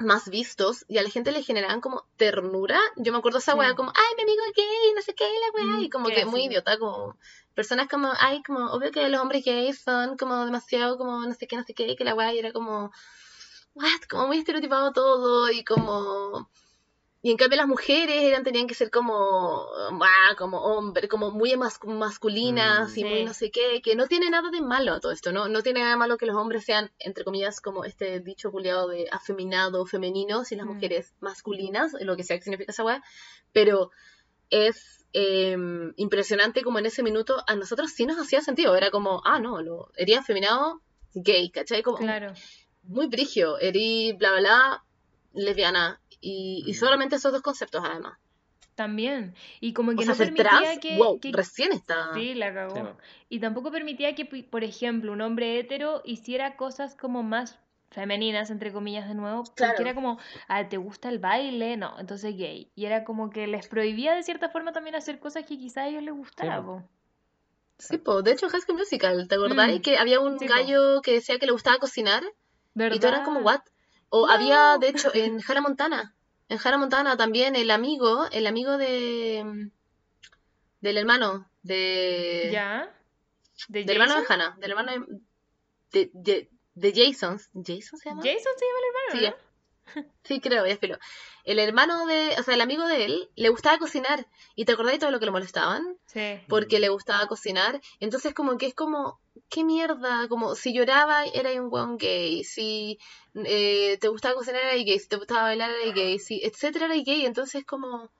más 0.00 0.28
vistos 0.28 0.84
y 0.88 0.98
a 0.98 1.02
la 1.02 1.10
gente 1.10 1.32
le 1.32 1.42
generaban 1.42 1.80
como 1.80 2.06
ternura. 2.16 2.80
Yo 2.96 3.12
me 3.12 3.18
acuerdo 3.18 3.38
esa 3.38 3.52
Sí. 3.52 3.58
weá 3.58 3.74
como, 3.74 3.90
ay, 3.94 4.14
mi 4.16 4.22
amigo 4.22 4.42
es 4.48 4.52
gay, 4.56 4.92
no 4.94 5.02
sé 5.02 5.14
qué, 5.14 5.24
la 5.24 5.50
weá, 5.54 5.78
Mm, 5.78 5.82
y 5.84 5.90
como 5.90 6.08
que 6.08 6.24
muy 6.24 6.44
idiota, 6.44 6.78
como 6.78 7.16
personas 7.54 7.88
como, 7.88 8.12
ay, 8.18 8.42
como, 8.42 8.70
obvio 8.72 8.90
que 8.90 9.08
los 9.08 9.20
hombres 9.20 9.44
gays 9.44 9.80
son 9.82 10.16
como 10.16 10.44
demasiado 10.44 10.96
como 10.98 11.20
no 11.26 11.34
sé 11.34 11.46
qué, 11.46 11.56
no 11.56 11.64
sé 11.64 11.74
qué, 11.74 11.94
que 11.96 12.04
la 12.04 12.14
weá 12.14 12.32
y 12.34 12.38
era 12.38 12.52
como, 12.52 12.90
what, 13.74 14.00
como 14.08 14.26
muy 14.28 14.38
estereotipado 14.38 14.92
todo 14.92 15.50
y 15.50 15.64
como... 15.64 16.48
Y 17.22 17.30
en 17.30 17.36
cambio 17.36 17.58
las 17.58 17.66
mujeres 17.68 18.22
eran, 18.22 18.44
tenían 18.44 18.66
que 18.66 18.74
ser 18.74 18.90
como, 18.90 19.66
ah, 19.76 20.34
como 20.38 20.58
hombre, 20.62 21.06
como 21.06 21.30
muy 21.30 21.54
mas- 21.56 21.78
masculinas 21.84 22.96
Mm. 22.96 22.98
y 22.98 23.04
muy 23.04 23.24
no 23.24 23.34
sé 23.34 23.50
qué, 23.50 23.82
que 23.82 23.94
no 23.94 24.06
tiene 24.06 24.30
nada 24.30 24.50
de 24.50 24.62
malo 24.62 24.98
todo 25.00 25.12
esto, 25.12 25.30
¿no? 25.30 25.46
No 25.48 25.62
tiene 25.62 25.80
nada 25.80 25.92
de 25.92 25.98
malo 25.98 26.16
que 26.16 26.24
los 26.24 26.36
hombres 26.36 26.64
sean, 26.64 26.90
entre 26.98 27.24
comillas, 27.24 27.60
como 27.60 27.84
este 27.84 28.20
dicho 28.20 28.50
culiado 28.50 28.88
de 28.88 29.06
afeminado, 29.12 29.84
femeninos 29.84 30.50
y 30.50 30.56
las 30.56 30.64
Mm. 30.64 30.70
mujeres 30.70 31.12
masculinas, 31.20 31.92
lo 32.00 32.16
que 32.16 32.24
sea 32.24 32.38
que 32.38 32.44
significa 32.44 32.72
esa 32.72 32.84
weá, 32.84 33.02
pero 33.52 33.90
es 34.48 34.96
eh, 35.12 35.56
impresionante 35.96 36.62
como 36.62 36.78
en 36.78 36.86
ese 36.86 37.02
minuto 37.02 37.42
a 37.48 37.56
nosotros 37.56 37.90
sí 37.90 38.06
nos 38.06 38.16
hacía 38.18 38.40
sentido, 38.42 38.76
era 38.76 38.90
como, 38.92 39.20
ah, 39.24 39.40
no, 39.40 39.60
lo, 39.60 39.90
ería 39.96 40.20
afeminado, 40.20 40.80
gay, 41.14 41.50
¿cachai? 41.50 41.82
Como, 41.82 41.98
Claro. 41.98 42.32
muy 42.84 43.08
brigio, 43.08 43.58
eri 43.58 44.12
bla 44.12 44.30
bla 44.30 44.40
bla, 44.40 44.84
lesbiana, 45.34 45.99
y, 46.20 46.62
y 46.66 46.72
Mm. 46.72 46.74
solamente 46.74 47.16
esos 47.16 47.32
dos 47.32 47.42
conceptos 47.42 47.82
además. 47.84 48.18
También. 48.74 49.34
Y 49.60 49.72
como 49.74 49.90
que 49.94 50.04
O 50.04 50.06
no 50.06 50.16
permitía 50.16 50.50
trans, 50.50 50.78
que, 50.78 50.96
wow, 50.96 51.20
que- 51.20 51.32
recién 51.32 51.72
está. 51.72 52.14
Sí, 52.14 52.34
la 52.34 52.54
cagó. 52.54 52.74
Sí. 52.76 52.82
Y 53.28 53.40
tampoco 53.40 53.70
permitía 53.70 54.14
que, 54.14 54.24
por 54.24 54.64
ejemplo, 54.64 55.12
un 55.12 55.20
hombre 55.20 55.58
hetero 55.58 56.00
hiciera 56.04 56.56
cosas 56.56 56.94
como 56.94 57.22
más 57.22 57.58
femeninas, 57.90 58.50
entre 58.50 58.72
comillas, 58.72 59.08
de 59.08 59.14
nuevo, 59.14 59.42
porque 59.42 59.54
Claro. 59.56 59.80
era 59.80 59.94
como, 59.94 60.18
ah, 60.48 60.68
¿te 60.68 60.76
gusta 60.78 61.08
el 61.10 61.18
baile? 61.18 61.76
No, 61.76 61.98
entonces 61.98 62.36
gay. 62.36 62.70
Y 62.74 62.84
era 62.86 63.04
como 63.04 63.30
que 63.30 63.46
les 63.48 63.66
prohibía 63.68 64.14
de 64.14 64.22
cierta 64.22 64.48
forma 64.48 64.72
también 64.72 64.94
hacer 64.94 65.18
cosas 65.18 65.44
que 65.44 65.58
quizá 65.58 65.82
a 65.82 65.88
ellos 65.88 66.02
les 66.04 66.14
gustara, 66.14 66.62
po. 66.62 66.78
po. 66.78 66.88
Sí, 67.78 67.98
po. 67.98 68.22
De 68.22 68.32
hecho, 68.32 68.48
High 68.48 68.60
School 68.60 68.78
Musical, 68.78 69.26
¿te 69.28 69.34
acordás? 69.34 69.74
Mm. 69.74 69.80
Que 69.80 69.98
había 69.98 70.20
un 70.20 70.38
Sí, 70.38 70.46
po. 70.46 70.54
gallo 70.54 71.02
que 71.02 71.12
decía 71.14 71.38
que 71.38 71.46
le 71.46 71.52
gustaba 71.52 71.78
cocinar 71.78 72.22
¿Verdad? 72.74 72.96
y 72.96 73.00
todo 73.00 73.08
era 73.10 73.24
como, 73.24 73.40
¿what? 73.40 73.60
O 74.10 74.26
No. 74.26 74.32
había, 74.32 74.76
de 74.78 74.88
hecho, 74.88 75.10
en 75.14 75.40
Hannah 75.46 75.60
Montana. 75.62 76.14
En 76.48 76.58
Hannah 76.62 76.78
Montana 76.78 77.16
también 77.16 77.56
el 77.56 77.70
amigo, 77.70 78.26
el 78.32 78.46
amigo 78.46 78.76
de... 78.76 79.70
del 80.80 80.98
hermano, 80.98 81.48
de... 81.62 82.50
¿Ya? 82.52 82.92
¿De 83.68 83.84
Del 83.84 83.96
hermano 83.96 84.14
de 84.16 84.20
Jason? 84.22 84.32
Hannah, 84.40 84.56
del 84.58 84.70
hermano 84.70 85.06
de, 85.92 86.10
de, 86.12 86.50
de, 86.74 86.92
Jason. 86.92 87.38
¿Jason 87.54 87.98
se 87.98 88.08
llama? 88.08 88.22
Jason 88.22 88.52
se 88.56 88.64
llama 88.66 88.78
el 88.80 88.84
Sí, 89.12 89.24
hermano, 89.24 89.36
¿no? 89.36 90.12
Sí, 90.24 90.40
creo, 90.40 90.66
ya 90.66 90.76
filo. 90.76 90.98
El 91.44 91.58
hermano 91.58 92.06
de, 92.06 92.34
o 92.38 92.42
sea, 92.42 92.54
el 92.54 92.60
amigo 92.60 92.86
de 92.86 93.04
él, 93.04 93.30
le 93.36 93.48
gustaba 93.48 93.78
cocinar. 93.78 94.26
¿Y 94.54 94.64
te 94.64 94.72
acordás 94.72 94.92
de 94.92 94.98
todo 94.98 95.10
lo 95.10 95.18
que 95.18 95.26
le 95.26 95.30
molestaban? 95.30 95.96
Sí. 96.06 96.38
Porque 96.48 96.78
le 96.78 96.88
gustaba 96.88 97.26
cocinar. 97.26 97.80
Entonces, 97.98 98.34
como 98.34 98.58
que 98.58 98.66
es 98.66 98.74
como, 98.74 99.20
¿qué 99.48 99.64
mierda? 99.64 100.28
Como, 100.28 100.54
si 100.54 100.72
lloraba, 100.72 101.24
era 101.24 101.50
un 101.60 101.68
weón 101.72 101.96
gay. 101.98 102.44
Si 102.44 102.98
eh, 103.34 103.98
te 104.00 104.08
gustaba 104.08 104.34
cocinar, 104.34 104.62
era 104.62 104.74
gay. 104.74 104.98
Si 104.98 105.08
te 105.08 105.16
gustaba 105.16 105.44
bailar, 105.44 105.70
era 105.70 105.92
gay. 105.92 106.18
Si, 106.18 106.40
etcétera, 106.42 106.86
era 106.86 106.94
gay. 106.94 107.24
Entonces, 107.24 107.64
como, 107.64 107.90
Mm. 108.04 108.19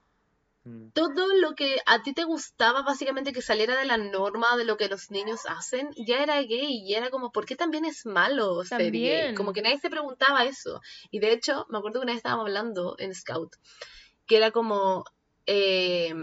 Todo 0.92 1.26
lo 1.40 1.54
que 1.54 1.78
a 1.86 2.02
ti 2.02 2.12
te 2.12 2.24
gustaba, 2.24 2.82
básicamente 2.82 3.32
que 3.32 3.40
saliera 3.40 3.78
de 3.78 3.86
la 3.86 3.96
norma 3.96 4.56
de 4.56 4.64
lo 4.64 4.76
que 4.76 4.88
los 4.88 5.10
niños 5.10 5.40
hacen, 5.48 5.88
ya 5.96 6.22
era 6.22 6.40
gay. 6.42 6.82
Y 6.84 6.94
era 6.94 7.10
como, 7.10 7.32
¿por 7.32 7.46
qué 7.46 7.56
también 7.56 7.84
es 7.84 8.04
malo 8.04 8.62
ser 8.64 8.90
gay? 8.92 9.34
Como 9.34 9.52
que 9.52 9.62
nadie 9.62 9.78
se 9.78 9.88
preguntaba 9.90 10.44
eso. 10.44 10.80
Y 11.10 11.18
de 11.18 11.32
hecho, 11.32 11.66
me 11.70 11.78
acuerdo 11.78 12.00
que 12.00 12.04
una 12.04 12.12
vez 12.12 12.18
estábamos 12.18 12.46
hablando 12.46 12.94
en 12.98 13.14
Scout, 13.14 13.56
que 14.26 14.36
era 14.36 14.50
como, 14.50 15.04
eh, 15.46 16.14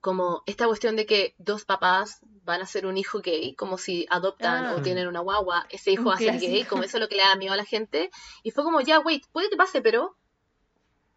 como 0.00 0.42
esta 0.46 0.66
cuestión 0.66 0.96
de 0.96 1.06
que 1.06 1.34
dos 1.38 1.64
papás 1.64 2.20
van 2.42 2.62
a 2.62 2.66
ser 2.66 2.86
un 2.86 2.96
hijo 2.96 3.20
gay, 3.20 3.54
como 3.54 3.78
si 3.78 4.06
adoptan 4.10 4.64
Ah. 4.66 4.74
o 4.76 4.82
tienen 4.82 5.06
una 5.06 5.20
guagua, 5.20 5.66
ese 5.70 5.92
hijo 5.92 6.04
va 6.06 6.14
a 6.14 6.18
ser 6.18 6.38
gay, 6.40 6.64
como 6.64 6.82
eso 6.82 6.96
es 6.96 7.00
lo 7.00 7.08
que 7.08 7.16
le 7.16 7.22
da 7.22 7.36
miedo 7.36 7.52
a 7.52 7.56
la 7.56 7.64
gente. 7.64 8.10
Y 8.42 8.50
fue 8.50 8.64
como, 8.64 8.80
ya, 8.80 8.98
wait, 9.00 9.24
puede 9.32 9.50
que 9.50 9.56
pase, 9.56 9.82
pero 9.82 10.16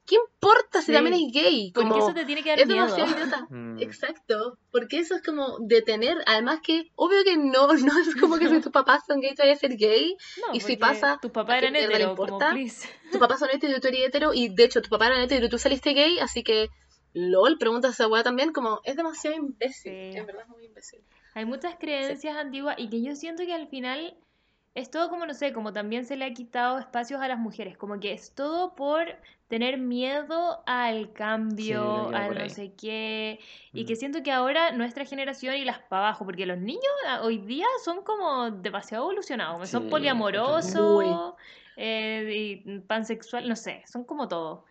¿qué 0.06 0.16
importa 0.16 0.80
si 0.82 0.88
Sí. 0.88 0.94
también 0.94 1.14
es 1.16 1.32
gay? 1.34 1.72
Porque 1.74 1.90
Como, 1.90 2.04
eso 2.04 2.14
te 2.14 2.26
tiene 2.26 2.44
que 2.44 2.50
dar 2.50 2.60
es 2.60 2.68
miedo. 2.68 2.84
demasiado 2.86 3.12
idiota. 3.12 3.48
Mm. 3.50 3.82
Exacto, 3.82 4.58
porque 4.72 5.00
eso 5.00 5.16
es 5.16 5.22
como 5.24 5.58
detener, 5.60 6.18
además 6.26 6.60
que, 6.64 6.92
obvio 6.96 7.24
que 7.24 7.38
no, 7.38 7.68
no 7.98 8.00
es 8.00 8.16
como 8.16 8.38
que 8.38 8.50
si 8.50 8.60
tus 8.62 8.72
papás 8.72 9.04
son 9.08 9.20
gays 9.22 9.36
te 9.36 9.44
vayas 9.44 9.58
a 9.58 9.62
ser 9.68 9.78
gay, 9.78 10.16
No, 10.46 10.54
Y 10.54 10.60
si 10.60 10.76
porque 10.76 10.78
pasa, 10.78 11.18
Tus 11.22 11.32
papás 11.32 11.56
¿a 11.56 11.60
qué 11.60 11.68
eran 11.68 11.76
hetero, 11.76 12.16
como 12.16 12.28
importa? 12.28 12.52
please. 12.52 12.88
tus 13.12 13.20
papás 13.20 13.40
son 13.40 13.50
hetero 13.52 13.78
y 13.78 13.80
tú 13.80 13.88
eres 13.88 14.02
hetero, 14.08 14.34
y 14.34 14.50
de 14.50 14.64
hecho 14.66 14.82
tu 14.82 14.90
papá 14.90 15.08
era 15.08 15.24
hetero 15.24 15.46
y 15.46 15.50
tú 15.50 15.58
saliste 15.58 15.92
gay, 15.94 16.20
así 16.20 16.44
que, 16.44 16.68
lol, 17.14 17.58
pregunta 17.58 17.88
a 17.88 17.92
esa 17.92 18.08
weá 18.08 18.24
también, 18.24 18.52
como, 18.54 18.80
es 18.84 18.96
demasiado 18.96 19.36
imbécil, 19.38 19.92
Sí. 19.94 20.18
en 20.18 20.26
verdad 20.26 20.44
es 20.44 20.50
muy 20.50 20.66
imbécil. 20.66 21.00
Hay 21.36 21.46
muchas 21.46 21.76
creencias 21.80 22.36
antiguas 22.38 22.76
y 22.78 22.90
que 22.90 23.02
yo 23.02 23.16
siento 23.16 23.44
que 23.46 23.54
al 23.54 23.68
final 23.68 24.16
es 24.76 24.90
todo 24.90 25.10
como, 25.10 25.26
no 25.26 25.34
sé, 25.34 25.54
como 25.54 25.72
también 25.74 26.06
se 26.06 26.16
le 26.16 26.26
ha 26.26 26.34
quitado 26.34 26.80
espacios 26.80 27.22
a 27.22 27.28
las 27.28 27.38
mujeres, 27.40 27.78
como 27.78 28.00
que 28.00 28.14
es 28.14 28.34
todo 28.34 28.76
por 28.76 29.06
tener 29.48 29.78
miedo 29.78 30.64
al 30.66 31.14
cambio, 31.14 32.10
Sí, 32.10 32.16
al 32.16 32.38
no 32.40 32.50
sé 32.50 32.74
qué, 32.76 33.40
y 33.72 33.84
Mm. 33.84 33.88
que 33.88 33.96
siento 33.96 34.24
que 34.24 34.32
ahora 34.32 34.72
nuestra 34.72 35.06
generación 35.06 35.56
y 35.56 35.64
las 35.66 35.80
para 35.80 36.08
abajo, 36.08 36.26
porque 36.26 36.46
los 36.48 36.58
niños 36.58 36.82
hoy 37.22 37.38
día 37.40 37.68
son 37.84 38.04
como 38.04 38.50
demasiado 38.52 39.04
evolucionados, 39.06 39.54
como 39.54 39.68
son 39.68 39.90
poliamorosos, 39.90 41.36
eh, 41.76 42.62
y 42.66 42.80
pansexual, 42.82 43.48
no 43.48 43.56
sé, 43.56 43.84
son 43.88 44.04
como 44.06 44.28
todo. 44.28 44.66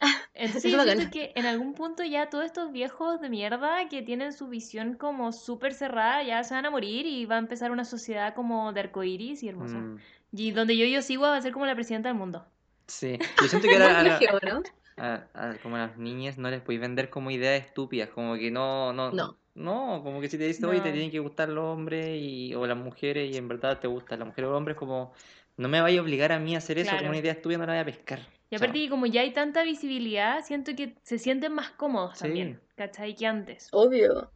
Entonces 0.34 0.70
yo 0.70 0.80
es 0.82 1.08
que 1.10 1.32
en 1.34 1.46
algún 1.46 1.74
punto 1.74 2.04
ya 2.04 2.30
todos 2.30 2.44
estos 2.44 2.70
viejos 2.72 3.20
de 3.20 3.28
mierda 3.28 3.88
que 3.88 4.02
tienen 4.02 4.32
su 4.32 4.46
visión 4.48 4.94
como 4.94 5.32
súper 5.32 5.74
cerrada 5.74 6.22
ya 6.22 6.44
se 6.44 6.54
van 6.54 6.66
a 6.66 6.70
morir 6.70 7.06
y 7.06 7.26
va 7.26 7.34
a 7.36 7.38
empezar 7.38 7.70
una 7.72 7.84
sociedad 7.84 8.34
como 8.34 8.72
de 8.72 8.80
arcoíris 8.80 9.42
y 9.42 9.48
hermosa. 9.48 9.76
Mm. 9.78 9.98
Y 10.32 10.50
donde 10.52 10.76
yo 10.76 10.86
yo 10.86 11.02
sigo 11.02 11.22
va 11.22 11.36
a 11.36 11.40
ser 11.42 11.52
como 11.52 11.66
la 11.66 11.74
presidenta 11.74 12.08
del 12.08 12.18
mundo. 12.18 12.46
Sí, 12.86 13.18
yo 13.40 13.48
siento 13.48 13.66
que 13.68 13.74
ahora 13.74 13.98
a, 13.98 14.02
la- 14.02 14.18
¿no? 14.52 14.62
a- 14.98 15.24
a- 15.34 15.54
como 15.62 15.76
a 15.76 15.80
las 15.80 15.96
niñas 15.98 16.38
no 16.38 16.48
les 16.50 16.60
podéis 16.60 16.80
vender 16.82 17.10
como 17.10 17.30
ideas 17.30 17.64
estúpidas, 17.64 18.08
como 18.10 18.34
que 18.36 18.50
no, 18.50 18.92
no, 18.92 19.10
No. 19.10 19.36
no, 19.56 20.00
como 20.04 20.20
que 20.20 20.28
si 20.28 20.38
te 20.38 20.44
dicen, 20.44 20.66
oye, 20.66 20.80
te 20.80 20.88
No. 20.88 20.92
tienen 20.92 21.10
que 21.10 21.18
gustar 21.18 21.48
los 21.48 21.64
hombres 21.64 22.06
y, 22.20 22.54
o 22.54 22.66
las 22.66 22.76
mujeres 22.76 23.34
y 23.34 23.36
en 23.36 23.48
verdad 23.48 23.78
te 23.80 23.88
gusta 23.88 24.16
la 24.16 24.24
mujer 24.24 24.44
o 24.44 24.48
el 24.50 24.54
hombre, 24.54 24.72
es 24.74 24.78
como, 24.78 25.12
no 25.56 25.68
me 25.68 25.80
vaya 25.80 25.98
a 25.98 26.02
obligar 26.02 26.30
a 26.32 26.38
mí 26.38 26.54
a 26.54 26.58
hacer 26.58 26.78
eso, 26.78 26.90
Claro. 26.90 26.98
como 27.00 27.10
una 27.10 27.18
idea 27.18 27.32
estúpida 27.32 27.58
no 27.58 27.66
la 27.66 27.72
voy 27.72 27.80
a 27.80 27.84
pescar. 27.84 28.20
Y 28.50 28.56
aparte 28.56 28.78
que 28.78 28.88
como 28.88 29.06
ya 29.06 29.20
hay 29.20 29.32
tanta 29.32 29.62
visibilidad, 29.62 30.42
siento 30.44 30.74
que 30.74 30.94
se 31.02 31.18
sienten 31.18 31.52
más 31.52 31.70
cómodos 31.70 32.16
Sí. 32.18 32.24
también, 32.24 32.60
¿cachai? 32.76 33.14
Que 33.14 33.26
antes. 33.26 33.68
Obvio. 33.72 34.30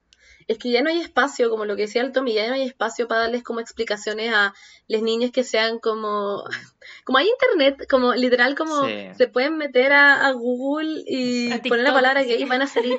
Es 0.48 0.58
que 0.58 0.70
ya 0.70 0.82
no 0.82 0.90
hay 0.90 0.98
espacio, 1.00 1.50
como 1.50 1.64
lo 1.64 1.76
que 1.76 1.82
decía 1.82 2.02
el 2.02 2.12
Tommy, 2.12 2.34
ya 2.34 2.46
no 2.48 2.54
hay 2.54 2.62
espacio 2.62 3.08
para 3.08 3.22
darles 3.22 3.42
como 3.42 3.60
explicaciones 3.60 4.32
a 4.34 4.54
las 4.86 5.02
niñas 5.02 5.30
que 5.30 5.44
sean 5.44 5.78
como... 5.78 6.44
Como 7.04 7.18
hay 7.18 7.28
internet, 7.28 7.86
como 7.88 8.12
literal 8.14 8.54
como 8.56 8.86
Sí. 8.86 9.08
se 9.16 9.28
pueden 9.28 9.56
meter 9.56 9.92
a, 9.92 10.26
a 10.26 10.32
Google 10.32 11.02
y 11.06 11.50
A 11.52 11.62
poner 11.62 11.84
la 11.84 11.92
palabra 11.92 12.22
y 12.24 12.44
van 12.44 12.62
a 12.62 12.66
salir... 12.66 12.98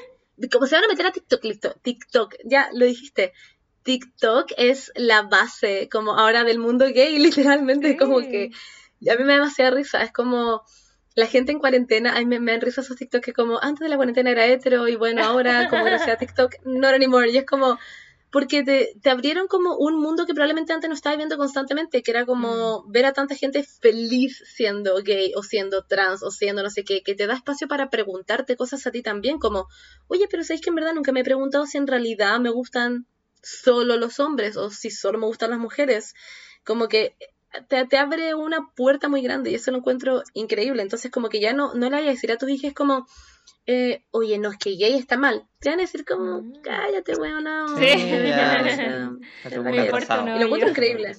Como 0.52 0.66
se 0.66 0.76
van 0.76 0.86
a 0.86 0.88
meter 0.88 1.06
a 1.06 1.12
TikTok, 1.12 1.44
listo. 1.44 1.74
TikTok, 1.82 2.36
ya 2.46 2.70
lo 2.74 2.86
dijiste. 2.86 3.34
TikTok 3.84 4.52
es 4.58 4.92
la 4.96 5.24
base 5.24 5.90
como 5.92 6.18
ahora 6.18 6.44
del 6.44 6.60
mundo 6.60 6.86
gay, 6.94 7.20
literalmente. 7.20 7.92
Es 7.92 7.98
como 8.00 8.20
que... 8.20 8.50
y 9.00 9.10
a 9.10 9.16
mí 9.16 9.24
me 9.24 9.34
da 9.34 9.40
demasiada 9.40 9.72
risa, 9.72 10.02
es 10.02 10.12
como... 10.12 10.64
La 11.16 11.28
gente 11.28 11.52
en 11.52 11.60
cuarentena, 11.60 12.14
ay, 12.16 12.26
me, 12.26 12.40
me 12.40 12.52
dan 12.52 12.62
risa 12.62 12.82
esos 12.82 12.98
TikTok 12.98 13.24
que 13.24 13.34
como 13.34 13.62
antes 13.62 13.82
de 13.82 13.90
la 13.90 13.96
cuarentena 13.96 14.32
era 14.32 14.48
hetero 14.48 14.88
y 14.88 14.96
bueno, 14.96 15.24
ahora 15.24 15.70
como 15.70 15.84
gracias 15.84 16.16
a 16.16 16.18
TikTok, 16.18 16.56
not 16.66 16.94
anymore. 16.94 17.30
Y 17.30 17.38
es 17.38 17.46
como, 17.46 17.78
porque 18.32 18.64
te, 18.64 18.96
te 19.00 19.12
abrieron 19.12 19.48
como 19.48 19.76
un 19.76 20.00
mundo 20.00 20.26
que 20.26 20.34
probablemente 20.34 20.74
antes 20.74 20.90
no 20.90 20.96
estabas 20.96 21.18
viendo 21.18 21.38
constantemente, 21.38 22.02
que 22.02 22.10
era 22.10 22.26
como 22.26 22.84
ver 22.88 23.06
a 23.06 23.14
tanta 23.14 23.36
gente 23.36 23.64
feliz 23.64 24.44
siendo 24.48 24.96
gay 25.04 25.34
o 25.36 25.44
siendo 25.44 25.84
trans 25.84 26.24
o 26.24 26.32
siendo 26.32 26.64
no 26.64 26.72
sé 26.72 26.84
qué, 26.84 27.04
que 27.04 27.14
te 27.14 27.28
da 27.28 27.36
espacio 27.36 27.68
para 27.68 27.92
preguntarte 27.92 28.56
cosas 28.56 28.88
a 28.88 28.92
ti 28.92 29.04
también, 29.04 29.38
como, 29.38 29.68
oye, 30.08 30.28
pero 30.32 30.44
sabéis 30.44 30.62
que 30.62 30.72
en 30.72 30.76
verdad 30.76 30.96
nunca 30.96 31.12
me 31.12 31.20
he 31.20 31.24
preguntado 31.24 31.68
si 31.68 31.78
en 31.78 31.86
realidad 31.86 32.40
me 32.40 32.50
gustan 32.50 33.06
solo 33.44 33.98
los 33.98 34.20
hombres 34.20 34.58
o 34.58 34.72
si 34.72 34.90
solo 34.90 35.20
me 35.20 35.28
gustan 35.28 35.52
las 35.52 35.60
mujeres. 35.60 36.16
Como 36.64 36.88
que 36.88 37.16
te, 37.68 37.86
te 37.86 37.98
abre 37.98 38.34
una 38.36 38.70
puerta 38.76 39.08
muy 39.10 39.22
grande 39.22 39.52
y 39.52 39.56
eso 39.56 39.72
lo 39.72 39.78
encuentro 39.78 40.24
increíble. 40.34 40.82
Entonces, 40.82 41.12
como 41.12 41.30
que 41.30 41.40
ya 41.40 41.54
no, 41.54 41.74
no 41.74 41.86
le 41.90 41.92
vayas 41.98 42.08
a 42.10 42.12
decir 42.12 42.32
a 42.32 42.38
tus 42.38 42.50
hijas 42.50 42.74
como, 42.74 43.08
eh, 43.66 44.04
oye, 44.12 44.38
no, 44.40 44.50
es 44.52 44.58
que 44.58 44.76
gay 44.76 44.96
está 44.96 45.18
mal. 45.18 45.48
Te 45.60 45.70
van 45.70 45.80
a 45.80 45.84
decir 45.84 46.06
como, 46.06 46.42
Mm. 46.42 46.62
cállate, 46.64 47.16
weón, 47.16 47.44
no. 47.44 47.68
Sí. 47.78 47.86
o 47.86 47.98
sí. 47.98 48.00
sea, 48.00 48.60
atrasado. 49.90 50.26
no, 50.26 50.36
Y 50.36 50.40
lo 50.40 50.46
encuentro 50.46 50.68
yo- 50.68 50.72
increíble. 50.72 51.16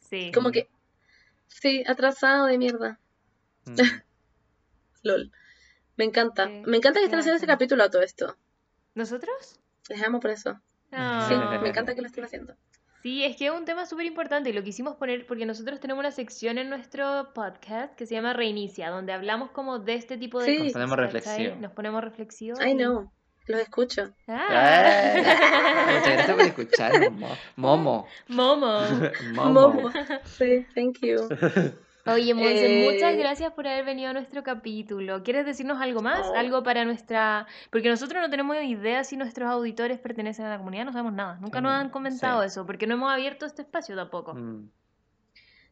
Sí. 0.00 0.30
Como 0.34 0.50
que, 0.52 0.68
sí, 1.48 1.84
atrasado 1.86 2.46
de 2.46 2.58
mierda. 2.58 2.98
Mm. 3.66 3.74
LOL. 5.02 5.32
Me 5.96 6.04
encanta. 6.04 6.46
Sí, 6.46 6.62
Me 6.66 6.76
encanta 6.76 6.98
que 7.00 7.04
estén 7.06 7.18
haciendo 7.20 7.36
ese 7.38 7.46
capítulo 7.46 7.82
a 7.84 7.90
todo 7.90 8.02
esto. 8.02 8.36
¿Nosotros? 8.94 9.58
Les 9.88 10.02
amo 10.02 10.20
por 10.20 10.30
eso. 10.30 10.52
Sí, 10.90 10.96
Ah. 10.98 11.58
me 11.62 11.68
encanta 11.68 11.94
que 11.94 12.00
lo 12.00 12.06
estén 12.06 12.24
haciendo. 12.24 12.54
Sí, 13.06 13.22
es 13.22 13.36
que 13.36 13.46
es 13.46 13.52
un 13.52 13.64
tema 13.64 13.86
súper 13.86 14.04
importante 14.04 14.50
y 14.50 14.52
lo 14.52 14.64
quisimos 14.64 14.96
poner 14.96 15.26
porque 15.28 15.46
nosotros 15.46 15.78
tenemos 15.78 16.00
una 16.00 16.10
sección 16.10 16.58
en 16.58 16.68
nuestro 16.68 17.32
podcast 17.34 17.94
que 17.94 18.04
se 18.04 18.16
llama 18.16 18.32
Reinicia, 18.32 18.90
donde 18.90 19.12
hablamos 19.12 19.52
como 19.52 19.78
de 19.78 19.94
este 19.94 20.16
tipo 20.18 20.40
de 20.40 20.46
Sí. 20.46 20.56
cosas. 20.56 20.64
Nos 20.64 20.72
ponemos 20.72 20.96
reflexivos. 20.98 21.58
Nos 21.60 21.70
ponemos 21.72 22.02
reflexivos. 22.02 22.60
I 22.60 22.70
y- 22.70 22.74
know. 22.74 23.08
Los 23.46 23.60
escucho. 23.60 24.10
Ah. 24.26 24.46
Ay, 24.48 25.20
Muchas 25.20 26.14
gracias 26.14 26.30
por 26.36 26.44
escucharnos, 26.46 27.12
mo- 27.12 27.36
Momo. 27.54 28.06
Momo. 28.26 28.80
Momo. 29.34 29.52
Momo. 29.70 29.90
Sí, 30.24 30.66
thank 30.74 30.98
you. 31.00 31.28
Oye, 32.06 32.34
Monse, 32.34 32.66
Eh, 32.86 32.90
muchas 32.92 33.16
gracias 33.16 33.52
por 33.52 33.66
haber 33.66 33.84
venido 33.84 34.10
a 34.10 34.12
nuestro 34.12 34.42
capítulo. 34.42 35.22
¿Quieres 35.22 35.44
decirnos 35.44 35.80
algo 35.80 36.02
más? 36.02 36.26
Oh. 36.26 36.34
Algo 36.36 36.62
para 36.62 36.84
nuestra... 36.84 37.46
Porque 37.70 37.88
nosotros 37.88 38.22
no 38.22 38.30
tenemos 38.30 38.56
idea 38.64 39.02
si 39.04 39.16
nuestros 39.16 39.48
auditores 39.50 39.98
pertenecen 39.98 40.46
a 40.46 40.50
la 40.50 40.58
comunidad, 40.58 40.84
no 40.84 40.92
sabemos 40.92 41.14
nada. 41.14 41.38
Nunca 41.40 41.60
nos 41.60 41.72
Mm, 41.72 41.74
han 41.80 41.90
comentado 41.90 42.40
sí. 42.42 42.46
eso, 42.46 42.64
porque 42.66 42.86
no 42.86 42.94
hemos 42.94 43.12
abierto 43.12 43.44
este 43.46 43.62
espacio 43.62 43.96
tampoco. 43.96 44.34
Mm. 44.34 44.70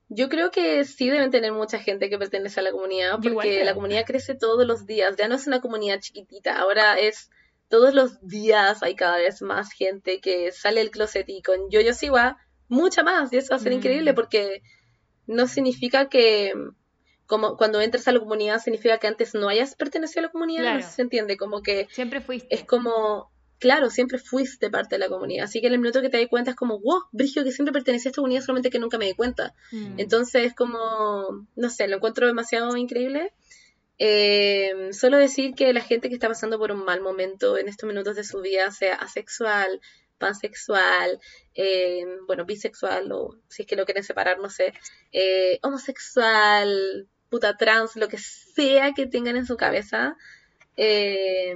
Yo 0.09 0.29
creo 0.29 0.51
que 0.51 0.85
sí 0.85 1.09
deben 1.09 1.31
tener 1.31 1.53
mucha 1.53 1.79
gente 1.79 2.11
que 2.11 2.19
pertenece 2.19 2.61
a 2.61 2.63
la 2.63 2.73
comunidad, 2.73 3.19
porque 3.23 3.65
la 3.65 3.75
comunidad 3.75 4.05
crece 4.05 4.35
todos 4.35 4.67
los 4.67 4.87
días. 4.87 5.17
Ya 5.17 5.29
no 5.29 5.35
es 5.37 5.47
una 5.47 5.61
comunidad 5.61 5.99
chiquitita, 6.01 6.59
ahora 6.59 6.99
es 6.99 7.31
todos 7.69 7.95
los 7.95 8.21
días 8.27 8.83
hay 8.83 8.95
cada 8.97 9.17
vez 9.17 9.41
más 9.41 9.73
gente 9.73 10.21
que 10.21 10.53
sale 10.53 10.81
del 10.81 10.91
closet 10.91 11.27
y 11.29 11.41
con 11.43 11.71
yo 11.71 11.81
yo 11.81 11.95
siwa 11.95 12.37
mucha 12.69 13.03
más. 13.03 13.33
Y 13.33 13.39
eso 13.39 13.51
va 13.53 13.57
a 13.57 13.61
ser 13.61 13.73
Mm. 13.73 13.77
increíble 13.77 14.15
porque 14.15 14.63
no 15.27 15.47
significa 15.47 16.09
que 16.09 16.53
como 17.27 17.57
cuando 17.57 17.81
entres 17.81 18.07
a 18.07 18.13
la 18.13 18.21
comunidad 18.21 18.61
significa 18.61 18.99
que 18.99 19.07
antes 19.07 19.35
no 19.35 19.49
hayas 19.49 19.75
pertenecido 19.77 20.21
a 20.21 20.23
la 20.27 20.33
comunidad, 20.33 20.63
no 20.63 20.69
Claro. 20.71 20.83
sé 20.83 20.89
si 20.91 20.95
se 20.97 21.03
entiende, 21.03 21.37
como 21.39 21.63
que 21.63 21.89
Siempre 21.91 22.21
fuiste. 22.21 22.55
es 22.55 22.65
como, 22.65 23.31
claro, 23.59 23.89
siempre 23.89 24.19
fuiste 24.19 24.69
parte 24.71 24.97
de 24.97 24.99
la 24.99 25.09
comunidad. 25.09 25.45
Así 25.45 25.61
que 25.63 25.69
en 25.69 25.73
el 25.73 25.79
minuto 25.79 26.03
que 26.03 26.11
te 26.11 26.19
das 26.19 26.29
cuenta 26.29 26.51
es 26.51 26.57
como, 26.57 26.79
wow, 26.81 27.05
Brigio, 27.13 27.43
que 27.43 27.51
siempre 27.53 27.73
pertenecía 27.73 28.09
a 28.09 28.11
esta 28.11 28.21
comunidad, 28.21 28.43
solamente 28.43 28.69
que 28.69 28.79
nunca 28.79 28.99
me 28.99 29.07
di 29.07 29.15
cuenta. 29.15 29.55
Mm. 29.73 29.99
Entonces, 30.01 30.53
como, 30.55 31.47
no 31.57 31.71
sé, 31.71 31.89
lo 31.89 31.97
encuentro 31.97 32.27
demasiado 32.27 32.77
increíble. 32.77 33.33
Eh, 33.99 34.89
solo 34.93 35.17
decir 35.19 35.55
que 35.55 35.73
la 35.73 35.81
gente 35.81 36.09
que 36.09 36.15
está 36.15 36.29
pasando 36.29 36.59
por 36.59 36.73
un 36.73 36.85
mal 36.85 37.01
momento 37.01 37.57
en 37.57 37.69
estos 37.69 37.87
minutos 37.89 38.17
de 38.17 38.25
su 38.25 38.41
vida, 38.41 38.71
sea 38.71 38.97
asexual, 38.97 39.81
pansexual, 40.19 41.21
eh, 41.55 42.05
bueno, 42.27 42.45
bisexual 42.45 43.13
o 43.13 43.37
si 43.49 43.63
es 43.63 43.69
que 43.69 43.77
lo 43.77 43.85
quieren 43.85 44.05
separar, 44.05 44.39
no 44.39 44.51
sé, 44.51 44.73
eh, 45.13 45.59
homosexual, 45.63 47.09
puta 47.31 47.57
trans, 47.57 47.97
lo 47.97 48.09
que 48.09 48.19
sea 48.19 48.93
que 48.93 49.07
tengan 49.07 49.37
en 49.37 49.47
su 49.47 49.57
cabeza. 49.57 50.17
eh, 50.77 51.55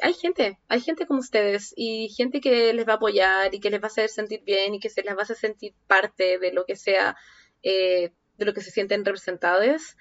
hay 0.00 0.14
gente, 0.14 0.58
hay 0.68 0.80
gente 0.80 1.06
como 1.06 1.20
ustedes 1.20 1.72
y 1.76 2.08
gente 2.10 2.40
que 2.40 2.72
les 2.72 2.86
va 2.86 2.94
a 2.94 2.96
apoyar 2.96 3.54
y 3.54 3.60
que 3.60 3.70
les 3.70 3.80
va 3.80 3.84
a 3.84 3.88
hacer 3.88 4.08
sentir 4.08 4.42
bien 4.44 4.74
y 4.74 4.80
que 4.80 4.90
se 4.90 5.02
les 5.02 5.14
va 5.14 5.20
a 5.20 5.22
hacer 5.22 5.36
sentir 5.36 5.74
parte 5.86 6.38
de 6.38 6.52
lo 6.52 6.64
que 6.64 6.76
sea, 6.76 7.16
eh, 7.62 8.10
de 8.36 8.44
lo 8.44 8.54
que 8.54 8.60
se 8.62 8.70
sienten 8.70 9.04
representados. 9.04 9.96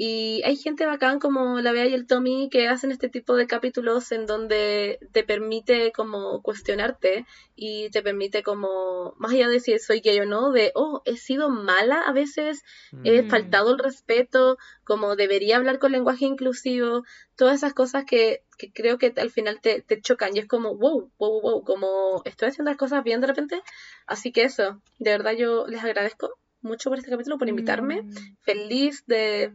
Y 0.00 0.42
hay 0.44 0.54
gente 0.54 0.86
bacán 0.86 1.18
como 1.18 1.58
la 1.58 1.72
Bea 1.72 1.86
y 1.86 1.92
el 1.92 2.06
Tommy 2.06 2.48
que 2.50 2.68
hacen 2.68 2.92
este 2.92 3.08
tipo 3.08 3.34
de 3.34 3.48
capítulos 3.48 4.12
en 4.12 4.26
donde 4.26 5.00
te 5.10 5.24
permite 5.24 5.90
como 5.90 6.40
cuestionarte 6.40 7.26
y 7.56 7.90
te 7.90 8.00
permite 8.00 8.44
como, 8.44 9.14
más 9.18 9.32
allá 9.32 9.48
de 9.48 9.58
si 9.58 9.76
soy 9.80 9.98
gay 9.98 10.20
o 10.20 10.24
no, 10.24 10.52
de, 10.52 10.70
oh, 10.76 11.02
he 11.04 11.16
sido 11.16 11.50
mala 11.50 12.00
a 12.02 12.12
veces, 12.12 12.62
he 13.02 13.24
Mm. 13.24 13.28
faltado 13.28 13.72
el 13.72 13.80
respeto, 13.80 14.56
como 14.84 15.16
debería 15.16 15.56
hablar 15.56 15.80
con 15.80 15.90
lenguaje 15.90 16.26
inclusivo, 16.26 17.02
todas 17.34 17.56
esas 17.56 17.74
cosas 17.74 18.04
que, 18.04 18.44
que 18.56 18.70
creo 18.72 18.98
que 18.98 19.12
al 19.16 19.30
final 19.30 19.60
te, 19.60 19.82
te 19.82 20.00
chocan 20.00 20.30
y 20.36 20.38
es 20.38 20.46
como, 20.46 20.76
wow, 20.76 21.10
wow, 21.18 21.40
wow, 21.40 21.64
como 21.64 22.22
estoy 22.24 22.50
haciendo 22.50 22.70
las 22.70 22.78
cosas 22.78 23.02
bien 23.02 23.20
de 23.20 23.26
repente. 23.26 23.60
Así 24.06 24.30
que 24.30 24.44
eso, 24.44 24.80
de 25.00 25.10
verdad 25.10 25.32
yo 25.32 25.66
les 25.66 25.82
agradezco 25.82 26.30
mucho 26.60 26.88
por 26.88 26.98
este 26.98 27.10
capítulo, 27.10 27.36
por 27.36 27.48
invitarme 27.48 28.02
Mm. 28.02 28.36
feliz 28.42 29.02
de, 29.06 29.54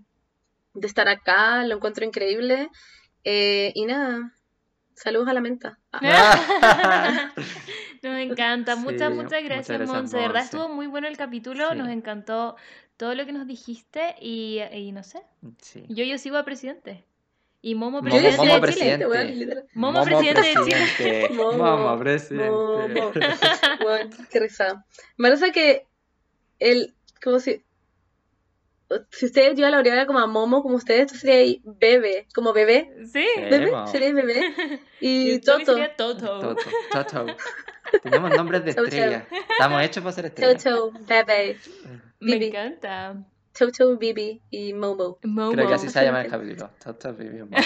de 0.74 0.88
estar 0.88 1.07
acá, 1.07 1.63
lo 1.65 1.76
encuentro 1.76 2.05
increíble. 2.05 2.69
Eh, 3.24 3.71
y 3.76 3.86
nada, 3.86 4.34
saludos 4.95 5.28
a 5.28 5.34
la 5.34 5.41
menta. 5.41 5.80
Ah, 5.91 7.32
Nos 8.03 8.17
encanta. 8.19 8.76
Muchas, 8.76 9.11
Sí, 9.11 9.15
muchas 9.15 9.43
gracias, 9.43 9.78
gracias, 9.78 9.89
Monse. 9.89 10.17
De 10.17 10.24
verdad 10.24 10.43
estuvo 10.43 10.67
muy 10.69 10.88
bueno 10.88 11.07
el 11.07 11.15
capítulo. 11.17 11.69
Sí. 11.71 11.78
Nos 11.78 11.89
encantó 11.89 12.55
todo 12.97 13.15
lo 13.15 13.26
que 13.26 13.32
nos 13.34 13.47
dijiste. 13.47 14.15
Y, 14.19 14.59
y 14.74 14.91
no 14.91 15.03
sé, 15.03 15.21
Sí. 15.61 15.86
yo, 15.89 16.03
yo 16.03 16.17
sigo 16.17 16.38
a 16.38 16.43
presidente. 16.43 17.05
Y 17.65 17.76
Momo 17.76 18.01
Momo- 18.01 18.09
presidente 18.09 18.38
Momo 18.38 18.43
de 18.43 18.74
Chile. 18.74 18.97
presidente. 18.97 19.26
literal. 19.36 19.65
Momo 19.74 20.03
presidente 20.03 20.41
de 20.41 20.47
Chile. 20.53 20.63
presidente. 20.65 21.30
Momo, 21.34 21.57
Momo 21.78 21.99
presidente. 21.99 22.49
Momo. 22.49 23.11
Weón, 23.86 24.09
qué 24.30 24.39
risa. 24.41 24.86
Me 25.15 25.30
parece 25.30 25.51
que 25.53 25.88
el, 26.59 26.93
como 27.24 27.39
si, 27.39 27.63
si 29.11 29.25
ustedes 29.27 29.55
llevan 29.55 29.71
la 29.71 29.77
aureola 29.77 30.05
como 30.05 30.19
a 30.19 30.27
Momo, 30.27 30.61
como 30.63 30.75
ustedes, 30.75 31.11
tú 31.11 31.15
serías 31.17 31.57
bebé, 31.63 32.27
como 32.33 32.53
bebé, 32.53 32.91
Sí. 33.11 33.25
Bebé, 33.49 33.71
Mo. 33.71 33.87
serías 33.87 34.13
bebé. 34.13 34.79
Y 34.99 35.39
Toto, 35.39 35.65
sería 35.65 35.95
Toto. 35.95 36.39
Toto. 36.39 36.61
Toto. 36.91 37.25
Tenemos 38.03 38.31
nombres 38.35 38.65
de 38.65 38.73
Chau, 38.73 38.85
chau. 38.85 38.93
estrella. 38.93 39.27
Estamos 39.51 39.83
hechos 39.83 40.03
para 40.03 40.13
ser 40.15 40.25
estrellas. 40.25 40.63
Chau, 40.63 40.91
Bebe, 41.07 41.57
Me 42.19 42.33
Bibi. 42.33 42.45
encanta. 42.47 43.15
Chau, 43.53 43.97
Bibi 43.97 44.41
y 44.49 44.73
Momo. 44.73 45.19
Momo. 45.23 45.51
Creo 45.51 45.67
que 45.67 45.73
así 45.75 45.89
se 45.89 46.03
llama 46.03 46.21
el 46.21 46.31
capítulo. 46.31 46.71
Toto 46.83 47.13
vivió 47.13 47.45
mal. 47.45 47.63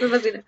Me 0.00 0.08
fascina. 0.08 0.44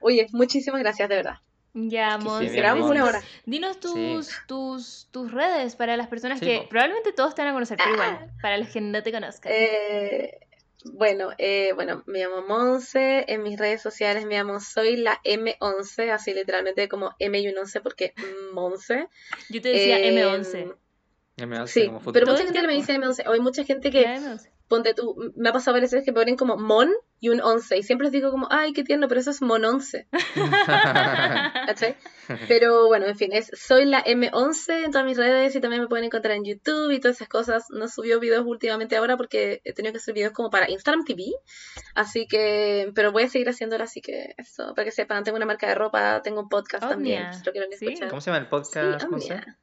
Oye, 0.00 0.26
muchísimas 0.32 0.80
gracias, 0.80 1.08
de 1.08 1.16
verdad. 1.16 1.34
Ya, 1.74 2.18
sí, 2.20 2.48
Grabamos 2.50 2.90
una 2.90 3.04
hora. 3.04 3.22
Dinos 3.46 3.80
tus, 3.80 4.28
tus, 4.46 5.08
tus 5.10 5.32
redes 5.32 5.74
para 5.74 5.96
las 5.96 6.08
personas 6.08 6.38
Sí, 6.38 6.44
que 6.44 6.58
po. 6.62 6.68
probablemente 6.68 7.12
todos 7.12 7.34
te 7.34 7.40
van 7.42 7.50
a 7.50 7.54
conocer, 7.54 7.78
pero 7.78 7.94
igual, 7.94 8.30
para 8.42 8.58
los 8.58 8.68
que 8.68 8.80
no 8.82 9.02
te 9.02 9.10
conozcan. 9.10 9.50
Eh, 9.54 10.38
bueno, 10.84 11.30
eh, 11.38 11.72
bueno, 11.74 12.02
me 12.06 12.18
llamo 12.18 12.42
Monse, 12.42 13.24
en 13.28 13.42
mis 13.42 13.58
redes 13.58 13.80
sociales 13.80 14.26
me 14.26 14.34
llamo 14.34 14.60
Soy 14.60 14.96
la 14.96 15.18
M11, 15.24 16.10
así 16.10 16.34
literalmente 16.34 16.88
como 16.88 17.14
M 17.18 17.40
y 17.40 17.48
un 17.48 17.56
11 17.56 17.80
porque 17.80 18.12
Monse. 18.52 19.08
Yo 19.48 19.62
te 19.62 19.70
decía 19.70 19.98
Eh, 19.98 20.12
M11. 20.12 20.74
Ya 21.38 21.46
me 21.46 21.56
hace 21.56 21.80
Sí, 21.80 21.86
como 21.86 22.12
pero 22.12 22.26
mucha 22.26 22.44
gente 22.44 22.66
me 22.66 22.74
dice 22.74 22.92
M11, 22.98 23.26
o 23.26 23.32
hay 23.32 23.40
mucha 23.40 23.64
gente 23.64 23.90
que, 23.90 24.02
La 24.02 24.16
M11. 24.18 24.50
Ponte 24.72 24.94
tú, 24.94 25.14
me 25.36 25.50
ha 25.50 25.52
pasado 25.52 25.74
varias 25.74 25.92
veces 25.92 26.06
que 26.06 26.14
ponen 26.14 26.34
como 26.36 26.56
Mon 26.56 26.90
y 27.20 27.28
un 27.28 27.42
11, 27.42 27.76
y 27.76 27.82
siempre 27.82 28.06
les 28.06 28.12
digo 28.12 28.30
como, 28.30 28.48
ay, 28.50 28.72
qué 28.72 28.84
tierno, 28.84 29.06
pero 29.06 29.20
eso 29.20 29.28
es 29.30 29.42
Mon 29.42 29.62
11, 29.62 30.08
¿cachai? 31.66 31.94
Pero 32.48 32.86
bueno, 32.86 33.04
en 33.06 33.16
fin, 33.16 33.32
es 33.34 33.50
Soy 33.54 33.84
la 33.84 34.02
M11 34.02 34.84
en 34.86 34.90
todas 34.92 35.06
mis 35.06 35.18
redes 35.18 35.54
y 35.54 35.60
también 35.60 35.82
me 35.82 35.88
pueden 35.88 36.06
encontrar 36.06 36.34
en 36.36 36.44
YouTube 36.44 36.90
y 36.90 37.00
todas 37.00 37.16
esas 37.16 37.28
cosas. 37.28 37.64
No 37.70 37.86
subió 37.88 38.18
videos 38.18 38.44
últimamente 38.46 38.96
ahora 38.96 39.16
porque 39.18 39.60
he 39.64 39.74
tenido 39.74 39.92
que 39.92 39.98
hacer 39.98 40.14
videos 40.14 40.32
como 40.32 40.48
para 40.48 40.70
Instagram 40.70 41.04
TV, 41.04 41.24
así 41.94 42.26
que, 42.26 42.90
pero 42.94 43.12
voy 43.12 43.24
a 43.24 43.28
seguir 43.28 43.48
haciéndolo, 43.50 43.84
así 43.84 44.00
que 44.00 44.34
eso, 44.38 44.72
para 44.74 44.86
que 44.86 44.90
sepan, 44.92 45.22
tengo 45.22 45.36
una 45.36 45.46
marca 45.46 45.68
de 45.68 45.74
ropa, 45.74 46.22
tengo 46.22 46.40
un 46.40 46.48
podcast 46.48 46.88
también, 46.88 47.24
Omnia. 47.24 47.32
si 47.34 47.44
lo 47.44 47.52
quieren 47.52 47.70
Sí. 47.72 47.86
escuchar. 47.88 48.08
¿Cómo 48.08 48.20
se 48.20 48.30
llama 48.30 48.38
el 48.38 48.44
Sí, 48.44 48.50
podcast? 48.50 49.08
Monse? 49.08 49.32
Omnia. 49.34 49.58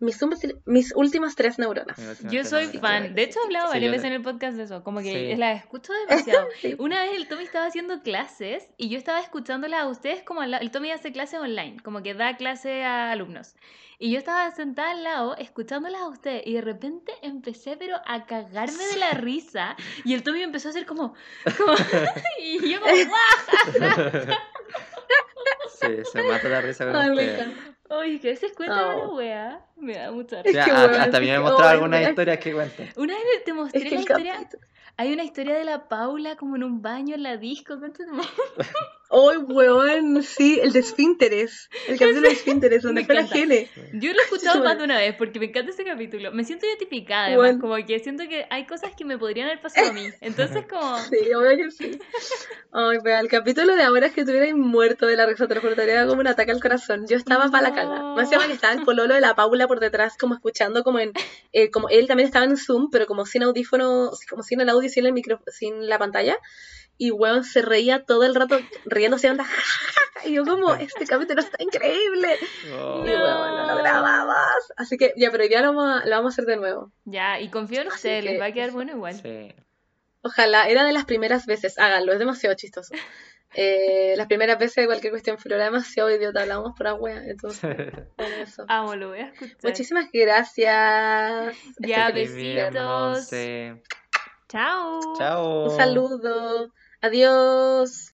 Mis, 0.00 0.18
mis 0.64 0.92
últimas 0.94 1.34
tres 1.34 1.58
neuronas. 1.58 1.98
Yo 2.30 2.44
soy 2.44 2.66
fan. 2.66 3.14
De 3.14 3.22
hecho, 3.24 3.40
he 3.40 3.44
hablado 3.44 3.66
Sí, 3.66 3.72
varias 3.72 3.90
veces 3.90 4.04
en 4.06 4.12
el 4.12 4.22
podcast 4.22 4.56
de 4.56 4.62
eso. 4.62 4.84
Como 4.84 5.00
que 5.00 5.32
Sí. 5.32 5.36
las 5.36 5.60
escucho 5.60 5.92
demasiado. 6.06 6.46
Sí. 6.60 6.76
Una 6.78 7.02
vez 7.02 7.16
el 7.16 7.26
Tommy 7.26 7.42
estaba 7.42 7.66
haciendo 7.66 8.00
clases 8.02 8.68
y 8.76 8.88
yo 8.90 8.96
estaba 8.98 9.20
escuchándolas 9.20 9.80
a 9.80 9.88
ustedes 9.88 10.22
como. 10.22 10.42
El 10.42 10.70
Tommy 10.70 10.92
hace 10.92 11.10
clases 11.10 11.40
online, 11.40 11.78
como 11.82 12.02
que 12.02 12.14
da 12.14 12.36
clase 12.36 12.84
a 12.84 13.10
alumnos. 13.10 13.56
Y 14.00 14.12
yo 14.12 14.18
estaba 14.18 14.48
sentada 14.52 14.92
al 14.92 15.02
lado 15.02 15.36
escuchándolas 15.36 16.00
a 16.02 16.06
ustedes 16.08 16.42
y 16.46 16.54
de 16.54 16.60
repente 16.60 17.12
empecé 17.22 17.76
pero 17.76 17.96
a 18.06 18.26
cagarme 18.26 18.84
de 18.92 18.96
la 18.96 19.10
risa 19.10 19.74
y 20.04 20.14
el 20.14 20.22
Tommy 20.22 20.42
empezó 20.42 20.68
a 20.68 20.70
hacer 20.70 20.86
como... 20.86 21.14
como 21.56 21.72
y 22.40 22.70
yo 22.70 22.80
como... 22.80 22.94
¡guau! 23.08 24.36
Sí, 25.80 25.86
se 26.12 26.22
mata 26.22 26.48
la 26.48 26.60
risa 26.60 26.84
con 26.92 27.10
ustedes. 27.10 27.48
Oye, 27.90 28.20
que 28.20 28.36
se 28.36 28.52
cuenta 28.52 28.96
Oh. 28.96 28.98
la 28.98 29.08
wea. 29.14 29.60
Me 29.76 29.94
da 29.96 30.10
mucha 30.10 30.40
O 30.40 30.42
risa. 30.42 30.52
sea, 30.52 30.62
Es 30.64 30.66
que, 30.66 30.70
a- 30.76 30.86
weón, 30.88 31.00
hasta 31.00 31.16
a 31.16 31.20
mí 31.20 31.26
me 31.26 31.38
mostrado 31.38 31.70
algunas 31.70 32.08
historias 32.08 32.38
que 32.38 32.52
cuenten. 32.52 32.88
Una 32.96 33.14
vez 33.14 33.44
te 33.44 33.52
mostré 33.52 33.80
Es 33.80 33.88
que 33.88 33.94
la 33.94 34.00
historia... 34.00 34.32
capítulo. 34.34 34.62
Hay 35.00 35.12
una 35.12 35.22
historia 35.22 35.54
de 35.56 35.64
la 35.64 35.88
Paula 35.88 36.34
como 36.34 36.56
en 36.56 36.64
un 36.64 36.82
baño 36.82 37.14
en 37.14 37.22
la 37.22 37.36
disco. 37.36 37.78
¡Ay, 39.10 39.38
weón! 39.38 40.22
Sí, 40.22 40.58
el 40.60 40.72
de 40.72 40.80
Esfínteres. 40.80 41.70
El 41.86 41.98
capítulo 41.98 42.28
de 42.28 42.34
Esfínteres, 42.34 42.82
donde 42.82 43.04
fue 43.06 43.14
la. 43.14 43.26
Gene. 43.26 43.70
Yo 43.94 44.12
lo 44.12 44.18
he 44.20 44.24
escuchado 44.24 44.62
más 44.62 44.76
de 44.76 44.84
una 44.84 44.98
vez 44.98 45.14
porque 45.16 45.38
me 45.38 45.46
encanta 45.46 45.70
ese 45.70 45.84
capítulo. 45.84 46.32
Me 46.32 46.42
siento 46.44 46.66
identificada, 46.66 47.26
además, 47.28 47.58
Bueno. 47.58 47.60
como 47.60 47.86
que 47.86 48.00
siento 48.00 48.24
que 48.28 48.46
hay 48.50 48.66
cosas 48.66 48.92
que 48.96 49.04
me 49.06 49.16
podrían 49.16 49.46
haber 49.46 49.62
pasado 49.62 49.88
a 49.88 49.92
mí. 49.92 50.08
Entonces, 50.20 50.66
como. 50.68 50.98
Sí, 50.98 51.32
obvio 51.32 51.56
que 51.56 51.70
sí. 51.70 51.98
Ay, 52.72 52.98
weón, 52.98 53.20
el 53.20 53.28
capítulo 53.28 53.76
de 53.76 53.82
ahora 53.84 54.08
es 54.08 54.12
que 54.12 54.24
tuviera 54.24 54.54
muerto 54.54 55.06
de 55.06 55.16
la 55.16 55.26
risa, 55.26 55.46
te 55.46 55.54
lo 55.54 55.60
como 56.08 56.20
un 56.20 56.26
ataque 56.26 56.50
al 56.50 56.60
corazón. 56.60 57.06
Yo 57.08 57.16
estaba 57.16 57.48
para 57.50 57.70
la 57.70 57.74
caga. 57.74 57.98
No. 58.00 58.14
Más 58.16 58.24
encima 58.24 58.46
que 58.46 58.52
estaba 58.52 58.74
el 58.74 58.82
pololo 58.82 59.14
de 59.14 59.20
la 59.20 59.34
Paula 59.36 59.68
por 59.68 59.78
detrás, 59.80 60.18
como 60.18 60.34
escuchando, 60.34 60.82
como 60.82 60.98
en. 60.98 61.12
eh, 61.52 61.70
como 61.70 61.88
él 61.88 62.08
también 62.08 62.26
estaba 62.26 62.44
en 62.44 62.56
Zoom, 62.58 62.90
pero 62.90 63.06
como 63.06 63.24
sin 63.24 63.44
audífono, 63.44 64.10
como 64.28 64.42
sin 64.42 64.60
el 64.60 64.68
audio, 64.68 64.87
sin 64.88 65.06
el 65.06 65.12
micro, 65.12 65.40
sin 65.48 65.88
la 65.88 65.98
pantalla. 65.98 66.36
Y 66.96 67.12
weón 67.12 67.44
se 67.44 67.62
reía 67.62 68.04
todo 68.04 68.24
el 68.24 68.34
rato 68.34 68.58
riéndose, 68.84 69.30
onda. 69.30 69.46
Y 70.24 70.34
yo, 70.34 70.44
como, 70.44 70.74
este 70.74 71.06
capítulo 71.06 71.40
está 71.40 71.62
increíble. 71.62 72.36
Oh. 72.76 73.04
Y 73.06 73.10
bueno, 73.10 73.56
no 73.56 73.74
lo 73.74 73.78
grabamos. 73.78 74.36
Así 74.76 74.96
que 74.96 75.14
ya, 75.16 75.30
pero 75.30 75.44
ya 75.44 75.62
lo 75.62 75.68
vamos 75.68 76.02
a, 76.02 76.06
lo 76.06 76.16
vamos 76.16 76.32
a 76.32 76.34
hacer 76.34 76.44
de 76.44 76.56
nuevo. 76.56 76.92
Ya, 77.04 77.40
y 77.40 77.50
confío 77.50 77.82
en 77.82 77.86
ustedes, 77.86 78.24
les 78.24 78.32
que 78.32 78.40
va 78.40 78.46
a 78.46 78.52
quedar 78.52 78.72
bueno 78.72 78.92
igual. 78.92 79.14
Sí. 79.14 79.54
Ojalá, 80.22 80.68
era 80.68 80.84
de 80.84 80.92
las 80.92 81.04
primeras 81.04 81.46
veces. 81.46 81.78
Háganlo, 81.78 82.12
es 82.12 82.18
demasiado 82.18 82.56
chistoso. 82.56 82.94
Eh, 83.54 84.14
las 84.16 84.26
primeras 84.26 84.58
veces, 84.58 84.86
cualquier 84.86 85.12
cuestión, 85.12 85.38
pero 85.42 85.54
era 85.54 85.64
demasiado 85.64 86.10
idiota, 86.10 86.42
hablamos 86.42 86.76
por 86.76 86.86
wea. 87.00 87.22
Entonces, 87.24 87.92
eso. 88.42 88.64
Amo, 88.68 88.94
lo 88.96 89.08
voy 89.08 89.20
a 89.20 89.28
escuchar. 89.28 89.56
Muchísimas 89.62 90.10
gracias. 90.12 91.56
Ya, 91.78 92.08
Estoy 92.08 92.26
besitos. 92.26 93.30
Chao. 94.48 95.00
Chao. 95.18 95.64
Un 95.64 95.76
saludo. 95.76 96.72
Adiós. 97.02 98.06